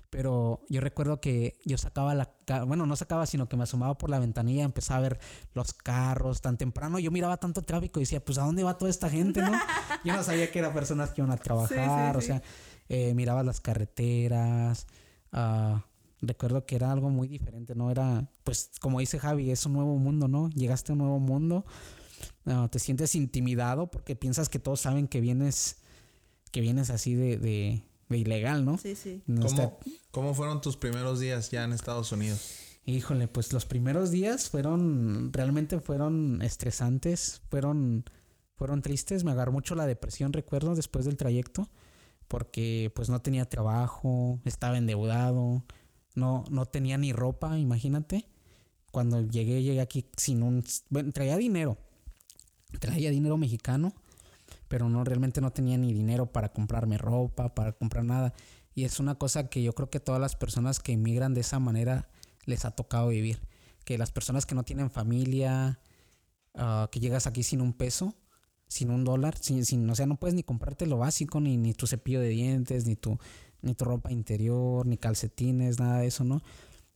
Pero 0.09 0.61
yo 0.67 0.81
recuerdo 0.81 1.21
que 1.21 1.57
yo 1.63 1.77
sacaba 1.77 2.13
la, 2.13 2.33
bueno, 2.67 2.85
no 2.85 2.97
sacaba, 2.97 3.25
sino 3.25 3.47
que 3.47 3.55
me 3.55 3.63
asomaba 3.63 3.97
por 3.97 4.09
la 4.09 4.19
ventanilla, 4.19 4.63
empezaba 4.63 4.97
a 4.97 5.01
ver 5.03 5.19
los 5.53 5.73
carros 5.73 6.41
tan 6.41 6.57
temprano. 6.57 6.99
Yo 6.99 7.11
miraba 7.11 7.37
tanto 7.37 7.61
tráfico 7.61 7.99
y 7.99 8.03
decía, 8.03 8.23
pues 8.23 8.37
¿a 8.37 8.43
dónde 8.43 8.63
va 8.63 8.77
toda 8.77 8.91
esta 8.91 9.09
gente, 9.09 9.41
no? 9.41 9.51
Yo 10.03 10.13
no 10.13 10.21
sabía 10.21 10.51
que 10.51 10.59
eran 10.59 10.73
personas 10.73 11.11
que 11.11 11.21
iban 11.21 11.31
a 11.31 11.37
trabajar, 11.37 12.17
o 12.17 12.21
sea, 12.21 12.41
eh, 12.89 13.13
miraba 13.13 13.41
las 13.43 13.61
carreteras. 13.61 14.85
Uh, 15.31 15.79
recuerdo 16.21 16.65
que 16.65 16.75
era 16.75 16.91
algo 16.91 17.09
muy 17.09 17.29
diferente, 17.29 17.73
¿no? 17.73 17.89
Era, 17.89 18.29
pues, 18.43 18.71
como 18.81 18.99
dice 18.99 19.17
Javi, 19.17 19.49
es 19.49 19.65
un 19.65 19.73
nuevo 19.73 19.97
mundo, 19.97 20.27
¿no? 20.27 20.49
Llegaste 20.49 20.91
a 20.91 20.93
un 20.93 20.99
nuevo 20.99 21.19
mundo, 21.19 21.65
uh, 22.45 22.67
te 22.67 22.79
sientes 22.79 23.15
intimidado 23.15 23.89
porque 23.91 24.15
piensas 24.15 24.49
que 24.49 24.59
todos 24.59 24.81
saben 24.81 25.07
que 25.07 25.21
vienes, 25.21 25.77
que 26.51 26.61
vienes 26.61 26.89
así 26.89 27.13
de, 27.15 27.37
de, 27.37 27.83
de 28.09 28.17
ilegal, 28.17 28.65
¿no? 28.65 28.77
Sí, 28.77 28.95
sí. 28.95 29.21
No 29.27 29.45
¿Cómo, 29.47 29.61
está- 29.61 29.77
¿Cómo 30.11 30.33
fueron 30.33 30.61
tus 30.61 30.77
primeros 30.77 31.19
días 31.19 31.51
ya 31.51 31.63
en 31.63 31.73
Estados 31.73 32.11
Unidos? 32.11 32.55
Híjole, 32.85 33.27
pues 33.27 33.53
los 33.53 33.65
primeros 33.65 34.09
días 34.11 34.49
fueron, 34.49 35.31
realmente 35.31 35.79
fueron 35.79 36.41
estresantes, 36.41 37.41
fueron, 37.49 38.03
fueron 38.55 38.81
tristes, 38.81 39.23
me 39.23 39.31
agarró 39.31 39.51
mucho 39.51 39.75
la 39.75 39.85
depresión, 39.85 40.33
recuerdo, 40.33 40.73
después 40.73 41.05
del 41.05 41.15
trayecto, 41.15 41.69
porque 42.27 42.91
pues 42.95 43.09
no 43.09 43.21
tenía 43.21 43.45
trabajo, 43.45 44.39
estaba 44.45 44.77
endeudado, 44.79 45.63
no, 46.15 46.43
no 46.49 46.65
tenía 46.65 46.97
ni 46.97 47.13
ropa, 47.13 47.59
imagínate. 47.59 48.25
Cuando 48.91 49.21
llegué, 49.21 49.61
llegué 49.63 49.79
aquí 49.79 50.05
sin 50.17 50.41
un, 50.43 50.63
bueno, 50.89 51.11
traía 51.11 51.37
dinero, 51.37 51.77
traía 52.79 53.11
dinero 53.11 53.37
mexicano, 53.37 53.93
pero 54.67 54.89
no, 54.89 55.03
realmente 55.03 55.41
no 55.41 55.51
tenía 55.51 55.77
ni 55.77 55.93
dinero 55.93 56.31
para 56.31 56.49
comprarme 56.49 56.97
ropa, 56.97 57.53
para 57.53 57.73
comprar 57.73 58.03
nada. 58.03 58.33
Y 58.73 58.85
es 58.85 58.99
una 58.99 59.15
cosa 59.15 59.49
que 59.49 59.61
yo 59.63 59.73
creo 59.73 59.89
que 59.89 59.99
todas 59.99 60.21
las 60.21 60.35
personas 60.35 60.79
que 60.79 60.93
emigran 60.93 61.33
de 61.33 61.41
esa 61.41 61.59
manera 61.59 62.09
les 62.45 62.65
ha 62.65 62.71
tocado 62.71 63.09
vivir. 63.09 63.39
Que 63.83 63.97
las 63.97 64.11
personas 64.11 64.45
que 64.45 64.55
no 64.55 64.63
tienen 64.63 64.89
familia, 64.89 65.79
ah, 66.55 66.89
que 66.91 66.99
llegas 66.99 67.27
aquí 67.27 67.43
sin 67.43 67.61
un 67.61 67.73
peso, 67.73 68.15
sin 68.67 68.89
un 68.89 69.03
dólar, 69.03 69.37
sin, 69.37 69.65
sin, 69.65 69.89
o 69.89 69.95
sea, 69.95 70.05
no 70.05 70.17
puedes 70.17 70.35
ni 70.35 70.43
comprarte 70.43 70.85
lo 70.85 70.97
básico, 70.97 71.41
ni, 71.41 71.57
ni 71.57 71.73
tu 71.73 71.87
cepillo 71.87 72.21
de 72.21 72.29
dientes, 72.29 72.85
ni 72.85 72.95
tu, 72.95 73.19
ni 73.61 73.75
tu 73.75 73.83
ropa 73.83 74.11
interior, 74.11 74.85
ni 74.85 74.97
calcetines, 74.97 75.79
nada 75.79 75.99
de 75.99 76.07
eso, 76.07 76.23
¿no? 76.23 76.41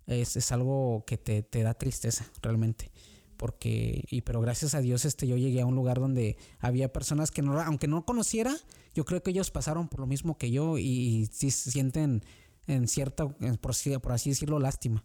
Es, 0.07 0.37
es 0.37 0.51
algo 0.51 1.03
que 1.05 1.17
te, 1.17 1.43
te 1.43 1.63
da 1.63 1.73
tristeza, 1.73 2.25
realmente. 2.41 2.91
Porque, 3.37 4.03
y 4.09 4.21
pero 4.21 4.41
gracias 4.41 4.75
a 4.75 4.81
Dios, 4.81 5.05
este, 5.05 5.27
yo 5.27 5.37
llegué 5.37 5.61
a 5.61 5.65
un 5.65 5.75
lugar 5.75 5.99
donde 5.99 6.37
había 6.59 6.93
personas 6.93 7.31
que 7.31 7.41
no, 7.41 7.59
aunque 7.61 7.87
no 7.87 8.05
conociera, 8.05 8.55
yo 8.93 9.05
creo 9.05 9.21
que 9.23 9.31
ellos 9.31 9.51
pasaron 9.51 9.87
por 9.89 9.99
lo 9.99 10.07
mismo 10.07 10.37
que 10.37 10.51
yo 10.51 10.77
y, 10.77 11.27
sí 11.31 11.51
sienten 11.51 12.23
en 12.67 12.87
cierta, 12.87 13.27
por, 13.27 13.75
por 14.01 14.11
así 14.11 14.29
decirlo, 14.29 14.59
lástima. 14.59 15.03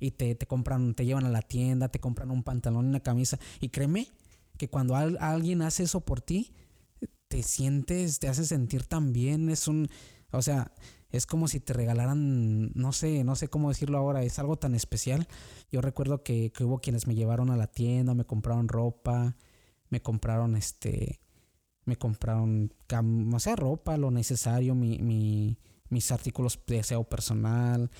Y 0.00 0.12
te, 0.12 0.34
te 0.34 0.46
compran, 0.46 0.94
te 0.94 1.04
llevan 1.04 1.24
a 1.26 1.30
la 1.30 1.42
tienda, 1.42 1.88
te 1.88 2.00
compran 2.00 2.30
un 2.30 2.42
pantalón 2.42 2.86
y 2.86 2.88
una 2.90 3.00
camisa. 3.00 3.38
Y 3.60 3.68
créeme 3.68 4.08
que 4.58 4.68
cuando 4.68 4.96
al- 4.96 5.18
alguien 5.20 5.62
hace 5.62 5.84
eso 5.84 6.00
por 6.00 6.20
ti, 6.20 6.52
te 7.28 7.42
sientes, 7.42 8.18
te 8.18 8.28
hace 8.28 8.44
sentir 8.44 8.84
tan 8.86 9.12
bien. 9.12 9.48
Es 9.50 9.68
un, 9.68 9.88
o 10.32 10.42
sea, 10.42 10.72
es 11.12 11.26
como 11.26 11.46
si 11.46 11.60
te 11.60 11.72
regalaran, 11.74 12.72
no 12.74 12.92
sé, 12.92 13.22
no 13.24 13.36
sé 13.36 13.48
cómo 13.48 13.68
decirlo 13.68 13.98
ahora, 13.98 14.22
es 14.24 14.38
algo 14.38 14.56
tan 14.56 14.74
especial. 14.74 15.28
Yo 15.70 15.80
recuerdo 15.80 16.22
que, 16.24 16.50
que 16.52 16.64
hubo 16.64 16.78
quienes 16.80 17.06
me 17.06 17.14
llevaron 17.14 17.50
a 17.50 17.56
la 17.56 17.66
tienda, 17.68 18.14
me 18.14 18.24
compraron 18.24 18.68
ropa, 18.68 19.36
me 19.90 20.00
compraron 20.02 20.56
este, 20.56 21.20
me 21.84 21.96
compraron, 21.96 22.72
ropa, 23.56 23.96
lo 23.96 24.10
necesario, 24.10 24.74
mi, 24.74 24.98
mi- 24.98 25.58
mis 25.88 26.10
artículos 26.12 26.58
de 26.66 26.80
aseo 26.80 27.04
personal. 27.04 27.90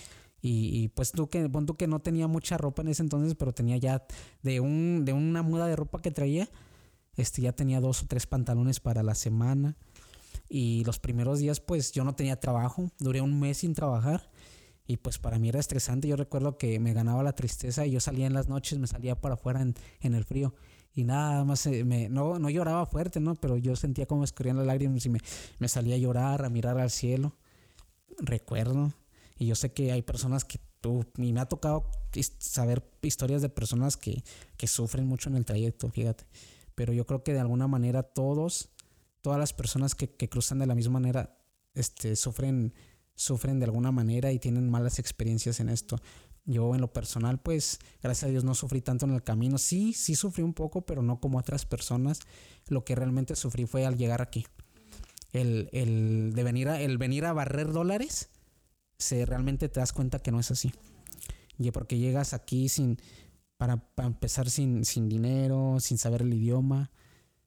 Y, 0.41 0.71
y, 0.83 0.89
pues 0.89 1.13
tú 1.13 1.29
que, 1.29 1.49
pon 1.49 1.67
tú 1.67 1.77
que 1.77 1.87
no 1.87 2.01
tenía 2.01 2.27
mucha 2.27 2.57
ropa 2.59 2.83
en 2.83 2.89
ese 2.89 3.03
entonces, 3.03 3.35
pero 3.37 3.53
tenía 3.53 3.77
ya 3.77 4.05
de 4.43 4.59
un, 4.61 5.05
de 5.05 5.13
una 5.13 5.43
muda 5.43 5.67
de 5.67 5.77
ropa 5.77 6.01
que 6.01 6.11
traía, 6.11 6.49
este 7.17 7.43
ya 7.43 7.53
tenía 7.53 7.81
dos 7.81 8.03
o 8.03 8.07
tres 8.07 8.27
pantalones 8.27 8.81
para 8.81 9.03
la 9.03 9.15
semana. 9.15 9.77
Y 10.55 10.85
los 10.85 10.99
primeros 10.99 11.39
días, 11.39 11.61
pues 11.61 11.93
yo 11.93 12.05
no 12.05 12.15
tenía 12.15 12.39
trabajo, 12.39 12.91
duré 12.99 13.23
un 13.23 13.41
mes 13.41 13.57
sin 13.57 13.73
trabajar. 13.73 14.29
Y 14.87 14.99
pues 14.99 15.19
para 15.19 15.39
mí 15.39 15.49
era 15.49 15.59
estresante. 15.59 16.09
Yo 16.09 16.15
recuerdo 16.15 16.59
que 16.59 16.79
me 16.79 16.93
ganaba 16.93 17.23
la 17.23 17.33
tristeza 17.33 17.87
y 17.87 17.93
yo 17.93 18.01
salía 18.01 18.27
en 18.27 18.35
las 18.35 18.51
noches, 18.51 18.79
me 18.79 18.87
salía 18.87 19.19
para 19.19 19.37
afuera 19.37 19.63
en, 19.63 20.15
el 20.15 20.25
frío. 20.25 20.55
Y 20.95 21.05
nada 21.05 21.43
más, 21.47 21.65
eh, 21.65 21.85
no, 22.11 22.39
no 22.39 22.51
lloraba 22.51 22.85
fuerte, 22.85 23.19
¿no? 23.19 23.35
Pero 23.35 23.57
yo 23.57 23.77
sentía 23.77 24.05
como 24.05 24.25
escurrían 24.25 24.59
las 24.59 24.67
lágrimas 24.67 25.07
y 25.07 25.09
me, 25.09 25.21
me 25.59 25.69
salía 25.69 25.95
a 25.95 25.99
llorar, 25.99 26.45
a 26.45 26.51
mirar 26.51 26.77
al 26.77 26.91
cielo. 26.91 27.35
Recuerdo. 28.19 28.93
Y 29.39 29.47
yo 29.47 29.55
sé 29.55 29.73
que 29.73 29.91
hay 29.91 30.03
personas 30.03 30.45
que 30.45 30.61
tú, 30.83 31.07
y 31.17 31.33
me 31.33 31.41
ha 31.41 31.47
tocado 31.47 31.91
saber 32.37 32.87
historias 33.01 33.41
de 33.41 33.49
personas 33.49 33.97
que, 33.97 34.23
que 34.59 34.67
sufren 34.67 35.07
mucho 35.07 35.31
en 35.31 35.37
el 35.37 35.47
trayecto, 35.47 35.89
fíjate. 35.89 36.27
Pero 36.75 36.93
yo 36.93 37.07
creo 37.07 37.25
que 37.25 37.33
de 37.33 37.41
alguna 37.41 37.69
manera 37.69 38.03
todos, 38.03 38.69
todas 39.23 39.39
las 39.39 39.53
personas 39.53 39.95
que, 39.95 40.15
que 40.15 40.29
cruzan 40.29 40.59
de 40.59 40.67
la 40.67 40.75
misma 40.75 40.95
manera, 41.01 41.39
este, 41.75 42.17
sufren, 42.17 42.75
sufren 43.15 43.59
de 43.59 43.65
alguna 43.65 43.93
manera 43.93 44.33
y 44.33 44.39
tienen 44.39 44.69
malas 44.71 44.99
experiencias 44.99 45.61
en 45.61 45.69
esto. 45.69 46.01
Yo 46.45 46.75
en 46.75 46.81
lo 46.81 46.93
personal, 46.93 47.41
pues, 47.41 47.79
gracias 48.03 48.29
a 48.29 48.31
Dios 48.31 48.43
no 48.43 48.55
sufrí 48.55 48.81
tanto 48.81 49.07
en 49.07 49.13
el 49.13 49.23
camino. 49.23 49.59
Sí, 49.59 49.93
sí 49.93 50.17
sufrí 50.17 50.43
un 50.43 50.55
poco, 50.55 50.85
pero 50.85 51.03
no 51.03 51.21
como 51.21 51.39
otras 51.39 51.65
personas. 51.65 52.19
Lo 52.67 52.85
que 52.85 52.97
realmente 52.97 53.37
sufrí 53.37 53.65
fue 53.65 53.87
al 53.87 53.97
llegar 53.97 54.21
aquí. 54.21 54.45
El, 55.33 55.71
el 55.73 56.33
de 56.35 56.43
venir 56.43 56.69
a, 56.69 56.81
el 56.81 56.99
venir 56.99 57.25
a 57.25 57.33
barrer 57.33 57.73
dólares, 57.73 58.29
se 58.99 59.25
realmente 59.25 59.69
te 59.69 59.81
das 59.81 59.93
cuenta 59.93 60.19
que 60.19 60.33
no 60.33 60.41
es 60.41 60.51
así. 60.51 60.73
Y 61.59 61.71
porque 61.71 61.99
llegas 61.99 62.35
aquí 62.35 62.69
sin, 62.69 62.99
para, 63.57 63.77
para 63.95 64.09
empezar 64.09 64.51
sin, 64.51 64.85
sin 64.85 65.09
dinero, 65.09 65.77
sin 65.79 65.97
saber 65.97 66.23
el 66.23 66.35
idioma, 66.35 66.91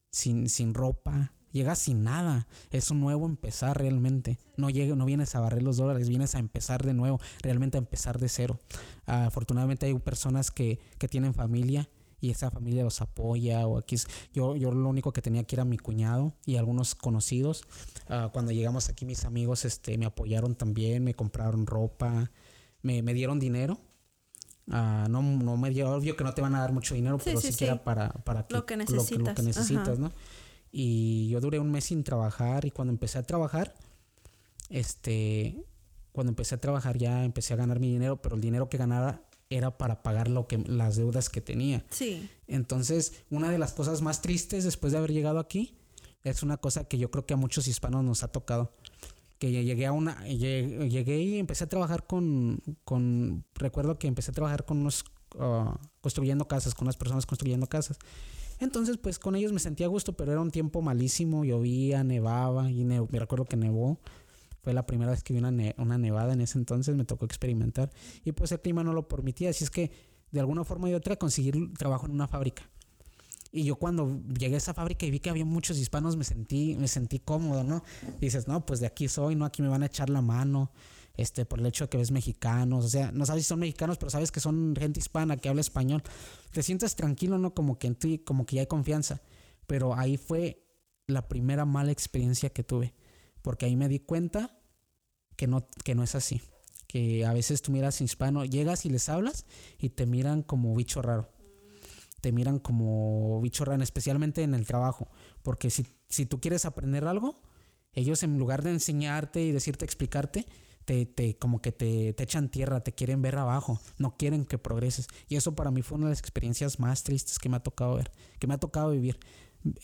sin, 0.10 0.48
sin 0.48 0.74
ropa. 0.74 1.34
Llegas 1.56 1.80
sin 1.80 2.04
nada. 2.04 2.48
Es 2.70 2.92
un 2.92 3.00
nuevo 3.00 3.26
empezar 3.26 3.78
realmente. 3.80 4.38
No, 4.58 4.70
llega, 4.70 4.94
no 4.94 5.06
vienes 5.06 5.36
a 5.36 5.40
barrer 5.40 5.64
los 5.64 5.78
dólares, 5.78 6.10
vienes 6.10 6.36
a 6.36 6.40
empezar 6.40 6.84
de 6.84 6.94
nuevo, 6.94 7.22
realmente 7.42 7.78
a 7.78 7.80
empezar 7.80 8.20
de 8.20 8.28
cero. 8.28 8.60
Ah, 9.08 9.28
afortunadamente 9.28 9.86
hay 9.86 9.94
personas 10.00 10.52
que, 10.52 10.80
que 10.98 11.08
tienen 11.08 11.34
familia 11.34 11.88
y 12.20 12.32
esa 12.32 12.52
familia 12.52 12.84
los 12.84 13.00
apoya. 13.00 13.66
O 13.68 13.78
aquí 13.78 13.96
es- 13.96 14.06
yo, 14.34 14.58
yo 14.58 14.74
lo 14.74 14.90
único 14.90 15.14
que 15.14 15.22
tenía 15.22 15.44
aquí 15.44 15.56
era 15.56 15.64
mi 15.64 15.78
cuñado 15.78 16.34
y 16.46 16.58
algunos 16.58 16.94
conocidos. 16.94 17.64
Ah, 18.10 18.32
cuando 18.34 18.52
llegamos 18.52 18.90
aquí 18.90 19.06
mis 19.06 19.24
amigos 19.24 19.64
este, 19.64 19.98
me 19.98 20.06
apoyaron 20.06 20.56
también, 20.56 21.06
me 21.06 21.14
compraron 21.14 21.66
ropa, 21.68 22.32
me, 22.82 23.02
me 23.02 23.14
dieron 23.14 23.40
dinero. 23.40 23.80
Ah, 24.70 25.08
no, 25.10 25.22
no 25.22 25.56
me 25.56 25.70
dio, 25.70 25.90
obvio 25.90 26.18
que 26.18 26.26
no 26.26 26.34
te 26.34 26.42
van 26.42 26.54
a 26.56 26.60
dar 26.60 26.74
mucho 26.74 26.96
dinero, 26.96 27.18
Sí, 27.20 27.24
pero 27.28 27.40
sí, 27.40 27.52
siquiera 27.54 27.76
sí. 27.76 27.82
para, 27.86 28.10
para 28.10 28.46
Lo 28.50 28.66
que 28.66 28.76
lo 28.76 28.84
necesitas, 28.84 29.36
que 29.36 29.42
necesitas. 29.44 30.00
¿no? 30.00 30.12
Y 30.78 31.30
yo 31.30 31.40
duré 31.40 31.58
un 31.58 31.72
mes 31.72 31.86
sin 31.86 32.04
trabajar 32.04 32.66
y 32.66 32.72
cuando 32.72 32.92
empecé 32.92 33.18
a 33.18 33.24
trabajar, 33.24 33.74
este, 34.70 35.64
cuando 36.12 36.32
empecé 36.32 36.56
a 36.56 36.60
trabajar 36.60 36.98
ya 36.98 37.24
empecé 37.24 37.54
a 37.54 37.56
ganar 37.56 37.80
mi 37.80 37.90
dinero, 37.90 38.22
pero 38.22 38.36
el 38.36 38.42
dinero 38.42 38.68
que 38.68 38.78
ganaba 38.78 39.22
era 39.50 39.78
para 39.78 40.04
pagar 40.04 40.28
lo 40.28 40.48
que 40.48 40.58
las 40.58 40.98
deudas 40.98 41.30
que 41.30 41.40
tenía. 41.40 41.86
Sí. 41.92 42.30
Entonces, 42.48 43.24
una 43.30 43.50
de 43.50 43.58
las 43.58 43.72
cosas 43.72 44.02
más 44.02 44.22
tristes 44.22 44.66
después 44.66 44.92
de 44.92 44.98
haber 44.98 45.14
llegado 45.14 45.40
aquí 45.40 45.78
es 46.24 46.44
una 46.44 46.58
cosa 46.58 46.84
que 46.84 46.98
yo 46.98 47.10
creo 47.10 47.26
que 47.26 47.36
a 47.36 47.38
muchos 47.38 47.70
hispanos 47.70 48.04
nos 48.04 48.24
ha 48.24 48.28
tocado. 48.28 48.74
Que 49.40 49.52
llegué 49.52 49.86
a 49.86 49.94
una. 49.94 50.26
Llegué, 50.26 50.90
llegué 50.90 51.20
y 51.20 51.40
empecé 51.40 51.64
a 51.64 51.68
trabajar 51.68 52.06
con. 52.06 52.62
con 52.84 53.46
recuerdo 53.54 53.98
que 53.98 54.08
empecé 54.08 54.32
a 54.32 54.34
trabajar 54.34 54.66
con 54.66 54.80
unos. 54.80 55.06
ah, 55.40 55.80
construyendo 56.02 56.50
casas, 56.50 56.76
con 56.76 56.86
unas 56.86 56.98
personas 56.98 57.26
construyendo 57.26 57.68
casas. 57.68 57.98
Entonces, 58.60 58.98
pues 58.98 59.20
con 59.20 59.36
ellos 59.36 59.52
me 59.52 59.60
sentía 59.60 59.86
a 59.86 59.90
gusto, 59.90 60.14
pero 60.14 60.32
era 60.32 60.42
un 60.42 60.52
tiempo 60.52 60.82
malísimo. 60.82 61.44
Llovía, 61.46 62.04
nevaba. 62.04 62.72
Y 62.72 62.84
ne- 62.84 63.02
me 63.02 63.20
recuerdo 63.20 63.46
que 63.46 63.58
nevó. 63.58 64.00
Fue 64.64 64.74
la 64.74 64.86
primera 64.86 65.12
vez 65.12 65.24
que 65.24 65.34
vi 65.34 65.40
una, 65.40 65.52
ne- 65.52 65.76
una 65.78 65.98
nevada 65.98 66.34
en 66.34 66.42
ese 66.42 66.58
entonces. 66.58 66.96
Me 66.96 67.06
tocó 67.06 67.26
experimentar. 67.26 67.92
Y 68.24 68.32
pues 68.32 68.52
el 68.52 68.62
clima 68.62 68.84
no 68.84 68.94
lo 68.94 69.08
permitía. 69.08 69.50
Así 69.50 69.64
es 69.64 69.70
que 69.70 69.92
de 70.32 70.40
alguna 70.40 70.64
forma 70.64 70.90
u 70.90 70.96
otra 70.96 71.16
conseguir 71.18 71.74
trabajo 71.78 72.06
en 72.08 72.14
una 72.14 72.28
fábrica. 72.28 72.64
Y 73.52 73.64
yo 73.64 73.78
cuando 73.78 74.20
llegué 74.38 74.56
a 74.56 74.58
esa 74.58 74.74
fábrica 74.74 75.06
y 75.06 75.12
vi 75.12 75.20
que 75.20 75.30
había 75.30 75.46
muchos 75.46 75.78
hispanos, 75.78 76.18
me 76.18 76.26
sentí, 76.26 76.76
me 76.78 76.90
sentí 76.90 77.20
cómodo, 77.20 77.64
¿no? 77.64 77.84
dices, 78.20 78.50
no, 78.50 78.66
pues 78.66 78.82
de 78.82 78.88
aquí 78.88 79.08
soy, 79.08 79.36
¿no? 79.36 79.46
Aquí 79.46 79.62
me 79.62 79.70
van 79.70 79.82
a 79.82 79.86
echar 79.86 80.10
la 80.10 80.22
mano, 80.22 80.72
este, 81.18 81.46
por 81.46 81.60
el 81.60 81.66
hecho 81.66 81.86
de 81.86 81.90
que 81.90 81.98
ves 81.98 82.12
mexicanos, 82.12 82.86
o 82.86 82.90
sea, 82.90 83.12
no 83.12 83.26
sabes 83.26 83.44
si 83.44 83.50
son 83.50 83.60
mexicanos, 83.60 83.98
pero 83.98 84.10
sabes 84.10 84.32
que 84.32 84.40
son 84.40 84.76
gente 84.78 85.00
hispana 85.00 85.38
que 85.38 85.50
habla 85.50 85.62
español. 85.62 86.04
Te 86.52 86.64
sientes 86.64 86.96
tranquilo, 86.96 87.38
¿no? 87.38 87.54
Como 87.54 87.78
que 87.80 87.88
en 87.88 87.96
ti, 87.96 88.20
como 88.20 88.46
que 88.46 88.58
ya 88.58 88.62
hay 88.62 88.68
confianza. 88.68 89.22
Pero 89.68 89.96
ahí 89.96 90.18
fue 90.18 90.64
la 91.08 91.28
primera 91.28 91.66
mala 91.66 91.92
experiencia 91.92 92.50
que 92.50 92.64
tuve. 92.64 92.94
Porque 93.42 93.66
ahí 93.66 93.76
me 93.76 93.88
di 93.88 94.00
cuenta 94.00 94.58
que 95.36 95.48
no, 95.48 95.68
que 95.84 95.96
no 95.96 96.04
es 96.04 96.16
así. 96.16 96.42
Que 96.88 97.26
a 97.26 97.34
veces 97.34 97.62
tú 97.62 97.72
miras 97.72 98.02
hispano, 98.02 98.46
llegas 98.46 98.86
y 98.86 98.90
les 98.90 99.10
hablas 99.10 99.46
y 99.80 99.90
te 99.90 100.06
miran 100.06 100.44
como 100.44 100.76
bicho 100.76 101.02
raro 101.02 101.36
te 102.26 102.32
miran 102.32 102.58
como 102.58 103.40
bicho 103.40 103.66
raro, 103.66 103.84
especialmente 103.84 104.42
en 104.42 104.56
el 104.56 104.66
trabajo. 104.66 105.12
Porque 105.44 105.70
si, 105.70 105.86
si 106.10 106.26
tú 106.26 106.42
quieres 106.42 106.66
aprender 106.66 107.06
algo, 107.06 107.40
ellos 107.94 108.24
en 108.24 108.40
lugar 108.40 108.64
de 108.64 108.72
enseñarte 108.72 109.44
y 109.44 109.52
decirte, 109.52 109.86
explicarte, 109.86 110.48
te, 110.86 111.06
te, 111.06 111.38
como 111.38 111.62
que 111.62 111.72
te, 111.72 112.14
te, 112.14 112.24
echan 112.24 112.50
tierra, 112.50 112.82
te 112.82 112.94
quieren 112.94 113.22
ver 113.22 113.38
abajo, 113.38 113.82
no 113.98 114.16
quieren 114.16 114.46
que 114.46 114.58
progreses. 114.58 115.08
Y 115.28 115.36
eso 115.36 115.56
para 115.56 115.72
mí 115.72 115.82
fue 115.82 115.98
una 115.98 116.08
de 116.08 116.12
las 116.12 116.20
experiencias 116.20 116.80
más 116.80 117.04
tristes 117.04 117.40
que 117.40 117.50
me 117.50 117.58
ha 117.58 117.64
tocado 117.64 117.96
ver, 117.96 118.12
que 118.40 118.48
me 118.48 118.54
ha 118.54 118.60
tocado 118.60 118.92
vivir. 118.92 119.20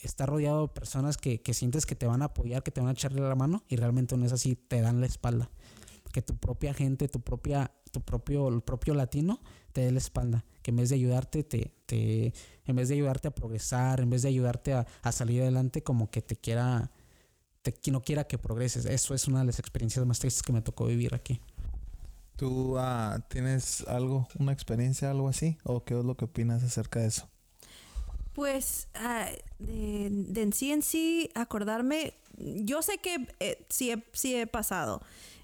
Estar 0.02 0.28
rodeado 0.28 0.68
de 0.68 0.72
personas 0.72 1.16
que, 1.16 1.42
que 1.42 1.54
sientes 1.54 1.86
que 1.86 1.96
te 1.96 2.06
van 2.06 2.22
a 2.22 2.26
apoyar, 2.26 2.62
que 2.62 2.70
te 2.70 2.80
van 2.80 2.90
a 2.90 2.92
echarle 2.92 3.20
la 3.20 3.34
mano 3.34 3.64
y 3.68 3.76
realmente 3.76 4.16
no 4.16 4.24
es 4.24 4.32
así, 4.32 4.54
te 4.54 4.80
dan 4.80 5.00
la 5.00 5.06
espalda. 5.06 5.50
Que 6.12 6.22
tu 6.22 6.36
propia 6.36 6.72
gente, 6.72 7.08
tu 7.08 7.20
propia, 7.20 7.72
tu 7.90 8.00
propio, 8.00 8.48
el 8.48 8.60
propio 8.60 8.94
latino 8.94 9.40
te 9.72 9.80
dé 9.80 9.90
la 9.90 9.98
espalda. 9.98 10.44
Que 10.62 10.70
en 10.70 10.76
vez 10.76 10.90
de 10.90 10.94
ayudarte, 10.94 11.42
te, 11.42 11.72
te, 11.86 12.32
en 12.64 12.76
vez 12.76 12.88
de 12.88 12.94
ayudarte 12.94 13.28
a 13.28 13.34
progresar, 13.34 14.00
en 14.00 14.10
vez 14.10 14.22
de 14.22 14.28
ayudarte 14.28 14.74
a, 14.74 14.86
a 15.02 15.10
salir 15.10 15.42
adelante, 15.42 15.82
como 15.82 16.10
que 16.10 16.22
te 16.22 16.36
quiera 16.36 16.92
te, 17.62 17.74
no 17.90 18.02
quiera 18.02 18.24
que 18.24 18.38
progreses. 18.38 18.84
Eso 18.84 19.14
es 19.14 19.26
una 19.28 19.40
de 19.40 19.46
las 19.46 19.58
experiencias 19.58 20.04
más 20.04 20.18
tristes 20.18 20.42
que 20.42 20.52
me 20.52 20.62
tocó 20.62 20.86
vivir 20.86 21.14
aquí. 21.14 21.40
¿Tú 22.36 22.78
uh, 22.78 23.20
tienes 23.28 23.82
algo, 23.86 24.26
una 24.38 24.52
experiencia, 24.52 25.10
algo 25.10 25.28
así? 25.28 25.56
¿O 25.64 25.84
qué 25.84 25.98
es 25.98 26.04
lo 26.04 26.16
que 26.16 26.24
opinas 26.24 26.62
acerca 26.62 27.00
de 27.00 27.06
eso? 27.06 27.28
Pues 28.32 28.88
uh, 28.96 29.64
de, 29.64 30.08
de, 30.10 30.42
en 30.42 30.52
sí 30.52 30.72
en 30.72 30.82
sí 30.82 31.30
acordarme, 31.34 32.14
yo 32.38 32.82
sé 32.82 32.98
que 32.98 33.28
eh, 33.40 33.64
sí, 33.68 33.90
he, 33.90 34.02
sí 34.12 34.34
he 34.34 34.46
pasado 34.46 35.02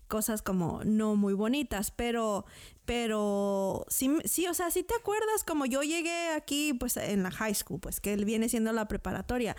cosas 0.08 0.42
como 0.42 0.82
no 0.84 1.14
muy 1.14 1.34
bonitas, 1.34 1.90
pero 1.90 2.44
pero 2.88 3.84
sí, 3.88 4.10
sí, 4.24 4.46
o 4.46 4.54
sea, 4.54 4.70
sí 4.70 4.82
te 4.82 4.94
acuerdas 4.94 5.44
como 5.46 5.66
yo 5.66 5.82
llegué 5.82 6.30
aquí 6.30 6.72
pues 6.72 6.96
en 6.96 7.22
la 7.22 7.30
high 7.30 7.54
school, 7.54 7.78
pues 7.78 8.00
que 8.00 8.14
él 8.14 8.24
viene 8.24 8.48
siendo 8.48 8.72
la 8.72 8.88
preparatoria. 8.88 9.56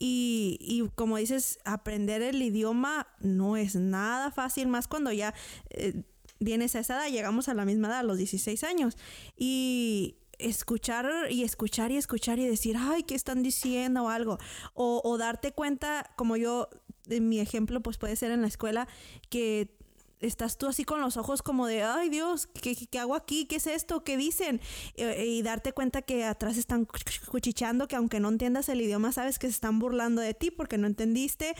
Y, 0.00 0.58
y 0.60 0.88
como 0.96 1.16
dices, 1.16 1.60
aprender 1.64 2.22
el 2.22 2.42
idioma 2.42 3.06
no 3.20 3.56
es 3.56 3.76
nada 3.76 4.32
fácil, 4.32 4.66
más 4.66 4.88
cuando 4.88 5.12
ya 5.12 5.32
eh, 5.70 6.02
vienes 6.40 6.74
a 6.74 6.80
esa 6.80 6.96
edad, 6.96 7.08
llegamos 7.08 7.48
a 7.48 7.54
la 7.54 7.64
misma 7.64 7.86
edad, 7.86 8.00
a 8.00 8.02
los 8.02 8.18
16 8.18 8.64
años. 8.64 8.96
Y 9.36 10.16
escuchar 10.38 11.30
y 11.30 11.44
escuchar 11.44 11.92
y 11.92 11.96
escuchar 11.98 12.40
y 12.40 12.46
decir, 12.46 12.76
ay, 12.76 13.04
¿qué 13.04 13.14
están 13.14 13.44
diciendo 13.44 14.04
o 14.04 14.08
algo? 14.08 14.38
O, 14.74 15.00
o 15.04 15.18
darte 15.18 15.52
cuenta, 15.52 16.10
como 16.16 16.36
yo, 16.36 16.68
en 17.08 17.28
mi 17.28 17.38
ejemplo, 17.38 17.80
pues 17.80 17.96
puede 17.96 18.16
ser 18.16 18.32
en 18.32 18.40
la 18.42 18.48
escuela, 18.48 18.88
que 19.30 19.81
estás 20.22 20.56
tú 20.56 20.68
así 20.68 20.84
con 20.84 21.00
los 21.00 21.16
ojos 21.16 21.42
como 21.42 21.66
de, 21.66 21.82
ay 21.82 22.08
Dios, 22.08 22.46
¿qué, 22.46 22.74
qué 22.74 22.98
hago 22.98 23.14
aquí? 23.14 23.46
¿Qué 23.46 23.56
es 23.56 23.66
esto? 23.66 24.04
¿Qué 24.04 24.16
dicen? 24.16 24.60
Eh, 24.94 25.26
y 25.26 25.42
darte 25.42 25.72
cuenta 25.72 26.02
que 26.02 26.24
atrás 26.24 26.56
están 26.56 26.86
cuchicheando, 27.30 27.88
que 27.88 27.96
aunque 27.96 28.20
no 28.20 28.28
entiendas 28.28 28.68
el 28.68 28.80
idioma, 28.80 29.12
sabes 29.12 29.38
que 29.38 29.48
se 29.48 29.54
están 29.54 29.78
burlando 29.78 30.22
de 30.22 30.34
ti 30.34 30.50
porque 30.50 30.78
no 30.78 30.86
entendiste, 30.86 31.54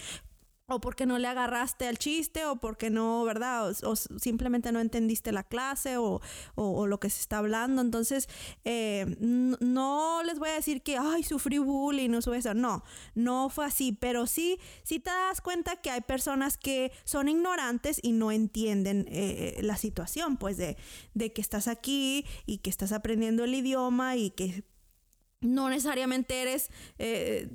o 0.72 0.80
porque 0.80 1.06
no 1.06 1.18
le 1.18 1.28
agarraste 1.28 1.86
al 1.86 1.98
chiste, 1.98 2.44
o 2.46 2.56
porque 2.56 2.90
no, 2.90 3.24
¿verdad? 3.24 3.74
O, 3.84 3.96
simplemente 3.96 4.72
no 4.72 4.80
entendiste 4.80 5.32
la 5.32 5.42
clase 5.42 5.96
o, 5.96 6.20
o, 6.54 6.86
lo 6.86 6.98
que 7.00 7.10
se 7.10 7.20
está 7.20 7.38
hablando. 7.38 7.82
Entonces, 7.82 8.28
eh, 8.64 9.16
no 9.20 10.22
les 10.24 10.38
voy 10.38 10.50
a 10.50 10.54
decir 10.54 10.82
que, 10.82 10.96
ay, 10.98 11.22
sufrí 11.22 11.58
bullying, 11.58 12.10
no 12.10 12.22
sube 12.22 12.38
eso. 12.38 12.54
No, 12.54 12.84
no 13.14 13.48
fue 13.48 13.66
así, 13.66 13.92
pero 13.92 14.26
sí, 14.26 14.58
sí 14.82 15.00
te 15.00 15.10
das 15.10 15.40
cuenta 15.40 15.76
que 15.76 15.90
hay 15.90 16.00
personas 16.00 16.56
que 16.56 16.92
son 17.04 17.28
ignorantes 17.28 18.00
y 18.02 18.12
no 18.12 18.32
entienden 18.32 19.06
eh, 19.08 19.58
la 19.62 19.76
situación, 19.76 20.36
pues, 20.36 20.56
de, 20.56 20.76
de 21.14 21.32
que 21.32 21.40
estás 21.40 21.68
aquí 21.68 22.26
y 22.46 22.58
que 22.58 22.70
estás 22.70 22.92
aprendiendo 22.92 23.44
el 23.44 23.54
idioma 23.54 24.16
y 24.16 24.30
que 24.30 24.64
no 25.42 25.68
necesariamente 25.68 26.40
eres 26.40 26.70
eh, 26.98 27.48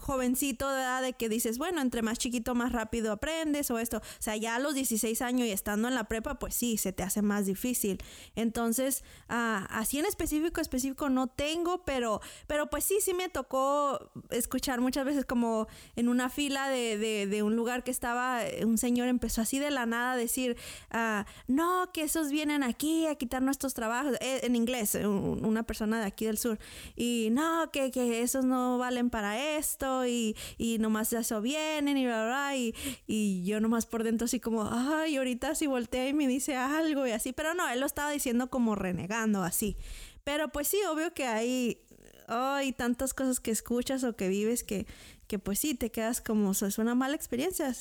jovencito 0.00 0.70
de 0.70 0.80
edad 0.80 1.02
de 1.02 1.12
que 1.12 1.28
dices, 1.28 1.58
bueno, 1.58 1.80
entre 1.80 2.02
más 2.02 2.18
chiquito 2.18 2.54
más 2.54 2.72
rápido 2.72 3.12
aprendes 3.12 3.70
o 3.70 3.78
esto. 3.78 3.98
O 3.98 4.22
sea, 4.22 4.36
ya 4.36 4.56
a 4.56 4.58
los 4.58 4.74
16 4.74 5.20
años 5.22 5.46
y 5.46 5.50
estando 5.50 5.88
en 5.88 5.94
la 5.94 6.04
prepa, 6.04 6.38
pues 6.38 6.54
sí, 6.54 6.76
se 6.76 6.92
te 6.92 7.02
hace 7.02 7.22
más 7.22 7.46
difícil. 7.46 7.98
Entonces, 8.34 9.04
ah, 9.28 9.66
así 9.70 9.98
en 9.98 10.06
específico, 10.06 10.60
específico 10.60 11.08
no 11.10 11.26
tengo, 11.26 11.84
pero, 11.84 12.20
pero 12.46 12.68
pues 12.70 12.84
sí, 12.84 12.98
sí 13.00 13.14
me 13.14 13.28
tocó 13.28 14.10
escuchar 14.30 14.80
muchas 14.80 15.04
veces 15.04 15.24
como 15.24 15.66
en 15.96 16.08
una 16.08 16.30
fila 16.30 16.68
de, 16.68 17.26
de, 17.26 17.42
un 17.42 17.56
lugar 17.56 17.84
que 17.84 17.90
estaba, 17.90 18.40
un 18.64 18.78
señor 18.78 19.08
empezó 19.08 19.42
así 19.42 19.58
de 19.58 19.70
la 19.70 19.86
nada 19.86 20.12
a 20.12 20.16
decir, 20.16 20.56
ah, 20.90 21.26
no, 21.46 21.90
que 21.92 22.02
esos 22.02 22.30
vienen 22.30 22.62
aquí 22.62 23.06
a 23.06 23.16
quitar 23.16 23.42
nuestros 23.42 23.74
trabajos, 23.74 24.16
eh, 24.20 24.40
en 24.44 24.56
inglés, 24.56 24.94
una 24.94 25.62
persona 25.62 26.00
de 26.00 26.06
aquí 26.06 26.24
del 26.24 26.38
sur, 26.38 26.58
y 26.96 27.23
no, 27.30 27.70
que, 27.70 27.90
que 27.90 28.22
esos 28.22 28.44
no 28.44 28.78
valen 28.78 29.10
para 29.10 29.56
eso 29.56 30.06
y, 30.06 30.36
y 30.58 30.78
nomás 30.78 31.12
eso 31.12 31.40
vienen 31.40 31.96
y 31.96 32.06
bla, 32.06 32.26
bla, 32.26 32.56
y, 32.56 32.74
y 33.06 33.44
yo 33.44 33.60
nomás 33.60 33.86
por 33.86 34.04
dentro 34.04 34.26
así 34.26 34.40
como, 34.40 34.68
ay, 34.70 35.16
ahorita 35.16 35.54
si 35.54 35.66
voltea 35.66 36.08
y 36.08 36.14
me 36.14 36.26
dice 36.28 36.56
algo 36.56 37.06
y 37.06 37.10
así, 37.10 37.32
pero 37.32 37.54
no, 37.54 37.68
él 37.68 37.80
lo 37.80 37.86
estaba 37.86 38.10
diciendo 38.10 38.50
como 38.50 38.74
renegando 38.74 39.42
así. 39.42 39.76
Pero 40.24 40.48
pues 40.48 40.68
sí, 40.68 40.78
obvio 40.90 41.12
que 41.12 41.26
hay, 41.26 41.82
hay 42.28 42.72
tantas 42.72 43.12
cosas 43.12 43.40
que 43.40 43.50
escuchas 43.50 44.04
o 44.04 44.16
que 44.16 44.28
vives 44.28 44.64
que, 44.64 44.86
que 45.26 45.38
pues 45.38 45.58
sí, 45.58 45.74
te 45.74 45.90
quedas 45.90 46.20
como, 46.20 46.52
es 46.52 46.78
una 46.78 46.94
mala 46.94 47.14
experiencia. 47.14 47.74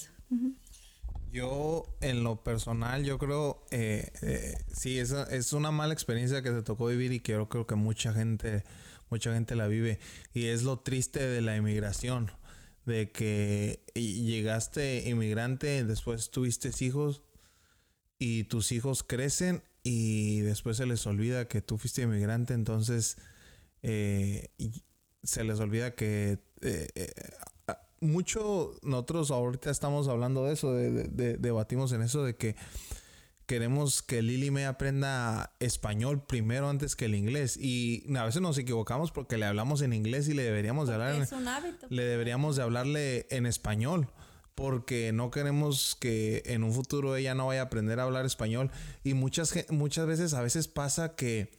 Yo, 1.31 1.85
en 2.01 2.23
lo 2.23 2.43
personal, 2.43 3.03
yo 3.05 3.17
creo, 3.17 3.65
eh, 3.71 4.11
eh, 4.21 4.55
sí, 4.71 4.99
es, 4.99 5.11
es 5.11 5.53
una 5.53 5.71
mala 5.71 5.93
experiencia 5.93 6.43
que 6.43 6.51
te 6.51 6.61
tocó 6.61 6.87
vivir 6.87 7.11
y 7.11 7.21
que 7.21 7.31
yo 7.31 7.49
creo 7.49 7.65
que 7.65 7.73
mucha 7.73 8.13
gente 8.13 8.63
mucha 9.09 9.33
gente 9.33 9.55
la 9.55 9.67
vive. 9.67 9.99
Y 10.33 10.45
es 10.45 10.63
lo 10.63 10.79
triste 10.79 11.25
de 11.25 11.41
la 11.41 11.55
inmigración, 11.55 12.31
de 12.85 13.11
que 13.11 13.83
llegaste 13.95 15.09
inmigrante, 15.09 15.83
después 15.83 16.31
tuviste 16.31 16.71
hijos 16.79 17.21
y 18.19 18.45
tus 18.45 18.71
hijos 18.71 19.03
crecen 19.03 19.63
y 19.83 20.39
después 20.39 20.77
se 20.77 20.85
les 20.85 21.05
olvida 21.05 21.47
que 21.47 21.61
tú 21.61 21.77
fuiste 21.77 22.03
inmigrante, 22.03 22.53
entonces 22.53 23.17
eh, 23.81 24.47
se 25.23 25.43
les 25.43 25.59
olvida 25.59 25.93
que 25.93 26.39
eh, 26.61 26.87
eh, 26.95 27.13
mucho 27.99 28.75
nosotros 28.81 29.31
ahorita 29.31 29.71
estamos 29.71 30.07
hablando 30.07 30.45
de 30.45 30.53
eso, 30.53 30.73
de, 30.73 31.37
debatimos 31.37 31.91
en 31.91 32.01
eso 32.01 32.23
de 32.23 32.35
que 32.35 32.55
queremos 33.45 34.01
que 34.01 34.21
Lili 34.21 34.51
me 34.51 34.65
aprenda 34.65 35.53
español 35.59 36.25
primero 36.25 36.69
antes 36.69 36.95
que 36.95 37.05
el 37.05 37.15
inglés. 37.15 37.57
Y 37.57 38.03
a 38.15 38.25
veces 38.25 38.41
nos 38.41 38.57
equivocamos 38.57 39.11
porque 39.11 39.37
le 39.37 39.45
hablamos 39.45 39.81
en 39.81 39.93
inglés 39.93 40.27
y 40.27 40.33
le 40.33 40.43
deberíamos 40.43 40.87
de 40.87 40.95
hablar. 40.95 41.27
Le 41.89 42.05
deberíamos 42.05 42.55
de 42.55 42.63
hablarle 42.63 43.27
en 43.29 43.45
español. 43.45 44.09
Porque 44.55 45.11
no 45.13 45.31
queremos 45.31 45.95
que 45.99 46.43
en 46.45 46.63
un 46.63 46.73
futuro 46.73 47.15
ella 47.15 47.33
no 47.33 47.47
vaya 47.47 47.61
a 47.61 47.65
aprender 47.65 47.99
a 47.99 48.03
hablar 48.03 48.25
español. 48.25 48.69
Y 49.03 49.15
muchas, 49.15 49.53
muchas 49.69 50.05
veces, 50.05 50.33
a 50.33 50.41
veces 50.41 50.67
pasa 50.67 51.15
que 51.15 51.51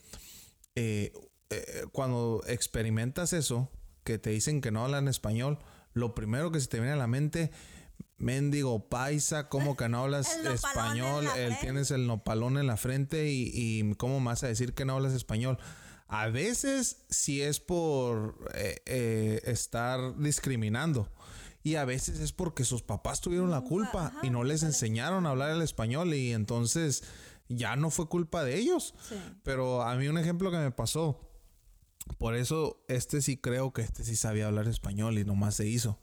eh, 0.75 1.11
eh, 1.49 1.85
cuando 1.91 2.41
experimentas 2.47 3.33
eso, 3.33 3.69
que 4.05 4.17
te 4.17 4.29
dicen 4.29 4.61
que 4.61 4.71
no 4.71 4.85
hablan 4.85 5.07
español, 5.07 5.59
lo 5.93 6.15
primero 6.15 6.51
que 6.51 6.59
se 6.59 6.67
te 6.67 6.77
viene 6.77 6.93
a 6.93 6.97
la 6.97 7.07
mente 7.07 7.51
Mendigo 8.17 8.87
paisa, 8.89 9.49
¿cómo 9.49 9.75
que 9.75 9.89
no 9.89 10.03
hablas 10.03 10.35
español? 10.45 11.27
Él 11.37 11.55
tienes 11.59 11.91
el 11.91 12.07
nopalón 12.07 12.57
en 12.57 12.67
la 12.67 12.77
frente 12.77 13.29
y, 13.29 13.51
y, 13.53 13.93
¿cómo 13.95 14.23
vas 14.23 14.43
a 14.43 14.47
decir 14.47 14.73
que 14.73 14.85
no 14.85 14.93
hablas 14.93 15.13
español? 15.13 15.57
A 16.07 16.27
veces 16.27 17.05
sí 17.09 17.41
es 17.41 17.59
por 17.59 18.37
eh, 18.53 18.81
eh, 18.85 19.41
estar 19.45 20.17
discriminando. 20.17 21.11
Y 21.63 21.75
a 21.75 21.85
veces 21.85 22.19
es 22.19 22.31
porque 22.31 22.63
sus 22.63 22.83
papás 22.83 23.21
tuvieron 23.21 23.49
la 23.49 23.61
culpa 23.61 24.13
y 24.21 24.29
no 24.29 24.43
les 24.43 24.61
enseñaron 24.61 25.25
a 25.25 25.31
hablar 25.31 25.49
el 25.49 25.63
español 25.63 26.13
y 26.13 26.31
entonces 26.31 27.03
ya 27.49 27.75
no 27.75 27.89
fue 27.89 28.07
culpa 28.07 28.43
de 28.43 28.55
ellos. 28.55 28.93
Pero 29.41 29.81
a 29.81 29.95
mí 29.95 30.07
un 30.07 30.19
ejemplo 30.19 30.51
que 30.51 30.57
me 30.57 30.69
pasó, 30.69 31.27
por 32.19 32.35
eso 32.35 32.85
este 32.87 33.19
sí 33.23 33.37
creo 33.37 33.73
que 33.73 33.81
este 33.81 34.03
sí 34.03 34.15
sabía 34.15 34.45
hablar 34.45 34.67
español 34.67 35.17
y 35.17 35.25
nomás 35.25 35.55
se 35.55 35.67
hizo. 35.67 35.99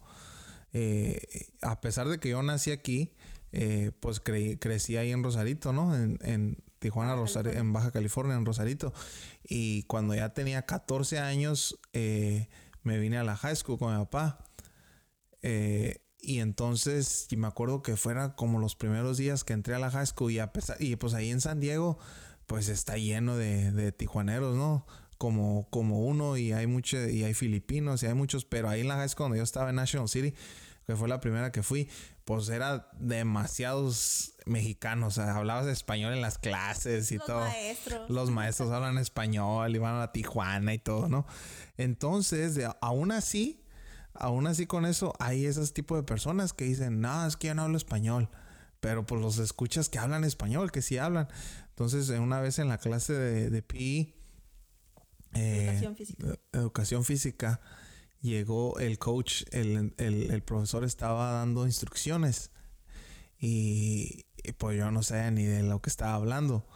Eh, 0.72 1.48
a 1.60 1.80
pesar 1.80 2.08
de 2.08 2.18
que 2.18 2.30
yo 2.30 2.42
nací 2.42 2.70
aquí, 2.70 3.12
eh, 3.52 3.92
pues 4.00 4.20
crecí 4.20 4.96
ahí 4.96 5.12
en 5.12 5.22
Rosarito, 5.22 5.72
¿no? 5.72 5.94
En, 5.96 6.58
Tijuana, 6.78 7.14
Rosario, 7.14 7.52
en 7.52 7.72
Baja 7.72 7.92
California, 7.92 8.34
en 8.34 8.44
Rosarito. 8.44 8.92
Y 9.44 9.84
cuando 9.84 10.16
ya 10.16 10.34
tenía 10.34 10.62
14 10.66 11.20
años, 11.20 11.78
eh, 11.92 12.48
me 12.82 12.98
vine 12.98 13.18
a 13.18 13.22
la 13.22 13.36
high 13.36 13.54
school 13.54 13.78
con 13.78 13.92
mi 13.92 14.04
papá. 14.04 14.44
y 16.24 16.38
entonces, 16.38 17.26
y 17.30 17.36
me 17.36 17.46
acuerdo 17.46 17.82
que 17.82 17.96
fueran 17.96 18.32
como 18.32 18.58
los 18.58 18.74
primeros 18.76 19.16
días 19.16 19.44
que 19.44 19.52
entré 19.52 19.74
a 19.74 19.78
la 19.78 19.90
high 19.90 20.06
school 20.06 20.32
y, 20.32 20.38
a 20.40 20.52
pesar, 20.52 20.76
y 20.80 20.96
pues 20.96 21.14
ahí 21.14 21.30
en 21.30 21.40
San 21.40 21.60
Diego, 21.60 21.98
pues 22.46 22.68
está 22.68 22.96
lleno 22.96 23.36
de, 23.36 23.70
de 23.72 23.92
tijuaneros, 23.92 24.56
¿no? 24.56 24.86
Como, 25.22 25.68
como 25.70 26.00
uno 26.00 26.36
y 26.36 26.50
hay 26.50 26.66
mucho, 26.66 27.08
y 27.08 27.22
hay 27.22 27.32
filipinos 27.32 28.02
y 28.02 28.06
hay 28.06 28.14
muchos, 28.14 28.44
pero 28.44 28.68
ahí 28.68 28.80
en 28.80 28.88
la 28.88 28.96
high 28.96 29.08
school 29.08 29.18
cuando 29.26 29.36
yo 29.36 29.44
estaba 29.44 29.70
en 29.70 29.76
National 29.76 30.08
City, 30.08 30.34
que 30.84 30.96
fue 30.96 31.08
la 31.08 31.20
primera 31.20 31.52
que 31.52 31.62
fui, 31.62 31.88
pues 32.24 32.48
era 32.48 32.88
demasiados 32.98 34.34
mexicanos. 34.46 35.16
O 35.16 35.22
sea, 35.22 35.36
hablabas 35.36 35.68
español 35.68 36.12
en 36.12 36.22
las 36.22 36.38
clases 36.38 37.12
y 37.12 37.18
Los 37.18 37.26
todo. 37.26 37.38
maestros. 37.38 38.10
Los 38.10 38.30
maestros 38.32 38.72
hablan 38.72 38.98
español, 38.98 39.72
iban 39.76 40.00
a 40.00 40.10
Tijuana 40.10 40.74
y 40.74 40.80
todo, 40.80 41.08
¿no? 41.08 41.24
Entonces, 41.76 42.58
aún 42.80 43.12
así, 43.12 43.64
aún 44.14 44.48
así 44.48 44.66
con 44.66 44.84
eso, 44.86 45.14
hay 45.20 45.46
esos 45.46 45.72
tipos 45.72 45.98
de 45.98 46.02
personas 46.02 46.52
que 46.52 46.64
dicen, 46.64 47.00
no, 47.00 47.28
es 47.28 47.36
que 47.36 47.46
yo 47.46 47.54
no 47.54 47.62
hablo 47.62 47.76
español. 47.76 48.28
Pero 48.80 49.06
pues 49.06 49.20
los 49.20 49.38
escuchas 49.38 49.88
que 49.88 50.00
hablan 50.00 50.24
español, 50.24 50.72
que 50.72 50.82
sí 50.82 50.98
hablan. 50.98 51.28
Entonces, 51.68 52.08
una 52.08 52.40
vez 52.40 52.58
en 52.58 52.66
la 52.66 52.78
clase 52.78 53.12
de, 53.12 53.50
de 53.50 53.62
PE, 53.62 54.16
Educación 55.34 55.96
física. 55.96 56.26
eh, 56.26 56.36
educación 56.52 57.04
física, 57.04 57.60
llegó 58.20 58.78
el 58.78 58.98
coach, 58.98 59.42
el, 59.50 59.94
el- 59.96 60.42
profesor 60.42 60.84
estaba 60.84 61.32
dando 61.32 61.66
instrucciones 61.66 62.50
y, 63.38 64.24
pues 64.58 64.78
yo 64.78 64.90
no 64.90 65.02
sabía 65.02 65.30
ni 65.30 65.44
de 65.44 65.62
lo 65.62 65.80
que 65.82 65.90
estaba 65.90 66.14
hablando. 66.14 66.66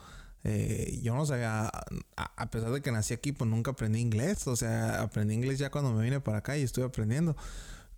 Eh, 0.45 1.01
yo 1.03 1.15
no 1.15 1.27
sabía, 1.27 1.67
a, 1.67 1.73
a 2.17 2.51
pesar 2.51 2.71
de 2.73 2.81
que 2.83 2.93
nací 2.93 3.15
aquí, 3.15 3.33
pues 3.33 3.49
nunca 3.51 3.73
aprendí 3.73 4.01
inglés. 4.01 4.47
O 4.47 4.57
sea, 4.57 5.03
aprendí 5.03 5.35
inglés 5.35 5.59
ya 5.59 5.71
cuando 5.71 5.93
me 5.93 6.03
vine 6.05 6.21
para 6.21 6.39
acá 6.39 6.57
y 6.57 6.63
estuve 6.63 6.85
aprendiendo. 6.85 7.37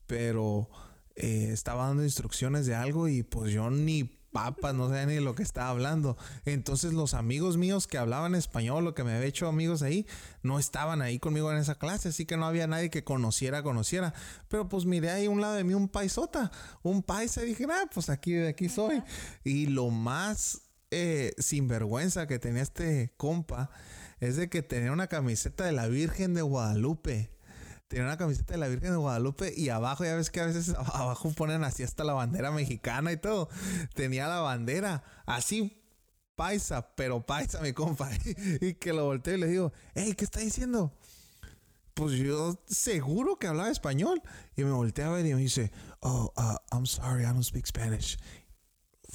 Pero 0.07 0.69
eh, 1.15 1.51
estaba 1.53 1.87
dando 1.87 2.05
instrucciones 2.05 2.67
de 2.67 2.75
algo 2.75 3.09
y 3.09 3.23
pues 3.23 3.53
yo 3.53 3.71
ni 3.71 4.18
papas, 4.39 4.75
no 4.75 4.89
sabía 4.89 5.07
ni 5.07 5.15
de 5.15 5.21
lo 5.21 5.35
que 5.35 5.43
estaba 5.43 5.71
hablando. 5.71 6.17
Entonces 6.45 6.93
los 6.93 7.15
amigos 7.15 7.57
míos 7.57 7.87
que 7.87 7.99
hablaban 7.99 8.35
español 8.35 8.87
o 8.87 8.95
que 8.95 9.03
me 9.03 9.13
había 9.13 9.27
hecho 9.27 9.49
amigos 9.49 9.83
ahí, 9.83 10.07
no 10.43 10.59
estaban 10.59 11.03
ahí 11.03 11.19
conmigo 11.19 11.51
en 11.51 11.59
esa 11.59 11.75
clase, 11.77 12.11
así 12.11 12.25
que 12.25 12.37
no 12.37 12.47
había 12.47 12.67
nadie 12.67 12.91
que 12.91 13.03
conociera, 13.03 13.63
conociera. 13.63 14.15
Pero 14.49 14.69
pues 14.69 14.85
miré 14.85 15.11
ahí 15.11 15.27
a 15.27 15.31
un 15.31 15.41
lado 15.41 15.55
de 15.55 15.65
mí 15.65 15.75
un 15.75 15.89
paisota, 15.89 16.53
un 16.83 17.03
paisa 17.03 17.43
y 17.43 17.47
dije, 17.47 17.67
ah, 17.69 17.89
pues 17.93 18.11
aquí, 18.11 18.33
de 18.33 18.49
aquí 18.49 18.69
soy. 18.69 19.03
Y 19.43 19.67
lo 19.67 19.91
más 19.91 20.63
eh, 20.91 21.33
sinvergüenza 21.39 22.27
que 22.27 22.39
tenía 22.39 22.63
este 22.63 23.13
compa 23.17 23.71
es 24.21 24.37
de 24.37 24.49
que 24.49 24.63
tenía 24.63 24.93
una 24.93 25.09
camiseta 25.09 25.65
de 25.65 25.73
la 25.73 25.89
Virgen 25.89 26.35
de 26.35 26.43
Guadalupe. 26.43 27.31
Tenía 27.89 28.05
una 28.05 28.19
camiseta 28.19 28.53
de 28.53 28.59
la 28.59 28.69
Virgen 28.69 28.91
de 28.91 28.97
Guadalupe 28.97 29.53
y 29.57 29.71
abajo, 29.71 30.05
ya 30.05 30.15
ves 30.15 30.31
que 30.31 30.41
a 30.41 30.47
veces 30.47 30.75
abajo 30.93 31.33
ponen 31.33 31.65
así 31.65 31.83
hasta 31.83 32.05
la 32.05 32.13
bandera 32.13 32.51
mexicana 32.51 33.13
y 33.13 33.17
todo. 33.17 33.49
Tenía 33.95 34.29
la 34.29 34.41
bandera 34.41 35.03
así 35.25 35.83
paisa, 36.37 36.95
pero 36.95 37.25
paisa, 37.25 37.61
mi 37.61 37.73
compa. 37.73 38.11
y 38.61 38.75
que 38.75 38.93
lo 38.93 39.07
volteo 39.07 39.35
y 39.35 39.41
le 39.41 39.47
digo, 39.49 39.73
hey, 39.95 40.15
¿qué 40.17 40.25
está 40.25 40.41
diciendo? 40.41 40.93
Pues 41.95 42.13
yo 42.13 42.63
seguro 42.67 43.39
que 43.39 43.49
hablaba 43.49 43.71
español. 43.71 44.23
Y 44.55 44.63
me 44.63 44.71
volteé 44.71 45.05
a 45.05 45.09
ver 45.09 45.27
y 45.27 45.35
me 45.35 45.41
dice, 45.41 45.73
oh, 46.01 46.33
uh, 46.37 46.75
I'm 46.75 46.87
sorry, 46.87 47.23
I 47.23 47.27
don't 47.27 47.43
speak 47.43 47.67
Spanish. 47.67 48.19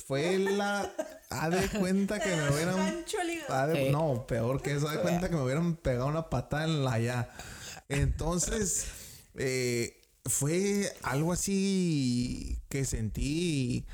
Fue 0.06 0.40
la... 0.40 0.92
Haz 1.30 1.52
de 1.52 1.80
cuenta 1.80 2.20
que 2.20 2.36
me 2.36 2.50
hubieran... 2.50 3.06
De-. 3.72 3.92
No, 3.92 4.26
peor 4.28 4.62
que 4.62 4.76
eso. 4.76 4.90
Haz 4.90 4.96
de 4.98 5.02
cuenta 5.02 5.30
que 5.30 5.36
me 5.36 5.44
hubieran 5.44 5.76
pegado 5.76 6.08
una 6.08 6.30
patada 6.30 6.66
en 6.66 6.84
la 6.84 7.00
ya. 7.00 7.30
Entonces, 8.02 8.86
eh, 9.36 10.02
fue 10.26 10.92
algo 11.04 11.34
así 11.34 12.58
que 12.70 12.86
sentí. 12.86 13.86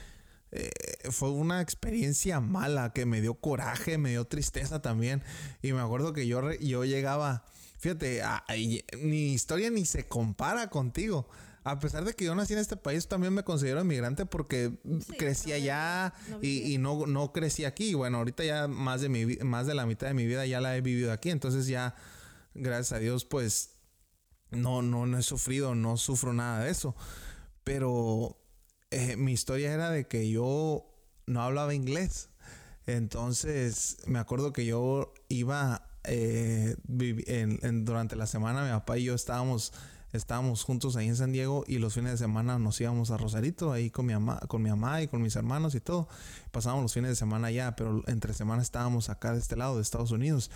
eh, 0.52 0.72
fue 1.12 1.30
una 1.30 1.62
experiencia 1.62 2.40
mala 2.40 2.92
que 2.92 3.06
me 3.06 3.22
dio 3.22 3.36
coraje, 3.36 4.00
me 4.00 4.10
dio 4.10 4.26
tristeza 4.26 4.82
también. 4.82 5.22
Y 5.62 5.74
me 5.74 5.80
acuerdo 5.82 6.12
que 6.12 6.26
yo, 6.26 6.52
yo 6.54 6.86
llegaba. 6.86 7.46
Fíjate, 7.78 8.24
a- 8.24 8.44
mi 9.00 9.32
historia 9.34 9.70
ni 9.70 9.86
se 9.86 10.08
compara 10.08 10.70
contigo. 10.72 11.30
A 11.64 11.78
pesar 11.80 12.04
de 12.04 12.14
que 12.14 12.26
yo 12.26 12.34
nací 12.34 12.54
en 12.54 12.60
este 12.60 12.78
país, 12.78 13.08
también 13.08 13.32
me 13.34 13.44
considero 13.44 13.82
inmigrante 13.82 14.26
porque 14.26 14.72
Sí, 15.06 15.14
crecí 15.18 15.50
no 15.50 15.56
allá 15.56 16.14
no 16.30 16.40
y, 16.42 16.74
y 16.74 16.78
no, 16.80 17.06
no 17.06 17.32
crecí 17.32 17.66
aquí. 17.66 17.94
Bueno, 17.94 18.18
ahorita 18.18 18.44
ya 18.44 18.68
más 18.68 19.02
de, 19.02 19.10
mi, 19.10 19.26
más 19.44 19.68
de 19.68 19.76
la 19.76 19.86
mitad 19.86 20.08
de 20.08 20.14
mi 20.16 20.26
vida 20.26 20.46
ya 20.48 20.62
la 20.62 20.76
he 20.76 20.82
vivido 20.82 21.12
aquí. 21.12 21.30
Entonces 21.30 21.68
ya, 21.68 21.94
gracias 22.56 22.94
a 22.94 23.00
Dios, 23.00 23.24
pues 23.26 23.76
no, 24.52 24.82
no, 24.82 25.06
no 25.06 25.18
he 25.18 25.24
sufrido, 25.24 25.76
no 25.76 25.98
sufro 25.98 26.34
nada 26.34 26.64
de 26.64 26.72
eso. 26.72 26.96
Pero 27.64 28.38
eh, 28.92 29.16
mi 29.18 29.32
historia 29.34 29.74
era 29.74 29.90
de 29.90 30.08
que 30.08 30.30
yo 30.30 30.86
no 31.28 31.42
hablaba 31.42 31.74
inglés. 31.74 32.30
Entonces 32.86 33.98
me 34.08 34.20
acuerdo 34.20 34.52
que 34.52 34.66
yo 34.66 35.14
iba 35.30 35.86
eh, 36.06 36.76
en- 37.28 37.86
durante 37.86 38.16
la 38.16 38.26
semana, 38.26 38.64
mi 38.64 38.72
papá 38.72 38.98
y 38.98 39.04
yo 39.04 39.14
estábamos, 39.14 39.74
estábamos 40.12 40.64
juntos 40.64 40.96
ahí 40.96 41.08
en 41.08 41.16
San 41.16 41.32
Diego 41.32 41.64
y 41.68 41.78
los 41.78 41.94
fines 41.94 42.14
de 42.14 42.18
semana 42.18 42.58
nos 42.58 42.82
íbamos 42.82 43.12
a 43.12 43.18
Rosarito 43.18 43.72
ahí 43.72 43.92
con 43.92 44.08
mi 44.08 44.14
mamá, 44.14 44.40
con 44.48 44.64
mi 44.64 44.72
mamá 44.72 45.04
y 45.04 45.08
con 45.08 45.22
mis 45.22 45.36
hermanos 45.36 45.76
y 45.76 45.82
todo. 45.82 46.08
Pasábamos 46.52 46.84
los 46.84 46.94
fines 46.94 47.12
de 47.12 47.16
semana 47.16 47.48
allá, 47.50 47.76
pero 47.76 48.04
entre 48.08 48.34
semana 48.34 48.64
estábamos 48.64 49.10
acá 49.10 49.34
de 49.34 49.40
este 49.40 49.56
lado 49.56 49.76
de 49.76 49.84
Estados 49.84 50.10
Unidos. 50.12 50.50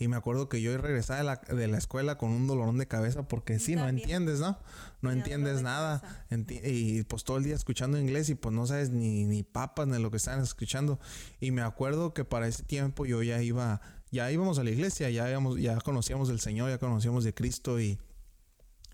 Y 0.00 0.08
me 0.08 0.16
acuerdo 0.16 0.48
que 0.48 0.60
yo 0.62 0.76
regresaba 0.78 1.18
de 1.18 1.24
la, 1.24 1.36
de 1.36 1.68
la 1.68 1.78
escuela 1.78 2.16
con 2.18 2.30
un 2.30 2.46
dolorón 2.48 2.78
de 2.78 2.88
cabeza 2.88 3.28
porque 3.28 3.58
sí, 3.60 3.76
no 3.76 3.86
entiendes, 3.86 4.40
¿no? 4.40 4.58
No 5.02 5.12
entiendes 5.12 5.60
nada. 5.62 6.24
Enti- 6.30 6.62
y 6.64 7.04
pues 7.04 7.22
todo 7.22 7.36
el 7.36 7.44
día 7.44 7.54
escuchando 7.54 7.98
inglés 7.98 8.30
y 8.30 8.34
pues 8.34 8.54
no 8.54 8.66
sabes 8.66 8.90
ni, 8.90 9.26
ni 9.26 9.42
papas 9.42 9.86
ni 9.86 9.98
lo 10.02 10.10
que 10.10 10.16
están 10.16 10.40
escuchando. 10.42 10.98
Y 11.38 11.50
me 11.52 11.60
acuerdo 11.60 12.14
que 12.14 12.24
para 12.24 12.48
ese 12.48 12.62
tiempo 12.62 13.04
yo 13.04 13.22
ya 13.22 13.42
iba, 13.42 13.82
ya 14.10 14.32
íbamos 14.32 14.58
a 14.58 14.64
la 14.64 14.70
iglesia, 14.70 15.10
ya, 15.10 15.30
íbamos, 15.30 15.60
ya 15.60 15.78
conocíamos 15.82 16.28
del 16.28 16.40
Señor, 16.40 16.70
ya 16.70 16.78
conocíamos 16.78 17.22
de 17.22 17.34
Cristo 17.34 17.78
y... 17.78 17.98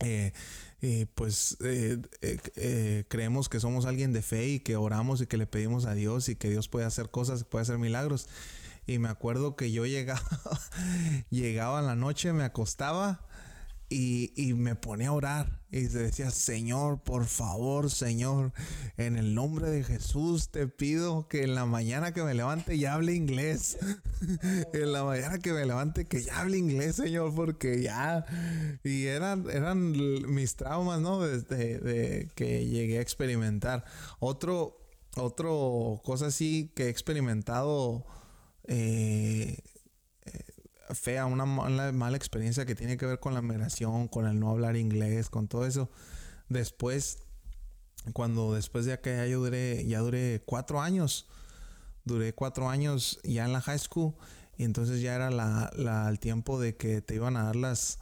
eh, 0.00 0.32
eh, 0.82 1.06
pues 1.14 1.56
eh, 1.64 1.98
eh, 2.20 3.04
creemos 3.08 3.48
que 3.48 3.60
somos 3.60 3.86
alguien 3.86 4.12
de 4.12 4.20
fe 4.20 4.46
y 4.46 4.60
que 4.60 4.76
oramos 4.76 5.22
y 5.22 5.26
que 5.26 5.38
le 5.38 5.46
pedimos 5.46 5.86
a 5.86 5.94
Dios 5.94 6.28
y 6.28 6.36
que 6.36 6.50
Dios 6.50 6.68
puede 6.68 6.84
hacer 6.84 7.08
cosas, 7.10 7.44
puede 7.44 7.62
hacer 7.62 7.78
milagros. 7.78 8.28
Y 8.86 8.98
me 8.98 9.08
acuerdo 9.08 9.56
que 9.56 9.72
yo 9.72 9.86
llegaba, 9.86 10.20
llegaba 11.30 11.80
en 11.80 11.86
la 11.86 11.96
noche, 11.96 12.32
me 12.32 12.44
acostaba 12.44 13.26
y, 13.88 14.32
y 14.36 14.54
me 14.54 14.74
ponía 14.74 15.08
a 15.08 15.12
orar. 15.12 15.60
Y 15.70 15.82
decía, 15.82 16.30
Señor, 16.30 17.02
por 17.02 17.26
favor, 17.26 17.90
Señor, 17.90 18.52
en 18.96 19.16
el 19.16 19.34
nombre 19.34 19.68
de 19.68 19.84
Jesús 19.84 20.50
te 20.50 20.66
pido 20.68 21.28
que 21.28 21.42
en 21.42 21.54
la 21.54 21.66
mañana 21.66 22.12
que 22.12 22.22
me 22.22 22.34
levante 22.34 22.78
ya 22.78 22.94
hable 22.94 23.14
inglés. 23.14 23.78
en 24.72 24.92
la 24.92 25.04
mañana 25.04 25.38
que 25.38 25.52
me 25.52 25.66
levante 25.66 26.06
que 26.06 26.22
ya 26.22 26.40
hable 26.40 26.58
inglés, 26.58 26.96
Señor, 26.96 27.34
porque 27.34 27.82
ya... 27.82 28.24
Y 28.84 29.06
eran, 29.06 29.50
eran 29.50 29.92
mis 30.32 30.56
traumas, 30.56 31.00
¿no? 31.00 31.20
Desde 31.20 31.78
de 31.78 32.30
que 32.34 32.66
llegué 32.66 32.98
a 32.98 33.02
experimentar. 33.02 33.84
Otro, 34.18 34.80
otro 35.16 36.00
cosa 36.04 36.26
así 36.26 36.72
que 36.74 36.84
he 36.84 36.88
experimentado 36.88 38.06
eh, 38.68 39.58
eh, 40.26 40.44
fea, 40.94 41.26
una 41.26 41.46
mala, 41.46 42.16
experiencia 42.16 42.66
que 42.66 42.74
tiene 42.74 42.96
que 42.96 43.06
ver 43.06 43.20
con 43.20 43.34
la 43.34 43.42
migración, 43.42 44.08
con 44.08 44.26
el 44.26 44.38
no 44.40 44.50
hablar 44.50 44.76
inglés, 44.76 45.30
con 45.30 45.48
todo 45.48 45.66
eso. 45.66 45.90
Después, 46.48 47.18
cuando 48.12 48.54
después 48.54 48.84
de 48.84 48.92
ya 49.04 49.26
yo 49.26 49.40
duré, 49.40 49.86
ya 49.86 50.00
duré 50.00 50.42
cuatro 50.46 50.80
años, 50.80 51.26
duré 52.04 52.34
cuatro 52.34 52.68
años 52.68 53.20
ya 53.24 53.44
en 53.46 53.52
la 53.52 53.60
high 53.60 53.78
school 53.78 54.14
y 54.58 54.64
entonces 54.64 55.00
ya 55.02 55.14
era 55.14 55.30
la, 55.30 55.70
la- 55.76 56.08
el 56.08 56.18
tiempo 56.20 56.60
de 56.60 56.76
que 56.76 57.02
te 57.02 57.14
iban 57.16 57.36
a 57.36 57.44
dar 57.44 57.56
las 57.56 57.98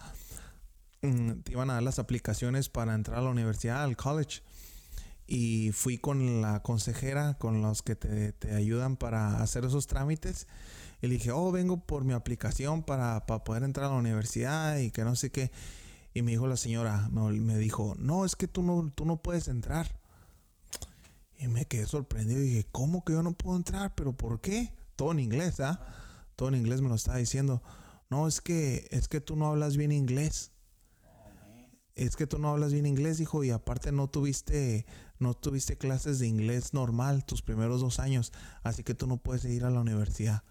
mm, 1.02 1.40
te 1.42 1.52
iban 1.52 1.70
a 1.70 1.74
dar 1.74 1.82
las 1.82 1.98
aplicaciones 1.98 2.68
para 2.68 2.94
entrar 2.94 3.18
a 3.18 3.22
la 3.22 3.30
universidad, 3.30 3.82
al 3.84 3.96
college. 3.96 4.42
Y 5.26 5.72
fui 5.72 5.98
con 5.98 6.42
la 6.42 6.62
consejera, 6.62 7.34
con 7.34 7.62
los 7.62 7.82
que 7.82 7.96
te, 7.96 8.32
te 8.32 8.54
ayudan 8.54 8.96
para 8.96 9.42
hacer 9.42 9.64
esos 9.64 9.86
trámites. 9.86 10.46
Y 11.00 11.06
le 11.06 11.14
dije, 11.14 11.32
oh, 11.32 11.52
vengo 11.52 11.84
por 11.84 12.04
mi 12.04 12.12
aplicación 12.12 12.82
para, 12.82 13.26
para 13.26 13.44
poder 13.44 13.62
entrar 13.62 13.86
a 13.86 13.90
la 13.90 13.98
universidad 13.98 14.78
y 14.78 14.90
que 14.90 15.04
no 15.04 15.16
sé 15.16 15.30
qué. 15.30 15.50
Y 16.14 16.22
me 16.22 16.30
dijo 16.30 16.46
la 16.46 16.56
señora, 16.56 17.08
me, 17.10 17.32
me 17.32 17.58
dijo, 17.58 17.94
no, 17.98 18.24
es 18.24 18.36
que 18.36 18.48
tú 18.48 18.62
no, 18.62 18.90
tú 18.94 19.04
no 19.04 19.16
puedes 19.16 19.48
entrar. 19.48 20.00
Y 21.38 21.48
me 21.48 21.66
quedé 21.66 21.86
sorprendido 21.86 22.40
y 22.40 22.44
dije, 22.44 22.66
¿cómo 22.70 23.04
que 23.04 23.12
yo 23.12 23.22
no 23.22 23.32
puedo 23.32 23.56
entrar? 23.56 23.94
¿Pero 23.94 24.12
por 24.12 24.40
qué? 24.40 24.72
Todo 24.96 25.12
en 25.12 25.18
inglés, 25.18 25.60
¿ah? 25.60 25.80
Todo 26.36 26.48
en 26.48 26.54
inglés 26.54 26.80
me 26.80 26.88
lo 26.88 26.94
estaba 26.94 27.18
diciendo. 27.18 27.62
No, 28.08 28.28
es 28.28 28.40
que, 28.40 28.86
es 28.90 29.08
que 29.08 29.20
tú 29.20 29.36
no 29.36 29.48
hablas 29.48 29.76
bien 29.76 29.92
inglés. 29.92 30.52
Es 31.96 32.16
que 32.16 32.26
tú 32.26 32.38
no 32.38 32.50
hablas 32.50 32.72
bien 32.72 32.86
inglés, 32.86 33.20
hijo, 33.20 33.44
y 33.44 33.50
aparte 33.50 33.92
no 33.92 34.08
tuviste, 34.08 34.86
no 35.18 35.34
tuviste 35.34 35.76
clases 35.78 36.18
de 36.18 36.26
inglés 36.26 36.74
normal 36.74 37.24
tus 37.24 37.42
primeros 37.42 37.80
dos 37.80 37.98
años, 37.98 38.32
así 38.62 38.82
que 38.82 38.94
tú 38.94 39.06
no 39.06 39.16
puedes 39.18 39.44
ir 39.44 39.64
a 39.64 39.70
la 39.70 39.80
universidad. 39.80 40.42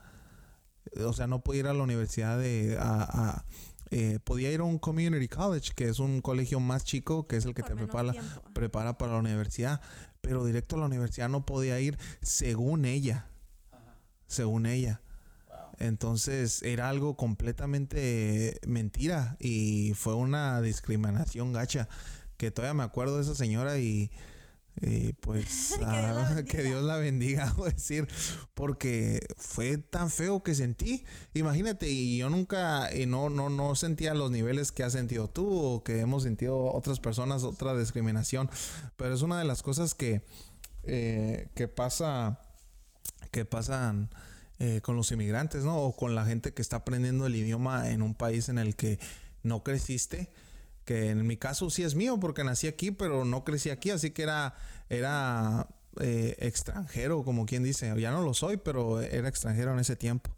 O 1.06 1.14
sea, 1.14 1.28
no 1.28 1.44
puedo 1.44 1.60
ir 1.60 1.68
a 1.68 1.74
la 1.74 1.84
universidad 1.84 2.38
de, 2.38 2.78
a, 2.80 3.04
a- 3.04 3.46
eh, 3.92 4.20
podía 4.24 4.52
ir 4.52 4.60
a 4.62 4.64
un 4.64 4.80
community 4.80 5.28
college, 5.28 5.72
que 5.76 5.88
es 5.88 6.00
un 6.00 6.22
colegio 6.22 6.60
más 6.60 6.84
chico, 6.84 7.28
que 7.28 7.38
es 7.38 7.46
el 7.46 7.54
que 7.54 7.62
Por 7.62 7.70
te 7.72 7.76
prepara, 7.76 8.12
tiempo. 8.12 8.42
prepara 8.54 8.98
para 8.98 9.14
la 9.14 9.20
universidad, 9.20 9.82
pero 10.22 10.44
directo 10.46 10.76
a 10.78 10.80
la 10.80 10.86
universidad 10.88 11.30
no 11.30 11.46
podía 11.46 11.80
ir 11.80 11.98
según 12.22 12.86
ella, 12.86 13.28
según 14.26 14.66
ella. 14.66 15.02
Entonces 15.80 16.62
era 16.64 16.90
algo 16.90 17.16
completamente 17.18 18.60
mentira 18.66 19.38
y 19.40 19.94
fue 19.96 20.16
una 20.16 20.62
discriminación 20.62 21.52
gacha 21.54 21.88
que 22.38 22.52
todavía 22.52 22.74
me 22.74 22.84
acuerdo 22.84 23.18
de 23.18 23.24
esa 23.24 23.36
señora 23.36 23.78
y, 23.80 24.12
pues 25.22 25.78
que, 26.50 26.64
Dios 26.64 26.84
la 26.84 26.98
bendiga, 26.98 27.54
voy 27.58 27.70
a 27.70 27.74
decir, 27.74 28.08
porque 28.54 29.26
fue 29.38 29.78
tan 29.78 30.10
feo 30.10 30.44
que 30.44 30.56
sentí. 30.56 31.06
Imagínate, 31.34 31.90
y 31.90 32.18
yo 32.18 32.30
nunca, 32.30 32.94
y 32.96 33.06
no, 33.06 33.30
no, 33.30 33.50
no 33.50 33.76
sentía 33.76 34.14
los 34.14 34.32
niveles 34.32 34.72
que 34.72 34.84
has 34.84 34.94
sentido 34.94 35.30
tú 35.30 35.50
o 35.54 35.84
que 35.84 36.00
hemos 36.00 36.24
sentido 36.24 36.74
otras 36.74 37.00
personas, 37.00 37.44
otra 37.44 37.78
discriminación, 37.78 38.50
pero 38.98 39.14
es 39.14 39.22
una 39.22 39.40
de 39.40 39.46
las 39.46 39.64
cosas 39.64 39.96
que, 39.96 40.24
eh, 40.84 41.50
que 41.56 41.68
pasa, 41.68 42.40
que 43.32 43.46
pasan 43.46 44.10
eh, 44.60 44.82
con 44.82 44.96
los 44.96 45.12
inmigrantes, 45.12 45.64
¿no? 45.64 45.78
O 45.78 45.96
con 45.96 46.16
la 46.16 46.26
gente 46.26 46.54
que 46.54 46.62
está 46.62 46.78
aprendiendo 46.78 47.26
el 47.26 47.36
idioma 47.36 47.90
en 47.90 48.02
un 48.02 48.16
país 48.16 48.50
en 48.50 48.58
el 48.58 48.76
que 48.76 49.00
no 49.42 49.64
creciste. 49.64 50.30
Que 50.86 51.10
en 51.10 51.26
mi 51.26 51.38
caso 51.38 51.70
sí 51.70 51.84
es 51.84 51.96
mío 51.96 52.20
porque 52.20 52.44
nací 52.44 52.68
aquí, 52.68 52.92
pero 52.92 53.26
no 53.26 53.44
crecí 53.44 53.70
aquí, 53.70 53.90
así 53.90 54.12
que 54.12 54.24
era, 54.24 54.56
era 54.90 55.68
eh, 56.02 56.36
extranjero, 56.40 57.24
como 57.24 57.46
quien 57.46 57.64
dice. 57.64 57.94
Ya 58.00 58.12
no 58.12 58.22
lo 58.22 58.34
soy, 58.34 58.58
pero 58.58 59.02
era 59.02 59.28
extranjero 59.28 59.74
en 59.74 59.80
ese 59.80 59.96
tiempo. 59.96 60.32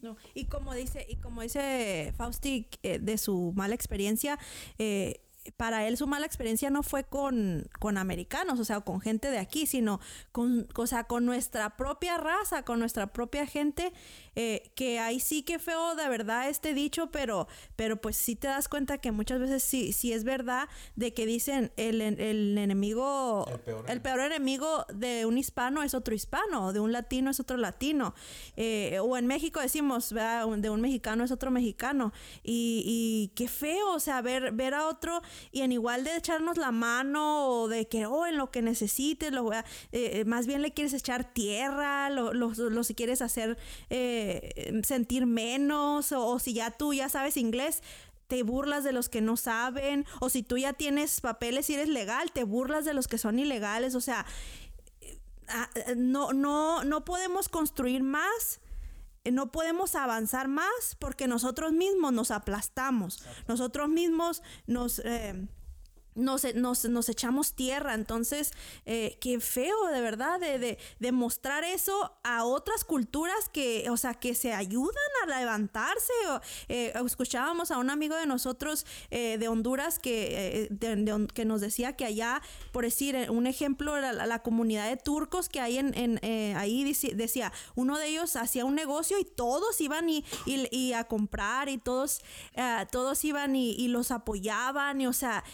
No. 0.00 0.16
Y 0.34 0.46
como 0.46 0.74
dice, 0.74 1.06
y 1.08 1.16
como 1.16 1.42
dice 1.42 2.12
Fausti 2.16 2.68
eh, 2.82 2.98
de 2.98 3.18
su 3.18 3.52
mala 3.54 3.74
experiencia, 3.74 4.38
eh, 4.78 5.20
para 5.56 5.86
él 5.86 5.96
su 5.96 6.06
mala 6.06 6.26
experiencia 6.26 6.70
no 6.70 6.82
fue 6.82 7.04
con, 7.04 7.68
con 7.78 7.98
americanos, 7.98 8.60
o 8.60 8.64
sea, 8.64 8.80
con 8.80 9.00
gente 9.00 9.30
de 9.30 9.38
aquí, 9.38 9.66
sino 9.66 10.00
con, 10.30 10.68
o 10.74 10.86
sea, 10.86 11.04
con 11.04 11.24
nuestra 11.24 11.76
propia 11.76 12.16
raza, 12.18 12.64
con 12.64 12.78
nuestra 12.78 13.12
propia 13.12 13.46
gente, 13.46 13.92
eh, 14.36 14.70
que 14.74 14.98
ahí 14.98 15.20
sí 15.20 15.42
que 15.42 15.58
feo 15.58 15.94
de 15.94 16.08
verdad 16.08 16.48
este 16.48 16.74
dicho, 16.74 17.10
pero, 17.10 17.48
pero 17.76 18.00
pues 18.00 18.16
sí 18.16 18.36
te 18.36 18.48
das 18.48 18.68
cuenta 18.68 18.98
que 18.98 19.12
muchas 19.12 19.40
veces 19.40 19.62
sí, 19.62 19.92
sí 19.92 20.12
es 20.12 20.24
verdad 20.24 20.68
de 20.96 21.12
que 21.14 21.26
dicen 21.26 21.72
el, 21.76 22.00
el 22.00 22.56
enemigo, 22.58 23.46
el 23.88 24.00
peor, 24.00 24.20
enemigo. 24.20 24.84
de 24.94 25.26
un 25.26 25.38
hispano 25.38 25.82
es 25.82 25.94
otro 25.94 26.14
hispano, 26.14 26.72
de 26.72 26.80
un 26.80 26.92
latino 26.92 27.30
es 27.30 27.40
otro 27.40 27.56
latino, 27.56 28.14
eh, 28.56 28.98
o 29.00 29.16
en 29.16 29.26
México 29.26 29.60
decimos, 29.60 30.10
de 30.10 30.70
un 30.70 30.80
mexicano 30.80 31.24
es 31.24 31.30
otro 31.30 31.50
mexicano, 31.50 32.12
y, 32.42 32.82
y 32.86 33.32
qué 33.34 33.48
feo, 33.48 33.94
o 33.94 34.00
sea, 34.00 34.20
ver, 34.22 34.52
ver 34.52 34.74
a 34.74 34.86
otro 34.86 35.22
y 35.50 35.62
en 35.62 35.72
igual 35.72 36.04
de 36.04 36.16
echarnos 36.16 36.56
la 36.56 36.70
mano 36.72 37.48
o 37.48 37.68
de 37.68 37.86
que, 37.86 38.06
oh, 38.06 38.26
en 38.26 38.36
lo 38.36 38.50
que 38.50 38.62
necesites, 38.62 39.32
lo, 39.32 39.52
eh, 39.52 39.64
eh, 39.92 40.24
más 40.24 40.46
bien 40.46 40.62
le 40.62 40.72
quieres 40.72 40.92
echar 40.92 41.32
tierra, 41.32 42.10
lo, 42.10 42.32
lo, 42.32 42.84
si 42.84 42.94
quieres 42.94 43.22
hacer 43.22 43.58
eh, 43.90 44.21
sentir 44.84 45.26
menos 45.26 46.12
o, 46.12 46.38
si 46.38 46.54
ya 46.54 46.70
tú 46.70 46.92
ya 46.92 47.08
sabes 47.08 47.36
inglés, 47.36 47.82
te 48.26 48.42
burlas 48.42 48.84
de 48.84 48.92
los 48.92 49.08
que 49.08 49.20
no 49.20 49.36
saben, 49.36 50.06
o 50.20 50.28
si 50.28 50.42
tú 50.42 50.56
ya 50.56 50.72
tienes 50.72 51.20
papeles 51.20 51.68
y 51.70 51.74
eres 51.74 51.88
legal, 51.88 52.32
te 52.32 52.44
burlas 52.44 52.84
de 52.84 52.94
los 52.94 53.08
que 53.08 53.18
son 53.18 53.38
ilegales, 53.38 53.94
o 53.94 54.00
sea, 54.00 54.24
ah, 55.48 55.68
no, 55.96 56.32
no, 56.32 56.84
no 56.84 57.04
podemos 57.04 57.48
construir 57.48 58.02
más 58.02 58.60
no 59.30 59.52
podemos 59.52 59.94
avanzar 59.94 60.48
más 60.48 60.96
porque 60.98 61.28
nosotros 61.28 61.72
mismos 61.72 62.12
nos 62.12 62.30
aplastamos, 62.30 63.22
nosotros 63.46 63.88
mismos 63.88 64.42
nos... 64.66 64.98
Eh, 64.98 65.46
nos, 66.14 66.54
nos, 66.54 67.08
echamos 67.08 67.54
tierra. 67.54 67.94
Entonces, 67.94 68.52
eh, 68.86 69.16
qué 69.20 69.40
feo, 69.40 69.86
de 69.86 70.00
verdad, 70.00 70.40
de, 70.40 70.78
de, 70.98 71.12
mostrar 71.12 71.64
eso 71.64 72.12
a 72.22 72.44
otras 72.44 72.84
culturas 72.84 73.48
que, 73.52 73.88
o 73.90 73.96
sea, 73.96 74.14
que 74.14 74.34
se 74.34 74.52
ayudan 74.52 74.94
a 75.22 75.38
levantarse. 75.38 76.12
Eh, 76.68 76.92
escuchábamos 77.04 77.70
a 77.70 77.78
un 77.78 77.90
amigo 77.90 78.16
de 78.16 78.26
nosotros 78.26 78.86
eh, 79.10 79.36
de 79.38 79.48
Honduras 79.48 79.98
que, 79.98 80.68
que 81.34 81.44
nos 81.44 81.60
decía 81.60 81.94
que 81.94 82.04
allá, 82.04 82.42
por 82.72 82.84
decir 82.84 83.16
un 83.30 83.46
ejemplo, 83.46 84.00
la, 84.00 84.12
la 84.12 84.42
comunidad 84.42 84.88
de 84.88 84.96
turcos 84.96 85.48
que 85.48 85.60
hay 85.60 85.78
en, 85.78 86.20
ahí 86.56 86.84
decía, 87.14 87.52
uno 87.74 87.98
de 87.98 88.08
ellos 88.08 88.36
hacía 88.36 88.64
un 88.64 88.74
negocio 88.74 89.18
y 89.18 89.24
todos 89.24 89.80
iban 89.80 90.08
y, 90.08 90.24
y, 90.46 90.92
a 90.92 91.04
comprar 91.04 91.68
y 91.68 91.78
todos, 91.78 92.22
todos 92.90 93.24
iban 93.24 93.56
y, 93.56 93.88
los 93.88 94.10
apoyaban 94.10 95.00
y, 95.00 95.06
o 95.06 95.12
sea, 95.12 95.44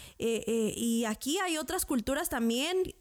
y 0.75 1.05
aquí 1.05 1.37
hay 1.37 1.57
otras 1.57 1.85
culturas 1.85 2.29
también, 2.29 2.95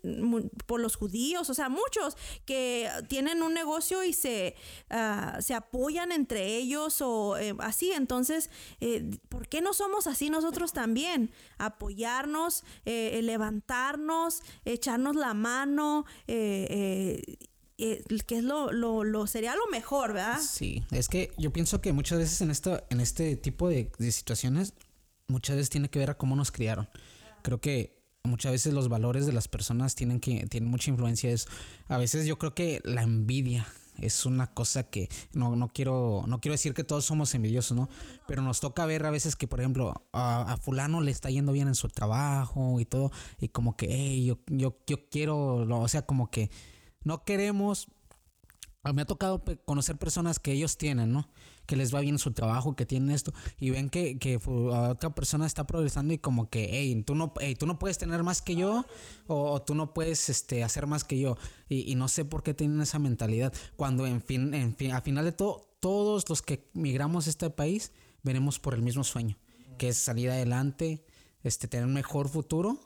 por 0.66 0.80
los 0.80 0.96
judíos, 0.96 1.48
o 1.48 1.54
sea, 1.54 1.68
muchos 1.68 2.16
que 2.44 2.90
tienen 3.08 3.42
un 3.42 3.54
negocio 3.54 4.04
y 4.04 4.12
se, 4.12 4.54
ah, 4.90 5.38
se 5.40 5.54
apoyan 5.54 6.12
entre 6.12 6.56
ellos 6.56 7.00
o 7.00 7.38
eh, 7.38 7.54
así. 7.60 7.92
Entonces, 7.92 8.50
eh, 8.80 9.10
¿por 9.28 9.48
qué 9.48 9.60
no 9.62 9.72
somos 9.72 10.06
así 10.06 10.28
nosotros 10.30 10.72
también? 10.72 11.30
Apoyarnos, 11.58 12.64
levantarnos, 12.84 14.42
echarnos 14.64 15.16
la 15.16 15.32
mano. 15.34 16.04
que 16.26 17.36
es 17.78 18.44
lo, 18.44 18.72
lo, 18.72 19.26
sería 19.26 19.54
lo 19.56 19.66
mejor, 19.70 20.12
¿verdad? 20.12 20.40
Sí, 20.40 20.82
es 20.90 21.08
que 21.08 21.32
yo 21.38 21.52
pienso 21.52 21.80
que 21.80 21.92
muchas 21.92 22.18
veces 22.18 22.40
en 22.42 22.50
esta, 22.50 22.84
en 22.90 23.00
este 23.00 23.36
tipo 23.36 23.68
de 23.68 23.90
situaciones, 24.10 24.74
muchas 25.28 25.56
veces 25.56 25.70
tiene 25.70 25.88
que 25.88 25.98
ver 25.98 26.10
a 26.10 26.18
cómo 26.18 26.36
nos 26.36 26.52
criaron 26.52 26.88
creo 27.42 27.60
que 27.60 27.98
muchas 28.24 28.52
veces 28.52 28.74
los 28.74 28.88
valores 28.88 29.26
de 29.26 29.32
las 29.32 29.48
personas 29.48 29.94
tienen 29.94 30.20
que 30.20 30.46
tienen 30.46 30.70
mucha 30.70 30.90
influencia 30.90 31.30
eso. 31.30 31.48
A 31.88 31.98
veces 31.98 32.26
yo 32.26 32.38
creo 32.38 32.54
que 32.54 32.80
la 32.84 33.02
envidia 33.02 33.66
es 33.98 34.26
una 34.26 34.46
cosa 34.46 34.84
que 34.84 35.08
no, 35.32 35.56
no 35.56 35.68
quiero 35.68 36.24
no 36.26 36.40
quiero 36.40 36.52
decir 36.52 36.74
que 36.74 36.84
todos 36.84 37.04
somos 37.04 37.34
envidiosos, 37.34 37.76
¿no? 37.76 37.88
Pero 38.26 38.42
nos 38.42 38.60
toca 38.60 38.86
ver 38.86 39.04
a 39.06 39.10
veces 39.10 39.36
que 39.36 39.48
por 39.48 39.60
ejemplo 39.60 40.06
a, 40.12 40.56
fulano 40.60 41.00
le 41.00 41.10
está 41.10 41.30
yendo 41.30 41.52
bien 41.52 41.68
en 41.68 41.74
su 41.74 41.88
trabajo 41.88 42.80
y 42.80 42.84
todo 42.84 43.10
y 43.40 43.48
como 43.48 43.76
que 43.76 43.88
hey, 43.90 44.24
yo 44.24 44.38
yo 44.46 44.78
yo 44.86 45.08
quiero, 45.08 45.66
o 45.66 45.88
sea, 45.88 46.02
como 46.02 46.30
que 46.30 46.50
no 47.02 47.24
queremos 47.24 47.88
me 48.92 49.02
ha 49.02 49.06
tocado 49.06 49.42
conocer 49.64 49.98
personas 49.98 50.38
que 50.38 50.52
ellos 50.52 50.78
tienen, 50.78 51.12
¿no? 51.12 51.28
Que 51.68 51.76
les 51.76 51.94
va 51.94 52.00
bien 52.00 52.14
en 52.14 52.18
su 52.18 52.32
trabajo, 52.32 52.74
que 52.74 52.86
tienen 52.86 53.10
esto, 53.10 53.34
y 53.60 53.68
ven 53.68 53.90
que, 53.90 54.18
que 54.18 54.40
otra 54.46 55.14
persona 55.14 55.44
está 55.44 55.66
progresando 55.66 56.14
y 56.14 56.18
como 56.18 56.48
que, 56.48 56.70
hey, 56.72 57.04
tú 57.06 57.14
no, 57.14 57.34
tú 57.58 57.66
no 57.66 57.78
puedes 57.78 57.98
tener 57.98 58.22
más 58.22 58.40
que 58.40 58.56
yo, 58.56 58.86
o, 59.26 59.60
tú 59.60 59.74
no 59.74 59.92
puedes 59.92 60.30
este, 60.30 60.64
hacer 60.64 60.86
más 60.86 61.04
que 61.04 61.18
yo. 61.18 61.36
Y, 61.68 61.94
no 61.94 62.08
sé 62.08 62.24
por 62.24 62.42
qué 62.42 62.54
tienen 62.54 62.80
esa 62.80 62.98
mentalidad. 62.98 63.52
Cuando 63.76 64.06
en 64.06 64.22
fin, 64.22 64.54
en 64.54 64.74
fin, 64.74 64.92
a 64.92 65.02
final 65.02 65.26
de 65.26 65.32
todo, 65.32 65.76
todos 65.78 66.26
los 66.30 66.40
que 66.40 66.70
migramos 66.72 67.26
a 67.26 67.30
este 67.30 67.50
país, 67.50 67.92
venimos 68.22 68.58
por 68.58 68.72
el 68.72 68.80
mismo 68.80 69.04
sueño, 69.04 69.36
que 69.76 69.88
es 69.88 69.98
salir 69.98 70.30
adelante, 70.30 71.04
este, 71.42 71.68
tener 71.68 71.84
un 71.84 71.92
mejor 71.92 72.30
futuro, 72.30 72.80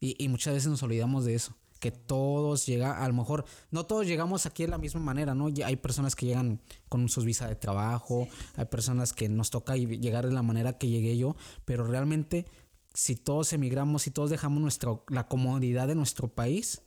y 0.00 0.28
muchas 0.28 0.52
veces 0.52 0.68
nos 0.68 0.82
olvidamos 0.82 1.24
de 1.24 1.34
eso 1.34 1.56
que 1.78 1.90
todos 1.90 2.66
llegan, 2.66 3.00
a 3.00 3.06
lo 3.06 3.14
mejor, 3.14 3.44
no 3.70 3.86
todos 3.86 4.06
llegamos 4.06 4.46
aquí 4.46 4.64
de 4.64 4.70
la 4.70 4.78
misma 4.78 5.00
manera, 5.00 5.34
¿no? 5.34 5.48
Hay 5.64 5.76
personas 5.76 6.16
que 6.16 6.26
llegan 6.26 6.60
con 6.88 7.08
sus 7.08 7.24
visas 7.24 7.48
de 7.48 7.56
trabajo, 7.56 8.28
hay 8.56 8.64
personas 8.66 9.12
que 9.12 9.28
nos 9.28 9.50
toca 9.50 9.76
llegar 9.76 10.26
de 10.26 10.32
la 10.32 10.42
manera 10.42 10.78
que 10.78 10.88
llegué 10.88 11.16
yo, 11.16 11.36
pero 11.64 11.84
realmente 11.84 12.46
si 12.94 13.14
todos 13.14 13.52
emigramos, 13.52 14.02
si 14.02 14.10
todos 14.10 14.30
dejamos 14.30 14.60
nuestro, 14.60 15.04
la 15.08 15.28
comodidad 15.28 15.86
de 15.86 15.94
nuestro 15.94 16.28
país, 16.28 16.82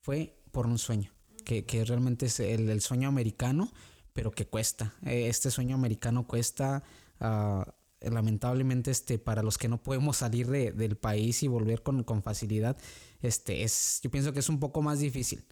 fue 0.00 0.36
por 0.50 0.66
un 0.66 0.78
sueño, 0.78 1.12
que, 1.44 1.64
que 1.64 1.84
realmente 1.84 2.26
es 2.26 2.40
el, 2.40 2.80
sueño 2.80 3.08
americano, 3.08 3.72
pero 4.12 4.32
que 4.32 4.46
cuesta. 4.46 4.94
Eh, 5.04 5.28
este 5.28 5.50
sueño 5.50 5.74
americano 5.74 6.26
cuesta... 6.26 6.82
Uh, 7.20 7.62
lamentablemente 8.10 8.90
este 8.90 9.18
para 9.18 9.42
los 9.42 9.58
que 9.58 9.68
no 9.68 9.82
podemos 9.82 10.18
salir 10.18 10.48
de, 10.48 10.72
del 10.72 10.96
país 10.96 11.42
y 11.42 11.48
volver 11.48 11.82
con, 11.82 12.02
con, 12.04 12.22
facilidad 12.22 12.76
este 13.26 13.62
es 13.62 14.00
yo 14.02 14.10
pienso 14.10 14.32
que 14.32 14.40
es 14.40 14.48
un 14.48 14.60
poco 14.60 14.82
más 14.82 15.00
difícil 15.00 15.44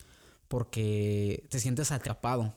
porque 0.48 1.46
te 1.48 1.58
sientes 1.58 1.92
atrapado. 1.92 2.54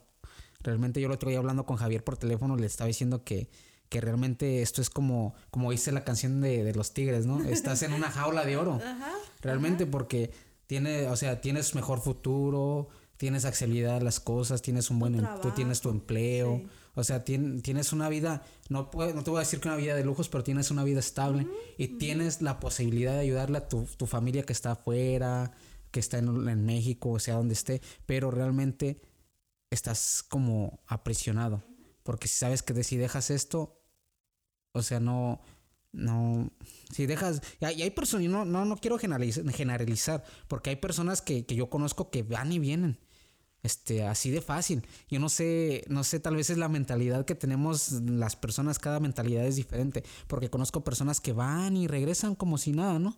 Realmente 0.61 0.99
yo 0.99 1.07
el 1.07 1.13
otro 1.13 1.29
día 1.29 1.39
hablando 1.39 1.65
con 1.65 1.77
Javier 1.77 2.03
por 2.03 2.17
teléfono 2.17 2.55
le 2.57 2.65
estaba 2.65 2.87
diciendo 2.87 3.23
que 3.23 3.49
que 3.89 4.01
realmente 4.01 4.61
esto 4.61 4.81
es 4.81 4.89
como 4.89 5.35
como 5.51 5.71
dice 5.71 5.91
la 5.91 6.03
canción 6.03 6.41
de, 6.41 6.63
de 6.63 6.73
los 6.73 6.93
tigres 6.93 7.25
no 7.25 7.43
estás 7.43 7.83
en 7.83 7.93
una 7.93 8.09
jaula 8.11 8.43
de 8.45 8.57
oro. 8.57 8.79
Realmente 9.41 9.85
porque 9.85 10.31
tiene 10.67 11.07
o 11.07 11.15
sea 11.15 11.39
tienes 11.41 11.75
mejor 11.75 12.01
futuro 12.01 12.89
tienes 13.17 13.45
accesibilidad 13.45 13.97
a 13.97 14.01
las 14.01 14.19
cosas 14.19 14.61
tienes 14.61 14.89
un 14.89 14.99
buen 14.99 15.15
em, 15.15 15.25
tú 15.41 15.51
tienes 15.51 15.81
tu 15.81 15.89
empleo 15.89 16.63
o 16.95 17.03
sea, 17.03 17.23
tienes 17.25 17.91
una 17.91 18.07
vida, 18.07 18.43
no, 18.69 18.89
no 18.93 19.23
te 19.23 19.29
voy 19.29 19.37
a 19.37 19.41
decir 19.41 19.59
que 19.59 19.67
una 19.67 19.77
vida 19.77 19.95
de 19.95 20.05
lujos, 20.05 20.29
pero 20.29 20.45
tienes 20.45 20.71
una 20.71 20.85
vida 20.85 20.99
estable 20.99 21.45
y 21.77 21.89
tienes 21.99 22.41
la 22.41 22.61
posibilidad 22.61 23.13
de 23.13 23.19
ayudarle 23.19 23.57
a 23.57 23.67
tu, 23.67 23.85
familia 24.07 24.43
que 24.43 24.53
está 24.53 24.71
afuera, 24.71 25.51
que 25.91 25.99
está 25.99 26.19
en, 26.19 26.65
México, 26.65 27.11
o 27.11 27.19
sea, 27.19 27.35
donde 27.35 27.53
esté, 27.53 27.81
pero 28.05 28.31
realmente 28.31 29.01
estás 29.69 30.23
como 30.23 30.79
aprisionado. 30.87 31.63
Porque 32.03 32.29
si 32.29 32.35
sabes 32.35 32.63
que 32.63 32.81
si 32.83 32.95
dejas 32.95 33.29
esto, 33.29 33.81
o 34.71 34.81
sea, 34.81 35.01
no, 35.01 35.41
no, 35.91 36.49
si 36.93 37.07
dejas, 37.07 37.41
y 37.59 37.65
hay, 37.65 37.91
personas, 37.91 38.27
no, 38.27 38.45
no, 38.45 38.63
no 38.63 38.77
quiero 38.77 38.97
generalizar, 38.97 40.23
porque 40.47 40.69
hay 40.69 40.75
personas 40.77 41.21
que, 41.21 41.45
que, 41.45 41.55
yo 41.55 41.69
conozco 41.69 42.09
que 42.09 42.23
van 42.23 42.53
y 42.53 42.59
vienen, 42.59 42.99
este, 43.65 44.03
así 44.03 44.29
de 44.29 44.41
fácil. 44.41 44.83
Yo 45.09 45.19
no 45.19 45.27
sé, 45.27 45.83
no 45.89 46.03
sé, 46.03 46.19
tal 46.19 46.35
vez 46.35 46.51
es 46.51 46.57
la 46.59 46.69
mentalidad 46.69 47.25
que 47.25 47.33
tenemos 47.33 47.93
las 47.93 48.35
personas, 48.35 48.77
cada 48.77 48.99
mentalidad 48.99 49.43
es 49.47 49.55
diferente, 49.55 50.03
porque 50.27 50.51
conozco 50.51 50.83
personas 50.83 51.19
que 51.19 51.33
van 51.33 51.75
y 51.75 51.87
regresan 51.87 52.35
como 52.35 52.59
si 52.59 52.73
nada, 52.73 52.99
¿no? 52.99 53.17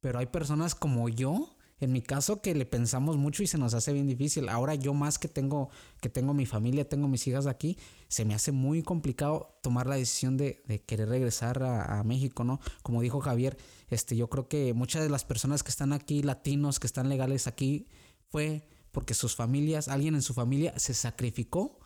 Pero 0.00 0.18
hay 0.18 0.26
personas 0.26 0.74
como 0.74 1.10
yo, 1.10 1.56
en 1.78 1.92
mi 1.92 2.00
caso, 2.00 2.40
que 2.40 2.54
le 2.54 2.64
pensamos 2.64 3.18
mucho 3.18 3.42
y 3.42 3.46
se 3.46 3.58
nos 3.58 3.74
hace 3.74 3.92
bien 3.92 4.06
difícil. 4.06 4.48
Ahora 4.48 4.74
yo 4.74 4.94
más 4.94 5.18
que 5.18 5.28
tengo, 5.28 5.68
que 6.00 6.08
tengo 6.08 6.32
mi 6.32 6.46
familia, 6.46 6.88
tengo 6.88 7.06
mis 7.06 7.26
hijas 7.28 7.46
aquí, 7.46 7.76
se 8.08 8.24
me 8.24 8.34
hace 8.34 8.50
muy 8.50 8.82
complicado 8.82 9.58
tomar 9.62 9.86
la 9.86 9.96
decisión 9.96 10.38
de, 10.38 10.62
querer 10.86 11.10
regresar 11.10 11.62
a, 11.62 11.98
a, 11.98 12.02
México, 12.02 12.44
¿no? 12.44 12.60
Como 12.82 13.02
dijo 13.02 13.20
Javier, 13.20 13.58
este, 13.90 14.16
yo 14.16 14.30
creo 14.30 14.48
que 14.48 14.72
muchas 14.72 15.02
de 15.02 15.10
las 15.10 15.26
personas 15.26 15.62
que 15.62 15.70
están 15.70 15.92
aquí, 15.92 16.22
latinos, 16.22 16.80
que 16.80 16.86
están 16.86 17.10
legales 17.10 17.46
aquí, 17.46 17.88
fue 18.30 18.66
porque 18.92 19.14
sus 19.14 19.34
familias, 19.34 19.88
alguien 19.88 20.14
en 20.14 20.22
su 20.22 20.34
familia 20.34 20.78
se 20.78 20.94
sacrificó 20.94 21.78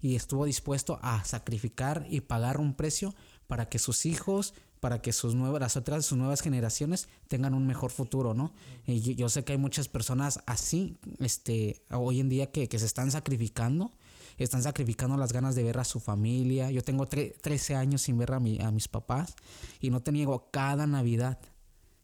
y 0.00 0.16
estuvo 0.16 0.44
dispuesto 0.44 0.98
a 1.02 1.24
sacrificar 1.24 2.06
y 2.10 2.20
pagar 2.20 2.58
un 2.58 2.74
precio 2.74 3.14
para 3.46 3.68
que 3.68 3.78
sus 3.78 4.06
hijos, 4.06 4.54
para 4.80 5.02
que 5.02 5.12
sus 5.12 5.34
nuevas, 5.34 5.60
las 5.60 5.76
otras, 5.76 6.06
sus 6.06 6.18
nuevas 6.18 6.40
generaciones 6.40 7.08
tengan 7.28 7.54
un 7.54 7.66
mejor 7.66 7.90
futuro, 7.90 8.34
¿no? 8.34 8.52
Y 8.86 9.14
yo, 9.14 9.28
sé 9.28 9.44
que 9.44 9.52
hay 9.52 9.58
muchas 9.58 9.88
personas 9.88 10.40
así, 10.46 10.98
este, 11.18 11.82
hoy 11.90 12.20
en 12.20 12.28
día 12.28 12.50
que, 12.50 12.66
se 12.66 12.86
están 12.86 13.10
sacrificando, 13.10 13.92
están 14.38 14.62
sacrificando 14.62 15.18
las 15.18 15.32
ganas 15.32 15.54
de 15.54 15.64
ver 15.64 15.78
a 15.78 15.84
su 15.84 16.00
familia. 16.00 16.70
Yo 16.70 16.82
tengo 16.82 17.06
13 17.06 17.74
años 17.74 18.02
sin 18.02 18.16
ver 18.16 18.32
a, 18.32 18.40
mi, 18.40 18.58
a 18.60 18.70
mis 18.70 18.88
papás 18.88 19.34
y 19.80 19.90
no 19.90 20.00
te 20.00 20.12
niego 20.12 20.48
cada 20.50 20.86
Navidad. 20.86 21.38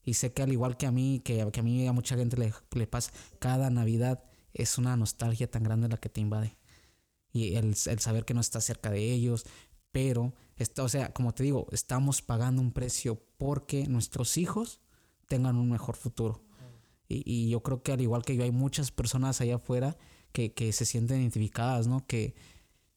Y 0.04 0.14
sé 0.14 0.32
que 0.32 0.42
al 0.42 0.52
igual 0.52 0.76
que 0.76 0.86
a 0.86 0.92
mí, 0.92 1.22
que, 1.24 1.48
que 1.50 1.60
a 1.60 1.62
mí 1.62 1.86
a 1.86 1.92
mucha 1.92 2.16
gente 2.16 2.36
le, 2.36 2.52
le 2.72 2.86
pasa, 2.86 3.10
cada 3.38 3.70
Navidad 3.70 4.22
es 4.56 4.78
una 4.78 4.96
nostalgia 4.96 5.50
tan 5.50 5.62
grande 5.62 5.88
la 5.88 5.98
que 5.98 6.08
te 6.08 6.20
invade. 6.20 6.56
Y 7.32 7.56
el, 7.56 7.76
el 7.86 7.98
saber 8.00 8.24
que 8.24 8.34
no 8.34 8.40
estás 8.40 8.64
cerca 8.64 8.90
de 8.90 9.12
ellos, 9.12 9.44
pero, 9.92 10.34
esto, 10.56 10.84
o 10.84 10.88
sea, 10.88 11.12
como 11.12 11.32
te 11.32 11.42
digo, 11.42 11.66
estamos 11.72 12.22
pagando 12.22 12.60
un 12.62 12.72
precio 12.72 13.22
porque 13.38 13.86
nuestros 13.86 14.36
hijos 14.36 14.80
tengan 15.28 15.56
un 15.56 15.70
mejor 15.70 15.96
futuro. 15.96 16.42
Y, 17.08 17.22
y 17.24 17.50
yo 17.50 17.62
creo 17.62 17.82
que 17.82 17.92
al 17.92 18.00
igual 18.00 18.24
que 18.24 18.36
yo, 18.36 18.42
hay 18.42 18.50
muchas 18.50 18.90
personas 18.90 19.40
allá 19.40 19.56
afuera 19.56 19.96
que, 20.32 20.52
que 20.52 20.72
se 20.72 20.84
sienten 20.84 21.20
identificadas, 21.20 21.86
¿no? 21.86 22.06
Que, 22.06 22.34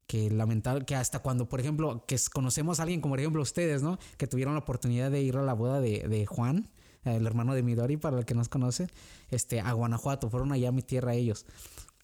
que 0.07 0.31
lamentable, 0.31 0.85
que 0.85 0.95
hasta 0.95 1.19
cuando, 1.19 1.47
por 1.47 1.59
ejemplo, 1.59 2.05
que 2.07 2.17
conocemos 2.33 2.79
a 2.79 2.83
alguien 2.83 2.99
como 2.99 3.13
por 3.13 3.19
ejemplo 3.19 3.41
ustedes, 3.41 3.83
¿no? 3.83 3.99
Que 4.17 4.27
tuvieron 4.27 4.55
la 4.55 4.61
oportunidad 4.61 5.11
de 5.11 5.21
ir 5.21 5.37
a 5.37 5.43
la 5.43 5.53
boda 5.53 5.79
de, 5.79 6.07
de 6.07 6.25
Juan, 6.25 6.69
el 7.03 7.25
hermano 7.25 7.53
de 7.53 7.63
Midori, 7.63 7.97
para 7.97 8.17
el 8.19 8.25
que 8.25 8.35
nos 8.35 8.49
conoce, 8.49 8.87
este, 9.29 9.61
a 9.61 9.71
Guanajuato, 9.73 10.29
fueron 10.29 10.51
allá 10.51 10.69
a 10.69 10.71
mi 10.71 10.81
tierra 10.81 11.13
ellos. 11.13 11.45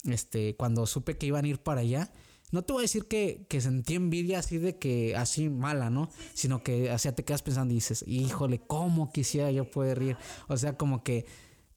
Este, 0.05 0.55
cuando 0.55 0.85
supe 0.85 1.17
que 1.17 1.26
iban 1.27 1.45
a 1.45 1.47
ir 1.47 1.59
para 1.59 1.81
allá, 1.81 2.11
no 2.51 2.63
te 2.63 2.73
voy 2.73 2.81
a 2.81 2.84
decir 2.84 3.07
que, 3.07 3.45
que 3.49 3.59
sentí 3.59 3.95
envidia 3.95 4.39
así 4.39 4.57
de 4.57 4.77
que 4.77 5.15
así 5.15 5.49
mala, 5.49 5.89
¿no? 5.89 6.09
Sino 6.34 6.63
que, 6.63 6.91
o 6.91 6.97
sea, 6.97 7.13
te 7.13 7.26
quedas 7.26 7.41
pensando 7.41 7.73
y 7.73 7.76
dices, 7.76 8.03
híjole, 8.07 8.61
¿cómo 8.65 9.11
quisiera 9.11 9.51
yo 9.51 9.69
poder 9.69 10.01
ir? 10.01 10.17
O 10.47 10.55
sea, 10.57 10.77
como 10.77 11.03
que 11.03 11.26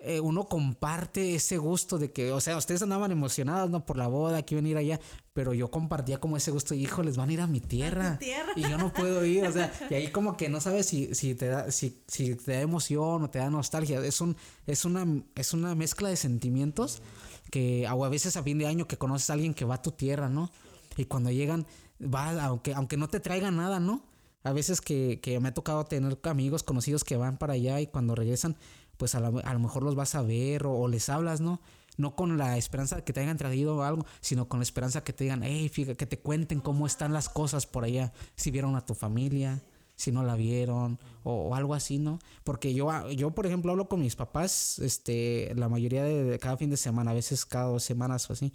eh, 0.00 0.20
uno 0.20 0.44
comparte 0.44 1.34
ese 1.34 1.58
gusto 1.58 1.98
de 1.98 2.12
que, 2.12 2.30
o 2.30 2.40
sea, 2.40 2.56
ustedes 2.56 2.82
andaban 2.82 3.10
emocionados, 3.10 3.68
¿no? 3.68 3.84
Por 3.84 3.96
la 3.96 4.06
boda, 4.06 4.42
que 4.42 4.54
iban 4.54 4.66
a 4.66 4.68
ir 4.68 4.76
allá, 4.76 5.00
pero 5.32 5.54
yo 5.54 5.72
compartía 5.72 6.20
como 6.20 6.36
ese 6.36 6.52
gusto, 6.52 6.74
hijo, 6.74 7.02
les 7.02 7.16
van 7.16 7.30
a 7.30 7.32
ir 7.32 7.40
a 7.40 7.48
mi 7.48 7.60
tierra. 7.60 8.16
Y 8.54 8.62
yo 8.62 8.78
no 8.78 8.92
puedo 8.92 9.24
ir, 9.24 9.44
o 9.44 9.52
sea, 9.52 9.72
y 9.90 9.94
ahí 9.94 10.12
como 10.12 10.36
que 10.36 10.48
no 10.48 10.60
sabes 10.60 10.86
si, 10.86 11.14
si 11.16 11.34
te 11.34 11.48
da, 11.48 11.72
si, 11.72 12.00
si 12.06 12.36
te 12.36 12.52
da 12.52 12.60
emoción 12.60 13.24
o 13.24 13.30
te 13.30 13.40
da 13.40 13.50
nostalgia. 13.50 13.98
Es 13.98 14.20
un, 14.20 14.36
es 14.68 14.84
una, 14.84 15.04
es 15.34 15.52
una 15.52 15.74
mezcla 15.74 16.08
de 16.08 16.16
sentimientos 16.16 17.02
que 17.50 17.88
o 17.88 18.04
a 18.04 18.08
veces 18.08 18.36
a 18.36 18.44
fin 18.44 18.58
de 18.58 18.66
año 18.66 18.86
que 18.86 18.98
conoces 18.98 19.30
a 19.30 19.32
alguien 19.32 19.52
que 19.52 19.64
va 19.64 19.76
a 19.76 19.82
tu 19.82 19.90
tierra, 19.90 20.28
¿no? 20.28 20.52
Y 20.96 21.06
cuando 21.06 21.32
llegan, 21.32 21.66
va, 22.00 22.44
aunque, 22.44 22.72
aunque 22.72 22.96
no 22.96 23.08
te 23.08 23.18
traigan 23.18 23.56
nada, 23.56 23.80
¿no? 23.80 24.04
A 24.44 24.52
veces 24.52 24.80
que, 24.80 25.18
que 25.20 25.40
me 25.40 25.48
ha 25.48 25.54
tocado 25.54 25.84
tener 25.86 26.18
amigos 26.22 26.62
conocidos 26.62 27.02
que 27.02 27.16
van 27.16 27.36
para 27.36 27.54
allá 27.54 27.80
y 27.80 27.88
cuando 27.88 28.14
regresan, 28.14 28.56
pues 28.98 29.14
a, 29.14 29.18
a 29.18 29.52
lo 29.52 29.58
mejor 29.58 29.82
los 29.82 29.94
vas 29.94 30.14
a 30.14 30.22
ver 30.22 30.66
o, 30.66 30.86
les 30.88 31.08
hablas, 31.08 31.40
¿no? 31.40 31.60
No 31.96 32.14
con 32.14 32.36
la 32.36 32.58
esperanza 32.58 32.96
de 32.96 33.04
que 33.04 33.12
te 33.12 33.20
hayan 33.20 33.38
traído 33.38 33.82
algo, 33.82 34.04
sino 34.20 34.48
con 34.48 34.60
la 34.60 34.64
esperanza 34.64 35.02
que 35.02 35.12
te 35.12 35.24
digan, 35.24 35.42
hey, 35.42 35.68
fíjate, 35.68 35.96
que 35.96 36.06
te 36.06 36.18
cuenten 36.18 36.60
cómo 36.60 36.86
están 36.86 37.12
las 37.12 37.28
cosas 37.28 37.66
por 37.66 37.84
allá, 37.84 38.12
si 38.36 38.50
vieron 38.50 38.76
a 38.76 38.84
tu 38.84 38.94
familia, 38.94 39.62
si 39.96 40.12
no 40.12 40.22
la 40.22 40.36
vieron 40.36 40.98
o, 41.24 41.54
algo 41.54 41.74
así, 41.74 41.98
¿no? 41.98 42.18
Porque 42.44 42.74
yo, 42.74 42.90
ah, 42.90 43.10
yo, 43.12 43.32
por 43.32 43.46
ejemplo, 43.46 43.72
hablo 43.72 43.88
con 43.88 44.00
mis 44.00 44.14
papás 44.14 44.78
este, 44.80 45.52
la 45.56 45.68
mayoría 45.68 46.04
de, 46.04 46.38
cada 46.38 46.56
fin 46.56 46.70
de 46.70 46.76
semana, 46.76 47.12
a 47.12 47.14
veces 47.14 47.44
cada 47.44 47.66
dos 47.66 47.82
semanas 47.82 48.28
o 48.30 48.32
así, 48.32 48.52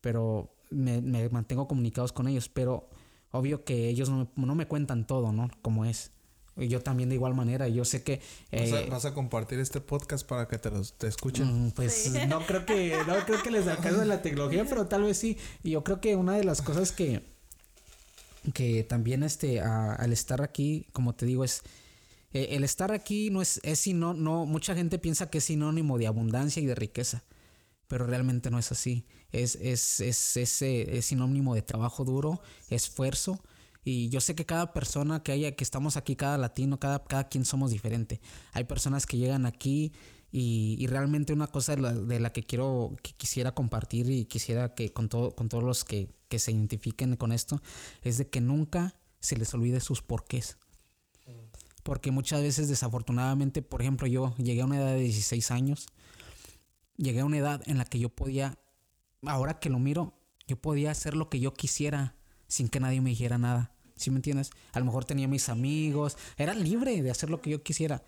pero 0.00 0.50
me, 0.70 1.00
mantengo 1.30 1.68
comunicados 1.68 2.12
con 2.12 2.28
ellos, 2.28 2.48
pero 2.48 2.88
obvio 3.30 3.64
que 3.64 3.88
ellos 3.88 4.10
no, 4.10 4.28
no 4.36 4.54
me 4.54 4.66
cuentan 4.66 5.06
todo, 5.06 5.32
¿no? 5.32 5.50
Como 5.62 5.84
es. 5.84 6.13
Y 6.56 6.68
yo 6.68 6.80
también 6.80 7.08
de 7.08 7.16
igual 7.16 7.34
manera. 7.34 7.68
Yo 7.68 7.84
sé 7.84 8.02
que... 8.02 8.20
Eh, 8.52 8.88
¿Vas, 8.90 9.04
a, 9.04 9.14
compartir 9.14 9.58
este 9.58 9.80
podcast 9.80 10.26
para 10.26 10.46
que 10.46 10.58
te, 10.58 10.70
los, 10.70 10.92
te 10.92 11.08
escuchen? 11.08 11.66
Mm, 11.66 11.70
pues 11.72 12.12
no 12.28 12.46
creo 12.46 12.64
que 12.64 12.96
no 13.06 13.16
creo 13.26 13.42
que 13.42 13.50
les 13.50 13.66
alcance 13.66 14.04
la 14.04 14.22
tecnología, 14.22 14.64
pero 14.64 14.86
tal 14.86 15.02
vez 15.02 15.18
sí. 15.18 15.36
Y 15.62 15.70
yo 15.70 15.82
creo 15.82 16.00
que 16.00 16.14
una 16.16 16.36
de 16.36 16.44
las 16.44 16.62
cosas 16.62 16.92
que 16.92 17.22
que 18.52 18.84
también 18.84 19.22
este 19.22 19.60
al 19.60 20.12
estar 20.12 20.42
aquí, 20.42 20.86
como 20.92 21.14
te 21.14 21.24
digo, 21.26 21.44
es 21.44 21.62
eh, 22.34 22.56
el 22.56 22.64
estar 22.64 22.92
aquí 22.92 23.30
no 23.30 23.40
es, 23.40 23.60
es 23.62 23.78
sino, 23.78 24.12
no, 24.12 24.44
mucha 24.44 24.74
gente 24.74 24.98
piensa 24.98 25.30
que 25.30 25.38
es 25.38 25.44
sinónimo 25.44 25.98
de 25.98 26.08
abundancia 26.08 26.60
y 26.60 26.66
de 26.66 26.74
riqueza, 26.74 27.22
pero 27.86 28.06
realmente 28.06 28.50
no 28.50 28.58
es 28.58 28.72
así. 28.72 29.06
Es, 29.30 29.54
es, 29.56 30.00
es, 30.00 30.36
es, 30.36 30.62
es 30.62 31.06
sinónimo 31.06 31.54
de 31.54 31.62
trabajo 31.62 32.04
duro, 32.04 32.40
esfuerzo. 32.70 33.40
Y 33.84 34.08
yo 34.08 34.20
sé 34.20 34.34
que 34.34 34.46
cada 34.46 34.72
persona 34.72 35.22
que 35.22 35.32
haya, 35.32 35.54
que 35.54 35.62
estamos 35.62 35.96
aquí, 35.96 36.16
cada 36.16 36.38
latino, 36.38 36.80
cada, 36.80 37.04
cada 37.04 37.28
quien 37.28 37.44
somos 37.44 37.70
diferente. 37.70 38.20
Hay 38.52 38.64
personas 38.64 39.06
que 39.06 39.18
llegan 39.18 39.44
aquí 39.44 39.92
y, 40.32 40.76
y 40.80 40.86
realmente 40.86 41.32
una 41.32 41.46
cosa 41.46 41.76
de 41.76 41.82
la, 41.82 41.92
de 41.92 42.18
la, 42.18 42.32
que 42.32 42.42
quiero, 42.42 42.96
que 43.02 43.12
quisiera 43.12 43.54
compartir 43.54 44.10
y 44.10 44.24
quisiera 44.24 44.74
que 44.74 44.92
con, 44.92 45.08
todo, 45.08 45.34
con 45.36 45.48
todos 45.48 45.62
los 45.62 45.84
que, 45.84 46.08
que 46.28 46.38
se 46.38 46.50
identifiquen 46.52 47.16
con 47.16 47.30
esto, 47.30 47.60
es 48.02 48.18
de 48.18 48.28
que 48.28 48.40
nunca 48.40 48.94
se 49.20 49.36
les 49.36 49.52
olvide 49.54 49.80
sus 49.80 50.02
porqués. 50.02 50.56
Porque 51.82 52.10
muchas 52.10 52.40
veces 52.40 52.68
desafortunadamente, 52.68 53.60
por 53.60 53.82
ejemplo, 53.82 54.06
yo 54.06 54.34
llegué 54.36 54.62
a 54.62 54.64
una 54.64 54.78
edad 54.78 54.94
de 54.94 55.00
16 55.00 55.50
años, 55.50 55.86
llegué 56.96 57.20
a 57.20 57.24
una 57.26 57.36
edad 57.36 57.62
en 57.66 57.76
la 57.76 57.84
que 57.84 57.98
yo 57.98 58.08
podía, 58.08 58.58
ahora 59.26 59.60
que 59.60 59.68
lo 59.68 59.78
miro, 59.78 60.14
yo 60.46 60.56
podía 60.56 60.90
hacer 60.90 61.14
lo 61.14 61.28
que 61.28 61.40
yo 61.40 61.52
quisiera 61.52 62.16
sin 62.48 62.68
que 62.68 62.80
nadie 62.80 63.00
me 63.00 63.10
dijera 63.10 63.36
nada. 63.36 63.73
¿Sí 63.96 64.10
me 64.10 64.16
entiendes? 64.16 64.50
A 64.72 64.80
lo 64.80 64.86
mejor 64.86 65.04
tenía 65.04 65.28
mis 65.28 65.48
amigos, 65.48 66.16
era 66.36 66.54
libre 66.54 67.02
de 67.02 67.10
hacer 67.10 67.30
lo 67.30 67.40
que 67.40 67.50
yo 67.50 67.62
quisiera, 67.62 68.02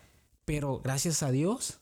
pero 0.45 0.79
gracias 0.79 1.23
a 1.23 1.31
Dios 1.31 1.79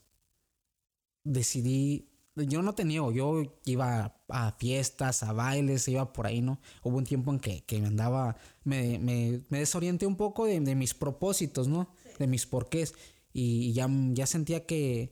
decidí, 1.24 2.10
yo 2.36 2.62
no 2.62 2.76
tenía, 2.76 3.02
yo 3.12 3.60
iba 3.66 4.16
a 4.30 4.52
fiestas, 4.54 5.24
a 5.24 5.34
bailes, 5.34 5.88
iba 5.88 6.14
por 6.14 6.28
ahí, 6.28 6.42
¿no? 6.42 6.60
Hubo 6.84 6.98
un 6.98 7.04
tiempo 7.04 7.32
en 7.32 7.40
que, 7.40 7.64
que 7.64 7.80
me 7.82 7.88
andaba, 7.88 8.38
me, 8.64 9.00
me, 9.00 9.42
me, 9.50 9.60
desorienté 9.60 10.06
un 10.06 10.16
poco 10.16 10.46
de, 10.46 10.60
de 10.60 10.76
mis 10.76 10.94
propósitos, 10.94 11.68
¿no? 11.68 11.90
De 12.20 12.28
mis 12.28 12.46
porqués. 12.46 12.94
Y, 13.34 13.74
ya, 13.74 13.90
ya 14.12 14.28
sentía 14.28 14.66
que, 14.66 15.10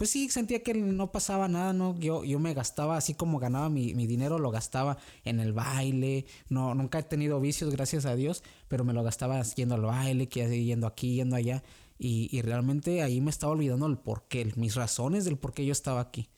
pues 0.00 0.08
sí, 0.08 0.30
sentía 0.30 0.62
que 0.62 0.72
no 0.72 1.12
pasaba 1.12 1.46
nada, 1.46 1.74
¿no? 1.74 1.94
Yo, 1.98 2.24
yo 2.24 2.38
me 2.38 2.54
gastaba, 2.54 2.96
así 2.96 3.12
como 3.12 3.38
ganaba 3.38 3.68
mi, 3.68 3.92
mi, 3.92 4.06
dinero, 4.06 4.38
lo 4.38 4.50
gastaba 4.50 4.96
en 5.24 5.40
el 5.40 5.52
baile. 5.52 6.24
No, 6.48 6.74
nunca 6.74 7.00
he 7.00 7.02
tenido 7.02 7.38
vicios, 7.38 7.70
gracias 7.70 8.06
a 8.06 8.16
Dios, 8.16 8.42
pero 8.66 8.82
me 8.82 8.94
lo 8.94 9.02
gastaba 9.02 9.42
yendo 9.42 9.74
al 9.74 9.82
baile, 9.82 10.26
yendo 10.26 10.86
aquí, 10.86 11.16
yendo 11.16 11.36
allá. 11.36 11.62
Y, 11.98 12.34
y 12.34 12.40
realmente 12.40 13.02
ahí 13.02 13.20
me 13.20 13.28
estaba 13.28 13.52
olvidando 13.52 13.84
el 13.88 13.98
porqué, 13.98 14.50
mis 14.56 14.74
razones 14.74 15.26
del 15.26 15.36
por 15.36 15.52
qué 15.52 15.66
yo 15.66 15.72
estaba 15.72 16.00
aquí. 16.00 16.30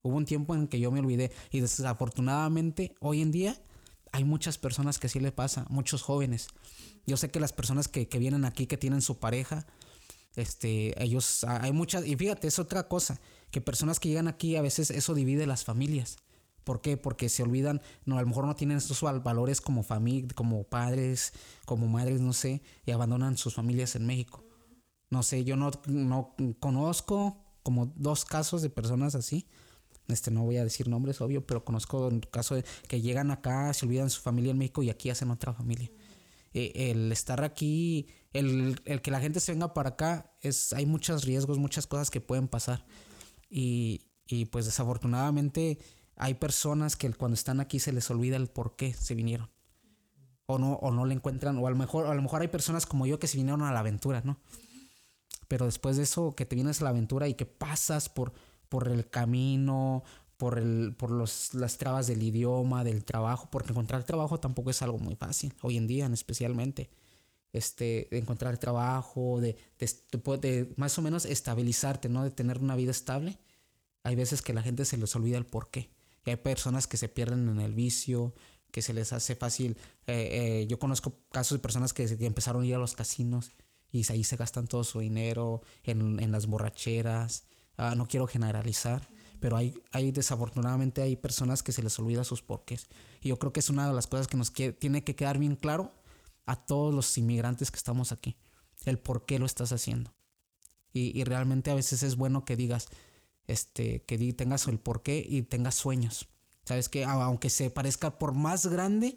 Hubo 0.00 0.16
un 0.16 0.24
tiempo 0.24 0.54
en 0.54 0.66
que 0.66 0.80
yo 0.80 0.90
me 0.90 1.00
olvidé 1.00 1.30
y 1.50 1.60
desafortunadamente 1.60 2.94
hoy 3.00 3.20
en 3.20 3.32
día 3.32 3.54
hay 4.12 4.24
muchas 4.24 4.56
personas 4.56 4.98
que 4.98 5.10
sí 5.10 5.20
le 5.20 5.30
pasa, 5.30 5.66
muchos 5.68 6.00
jóvenes. 6.00 6.48
Yo 7.06 7.18
sé 7.18 7.30
que 7.30 7.38
las 7.38 7.52
personas 7.52 7.86
que, 7.86 8.08
que 8.08 8.18
vienen 8.18 8.46
aquí, 8.46 8.66
que 8.66 8.78
tienen 8.78 9.02
su 9.02 9.18
pareja, 9.18 9.66
este, 10.36 11.02
ellos, 11.02 11.44
hay 11.44 11.72
muchas, 11.72 12.06
y 12.06 12.16
fíjate, 12.16 12.48
es 12.48 12.58
otra 12.58 12.88
cosa, 12.88 13.20
que 13.50 13.60
personas 13.60 14.00
que 14.00 14.08
llegan 14.08 14.28
aquí 14.28 14.56
a 14.56 14.62
veces 14.62 14.90
eso 14.90 15.14
divide 15.14 15.46
las 15.46 15.64
familias. 15.64 16.18
¿Por 16.64 16.80
qué? 16.80 16.96
Porque 16.96 17.28
se 17.28 17.42
olvidan, 17.42 17.80
no, 18.04 18.18
a 18.18 18.20
lo 18.20 18.28
mejor 18.28 18.46
no 18.46 18.54
tienen 18.54 18.76
estos 18.76 19.00
valores 19.22 19.60
como 19.60 19.82
familia, 19.82 20.28
como 20.34 20.62
padres, 20.64 21.32
como 21.64 21.88
madres, 21.88 22.20
no 22.20 22.32
sé, 22.32 22.62
y 22.84 22.90
abandonan 22.90 23.36
sus 23.36 23.54
familias 23.54 23.96
en 23.96 24.06
México. 24.06 24.44
No 25.08 25.22
sé, 25.22 25.42
yo 25.44 25.56
no, 25.56 25.70
no 25.86 26.34
conozco 26.60 27.42
como 27.62 27.86
dos 27.96 28.24
casos 28.24 28.62
de 28.62 28.70
personas 28.70 29.14
así, 29.14 29.46
este, 30.12 30.30
no 30.30 30.44
voy 30.44 30.56
a 30.56 30.64
decir 30.64 30.88
nombres, 30.88 31.20
obvio, 31.20 31.46
pero 31.46 31.64
conozco 31.64 32.08
el 32.08 32.28
caso 32.28 32.54
de 32.54 32.64
que 32.88 33.00
llegan 33.00 33.30
acá, 33.30 33.72
se 33.72 33.86
olvidan 33.86 34.10
su 34.10 34.20
familia 34.20 34.50
en 34.50 34.58
México 34.58 34.82
y 34.82 34.90
aquí 34.90 35.10
hacen 35.10 35.30
otra 35.30 35.52
familia. 35.52 35.90
Eh, 36.52 36.90
el 36.90 37.12
estar 37.12 37.44
aquí, 37.44 38.08
el, 38.32 38.80
el, 38.84 39.02
que 39.02 39.10
la 39.10 39.20
gente 39.20 39.40
se 39.40 39.52
venga 39.52 39.72
para 39.72 39.90
acá, 39.90 40.36
es, 40.40 40.72
hay 40.72 40.84
muchos 40.86 41.24
riesgos, 41.24 41.58
muchas 41.58 41.86
cosas 41.86 42.10
que 42.10 42.20
pueden 42.20 42.48
pasar. 42.48 42.84
Y, 43.48 44.10
y 44.26 44.46
pues 44.46 44.64
desafortunadamente 44.64 45.78
hay 46.16 46.34
personas 46.34 46.96
que 46.96 47.12
cuando 47.12 47.34
están 47.34 47.60
aquí 47.60 47.78
se 47.78 47.92
les 47.92 48.10
olvida 48.10 48.36
el 48.36 48.48
por 48.48 48.76
qué 48.76 48.92
se 48.92 49.14
vinieron. 49.14 49.50
O 50.46 50.58
no, 50.58 50.74
o 50.74 50.90
no 50.90 51.06
le 51.06 51.14
encuentran, 51.14 51.56
o 51.58 51.66
a 51.66 51.70
lo 51.70 51.76
mejor, 51.76 52.06
a 52.06 52.14
lo 52.14 52.22
mejor 52.22 52.42
hay 52.42 52.48
personas 52.48 52.84
como 52.84 53.06
yo 53.06 53.20
que 53.20 53.28
se 53.28 53.36
vinieron 53.36 53.62
a 53.62 53.72
la 53.72 53.80
aventura, 53.80 54.20
¿no? 54.24 54.40
Pero 55.46 55.66
después 55.66 55.96
de 55.96 56.02
eso, 56.02 56.32
que 56.32 56.46
te 56.46 56.56
vienes 56.56 56.80
a 56.80 56.84
la 56.84 56.90
aventura 56.90 57.28
y 57.28 57.34
que 57.34 57.46
pasas 57.46 58.08
por, 58.08 58.32
por 58.68 58.88
el 58.88 59.08
camino, 59.08 60.02
por, 60.40 60.58
el, 60.58 60.94
por 60.96 61.10
los, 61.10 61.52
las 61.52 61.76
trabas 61.76 62.06
del 62.06 62.22
idioma, 62.22 62.82
del 62.82 63.04
trabajo, 63.04 63.50
porque 63.52 63.72
encontrar 63.72 64.04
trabajo 64.04 64.40
tampoco 64.40 64.70
es 64.70 64.80
algo 64.80 64.98
muy 64.98 65.14
fácil, 65.14 65.52
hoy 65.60 65.76
en 65.76 65.86
día 65.86 66.06
especialmente. 66.06 66.88
Este, 67.52 68.08
de 68.10 68.18
encontrar 68.18 68.56
trabajo, 68.56 69.38
de, 69.40 69.58
de, 69.78 70.38
de, 70.38 70.72
más 70.76 70.98
o 70.98 71.02
menos 71.02 71.26
estabilizarte, 71.26 72.08
¿no? 72.08 72.24
De 72.24 72.30
tener 72.30 72.58
una 72.58 72.74
vida 72.74 72.90
estable. 72.90 73.38
Hay 74.02 74.14
veces 74.14 74.40
que 74.40 74.54
la 74.54 74.62
gente 74.62 74.86
se 74.86 74.96
les 74.96 75.14
olvida 75.14 75.36
el 75.36 75.44
por 75.44 75.68
qué. 75.70 75.90
Y 76.24 76.30
hay 76.30 76.36
personas 76.36 76.86
que 76.86 76.96
se 76.96 77.10
pierden 77.10 77.46
en 77.48 77.60
el 77.60 77.74
vicio, 77.74 78.32
que 78.70 78.80
se 78.80 78.94
les 78.94 79.12
hace 79.12 79.36
fácil. 79.36 79.76
Eh, 80.06 80.62
eh, 80.62 80.66
yo 80.68 80.78
conozco 80.78 81.18
casos 81.30 81.58
de 81.58 81.62
personas 81.62 81.92
que, 81.92 82.04
empezaron 82.20 82.62
a 82.62 82.66
ir 82.66 82.76
a 82.76 82.78
los 82.78 82.94
casinos 82.94 83.50
y 83.92 84.10
ahí 84.10 84.24
se 84.24 84.36
gastan 84.36 84.68
todo 84.68 84.84
su 84.84 85.00
dinero 85.00 85.60
en, 85.82 86.18
en 86.18 86.32
las 86.32 86.46
borracheras. 86.46 87.44
Ah, 87.76 87.94
no 87.94 88.06
quiero 88.06 88.26
generalizar, 88.26 89.06
pero 89.40 89.56
hay, 89.56 89.74
desafortunadamente 90.12 91.02
hay 91.02 91.16
personas 91.16 91.62
que 91.62 91.72
se 91.72 91.82
les 91.82 91.98
olvida 91.98 92.24
sus 92.24 92.42
porqués. 92.42 92.88
Y 93.20 93.30
yo 93.30 93.38
creo 93.38 93.52
que 93.52 93.60
es 93.60 93.70
una 93.70 93.88
de 93.88 93.94
las 93.94 94.06
cosas 94.06 94.28
que 94.28 94.36
nos 94.36 94.52
tiene 94.52 95.02
que 95.02 95.16
quedar 95.16 95.38
bien 95.38 95.56
claro 95.56 95.92
a 96.46 96.56
todos 96.56 96.94
los 96.94 97.16
inmigrantes 97.18 97.70
que 97.70 97.76
estamos 97.76 98.12
aquí, 98.12 98.36
el 98.84 98.98
por 98.98 99.24
qué 99.24 99.38
lo 99.38 99.46
estás 99.46 99.72
haciendo. 99.72 100.12
Y, 100.92 101.22
realmente 101.24 101.70
a 101.70 101.74
veces 101.74 102.02
es 102.02 102.16
bueno 102.16 102.44
que 102.44 102.56
digas, 102.56 102.88
este, 103.46 104.02
que 104.02 104.18
tengas 104.32 104.66
el 104.66 104.78
porqué 104.78 105.24
y 105.26 105.42
tengas 105.42 105.76
sueños. 105.76 106.28
Sabes 106.64 106.88
que 106.88 107.04
aunque 107.04 107.48
se 107.48 107.70
parezca 107.70 108.18
por 108.18 108.32
más 108.32 108.66
grande 108.66 109.16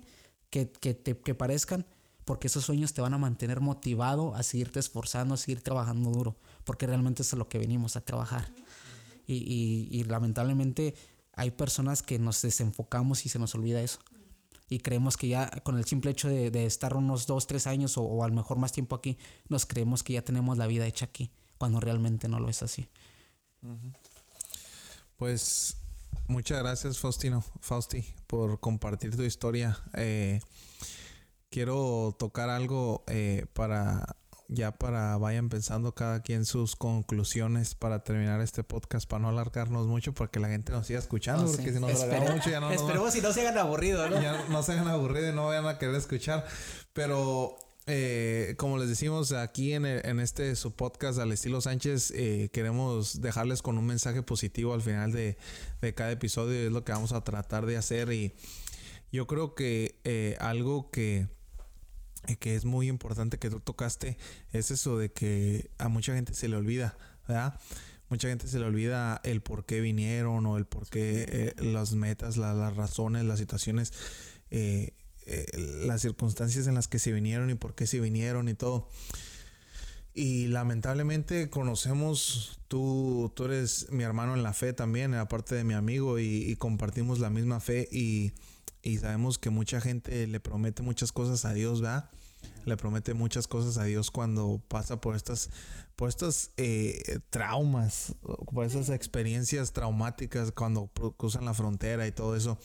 que, 0.50 0.72
que, 0.72 0.94
te, 0.94 1.18
que 1.18 1.36
parezcan, 1.36 1.86
porque 2.26 2.48
esos 2.48 2.64
sueños 2.64 2.94
te 2.94 3.02
van 3.02 3.14
a 3.14 3.18
mantener 3.18 3.60
motivado 3.60 4.36
a 4.36 4.44
seguirte 4.44 4.80
esforzando, 4.80 5.34
a 5.34 5.38
seguir 5.38 5.62
trabajando 5.62 6.12
duro, 6.12 6.38
porque 6.64 6.88
realmente 6.88 7.24
es 7.24 7.34
a 7.34 7.38
lo 7.38 7.50
que 7.50 7.58
venimos 7.58 7.96
a 7.96 8.02
trabajar. 8.02 8.52
Y, 9.26 9.88
y, 9.90 10.04
lamentablemente 10.04 10.96
hay 11.34 11.52
personas 11.52 12.04
que 12.04 12.20
nos 12.20 12.42
desenfocamos 12.42 13.26
y 13.26 13.30
se 13.30 13.40
nos 13.40 13.56
olvida 13.56 13.82
eso. 13.82 14.00
Y 14.70 14.80
creemos 14.80 15.18
que 15.18 15.28
ya 15.28 15.50
con 15.64 15.78
el 15.78 15.86
simple 15.86 16.12
hecho 16.12 16.28
de, 16.28 16.52
de 16.52 16.66
estar 16.66 16.96
unos 16.96 17.28
dos, 17.28 17.48
tres 17.48 17.68
años 17.68 17.98
o, 17.98 18.04
o, 18.04 18.24
a 18.24 18.28
lo 18.28 18.34
mejor 18.34 18.58
más 18.58 18.72
tiempo 18.72 18.96
aquí, 18.96 19.18
nos 19.48 19.66
creemos 19.66 20.04
que 20.04 20.14
ya 20.14 20.24
tenemos 20.24 20.58
la 20.58 20.68
vida 20.68 20.86
hecha 20.86 21.06
aquí, 21.06 21.32
cuando 21.58 21.80
realmente 21.80 22.28
no 22.28 22.40
lo 22.40 22.50
es 22.50 22.64
así. 22.64 22.88
Pues 25.18 25.78
muchas 26.28 26.60
gracias 26.60 27.00
Faustino, 27.00 27.44
Fausti, 27.62 28.04
por 28.28 28.60
compartir 28.60 29.16
tu 29.16 29.24
historia. 29.24 29.78
Eh, 29.94 30.42
quiero 31.50 32.16
tocar 32.18 32.50
algo 32.50 33.04
eh, 33.08 33.46
para 33.54 34.18
ya 34.48 34.72
para 34.72 35.18
vayan 35.18 35.50
pensando 35.50 35.94
cada 35.94 36.22
quien 36.22 36.46
sus 36.46 36.76
conclusiones 36.76 37.76
para 37.76 38.04
terminar 38.04 38.42
este 38.42 38.64
podcast, 38.64 39.10
para 39.10 39.22
no 39.24 39.30
alargarnos 39.30 39.88
mucho, 39.88 40.14
porque 40.14 40.40
la 40.40 40.50
gente 40.50 40.72
nos 40.72 40.88
siga 40.88 41.00
escuchando, 41.00 41.52
porque 41.52 41.74
si 41.74 41.80
nos 41.80 42.02
alargamos 42.02 42.36
mucho 42.36 42.50
ya 42.50 42.60
no 42.60 42.72
Esperemos 42.72 43.14
si 43.14 43.22
no 43.22 43.34
se 43.34 43.42
hagan 43.42 43.58
aburridos, 43.58 44.10
¿no? 44.10 44.22
Ya 44.22 44.46
no 44.50 44.64
se 44.64 44.74
hagan 44.74 44.88
aburridos 44.88 45.34
y 45.34 45.36
no 45.36 45.48
vayan 45.48 45.68
a 45.68 45.78
querer 45.78 45.96
escuchar. 45.96 46.46
Pero 46.94 47.58
eh, 47.86 48.56
como 48.58 48.78
les 48.78 48.88
decimos 48.88 49.34
aquí 49.34 49.74
en, 49.74 49.86
en, 49.86 50.20
este 50.22 50.56
su 50.56 50.74
podcast 50.74 51.20
al 51.20 51.32
estilo 51.32 51.60
Sánchez, 51.60 52.12
eh, 52.16 52.50
queremos 52.54 53.22
dejarles 53.22 53.62
con 53.62 53.78
un 53.78 53.86
mensaje 53.86 54.24
positivo 54.24 54.74
al 54.74 54.82
final 54.82 55.12
de, 55.12 55.38
de, 55.82 55.94
cada 55.94 56.12
episodio. 56.12 56.68
Es 56.68 56.72
lo 56.72 56.86
que 56.86 56.94
vamos 56.94 57.12
a 57.12 57.24
tratar 57.24 57.66
de 57.66 57.76
hacer. 57.76 58.12
Y 58.14 58.34
yo 59.12 59.28
creo 59.28 59.54
que 59.54 60.00
eh, 60.06 60.38
algo 60.40 60.90
que, 60.92 61.28
que 62.40 62.56
es 62.56 62.66
muy 62.66 62.88
importante 62.88 63.38
que 63.38 63.50
tú 63.50 63.60
tocaste 63.60 64.18
es 64.52 64.72
eso 64.72 64.98
de 64.98 65.12
que 65.12 65.70
a 65.78 65.90
mucha 65.90 66.14
gente 66.14 66.34
se 66.34 66.48
le 66.48 66.56
olvida, 66.56 66.98
¿verdad? 67.28 67.60
Mucha 68.10 68.28
gente 68.28 68.48
se 68.48 68.60
le 68.60 68.66
olvida 68.66 69.22
el 69.24 69.42
por 69.42 69.66
qué 69.66 69.82
vinieron 69.82 70.46
o 70.46 70.58
el 70.58 70.66
por 70.66 70.88
qué 70.90 71.54
las 71.58 71.94
metas, 71.94 72.38
la, 72.38 72.54
las 72.54 72.76
razones, 72.76 73.26
las 73.26 73.40
situaciones. 73.40 73.94
Eh, 74.52 74.94
eh, 75.26 75.46
las 75.86 76.02
circunstancias 76.02 76.68
en 76.68 76.76
las 76.76 76.90
que 76.90 77.00
se 77.00 77.14
vinieron 77.14 77.50
y 77.50 77.56
por 77.56 77.76
qué 77.76 77.88
se 77.88 78.00
vinieron 78.00 78.50
y 78.50 78.56
todo. 78.56 78.90
Y 80.14 80.48
lamentablemente 80.48 81.50
conocemos, 81.50 82.60
tú, 82.68 83.32
tú 83.36 83.46
eres 83.46 83.88
mi 83.90 84.04
hermano 84.04 84.36
en 84.36 84.44
la 84.44 84.54
fe 84.54 84.74
también, 84.74 85.14
aparte 85.14 85.56
de 85.56 85.64
mi 85.64 85.74
amigo, 85.74 86.20
y, 86.20 86.56
compartimos 86.58 87.20
la 87.20 87.30
misma 87.30 87.60
fe 87.60 87.88
y, 87.92 88.34
y, 88.84 88.98
sabemos 88.98 89.38
que 89.38 89.50
mucha 89.50 89.82
gente 89.82 90.28
le 90.28 90.40
promete 90.40 90.84
muchas 90.84 91.12
cosas 91.12 91.46
a 91.46 91.54
Dios, 91.54 91.82
¿verdad? 91.82 92.10
Le 92.66 92.78
promete 92.78 93.14
muchas 93.14 93.48
cosas 93.48 93.78
a 93.78 93.86
Dios 93.86 94.12
cuando 94.12 94.62
pasa 94.68 95.00
por 95.00 95.16
estas, 95.16 95.50
por 95.96 96.10
estas 96.10 96.52
eh, 96.58 97.20
traumas, 97.30 98.16
por 98.22 98.66
esas 98.66 98.90
experiencias 98.90 99.72
traumáticas 99.72 100.52
cuando 100.52 100.88
cruzan 101.18 101.46
la 101.46 101.54
frontera 101.54 102.06
y 102.08 102.12
todo 102.12 102.36
eso. 102.36 102.60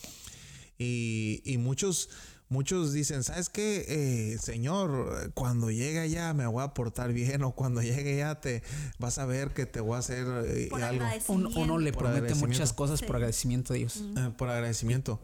Y, 0.79 1.43
y 1.45 1.59
muchos, 1.59 2.11
muchos 2.49 2.93
dicen, 2.93 3.23
¿sabes 3.23 3.49
qué? 3.49 3.85
Eh, 3.89 4.39
señor, 4.39 5.33
cuando 5.35 5.71
llegue 5.71 6.01
allá 6.01 6.33
me 6.35 6.47
voy 6.47 6.63
a 6.63 6.75
portar 6.75 7.13
bien 7.13 7.43
o 7.43 7.53
cuando 7.53 7.83
llegue 7.83 8.15
allá 8.23 8.41
te 8.41 8.63
vas 8.99 9.19
a 9.19 9.27
ver 9.27 9.53
que 9.53 9.67
te 9.67 9.81
voy 9.81 9.97
a 9.97 9.99
hacer 9.99 10.27
eh, 10.47 10.69
algo. 10.83 11.05
Uno, 11.29 11.79
le 11.79 11.93
promete 11.93 12.35
muchas 12.35 12.73
cosas 12.73 13.03
por 13.03 13.17
agradecimiento 13.17 13.73
a 13.73 13.77
Dios. 13.77 14.03
Eh, 14.17 14.31
por 14.37 14.49
agradecimiento. 14.49 15.21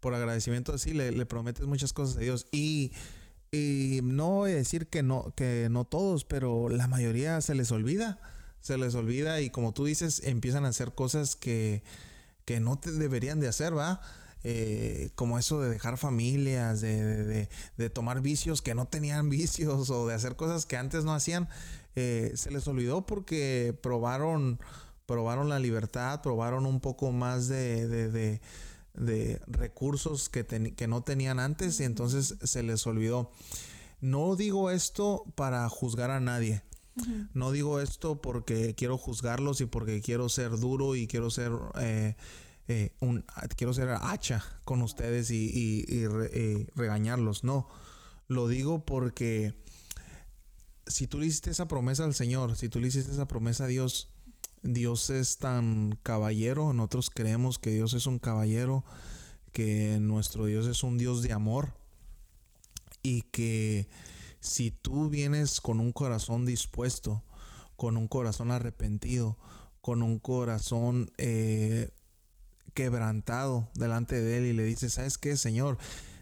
Por 0.00 0.14
agradecimiento, 0.14 0.76
sí, 0.78 0.92
le, 0.92 1.26
prometes 1.26 1.66
muchas 1.66 1.92
cosas 1.92 2.16
a 2.16 2.20
Dios. 2.20 2.46
Y, 2.52 2.92
y 3.50 4.00
no 4.02 4.28
voy 4.28 4.52
a 4.52 4.56
decir 4.56 4.86
que 4.86 5.02
no, 5.02 5.32
que 5.36 5.68
no 5.70 5.84
todos, 5.84 6.24
pero 6.24 6.68
la 6.68 6.86
mayoría 6.86 7.40
se 7.40 7.54
les 7.54 7.72
olvida. 7.72 8.20
Se 8.60 8.76
les 8.76 8.94
olvida 8.94 9.40
y 9.40 9.50
como 9.50 9.72
tú 9.72 9.84
dices, 9.84 10.22
empiezan 10.24 10.64
a 10.64 10.68
hacer 10.68 10.92
cosas 10.92 11.36
que, 11.36 11.82
que 12.44 12.60
no 12.60 12.78
te 12.78 12.92
deberían 12.92 13.40
de 13.40 13.48
hacer, 13.48 13.76
¿va? 13.76 14.00
Eh, 14.44 15.10
como 15.16 15.36
eso 15.38 15.60
de 15.60 15.68
dejar 15.68 15.98
familias, 15.98 16.80
de, 16.80 17.48
tomar 17.92 18.20
vicios 18.20 18.62
que 18.62 18.74
no 18.74 18.86
tenían 18.86 19.28
vicios 19.30 19.90
o 19.90 20.06
de 20.06 20.14
hacer 20.14 20.36
cosas 20.36 20.64
que 20.64 20.76
antes 20.76 21.04
no 21.04 21.12
hacían, 21.12 21.48
eh, 21.96 22.32
se 22.36 22.50
les 22.50 22.66
olvidó 22.68 23.04
porque 23.04 23.76
probaron, 23.82 24.60
probaron 25.06 25.48
la 25.48 25.58
libertad, 25.58 26.22
probaron 26.22 26.66
un 26.66 26.80
poco 26.80 27.10
más 27.10 27.48
de, 27.48 28.40
recursos 29.46 30.28
que, 30.28 30.44
que 30.44 30.88
no 30.88 31.02
tenían 31.02 31.38
antes 31.38 31.80
y 31.80 31.84
entonces 31.84 32.36
se 32.42 32.62
les 32.62 32.86
olvidó. 32.86 33.30
No 34.00 34.36
digo 34.36 34.70
esto 34.70 35.24
para 35.34 35.68
juzgar 35.68 36.10
a 36.10 36.20
nadie. 36.20 36.62
No 37.32 37.52
digo 37.52 37.80
esto 37.80 38.20
porque 38.20 38.74
quiero 38.74 38.98
juzgarlos 38.98 39.60
y 39.60 39.66
porque 39.66 40.00
quiero 40.00 40.28
ser 40.28 40.58
duro 40.58 40.96
y 40.96 41.06
quiero 41.06 41.30
ser 41.30 41.52
eh, 41.80 42.16
eh, 42.66 42.92
un, 43.00 43.24
quiero 43.56 43.72
ser 43.72 43.88
hacha 44.00 44.44
con 44.64 44.82
ustedes 44.82 45.30
y, 45.30 46.06
regañarlos. 46.74 47.44
No, 47.44 47.68
lo 48.26 48.48
digo 48.48 48.84
porque 48.84 49.54
si 50.86 51.06
tú 51.06 51.18
le 51.18 51.26
hiciste 51.26 51.50
esa 51.50 51.68
promesa 51.68 52.04
al 52.04 52.14
Señor, 52.14 52.56
si 52.56 52.68
tú 52.68 52.80
le 52.80 52.88
hiciste 52.88 53.12
esa 53.12 53.28
promesa 53.28 53.64
a 53.64 53.68
Dios, 53.68 54.10
Dios 54.62 55.10
es 55.10 55.38
tan 55.38 55.98
caballero, 56.02 56.72
nosotros 56.72 57.10
creemos 57.10 57.58
que 57.58 57.70
Dios 57.70 57.94
es 57.94 58.06
un 58.06 58.18
caballero, 58.18 58.84
que 59.52 59.98
nuestro 60.00 60.46
Dios 60.46 60.66
es 60.66 60.82
un 60.82 60.98
Dios 60.98 61.22
de 61.22 61.32
amor 61.32 61.74
y 63.02 63.22
que 63.22 63.88
si 64.40 64.70
tú 64.70 65.08
vienes 65.08 65.60
con 65.60 65.80
un 65.80 65.92
corazón 65.92 66.46
dispuesto, 66.46 67.24
con 67.76 67.96
un 67.96 68.08
corazón 68.08 68.50
arrepentido, 68.50 69.38
con 69.80 70.02
un 70.02 70.18
corazón 70.18 71.10
eh, 71.18 71.90
quebrantado 72.74 73.68
delante 73.74 74.20
de 74.20 74.38
Él 74.38 74.46
y 74.46 74.52
le 74.52 74.64
dice, 74.64 74.90
¿sabes 74.90 75.18
qué, 75.18 75.36
Señor? 75.36 75.78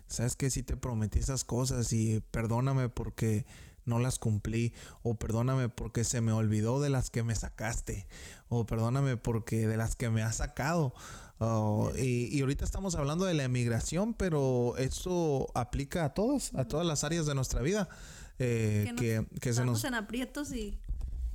¿Sabes 0.07 0.37
qué? 0.37 0.51
Si 0.51 0.63
te 0.63 0.77
prometí 0.77 1.19
esas 1.19 1.45
cosas 1.45 1.93
y 1.93 2.21
perdóname 2.31 2.89
porque 2.89 3.45
no 3.87 3.99
las 3.99 4.19
cumplí, 4.19 4.75
o 5.03 5.15
perdóname 5.15 5.69
porque 5.69 6.05
se 6.05 6.21
me 6.21 6.33
olvidó 6.33 6.81
de 6.81 6.91
las 6.91 7.11
que 7.11 7.23
me 7.23 7.35
sacaste, 7.35 8.07
o 8.49 8.67
perdóname 8.67 9.17
porque 9.17 9.67
de 9.67 9.77
las 9.77 9.97
que 9.97 10.11
me 10.11 10.23
has 10.23 10.37
sacado. 10.37 10.93
Oh, 11.39 11.93
y, 11.99 12.41
ahorita 12.41 12.65
estamos 12.65 12.95
hablando 12.95 13.25
de 13.25 13.35
la 13.35 13.45
emigración, 13.45 14.15
pero 14.15 14.75
eso 14.79 15.49
aplica 15.55 16.05
a 16.05 16.15
todas, 16.15 16.55
a 16.55 16.67
todas 16.67 16.87
las 16.87 17.05
áreas 17.05 17.27
de 17.27 17.35
nuestra 17.35 17.61
vida. 17.63 17.89
Eh, 18.39 18.93
que, 18.99 19.27
que, 19.41 19.55
se 19.55 19.65
nos... 19.65 19.83
en 19.85 19.95
aprietos 19.95 20.53
y 20.53 20.79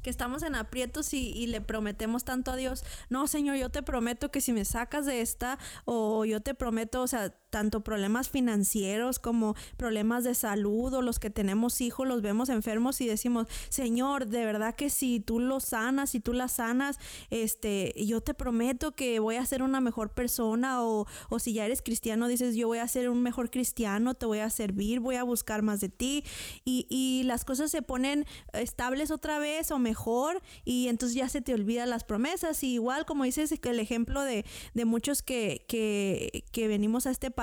que 0.02 0.10
estamos 0.10 0.44
en 0.44 0.56
aprietos 0.56 1.14
y, 1.14 1.48
le 1.48 1.61
prometemos 1.61 2.23
tanto 2.23 2.52
a 2.52 2.56
Dios, 2.56 2.84
no, 3.10 3.28
Señor, 3.28 3.57
yo 3.57 3.69
te 3.69 3.84
prometo 3.84 4.32
que 4.32 4.41
si 4.41 4.53
me 4.53 4.65
sacas 4.65 5.06
de 5.06 5.22
esta, 5.22 5.60
o 5.86 6.26
yo 6.26 6.41
te 6.41 6.56
prometo, 6.56 7.02
o 7.02 7.07
sea, 7.07 7.34
tanto 7.52 7.82
problemas 7.82 8.30
financieros 8.30 9.19
como 9.19 9.56
problemas 9.78 10.23
de 10.23 10.34
salud 10.34 10.94
o 10.94 11.02
los 11.02 11.19
que 11.19 11.30
tenemos 11.30 11.82
hijos, 11.82 12.07
los 12.07 12.22
vemos 12.22 12.49
enfermos 12.49 12.99
y 13.02 13.07
decimos, 13.07 13.48
Señor, 13.69 14.28
de 14.28 14.45
verdad 14.45 14.76
que 14.76 14.90
si 14.90 15.19
tú 15.19 15.40
los 15.40 15.65
sanas, 15.65 16.10
si 16.11 16.19
tú 16.19 16.34
las 16.34 16.53
sanas, 16.53 16.98
este, 17.30 17.94
yo 17.98 18.22
te 18.22 18.34
prometo 18.34 18.94
que 18.94 19.19
voy 19.19 19.36
a 19.36 19.45
ser 19.45 19.61
una 19.61 19.82
mejor 19.82 20.10
persona 20.10 20.84
o, 20.84 21.06
o 21.30 21.40
si 21.40 21.53
ya 21.53 21.65
eres 21.65 21.82
cristiano, 21.82 22.28
dices, 22.28 22.56
yo 22.56 22.68
voy 22.68 22.80
a 22.80 22.88
ser 22.88 23.10
un 23.10 23.22
mejor 23.22 23.52
cristiano, 23.52 24.14
te 24.15 24.26
voy 24.26 24.40
a 24.40 24.49
servir, 24.49 24.99
voy 24.99 25.15
a 25.15 25.23
buscar 25.23 25.61
más 25.61 25.82
de 25.82 25.90
ti 25.90 26.23
y, 26.65 26.88
y 26.90 27.23
las 27.23 27.45
cosas 27.45 27.69
se 27.69 27.82
ponen 27.82 28.26
estables 28.53 29.11
otra 29.11 29.40
vez 29.40 29.72
o 29.72 29.80
mejor 29.80 30.41
y 30.64 30.88
entonces 30.88 31.15
ya 31.15 31.30
se 31.30 31.41
te 31.41 31.53
olvidan 31.53 31.90
las 31.90 32.03
promesas. 32.03 32.64
Y 32.64 32.73
igual 32.73 33.06
como 33.06 33.23
dices 33.23 33.52
el 33.69 33.80
ejemplo 33.80 34.22
de, 34.22 34.45
de 34.73 34.86
muchos 34.86 35.22
que, 35.22 35.65
que, 35.68 36.45
que 36.52 36.68
venimos 36.68 37.06
a 37.06 37.11
este 37.11 37.32
país 37.32 37.41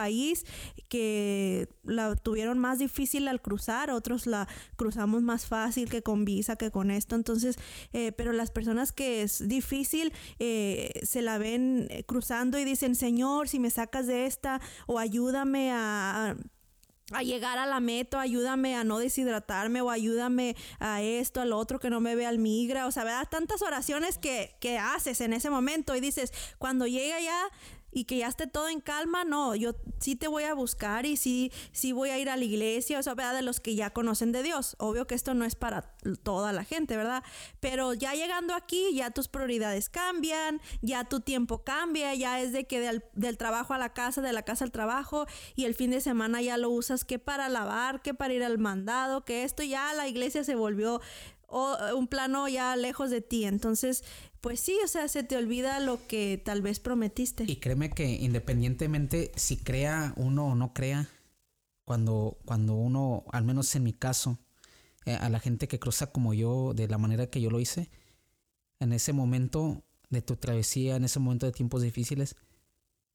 que 0.88 1.68
la 1.84 2.16
tuvieron 2.16 2.58
más 2.58 2.78
difícil 2.78 3.28
al 3.28 3.40
cruzar, 3.40 3.90
otros 3.90 4.26
la 4.26 4.48
cruzamos 4.76 5.22
más 5.22 5.46
fácil 5.46 5.90
que 5.90 6.02
con 6.02 6.24
visa, 6.24 6.56
que 6.56 6.70
con 6.70 6.90
esto. 6.90 7.14
Entonces, 7.14 7.58
eh, 7.92 8.12
pero 8.12 8.32
las 8.32 8.50
personas 8.50 8.92
que 8.92 9.22
es 9.22 9.46
difícil 9.48 10.12
eh, 10.38 11.00
se 11.02 11.22
la 11.22 11.38
ven 11.38 11.88
cruzando 12.06 12.58
y 12.58 12.64
dicen, 12.64 12.94
Señor, 12.94 13.48
si 13.48 13.58
me 13.58 13.70
sacas 13.70 14.06
de 14.06 14.26
esta 14.26 14.60
o 14.86 14.98
ayúdame 14.98 15.70
a 15.72 16.36
llegar 17.22 17.58
a 17.58 17.66
la 17.66 17.80
meta, 17.80 18.20
ayúdame 18.20 18.76
a 18.76 18.84
no 18.84 18.98
deshidratarme 18.98 19.80
o 19.80 19.90
ayúdame 19.90 20.56
a 20.78 21.02
esto, 21.02 21.40
a 21.40 21.44
lo 21.44 21.56
otro 21.58 21.78
que 21.78 21.90
no 21.90 22.00
me 22.00 22.14
vea 22.14 22.28
al 22.28 22.38
migra, 22.38 22.86
o 22.86 22.90
sea, 22.90 23.04
¿verdad? 23.04 23.28
Tantas 23.30 23.62
oraciones 23.62 24.18
que, 24.18 24.56
que 24.60 24.78
haces 24.78 25.20
en 25.20 25.32
ese 25.32 25.50
momento 25.50 25.94
y 25.96 26.00
dices, 26.00 26.32
cuando 26.58 26.86
llega 26.86 27.18
ya 27.20 27.48
y 27.90 28.04
que 28.04 28.18
ya 28.18 28.28
esté 28.28 28.46
todo 28.46 28.68
en 28.68 28.80
calma, 28.80 29.24
no, 29.24 29.54
yo 29.54 29.74
sí 29.98 30.16
te 30.16 30.28
voy 30.28 30.44
a 30.44 30.54
buscar 30.54 31.06
y 31.06 31.16
sí, 31.16 31.52
sí 31.72 31.92
voy 31.92 32.10
a 32.10 32.18
ir 32.18 32.28
a 32.30 32.36
la 32.36 32.44
iglesia, 32.44 32.98
o 32.98 33.02
sea, 33.02 33.14
¿verdad? 33.14 33.34
de 33.34 33.42
los 33.42 33.60
que 33.60 33.74
ya 33.74 33.90
conocen 33.90 34.32
de 34.32 34.42
Dios. 34.42 34.76
Obvio 34.78 35.06
que 35.06 35.14
esto 35.14 35.34
no 35.34 35.44
es 35.44 35.54
para 35.54 35.94
toda 36.22 36.52
la 36.52 36.64
gente, 36.64 36.96
¿verdad? 36.96 37.22
Pero 37.60 37.94
ya 37.94 38.14
llegando 38.14 38.54
aquí, 38.54 38.94
ya 38.94 39.10
tus 39.10 39.28
prioridades 39.28 39.88
cambian, 39.88 40.60
ya 40.82 41.04
tu 41.04 41.20
tiempo 41.20 41.64
cambia, 41.64 42.14
ya 42.14 42.40
es 42.40 42.52
de 42.52 42.66
que 42.66 42.80
del, 42.80 43.36
trabajo 43.36 43.74
a 43.74 43.78
la 43.78 43.92
casa, 43.92 44.20
de 44.20 44.32
la 44.32 44.42
casa 44.42 44.64
al 44.64 44.72
trabajo, 44.72 45.26
y 45.54 45.64
el 45.64 45.74
fin 45.74 45.90
de 45.90 46.00
semana 46.00 46.42
ya 46.42 46.56
lo 46.56 46.70
usas 46.70 47.04
que 47.04 47.18
para 47.18 47.48
lavar, 47.48 48.02
que 48.02 48.14
para 48.14 48.34
ir 48.34 48.44
al 48.44 48.58
mandado, 48.58 49.24
que 49.24 49.44
esto 49.44 49.62
ya 49.62 49.92
la 49.94 50.08
iglesia 50.08 50.44
se 50.44 50.54
volvió 50.54 51.00
un 51.50 52.08
plano 52.08 52.46
ya 52.48 52.76
lejos 52.76 53.10
de 53.10 53.20
ti. 53.20 53.44
Entonces, 53.44 54.04
pues 54.40 54.60
sí, 54.60 54.78
o 54.84 54.88
sea, 54.88 55.08
se 55.08 55.22
te 55.22 55.36
olvida 55.36 55.80
lo 55.80 56.06
que 56.06 56.40
tal 56.42 56.62
vez 56.62 56.80
prometiste. 56.80 57.44
Y 57.46 57.56
créeme 57.56 57.90
que 57.90 58.06
independientemente 58.06 59.32
si 59.36 59.56
crea 59.56 60.12
uno 60.16 60.46
o 60.48 60.54
no 60.54 60.72
crea, 60.72 61.08
cuando, 61.84 62.38
cuando 62.44 62.74
uno, 62.74 63.24
al 63.32 63.44
menos 63.44 63.74
en 63.74 63.82
mi 63.82 63.92
caso, 63.92 64.38
eh, 65.06 65.14
a 65.14 65.28
la 65.28 65.40
gente 65.40 65.68
que 65.68 65.78
cruza 65.78 66.12
como 66.12 66.34
yo, 66.34 66.74
de 66.74 66.86
la 66.86 66.98
manera 66.98 67.28
que 67.28 67.40
yo 67.40 67.50
lo 67.50 67.60
hice, 67.60 67.90
en 68.78 68.92
ese 68.92 69.12
momento 69.12 69.82
de 70.10 70.22
tu 70.22 70.36
travesía, 70.36 70.96
en 70.96 71.04
ese 71.04 71.18
momento 71.18 71.46
de 71.46 71.52
tiempos 71.52 71.82
difíciles, 71.82 72.36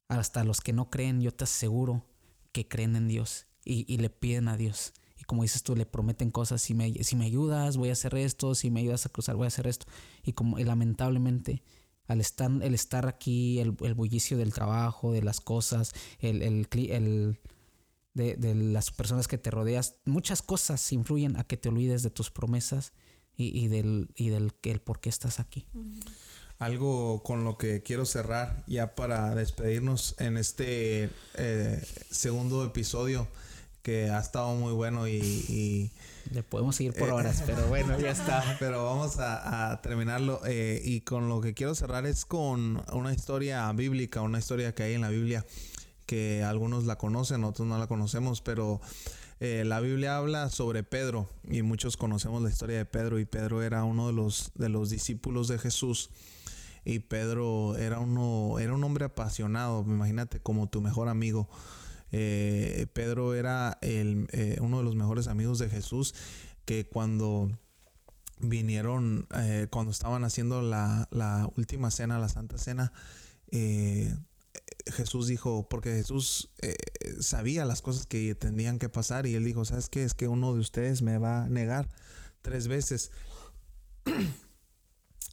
hasta 0.08 0.44
los 0.44 0.60
que 0.60 0.72
no 0.72 0.90
creen, 0.90 1.20
yo 1.20 1.32
te 1.32 1.44
aseguro 1.44 2.04
que 2.52 2.68
creen 2.68 2.96
en 2.96 3.08
Dios 3.08 3.46
y, 3.64 3.84
y 3.92 3.98
le 3.98 4.10
piden 4.10 4.48
a 4.48 4.56
Dios 4.56 4.92
como 5.26 5.42
dices 5.42 5.62
tú, 5.62 5.76
le 5.76 5.86
prometen 5.86 6.30
cosas, 6.30 6.62
si 6.62 6.74
me, 6.74 6.92
si 7.04 7.16
me 7.16 7.24
ayudas, 7.24 7.76
voy 7.76 7.90
a 7.90 7.92
hacer 7.92 8.14
esto, 8.14 8.54
si 8.54 8.70
me 8.70 8.80
ayudas 8.80 9.06
a 9.06 9.08
cruzar, 9.08 9.36
voy 9.36 9.44
a 9.44 9.48
hacer 9.48 9.66
esto. 9.66 9.86
Y 10.22 10.32
como 10.32 10.58
lamentablemente, 10.58 11.62
al 12.06 12.20
estar, 12.20 12.50
el 12.62 12.74
estar 12.74 13.06
aquí, 13.06 13.60
el, 13.60 13.72
bullicio 13.72 14.36
del 14.36 14.52
trabajo, 14.52 15.12
de 15.12 15.22
las 15.22 15.40
cosas, 15.40 15.92
el, 16.20 16.42
el, 16.42 16.68
el 16.72 17.38
de, 18.14 18.54
las 18.54 18.90
personas 18.90 19.28
que 19.28 19.38
te 19.38 19.50
rodeas, 19.50 19.96
muchas 20.04 20.42
cosas 20.42 20.92
influyen 20.92 21.36
a 21.36 21.44
que 21.44 21.56
te 21.56 21.68
olvides 21.68 22.02
de 22.02 22.10
tus 22.10 22.30
promesas 22.30 22.92
y, 23.36 23.58
y 23.58 23.68
del, 23.68 24.08
y 24.16 24.28
del 24.28 24.52
el 24.62 24.80
por 24.80 25.00
qué 25.00 25.08
estás 25.08 25.40
aquí. 25.40 25.66
Algo 26.58 27.22
con 27.22 27.44
lo 27.44 27.58
que 27.58 27.82
quiero 27.82 28.06
cerrar 28.06 28.64
ya 28.66 28.94
para 28.94 29.34
despedirnos 29.34 30.14
en 30.18 30.36
este 30.36 31.10
eh, 31.34 31.82
segundo 32.10 32.64
episodio 32.64 33.26
que 33.84 34.08
ha 34.08 34.18
estado 34.18 34.54
muy 34.54 34.72
bueno 34.72 35.06
y... 35.06 35.92
Le 36.32 36.42
podemos 36.42 36.74
seguir 36.74 36.94
por 36.94 37.10
eh, 37.10 37.12
horas, 37.12 37.42
pero 37.44 37.66
bueno, 37.68 38.00
ya 38.00 38.10
está. 38.10 38.42
Pero 38.58 38.82
vamos 38.86 39.18
a, 39.18 39.78
terminarlo. 39.82 40.40
Eh, 40.46 40.80
y 40.82 41.02
con 41.02 41.28
lo 41.28 41.42
que 41.42 41.52
quiero 41.52 41.74
cerrar 41.74 42.06
es 42.06 42.24
con 42.24 42.82
una 42.94 43.12
historia 43.12 43.70
bíblica, 43.72 44.22
una 44.22 44.38
historia 44.38 44.74
que 44.74 44.84
hay 44.84 44.94
en 44.94 45.02
la 45.02 45.10
Biblia, 45.10 45.44
que 46.06 46.42
algunos 46.42 46.84
la 46.84 46.96
conocen, 46.96 47.44
otros 47.44 47.68
no 47.68 47.78
la 47.78 47.86
conocemos, 47.86 48.40
pero 48.40 48.80
eh, 49.38 49.64
la 49.66 49.80
Biblia 49.80 50.16
habla 50.16 50.48
sobre 50.48 50.82
Pedro 50.82 51.28
y 51.46 51.60
muchos 51.60 51.98
conocemos 51.98 52.42
la 52.42 52.48
historia 52.48 52.78
de 52.78 52.86
Pedro 52.86 53.18
y 53.18 53.26
Pedro 53.26 53.62
era 53.62 53.84
uno 53.84 54.06
de 54.06 54.14
los, 54.14 54.52
de 54.54 54.70
los 54.70 54.88
discípulos 54.88 55.46
de 55.48 55.58
Jesús. 55.58 56.08
Y 56.86 57.00
Pedro 57.00 57.76
era 57.76 57.98
uno, 57.98 58.58
era 58.58 58.72
un 58.72 58.82
hombre 58.82 59.04
apasionado, 59.04 59.84
imagínate, 59.86 60.40
como 60.40 60.68
tu 60.68 60.80
mejor 60.80 61.10
amigo. 61.10 61.50
Eh, 62.16 62.86
Pedro 62.92 63.34
era 63.34 63.76
el, 63.80 64.28
eh, 64.30 64.58
uno 64.60 64.78
de 64.78 64.84
los 64.84 64.94
mejores 64.94 65.26
amigos 65.26 65.58
de 65.58 65.68
Jesús 65.68 66.14
que 66.64 66.86
cuando 66.86 67.50
vinieron, 68.38 69.26
eh, 69.34 69.66
cuando 69.68 69.90
estaban 69.90 70.22
haciendo 70.22 70.62
la, 70.62 71.08
última 71.56 71.90
cena, 71.90 72.20
la 72.20 72.28
Santa 72.28 72.56
Cena, 72.56 72.92
Jesús 74.86 75.26
dijo, 75.26 75.68
porque 75.68 75.90
Jesús 75.90 76.50
sabía 77.18 77.64
las 77.64 77.82
cosas 77.82 78.06
que 78.06 78.36
tenían 78.36 78.78
que 78.78 78.88
pasar 78.88 79.26
y 79.26 79.34
él 79.34 79.44
dijo, 79.44 79.64
¿sabes 79.64 79.88
qué? 79.88 80.04
Es 80.04 80.14
que 80.14 80.28
uno 80.28 80.54
de 80.54 80.60
ustedes 80.60 81.02
me 81.02 81.18
va 81.18 81.44
a 81.44 81.48
negar 81.48 81.88
tres 82.42 82.68
veces. 82.68 83.10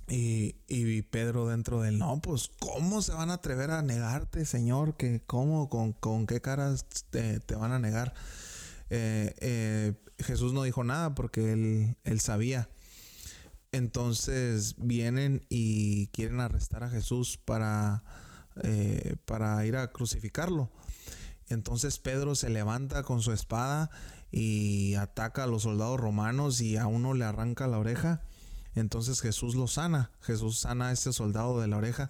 Y, 0.07 0.55
y, 0.67 1.01
Pedro 1.03 1.47
dentro 1.47 1.81
del 1.81 1.97
no, 1.97 2.19
pues 2.21 2.49
¿cómo 2.59 3.01
se 3.01 3.13
van 3.13 3.29
a 3.29 3.35
atrever 3.35 3.71
a 3.71 3.81
negarte, 3.81 4.45
Señor? 4.45 4.97
que 4.97 5.21
¿Cómo? 5.25 5.69
¿Con, 5.69 5.93
con 5.93 6.27
qué 6.27 6.41
caras 6.41 6.85
te, 7.11 7.39
van 7.55 7.71
a 7.71 7.79
negar? 7.79 8.13
Eh, 8.89 9.33
eh, 9.39 9.93
Jesús 10.19 10.51
no 10.53 10.63
dijo 10.63 10.83
nada 10.83 11.15
porque 11.15 11.53
él, 11.53 11.95
él 12.03 12.19
sabía. 12.19 12.69
Entonces 13.71 14.75
vienen 14.77 15.45
y 15.47 16.07
quieren 16.07 16.41
arrestar 16.41 16.83
a 16.83 16.89
Jesús 16.89 17.37
para, 17.37 18.03
eh, 18.63 19.15
para 19.25 19.65
ir 19.65 19.77
a 19.77 19.91
crucificarlo. 19.91 20.69
Entonces 21.47 21.99
Pedro 21.99 22.35
se 22.35 22.49
levanta 22.49 23.03
con 23.03 23.21
su 23.21 23.31
espada 23.31 23.89
y 24.29 24.95
ataca 24.95 25.43
a 25.43 25.47
los 25.47 25.63
soldados 25.63 25.99
romanos 25.99 26.59
y 26.59 26.75
a 26.75 26.87
uno 26.87 27.13
le 27.13 27.23
arranca 27.23 27.67
la 27.67 27.79
oreja 27.79 28.21
entonces 28.75 29.21
Jesús 29.21 29.55
lo 29.55 29.67
sana, 29.67 30.11
Jesús 30.21 30.59
sana 30.59 30.89
a 30.89 30.91
ese 30.93 31.11
soldado 31.13 31.59
de 31.59 31.67
la 31.67 31.77
oreja 31.77 32.09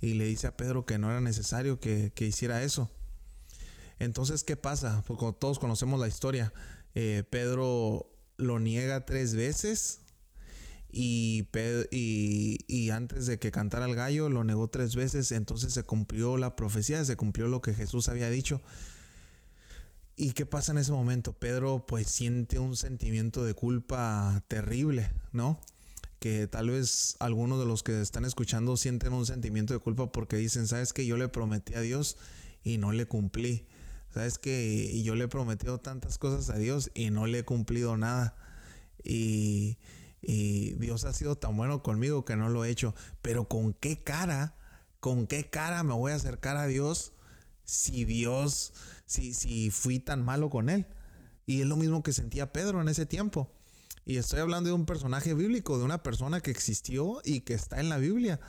y 0.00 0.14
le 0.14 0.24
dice 0.24 0.46
a 0.46 0.56
Pedro 0.56 0.86
que 0.86 0.98
no 0.98 1.10
era 1.10 1.20
necesario 1.20 1.78
que, 1.78 2.12
hiciera 2.18 2.62
eso. 2.62 2.90
Entonces, 3.98 4.44
¿qué 4.44 4.56
pasa? 4.56 5.04
Porque 5.06 5.26
todos 5.38 5.58
conocemos 5.58 6.00
la 6.00 6.08
historia. 6.08 6.52
Eh, 6.94 7.22
Pedro 7.28 8.10
lo 8.38 8.58
niega 8.58 9.04
tres 9.04 9.34
veces 9.34 10.00
y, 10.90 11.46
antes 12.92 13.26
de 13.26 13.38
que 13.38 13.50
cantara 13.50 13.84
el 13.84 13.94
gallo 13.94 14.28
lo 14.30 14.42
negó 14.42 14.68
tres 14.68 14.96
veces. 14.96 15.32
Entonces 15.32 15.74
se 15.74 15.82
cumplió 15.82 16.38
la 16.38 16.56
profecía, 16.56 17.04
se 17.04 17.16
cumplió 17.16 17.48
lo 17.48 17.60
que 17.60 17.74
Jesús 17.74 18.08
había 18.08 18.30
dicho. 18.30 18.62
¿Y 20.16 20.32
qué 20.32 20.46
pasa 20.46 20.72
en 20.72 20.78
ese 20.78 20.92
momento? 20.92 21.32
Pedro 21.32 21.86
pues 21.86 22.06
siente 22.06 22.58
un 22.58 22.76
sentimiento 22.76 23.44
de 23.44 23.54
culpa 23.54 24.42
terrible, 24.48 25.12
¿no? 25.32 25.60
Que 26.20 26.46
tal 26.46 26.70
vez 26.70 27.16
algunos 27.18 27.58
de 27.58 27.64
los 27.64 27.82
que 27.82 28.00
están 28.00 28.26
escuchando 28.26 28.76
sienten 28.76 29.14
un 29.14 29.24
sentimiento 29.24 29.72
de 29.72 29.80
culpa 29.80 30.12
porque 30.12 30.36
dicen, 30.36 30.68
sabes 30.68 30.92
que 30.92 31.06
yo 31.06 31.16
le 31.16 31.28
prometí 31.28 31.74
a 31.74 31.80
Dios 31.80 32.18
y 32.62 32.76
no 32.76 32.92
le 32.92 33.06
cumplí. 33.06 33.66
Sabes 34.12 34.38
que 34.38 35.02
yo 35.02 35.14
le 35.14 35.24
he 35.24 35.28
prometido 35.28 35.78
tantas 35.78 36.18
cosas 36.18 36.50
a 36.50 36.58
Dios 36.58 36.90
y 36.94 37.10
no 37.10 37.26
le 37.26 37.38
he 37.38 37.44
cumplido 37.44 37.96
nada. 37.96 38.36
Y, 39.02 39.78
y 40.20 40.72
Dios 40.74 41.04
ha 41.04 41.14
sido 41.14 41.36
tan 41.38 41.56
bueno 41.56 41.82
conmigo 41.82 42.24
que 42.26 42.36
no 42.36 42.50
lo 42.50 42.66
he 42.66 42.70
hecho. 42.70 42.94
Pero 43.22 43.48
con 43.48 43.72
qué 43.72 44.02
cara, 44.02 44.56
con 45.00 45.26
qué 45.26 45.48
cara 45.48 45.82
me 45.84 45.94
voy 45.94 46.12
a 46.12 46.16
acercar 46.16 46.58
a 46.58 46.66
Dios 46.66 47.14
si 47.64 48.04
Dios, 48.04 48.74
si, 49.06 49.32
si 49.32 49.70
fui 49.70 50.00
tan 50.00 50.22
malo 50.22 50.50
con 50.50 50.68
Él. 50.68 50.86
Y 51.46 51.62
es 51.62 51.66
lo 51.66 51.76
mismo 51.76 52.02
que 52.02 52.12
sentía 52.12 52.52
Pedro 52.52 52.82
en 52.82 52.88
ese 52.88 53.06
tiempo. 53.06 53.50
Y 54.04 54.16
estoy 54.16 54.40
hablando 54.40 54.68
de 54.68 54.74
un 54.74 54.86
personaje 54.86 55.34
bíblico, 55.34 55.78
de 55.78 55.84
una 55.84 56.02
persona 56.02 56.40
que 56.40 56.50
existió 56.50 57.20
y 57.24 57.40
que 57.40 57.54
está 57.54 57.80
en 57.80 57.88
la 57.88 57.98
Biblia. 57.98 58.40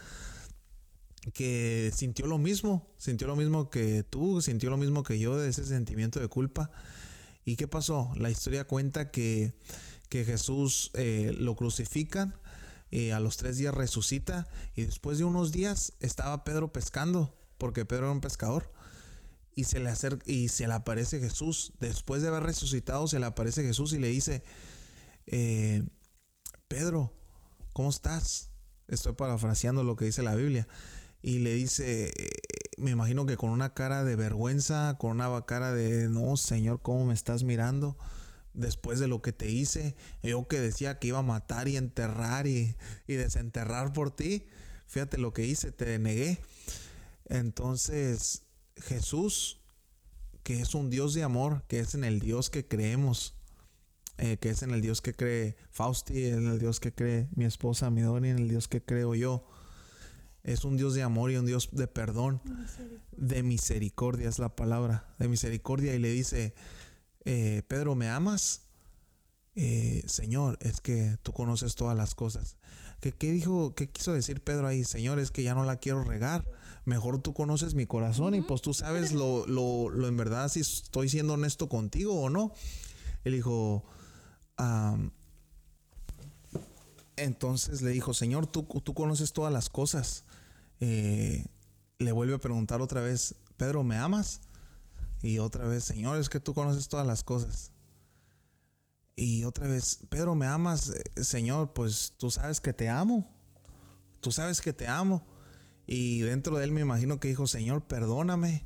Que 1.34 1.91
sintió 1.95 2.26
lo 2.26 2.38
mismo, 2.38 2.94
sintió 2.98 3.28
lo 3.28 3.36
mismo 3.36 3.69
que 3.69 4.03
tú, 4.03 4.41
sintió 4.41 4.69
lo 4.69 4.78
mismo 4.78 5.03
que 5.03 5.19
yo 5.19 5.38
de 5.38 5.49
ese 5.49 5.65
sentimiento 5.65 6.19
de 6.19 6.28
culpa. 6.28 6.72
¿Y 7.45 7.56
qué 7.57 7.68
pasó? 7.68 8.11
La 8.15 8.32
historia 8.32 8.65
cuenta 8.65 9.11
que, 9.11 9.53
que 10.10 10.26
Jesús 10.26 10.91
eh, 10.95 11.36
lo 11.38 11.56
crucifican, 11.56 12.36
y 12.91 13.07
eh, 13.07 13.14
a 13.14 13.19
los 13.19 13.38
tres 13.38 13.57
días 13.57 13.73
resucita 13.73 14.48
y 14.76 14.84
después 14.84 15.18
de 15.18 15.23
unos 15.23 15.52
días 15.52 15.94
estaba 16.02 16.44
Pedro 16.44 16.73
pescando, 16.73 17.34
porque 17.57 17.86
Pedro 17.86 18.06
era 18.06 18.11
un 18.11 18.22
pescador. 18.22 18.72
y 19.53 19.65
se 19.65 19.80
le 19.80 19.90
acerca 19.90 20.23
y 20.26 20.48
se 20.48 20.68
le 20.68 20.73
aparece 20.73 21.19
Jesús. 21.19 21.73
Después 21.80 22.22
de 22.22 22.30
haber 22.30 22.44
resucitado, 22.44 23.07
se 23.07 23.19
le 23.19 23.26
aparece 23.26 23.64
Jesús 23.64 23.94
y 23.94 23.99
le 23.99 24.07
dice, 24.07 24.44
eh, 25.27 25.84
Pedro, 26.68 27.14
¿cómo 27.73 27.89
estás? 27.89 28.49
Estoy 28.88 29.14
parafraseando 29.14 29.84
lo 29.84 29.95
que 29.95 30.06
dice 30.06 30.23
la 30.23 30.35
Biblia. 30.35 30.68
Y 31.22 31.39
le 31.39 31.53
dice, 31.53 32.11
me 32.77 32.91
imagino 32.91 33.26
que 33.26 33.38
con 33.38 33.52
una 33.52 33.73
cara 33.73 34.03
de 34.03 34.15
vergüenza, 34.15 34.98
con 34.99 35.11
una 35.11 35.45
cara 35.45 35.72
de, 35.72 36.10
no, 36.10 36.35
Señor, 36.35 36.81
¿cómo 36.81 37.06
me 37.06 37.14
estás 37.14 37.43
mirando? 37.43 37.98
Después 38.53 38.99
de 38.99 39.07
lo 39.07 39.22
que 39.22 39.31
te 39.31 39.49
hice, 39.49 39.95
yo 40.23 40.48
que 40.48 40.60
decía 40.60 40.99
que 40.99 41.10
iba 41.10 41.19
a 41.19 41.23
matar 41.23 41.68
y 41.68 41.77
enterrar 41.77 42.48
y, 42.48 42.76
y 43.07 43.14
desenterrar 43.14 43.93
por 43.93 44.11
ti, 44.15 44.48
fíjate 44.88 45.18
lo 45.18 45.31
que 45.31 45.45
hice, 45.45 45.72
te 45.72 45.98
negué. 45.99 46.41
Entonces, 47.26 48.43
Jesús, 48.76 49.61
que 50.43 50.60
es 50.60 50.73
un 50.76 50.89
Dios 50.89 51.14
de 51.14 51.23
amor, 51.23 51.64
que 51.68 51.80
es 51.80 51.95
en 51.95 52.03
el 52.03 52.19
Dios 52.19 52.49
que 52.49 52.68
creemos, 52.68 53.35
eh, 54.22 54.38
que 54.38 54.52
es 54.52 54.61
en 54.61 54.69
el 54.69 54.81
Dios 54.81 55.02
que 55.02 55.14
cree 55.14 55.56
Fausti, 55.72 56.27
en 56.27 56.45
el 56.45 56.60
Dios 56.60 56.80
que 56.80 56.93
cree 56.93 57.27
mi 57.35 57.43
esposa 57.43 57.89
Midori, 57.89 58.30
en 58.30 58.38
el 58.38 58.48
Dios 58.48 58.68
que 58.68 58.80
creo 58.80 59.15
yo. 59.15 59.48
Es 60.43 60.64
un 60.64 60.77
Dios 60.77 60.93
de 60.93 61.02
amor 61.02 61.31
y 61.31 61.38
un 61.38 61.48
Dios 61.48 61.69
de 61.72 61.88
perdón, 61.88 62.39
de 63.18 63.41
misericordia 63.41 64.30
es 64.30 64.38
la 64.38 64.56
palabra, 64.56 65.15
de 65.18 65.27
misericordia. 65.27 65.95
Y 65.95 65.99
le 65.99 66.11
dice, 66.11 66.53
eh, 67.26 67.64
Pedro, 67.68 67.95
¿me 67.95 68.10
amas? 68.10 68.68
Eh, 69.56 70.03
Señor, 70.06 70.60
es 70.61 70.81
que 70.81 71.18
tú 71.23 71.34
conoces 71.34 71.73
todas 71.73 71.98
las 71.98 72.14
cosas. 72.14 72.57
¿Qué, 72.99 73.11
¿Qué, 73.11 73.31
dijo, 73.31 73.73
qué 73.73 73.89
quiso 73.89 74.14
decir 74.14 74.43
Pedro 74.43 74.68
ahí? 74.68 74.84
Señor, 74.84 75.18
es 75.18 75.31
que 75.31 75.41
ya 75.41 75.56
no 75.56 75.64
la 75.64 75.77
quiero 75.77 76.03
regar 76.03 76.45
mejor 76.84 77.22
tú 77.22 77.34
conoces 77.34 77.76
mi 77.76 77.85
corazón 77.85 78.34
y 78.34 78.41
pues 78.41 78.61
tú 78.61 78.73
sabes 78.73 79.11
lo, 79.11 79.45
lo, 79.45 79.89
lo, 79.89 80.07
en 80.07 80.18
verdad 80.18 80.49
si 80.49 80.61
estoy 80.61 81.10
siendo 81.10 81.34
honesto 81.34 81.69
contigo 81.69 82.19
o 82.19 82.30
no. 82.30 82.53
Él 83.23 83.34
dijo, 83.34 83.85
entonces 87.15 87.81
le 87.81 87.91
dijo, 87.91 88.13
Señor, 88.13 88.47
tú, 88.47 88.63
tú 88.63 88.93
conoces 88.93 89.33
todas 89.33 89.53
las 89.53 89.69
cosas. 89.69 90.25
Eh, 90.79 91.45
le 91.99 92.11
vuelve 92.11 92.35
a 92.35 92.39
preguntar 92.39 92.81
otra 92.81 93.01
vez, 93.01 93.35
Pedro, 93.57 93.83
¿me 93.83 93.97
amas? 93.97 94.41
Y 95.21 95.38
otra 95.38 95.65
vez, 95.65 95.83
Señor, 95.83 96.17
es 96.17 96.29
que 96.29 96.39
tú 96.39 96.53
conoces 96.53 96.88
todas 96.88 97.05
las 97.05 97.23
cosas. 97.23 97.71
Y 99.15 99.43
otra 99.43 99.67
vez, 99.67 99.99
Pedro, 100.09 100.33
¿me 100.33 100.47
amas? 100.47 100.89
Eh, 100.89 101.23
Señor, 101.23 101.73
pues 101.73 102.13
tú 102.17 102.31
sabes 102.31 102.59
que 102.59 102.73
te 102.73 102.89
amo. 102.89 103.29
Tú 104.19 104.31
sabes 104.31 104.61
que 104.61 104.73
te 104.73 104.88
amo. 104.88 105.25
Y 105.85 106.21
dentro 106.21 106.57
de 106.57 106.63
él 106.63 106.71
me 106.71 106.81
imagino 106.81 107.19
que 107.19 107.27
dijo, 107.27 107.45
Señor, 107.45 107.83
perdóname. 107.83 108.65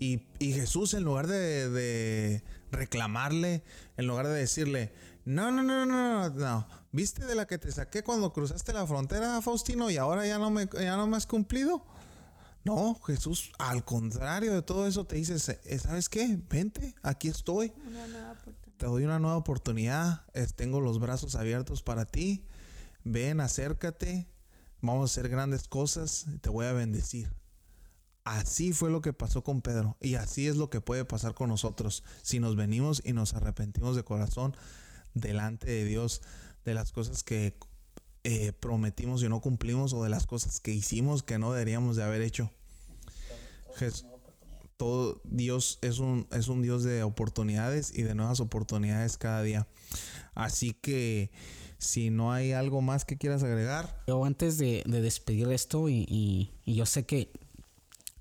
Y, 0.00 0.20
Jesús, 0.40 0.94
en 0.94 1.04
lugar 1.04 1.26
de, 1.26 2.42
reclamarle, 2.70 3.64
en 3.96 4.06
lugar 4.06 4.26
de 4.28 4.34
decirle, 4.34 4.92
no, 5.28 5.50
no, 5.50 5.62
no, 5.62 5.86
no, 5.86 6.30
no, 6.30 6.68
¿viste 6.92 7.24
de 7.24 7.34
la 7.34 7.46
que 7.46 7.58
te 7.58 7.70
saqué 7.70 8.02
cuando 8.02 8.32
cruzaste 8.32 8.72
la 8.72 8.86
frontera, 8.86 9.40
Faustino, 9.42 9.90
y 9.90 9.96
ahora 9.96 10.26
ya 10.26 10.38
no 10.38 10.50
me, 10.50 10.68
ya 10.72 10.96
no 10.96 11.06
me 11.06 11.16
has 11.16 11.26
cumplido? 11.26 11.84
No, 12.64 12.98
Jesús, 13.06 13.52
al 13.58 13.84
contrario 13.84 14.52
de 14.52 14.62
todo 14.62 14.86
eso, 14.86 15.06
te 15.06 15.16
dice, 15.16 15.38
¿sabes 15.38 16.08
qué? 16.08 16.38
Vente, 16.50 16.94
aquí 17.02 17.28
estoy. 17.28 17.72
Te 18.76 18.86
doy 18.86 19.04
una 19.04 19.18
nueva 19.18 19.36
oportunidad. 19.36 20.26
Tengo 20.56 20.80
los 20.80 20.98
brazos 20.98 21.34
abiertos 21.34 21.82
para 21.82 22.04
ti. 22.04 22.44
Ven, 23.04 23.40
acércate 23.40 24.28
vamos 24.80 25.10
a 25.10 25.12
hacer 25.12 25.28
grandes 25.28 25.68
cosas, 25.68 26.26
te 26.40 26.50
voy 26.50 26.66
a 26.66 26.72
bendecir. 26.72 27.32
Así 28.24 28.72
fue 28.72 28.90
lo 28.90 29.00
que 29.00 29.12
pasó 29.12 29.42
con 29.42 29.62
Pedro 29.62 29.96
y 30.00 30.16
así 30.16 30.48
es 30.48 30.56
lo 30.56 30.68
que 30.68 30.82
puede 30.82 31.04
pasar 31.04 31.34
con 31.34 31.48
nosotros 31.48 32.04
si 32.22 32.40
nos 32.40 32.56
venimos 32.56 33.00
y 33.04 33.14
nos 33.14 33.32
arrepentimos 33.34 33.96
de 33.96 34.04
corazón 34.04 34.54
delante 35.20 35.66
de 35.66 35.84
Dios 35.84 36.22
de 36.64 36.74
las 36.74 36.92
cosas 36.92 37.22
que 37.22 37.56
eh, 38.24 38.52
prometimos 38.52 39.22
y 39.22 39.28
no 39.28 39.40
cumplimos 39.40 39.92
o 39.92 40.02
de 40.02 40.10
las 40.10 40.26
cosas 40.26 40.60
que 40.60 40.72
hicimos 40.72 41.22
que 41.22 41.38
no 41.38 41.52
deberíamos 41.52 41.96
de 41.96 42.02
haber 42.02 42.22
hecho. 42.22 42.50
todo 44.76 45.20
Dios 45.24 45.78
es 45.82 45.98
un, 45.98 46.26
es 46.30 46.48
un 46.48 46.62
Dios 46.62 46.82
de 46.82 47.02
oportunidades 47.02 47.92
y 47.96 48.02
de 48.02 48.14
nuevas 48.14 48.40
oportunidades 48.40 49.16
cada 49.16 49.42
día. 49.42 49.66
Así 50.34 50.72
que 50.72 51.30
si 51.78 52.10
no 52.10 52.32
hay 52.32 52.52
algo 52.52 52.82
más 52.82 53.04
que 53.04 53.16
quieras 53.16 53.42
agregar. 53.42 54.02
Yo 54.06 54.24
antes 54.24 54.58
de, 54.58 54.82
despedir 54.86 55.50
esto 55.52 55.88
y, 55.88 56.50
yo 56.66 56.86
sé 56.86 57.06
que, 57.06 57.30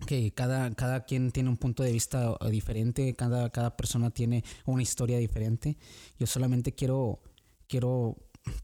que 0.06 0.32
cada, 0.34 0.74
cada 0.76 1.06
quien 1.06 1.32
tiene 1.32 1.50
un 1.50 1.58
punto 1.58 1.84
de 1.84 1.92
vista 1.92 2.38
diferente, 2.50 3.16
cada, 3.16 3.50
cada 3.50 3.76
persona 3.76 4.12
tiene 4.12 4.44
una 4.66 4.84
historia 4.84 5.18
diferente. 5.18 5.78
Yo 6.20 6.28
solamente 6.28 6.74
quiero, 6.74 7.20
quiero 7.68 8.18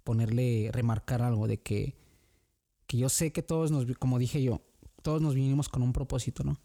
ponerle, 0.04 0.70
remarcar 0.72 1.22
algo 1.22 1.48
de 1.48 1.62
que, 1.62 1.96
que 2.88 2.98
yo 2.98 3.10
sé 3.10 3.32
que 3.32 3.42
todos 3.42 3.72
nos, 3.72 3.86
como 3.98 4.20
dije 4.20 4.42
yo, 4.42 4.62
todos 5.02 5.22
nos 5.22 5.36
vinimos 5.36 5.70
con 5.70 5.84
un 5.84 5.94
propósito, 5.94 6.44
¿no? 6.44 6.60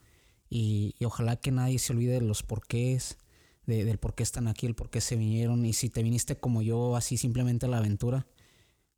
Y, 0.51 0.95
ojalá 1.05 1.37
que 1.37 1.51
nadie 1.51 1.79
se 1.79 1.93
olvide 1.93 2.15
de 2.15 2.21
los 2.23 2.43
porqués, 2.43 3.19
del 3.67 3.99
por 3.99 4.15
qué 4.15 4.23
están 4.23 4.49
aquí, 4.49 4.65
el 4.65 4.75
por 4.75 4.89
qué 4.89 5.03
se 5.03 5.17
vinieron 5.17 5.67
y 5.67 5.75
si 5.75 5.91
te 5.91 6.03
viniste 6.03 6.39
como 6.39 6.63
yo, 6.63 6.97
así 6.97 7.19
simplemente 7.19 7.67
a 7.67 7.69
la 7.69 7.79
aventura. 7.79 8.27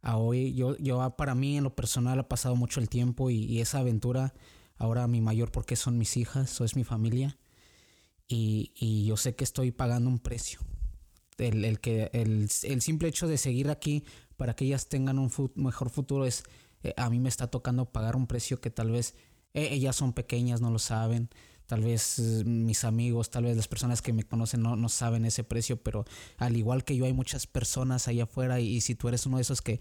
A 0.03 0.17
hoy, 0.17 0.55
yo, 0.55 0.77
yo 0.79 1.17
para 1.17 1.35
mí 1.35 1.57
en 1.57 1.65
lo 1.65 1.75
personal 1.75 2.21
ha 2.21 2.29
pasado 2.29 2.55
mucho 2.55 2.79
el 2.81 2.89
tiempo 2.89 3.31
y, 3.31 3.61
esa 3.61 3.81
aventura, 3.81 4.33
ahora 4.81 5.07
mi 5.07 5.21
mayor 5.21 5.53
porque 5.53 5.77
son 5.77 5.97
mis 5.97 6.17
hijas, 6.17 6.61
o 6.61 6.65
es 6.65 6.75
mi 6.75 6.83
familia. 6.83 7.39
Y, 8.27 8.73
y, 8.75 9.07
yo 9.07 9.17
sé 9.17 9.37
que 9.37 9.45
estoy 9.45 9.71
pagando 9.71 10.11
un 10.11 10.19
precio. 10.19 10.59
El, 11.39 11.65
el 11.65 11.81
que, 11.81 12.11
el, 12.13 12.49
el, 12.63 12.83
simple 12.83 13.09
hecho 13.09 13.29
de 13.29 13.39
seguir 13.39 13.71
aquí 13.71 14.05
para 14.37 14.55
que 14.55 14.65
ellas 14.65 14.89
tengan 14.89 15.19
un 15.19 15.31
mejor 15.55 15.91
futuro 15.91 16.27
es, 16.27 16.43
eh, 16.83 16.95
a 16.97 17.09
mí 17.11 17.19
me 17.21 17.29
está 17.29 17.47
tocando 17.47 17.93
pagar 17.93 18.17
un 18.17 18.27
precio 18.27 18.61
que 18.61 18.71
tal 18.71 18.91
vez 18.91 19.15
eh, 19.55 19.69
ellas 19.71 19.97
son 19.97 20.13
pequeñas, 20.13 20.61
no 20.61 20.71
lo 20.71 20.79
saben 20.79 21.31
Tal 21.71 21.83
vez 21.83 22.19
eh, 22.19 22.43
mis 22.45 22.83
amigos, 22.83 23.31
tal 23.31 23.45
vez 23.45 23.57
las 23.57 23.69
personas 23.69 24.03
que 24.03 24.13
me 24.13 24.25
conocen 24.25 24.61
no, 24.61 24.75
no, 24.75 24.89
saben 24.89 25.25
ese 25.25 25.45
precio, 25.45 25.81
pero 25.81 26.05
al 26.37 26.57
igual 26.57 26.83
que 26.83 26.97
yo 26.97 27.05
hay 27.05 27.13
muchas 27.13 27.47
personas 27.47 28.09
allá 28.09 28.25
afuera 28.25 28.59
y, 28.59 28.81
si 28.81 28.97
tú 28.97 29.07
eres 29.07 29.25
uno 29.25 29.37
de 29.37 29.43
esos 29.43 29.63
que, 29.63 29.79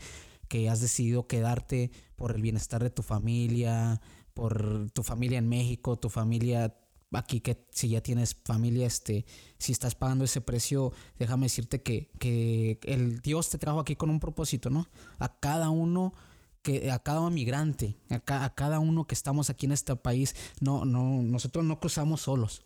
que 0.48 0.70
has 0.70 0.82
decidido 0.82 1.26
quedarte 1.26 1.90
por 2.16 2.36
el 2.36 2.44
bienestar 2.44 2.84
de 2.84 2.92
tu 2.92 3.02
familia, 3.02 4.02
por 4.40 4.90
tu 4.92 5.04
familia 5.04 5.38
en 5.38 5.50
México, 5.50 5.98
tu 5.98 6.10
familia 6.10 6.74
aquí 7.12 7.42
que 7.42 7.66
si 7.72 7.90
ya 7.90 8.00
tienes 8.00 8.38
familia, 8.46 8.88
este, 8.88 9.26
si 9.58 9.74
estás 9.74 9.96
pagando 9.96 10.24
ese 10.24 10.40
precio, 10.40 10.94
déjame 11.18 11.48
decirte 11.48 11.82
que, 11.82 12.10
que 12.20 12.80
el 12.84 13.20
Dios 13.20 13.50
te 13.50 13.58
trajo 13.58 13.82
aquí 13.82 13.98
con 13.98 14.10
un 14.10 14.22
propósito, 14.22 14.70
¿no? 14.70 14.88
A 15.18 15.42
cada 15.42 15.72
uno 15.72 16.14
que 16.62 16.90
a 16.90 17.00
cada 17.00 17.30
migrante, 17.30 17.98
a, 18.10 18.56
cada 18.56 18.80
uno 18.80 19.08
que 19.08 19.14
estamos 19.14 19.50
aquí 19.50 19.66
en 19.66 19.74
este 19.74 19.94
país, 19.98 20.34
no, 20.62 20.86
no, 20.86 21.22
nosotros 21.22 21.66
no 21.66 21.82
cruzamos 21.82 22.22
solos. 22.22 22.64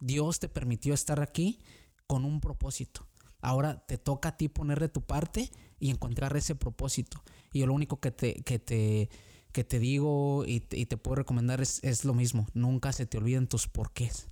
Dios 0.00 0.40
te 0.40 0.50
permitió 0.50 0.92
estar 0.92 1.22
aquí 1.22 1.58
con 2.06 2.26
un 2.26 2.42
propósito. 2.42 3.06
Ahora 3.40 3.86
te 3.86 3.96
toca 3.96 4.30
a 4.30 4.36
ti 4.36 4.48
poner 4.48 4.78
de 4.78 4.90
tu 4.90 5.00
parte 5.00 5.50
y 5.80 5.88
encontrar 5.88 6.36
ese 6.36 6.54
propósito. 6.54 7.22
Y 7.50 7.60
yo 7.60 7.66
lo 7.66 7.72
único 7.72 7.98
que 7.98 8.10
te, 8.10 8.34
que 8.42 8.58
te, 8.58 9.08
que 9.54 9.64
te 9.64 9.78
digo 9.78 10.44
y 10.46 10.60
te, 10.60 10.96
puedo 10.96 11.14
recomendar 11.14 11.62
es, 11.62 11.78
es, 11.84 12.04
lo 12.04 12.12
mismo. 12.12 12.46
Nunca 12.54 12.92
se 12.92 13.06
te 13.06 13.18
olviden 13.18 13.46
tus 13.46 13.68
porqués. 13.68 14.26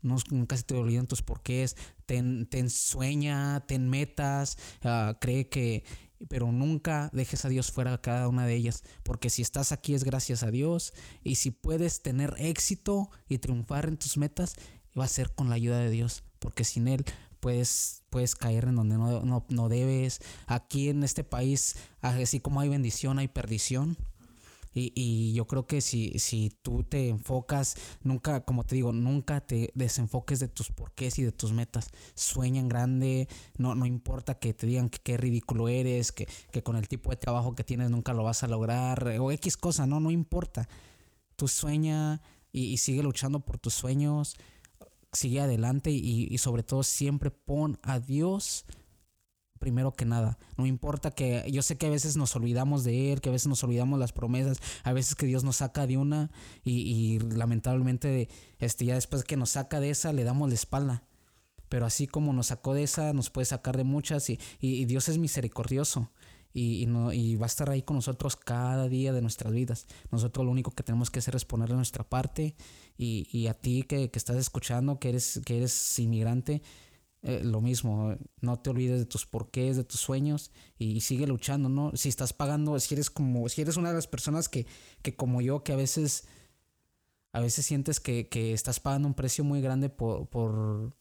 Nunca 0.00 0.56
se 0.56 0.62
te 0.62 0.74
olviden 0.74 1.08
tus 1.08 1.22
porqués. 1.22 1.76
Ten, 2.06 2.46
ten 2.46 2.70
sueña, 2.70 3.66
ten 3.66 3.90
metas. 3.90 4.56
Uh, 4.84 5.18
cree 5.20 5.48
que 5.48 5.84
pero 6.28 6.52
nunca 6.52 7.10
dejes 7.12 7.44
a 7.44 7.48
Dios 7.48 7.70
fuera 7.70 8.00
cada 8.00 8.28
una 8.28 8.46
de 8.46 8.54
ellas, 8.54 8.82
porque 9.02 9.28
si 9.28 9.42
estás 9.42 9.72
aquí 9.72 9.92
es 9.92 10.04
gracias 10.04 10.42
a 10.42 10.50
Dios 10.50 10.94
y 11.22 11.34
si 11.34 11.50
puedes 11.50 12.00
tener 12.00 12.34
éxito 12.38 13.10
y 13.28 13.38
triunfar 13.38 13.88
en 13.88 13.98
tus 13.98 14.16
metas, 14.16 14.54
va 14.98 15.04
a 15.04 15.08
ser 15.08 15.34
con 15.34 15.50
la 15.50 15.56
ayuda 15.56 15.80
de 15.80 15.90
Dios, 15.90 16.22
porque 16.38 16.64
sin 16.64 16.88
Él 16.88 17.04
puedes, 17.40 18.04
puedes 18.08 18.36
caer 18.36 18.64
en 18.64 18.76
donde 18.76 18.96
no, 18.96 19.20
no, 19.22 19.44
no 19.50 19.68
debes. 19.68 20.20
Aquí 20.46 20.88
en 20.88 21.02
este 21.02 21.24
país, 21.24 21.76
así 22.00 22.40
como 22.40 22.60
hay 22.60 22.70
bendición, 22.70 23.18
hay 23.18 23.28
perdición. 23.28 23.98
Y, 24.74 24.92
y, 24.94 25.32
yo 25.34 25.46
creo 25.46 25.66
que 25.66 25.80
si, 25.80 26.18
si 26.18 26.50
tú 26.62 26.82
te 26.82 27.08
enfocas, 27.08 27.76
nunca, 28.02 28.44
como 28.44 28.64
te 28.64 28.74
digo, 28.74 28.92
nunca 28.92 29.40
te 29.40 29.70
desenfoques 29.74 30.40
de 30.40 30.48
tus 30.48 30.70
porqués 30.72 31.18
y 31.18 31.22
de 31.22 31.32
tus 31.32 31.52
metas. 31.52 31.90
Sueña 32.14 32.60
en 32.60 32.68
grande, 32.68 33.28
no, 33.56 33.74
no 33.74 33.86
importa 33.86 34.38
que 34.38 34.52
te 34.52 34.66
digan 34.66 34.90
que 34.90 34.98
qué 34.98 35.16
ridículo 35.16 35.68
eres, 35.68 36.12
que, 36.12 36.26
que 36.50 36.62
con 36.62 36.76
el 36.76 36.88
tipo 36.88 37.10
de 37.10 37.16
trabajo 37.16 37.54
que 37.54 37.64
tienes 37.64 37.90
nunca 37.90 38.12
lo 38.12 38.24
vas 38.24 38.42
a 38.42 38.48
lograr, 38.48 39.16
o 39.20 39.30
X 39.30 39.56
cosa, 39.56 39.86
no, 39.86 40.00
no 40.00 40.10
importa. 40.10 40.68
Tú 41.36 41.48
sueña 41.48 42.20
y, 42.52 42.64
y 42.66 42.78
sigue 42.78 43.02
luchando 43.02 43.40
por 43.40 43.58
tus 43.58 43.74
sueños, 43.74 44.36
sigue 45.12 45.40
adelante 45.40 45.90
y, 45.90 46.26
y 46.30 46.38
sobre 46.38 46.62
todo 46.62 46.82
siempre 46.82 47.30
pon 47.30 47.78
a 47.82 48.00
Dios 48.00 48.64
primero 49.64 49.94
que 49.94 50.04
nada. 50.04 50.36
No 50.58 50.66
importa 50.66 51.10
que 51.10 51.50
yo 51.50 51.62
sé 51.62 51.78
que 51.78 51.86
a 51.86 51.90
veces 51.90 52.18
nos 52.18 52.36
olvidamos 52.36 52.84
de 52.84 53.14
Él, 53.14 53.22
que 53.22 53.30
a 53.30 53.32
veces 53.32 53.48
nos 53.48 53.64
olvidamos 53.64 53.98
las 53.98 54.12
promesas, 54.12 54.60
a 54.82 54.92
veces 54.92 55.14
que 55.14 55.24
Dios 55.24 55.42
nos 55.42 55.56
saca 55.56 55.86
de 55.86 55.96
una 55.96 56.30
y, 56.64 56.82
y 56.82 57.18
lamentablemente 57.18 58.28
este, 58.58 58.84
ya 58.84 58.94
después 58.94 59.24
que 59.24 59.38
nos 59.38 59.48
saca 59.48 59.80
de 59.80 59.88
esa 59.88 60.12
le 60.12 60.22
damos 60.22 60.50
la 60.50 60.54
espalda. 60.54 61.02
Pero 61.70 61.86
así 61.86 62.06
como 62.06 62.34
nos 62.34 62.48
sacó 62.48 62.74
de 62.74 62.82
esa, 62.82 63.14
nos 63.14 63.30
puede 63.30 63.46
sacar 63.46 63.78
de 63.78 63.84
muchas 63.84 64.28
y, 64.28 64.38
y 64.60 64.84
Dios 64.84 65.08
es 65.08 65.16
misericordioso 65.16 66.10
y, 66.52 66.86
y 67.14 67.36
va 67.36 67.46
a 67.46 67.48
estar 67.48 67.70
ahí 67.70 67.80
con 67.80 67.96
nosotros 67.96 68.36
cada 68.36 68.86
día 68.86 69.14
de 69.14 69.22
nuestras 69.22 69.50
vidas. 69.50 69.86
Nosotros 70.10 70.44
lo 70.44 70.52
único 70.52 70.72
que 70.72 70.82
tenemos 70.82 71.10
que 71.10 71.20
hacer 71.20 71.34
es 71.36 71.46
ponerle 71.46 71.74
nuestra 71.74 72.04
parte 72.04 72.54
y, 72.98 73.26
y 73.32 73.46
a 73.46 73.54
ti 73.54 73.82
que, 73.84 74.10
que, 74.10 74.18
estás 74.18 74.36
escuchando, 74.36 74.98
que 74.98 75.08
eres, 75.08 75.40
que 75.46 75.56
eres 75.56 75.98
inmigrante, 75.98 76.60
eh, 77.26 77.40
lo 77.42 77.62
mismo, 77.62 78.14
no 78.42 78.58
te 78.58 78.68
olvides 78.68 78.98
de 78.98 79.06
tus 79.06 79.24
porqués, 79.24 79.78
de 79.78 79.84
tus 79.84 79.98
sueños 79.98 80.50
y, 80.78 81.00
sigue 81.00 81.26
luchando, 81.26 81.70
¿no? 81.70 81.90
Si 81.94 82.10
estás 82.10 82.34
pagando, 82.34 82.78
si 82.78 82.94
eres 82.94 83.08
como, 83.08 83.48
si 83.48 83.62
eres 83.62 83.78
una 83.78 83.88
de 83.88 83.94
las 83.94 84.06
personas 84.06 84.50
que, 84.50 84.66
que 85.00 85.16
como 85.16 85.40
yo, 85.40 85.64
que 85.64 85.72
a 85.72 85.76
veces, 85.76 86.26
a 87.32 87.40
veces 87.40 87.64
sientes 87.64 87.98
que, 87.98 88.28
que 88.28 88.52
estás 88.52 88.78
pagando 88.78 89.08
un 89.08 89.14
precio 89.14 89.42
muy 89.42 89.62
grande 89.62 89.88
por, 89.88 90.28
por, 90.28 90.94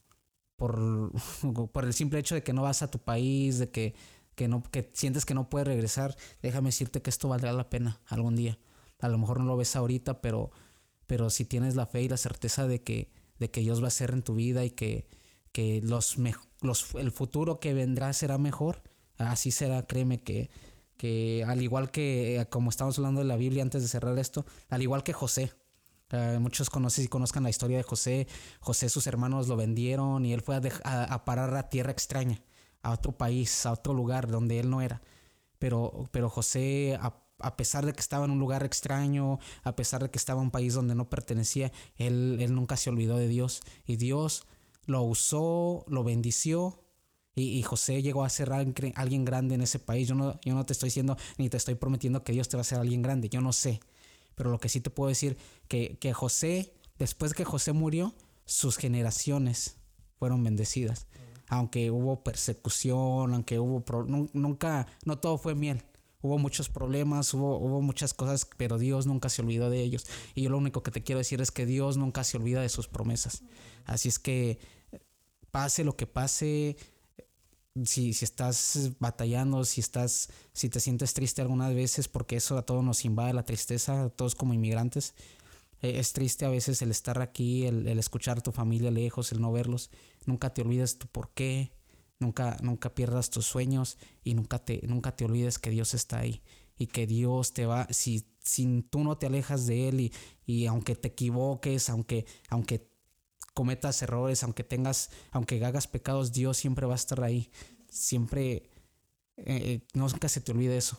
por, 0.55 1.11
por 1.73 1.83
el 1.83 1.93
simple 1.93 2.19
hecho 2.19 2.35
de 2.35 2.43
que 2.43 2.53
no 2.53 2.61
vas 2.61 2.83
a 2.83 2.89
tu 2.89 2.99
país, 2.99 3.59
de 3.59 3.69
que 3.69 3.93
que, 4.35 4.47
no, 4.47 4.63
que 4.63 4.89
sientes 4.93 5.25
que 5.25 5.33
no 5.33 5.49
puedes 5.49 5.67
regresar, 5.67 6.15
déjame 6.41 6.69
decirte 6.69 7.01
que 7.01 7.09
esto 7.09 7.27
valdrá 7.27 7.53
la 7.53 7.69
pena 7.69 7.99
algún 8.07 8.35
día. 8.35 8.57
A 8.99 9.09
lo 9.09 9.17
mejor 9.17 9.39
no 9.39 9.45
lo 9.45 9.57
ves 9.57 9.75
ahorita, 9.75 10.21
pero, 10.21 10.51
pero 11.05 11.29
si 11.29 11.45
tienes 11.45 11.75
la 11.75 11.85
fe 11.85 12.03
y 12.03 12.09
la 12.09 12.17
certeza 12.17 12.67
de 12.67 12.81
que, 12.81 13.11
de 13.39 13.51
que 13.51 13.61
Dios 13.61 13.83
va 13.83 13.87
a 13.87 13.91
ser 13.91 14.11
en 14.11 14.23
tu 14.23 14.35
vida 14.35 14.65
y 14.65 14.71
que, 14.71 15.07
que 15.53 15.81
los, 15.81 16.17
los, 16.61 16.95
el 16.95 17.11
futuro 17.11 17.61
que 17.61 17.73
vendrá 17.73 18.11
será 18.11 18.37
mejor, 18.37 18.81
así 19.17 19.51
será, 19.51 19.83
créeme 19.83 20.21
que, 20.21 20.49
que 20.97 21.45
al 21.47 21.61
igual 21.61 21.91
que, 21.91 22.41
eh, 22.41 22.45
como 22.47 22.69
estamos 22.69 22.97
hablando 22.97 23.21
de 23.21 23.27
la 23.27 23.37
Biblia 23.37 23.63
antes 23.63 23.81
de 23.81 23.87
cerrar 23.87 24.19
esto, 24.19 24.45
al 24.67 24.81
igual 24.81 25.03
que 25.03 25.13
José, 25.13 25.53
eh, 26.09 26.37
muchos 26.41 26.69
conocen 26.69 27.05
y 27.05 27.07
conozcan 27.07 27.43
la 27.43 27.49
historia 27.49 27.77
de 27.77 27.83
José. 27.83 28.27
José, 28.59 28.89
sus 28.89 29.07
hermanos 29.07 29.47
lo 29.47 29.55
vendieron 29.55 30.25
y 30.25 30.33
él 30.33 30.41
fue 30.41 30.59
a, 30.83 31.03
a 31.05 31.25
parar 31.25 31.55
a 31.55 31.69
tierra 31.69 31.91
extraña 31.91 32.43
a 32.83 32.91
otro 32.91 33.13
país, 33.13 33.65
a 33.65 33.71
otro 33.71 33.93
lugar 33.93 34.29
donde 34.29 34.59
él 34.59 34.69
no 34.69 34.81
era. 34.81 35.01
Pero, 35.57 36.09
pero 36.11 36.29
José, 36.29 36.99
a, 37.01 37.55
pesar 37.55 37.85
de 37.85 37.93
que 37.93 38.01
estaba 38.01 38.25
en 38.25 38.31
un 38.31 38.39
lugar 38.39 38.63
extraño, 38.63 39.39
a 39.63 39.75
pesar 39.75 40.03
de 40.03 40.11
que 40.11 40.19
estaba 40.19 40.41
en 40.41 40.47
un 40.47 40.51
país 40.51 40.73
donde 40.73 40.93
no 40.93 41.09
pertenecía, 41.09 41.71
él, 41.95 42.37
él 42.41 42.53
nunca 42.53 42.77
se 42.77 42.89
olvidó 42.89 43.17
de 43.17 43.27
Dios. 43.27 43.61
Y 43.85 43.95
Dios 43.95 44.45
lo 44.85 45.03
usó, 45.03 45.85
lo 45.87 46.03
bendició. 46.03 46.79
Y, 47.35 47.63
José 47.63 48.03
llegó 48.03 48.23
a 48.23 48.29
ser 48.29 48.53
alguien, 48.53 49.25
grande 49.25 49.55
en 49.55 49.61
ese 49.61 49.79
país. 49.79 50.07
Yo 50.07 50.13
no, 50.13 50.39
yo 50.45 50.53
no 50.53 50.65
te 50.65 50.73
estoy 50.73 50.87
diciendo 50.87 51.17
ni 51.37 51.49
te 51.49 51.57
estoy 51.57 51.73
prometiendo 51.73 52.23
que 52.23 52.31
Dios 52.31 52.47
te 52.47 52.57
va 52.57 52.61
a 52.61 52.61
hacer 52.61 52.79
alguien 52.79 53.01
grande. 53.01 53.27
Yo 53.27 53.41
no 53.41 53.53
sé. 53.53 53.79
Pero 54.35 54.51
lo 54.51 54.59
que 54.59 54.69
sí 54.69 54.81
te 54.81 54.91
puedo 54.91 55.09
decir 55.09 55.37
que, 55.67 55.97
que 55.99 56.13
José, 56.13 56.73
después 56.99 57.33
que 57.33 57.43
José 57.43 57.73
murió, 57.73 58.13
sus 58.45 58.77
generaciones 58.77 59.77
fueron 60.19 60.43
bendecidas 60.43 61.07
aunque 61.53 61.91
hubo 61.91 62.23
persecución, 62.23 63.33
aunque 63.33 63.59
hubo... 63.59 63.83
nunca, 64.33 64.87
no 65.05 65.19
todo 65.19 65.37
fue 65.37 65.55
miel. 65.55 65.83
Hubo 66.23 66.39
muchos 66.39 66.69
problemas, 66.69 67.33
hubo, 67.33 67.59
hubo 67.59 67.81
muchas 67.81 68.13
cosas, 68.13 68.47
pero 68.57 68.79
Dios 68.79 69.05
nunca 69.05 69.29
se 69.29 69.41
olvidó 69.41 69.69
de 69.69 69.81
ellos. 69.81 70.07
Y 70.33 70.43
yo 70.43 70.49
lo 70.49 70.57
único 70.57 70.81
que 70.81 70.89
te 70.89 71.03
quiero 71.03 71.19
decir 71.19 71.41
es 71.41 71.51
que 71.51 71.65
Dios 71.65 71.97
nunca 71.97 72.23
se 72.23 72.37
olvida 72.37 72.61
de 72.61 72.69
sus 72.69 72.87
promesas. 72.87 73.43
Así 73.85 74.09
es 74.09 74.17
que 74.17 74.57
pase 75.51 75.83
lo 75.83 75.95
que 75.95 76.07
pase, 76.07 76.77
si, 77.83 78.13
si, 78.13 78.25
estás 78.25 78.91
batallando, 78.99 79.63
si 79.65 79.81
estás, 79.81 80.29
si 80.53 80.69
te 80.69 80.79
sientes 80.79 81.13
triste 81.13 81.41
algunas 81.41 81.75
veces, 81.75 82.07
porque 82.07 82.37
eso 82.37 82.57
a 82.57 82.65
todos 82.65 82.83
nos 82.83 83.05
invade 83.05 83.33
la 83.33 83.43
tristeza, 83.43 84.05
a 84.05 84.09
todos 84.09 84.33
como 84.33 84.53
inmigrantes. 84.53 85.13
Eh, 85.81 85.99
es 85.99 86.13
triste 86.13 86.45
a 86.45 86.49
veces 86.49 86.81
el 86.81 86.89
estar 86.89 87.21
aquí, 87.21 87.65
el, 87.65 87.87
el, 87.87 87.99
escuchar 87.99 88.37
a 88.37 88.41
tu 88.41 88.51
familia 88.51 88.89
lejos, 88.89 89.31
el 89.31 89.41
no 89.41 89.51
verlos. 89.51 89.91
Nunca 90.25 90.53
te 90.53 90.61
olvides 90.61 90.97
tu 90.97 91.07
por 91.07 91.29
qué, 91.31 91.71
nunca, 92.23 92.57
nunca 92.61 92.95
pierdas 92.95 93.29
tus 93.29 93.45
sueños 93.45 93.97
y 94.23 94.33
nunca 94.33 94.57
te, 94.57 94.81
nunca 94.87 95.15
te 95.15 95.25
olvides 95.25 95.59
que 95.59 95.69
Dios 95.69 95.93
está 95.93 96.19
ahí 96.19 96.41
y 96.77 96.87
que 96.87 97.05
Dios 97.05 97.53
te 97.53 97.65
va, 97.65 97.87
si, 97.91 98.25
si 98.39 98.81
tú 98.89 99.03
no 99.03 99.17
te 99.17 99.27
alejas 99.27 99.67
de 99.67 99.89
Él 99.89 99.99
y, 100.01 100.13
y 100.45 100.65
aunque 100.65 100.95
te 100.95 101.09
equivoques, 101.09 101.89
aunque, 101.89 102.25
aunque 102.49 102.89
cometas 103.53 104.01
errores, 104.01 104.43
aunque 104.43 104.63
tengas, 104.63 105.11
aunque 105.31 105.63
hagas 105.63 105.87
pecados, 105.87 106.31
Dios 106.31 106.57
siempre 106.57 106.85
va 106.85 106.93
a 106.93 106.95
estar 106.95 107.23
ahí. 107.23 107.51
Siempre, 107.89 108.69
eh, 109.37 109.85
nunca 109.93 110.27
se 110.29 110.41
te 110.41 110.51
olvide 110.51 110.77
eso 110.77 110.97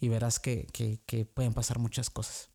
y 0.00 0.08
verás 0.08 0.40
que, 0.40 0.66
que, 0.72 1.00
que 1.06 1.24
pueden 1.24 1.54
pasar 1.54 1.78
muchas 1.78 2.10
cosas. 2.10 2.51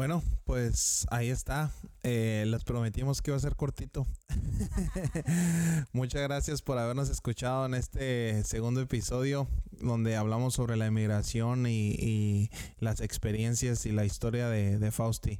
Bueno, 0.00 0.22
pues 0.44 1.06
ahí 1.10 1.28
está. 1.28 1.70
Eh, 2.04 2.44
les 2.46 2.64
prometimos 2.64 3.20
que 3.20 3.32
iba 3.32 3.36
a 3.36 3.40
ser 3.40 3.54
cortito. 3.54 4.06
Muchas 5.92 6.22
gracias 6.22 6.62
por 6.62 6.78
habernos 6.78 7.10
escuchado 7.10 7.66
en 7.66 7.74
este 7.74 8.42
segundo 8.44 8.80
episodio 8.80 9.46
donde 9.72 10.16
hablamos 10.16 10.54
sobre 10.54 10.78
la 10.78 10.86
inmigración 10.86 11.66
y, 11.66 12.48
las 12.78 13.02
experiencias 13.02 13.84
y 13.84 13.92
la 13.92 14.06
historia 14.06 14.48
de, 14.48 14.90
Fausti. 14.90 15.38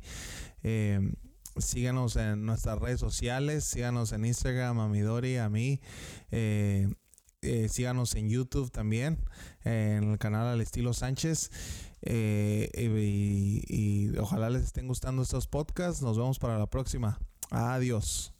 Eh, 0.63 1.11
síganos 1.57 2.17
en 2.17 2.45
nuestras 2.45 2.79
redes 2.81 3.01
sociales, 3.01 3.65
síganos 3.65 4.13
en 4.13 4.27
Instagram, 4.27 4.79
a 4.79 4.89
Midori, 4.89 5.39
a 5.39 5.49
mí. 5.49 5.81
Eh, 6.33 6.87
síganos 7.71 8.15
en 8.15 8.29
YouTube 8.29 8.71
también, 8.71 9.25
en 9.65 10.11
el 10.11 10.19
canal 10.19 10.49
Al 10.49 10.61
Estilo 10.61 10.93
Sánchez. 10.93 11.51
Eh, 12.03 12.71
y, 13.69 14.17
ojalá 14.19 14.51
les 14.51 14.65
estén 14.65 14.89
gustando 14.89 15.23
estos 15.23 15.47
podcasts. 15.47 16.03
Nos 16.03 16.17
vemos 16.17 16.39
para 16.39 16.59
la 16.59 16.67
próxima. 16.67 17.19
Adiós. 17.51 18.33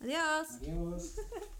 Adiós. 0.00 0.48
Adiós. 0.60 1.14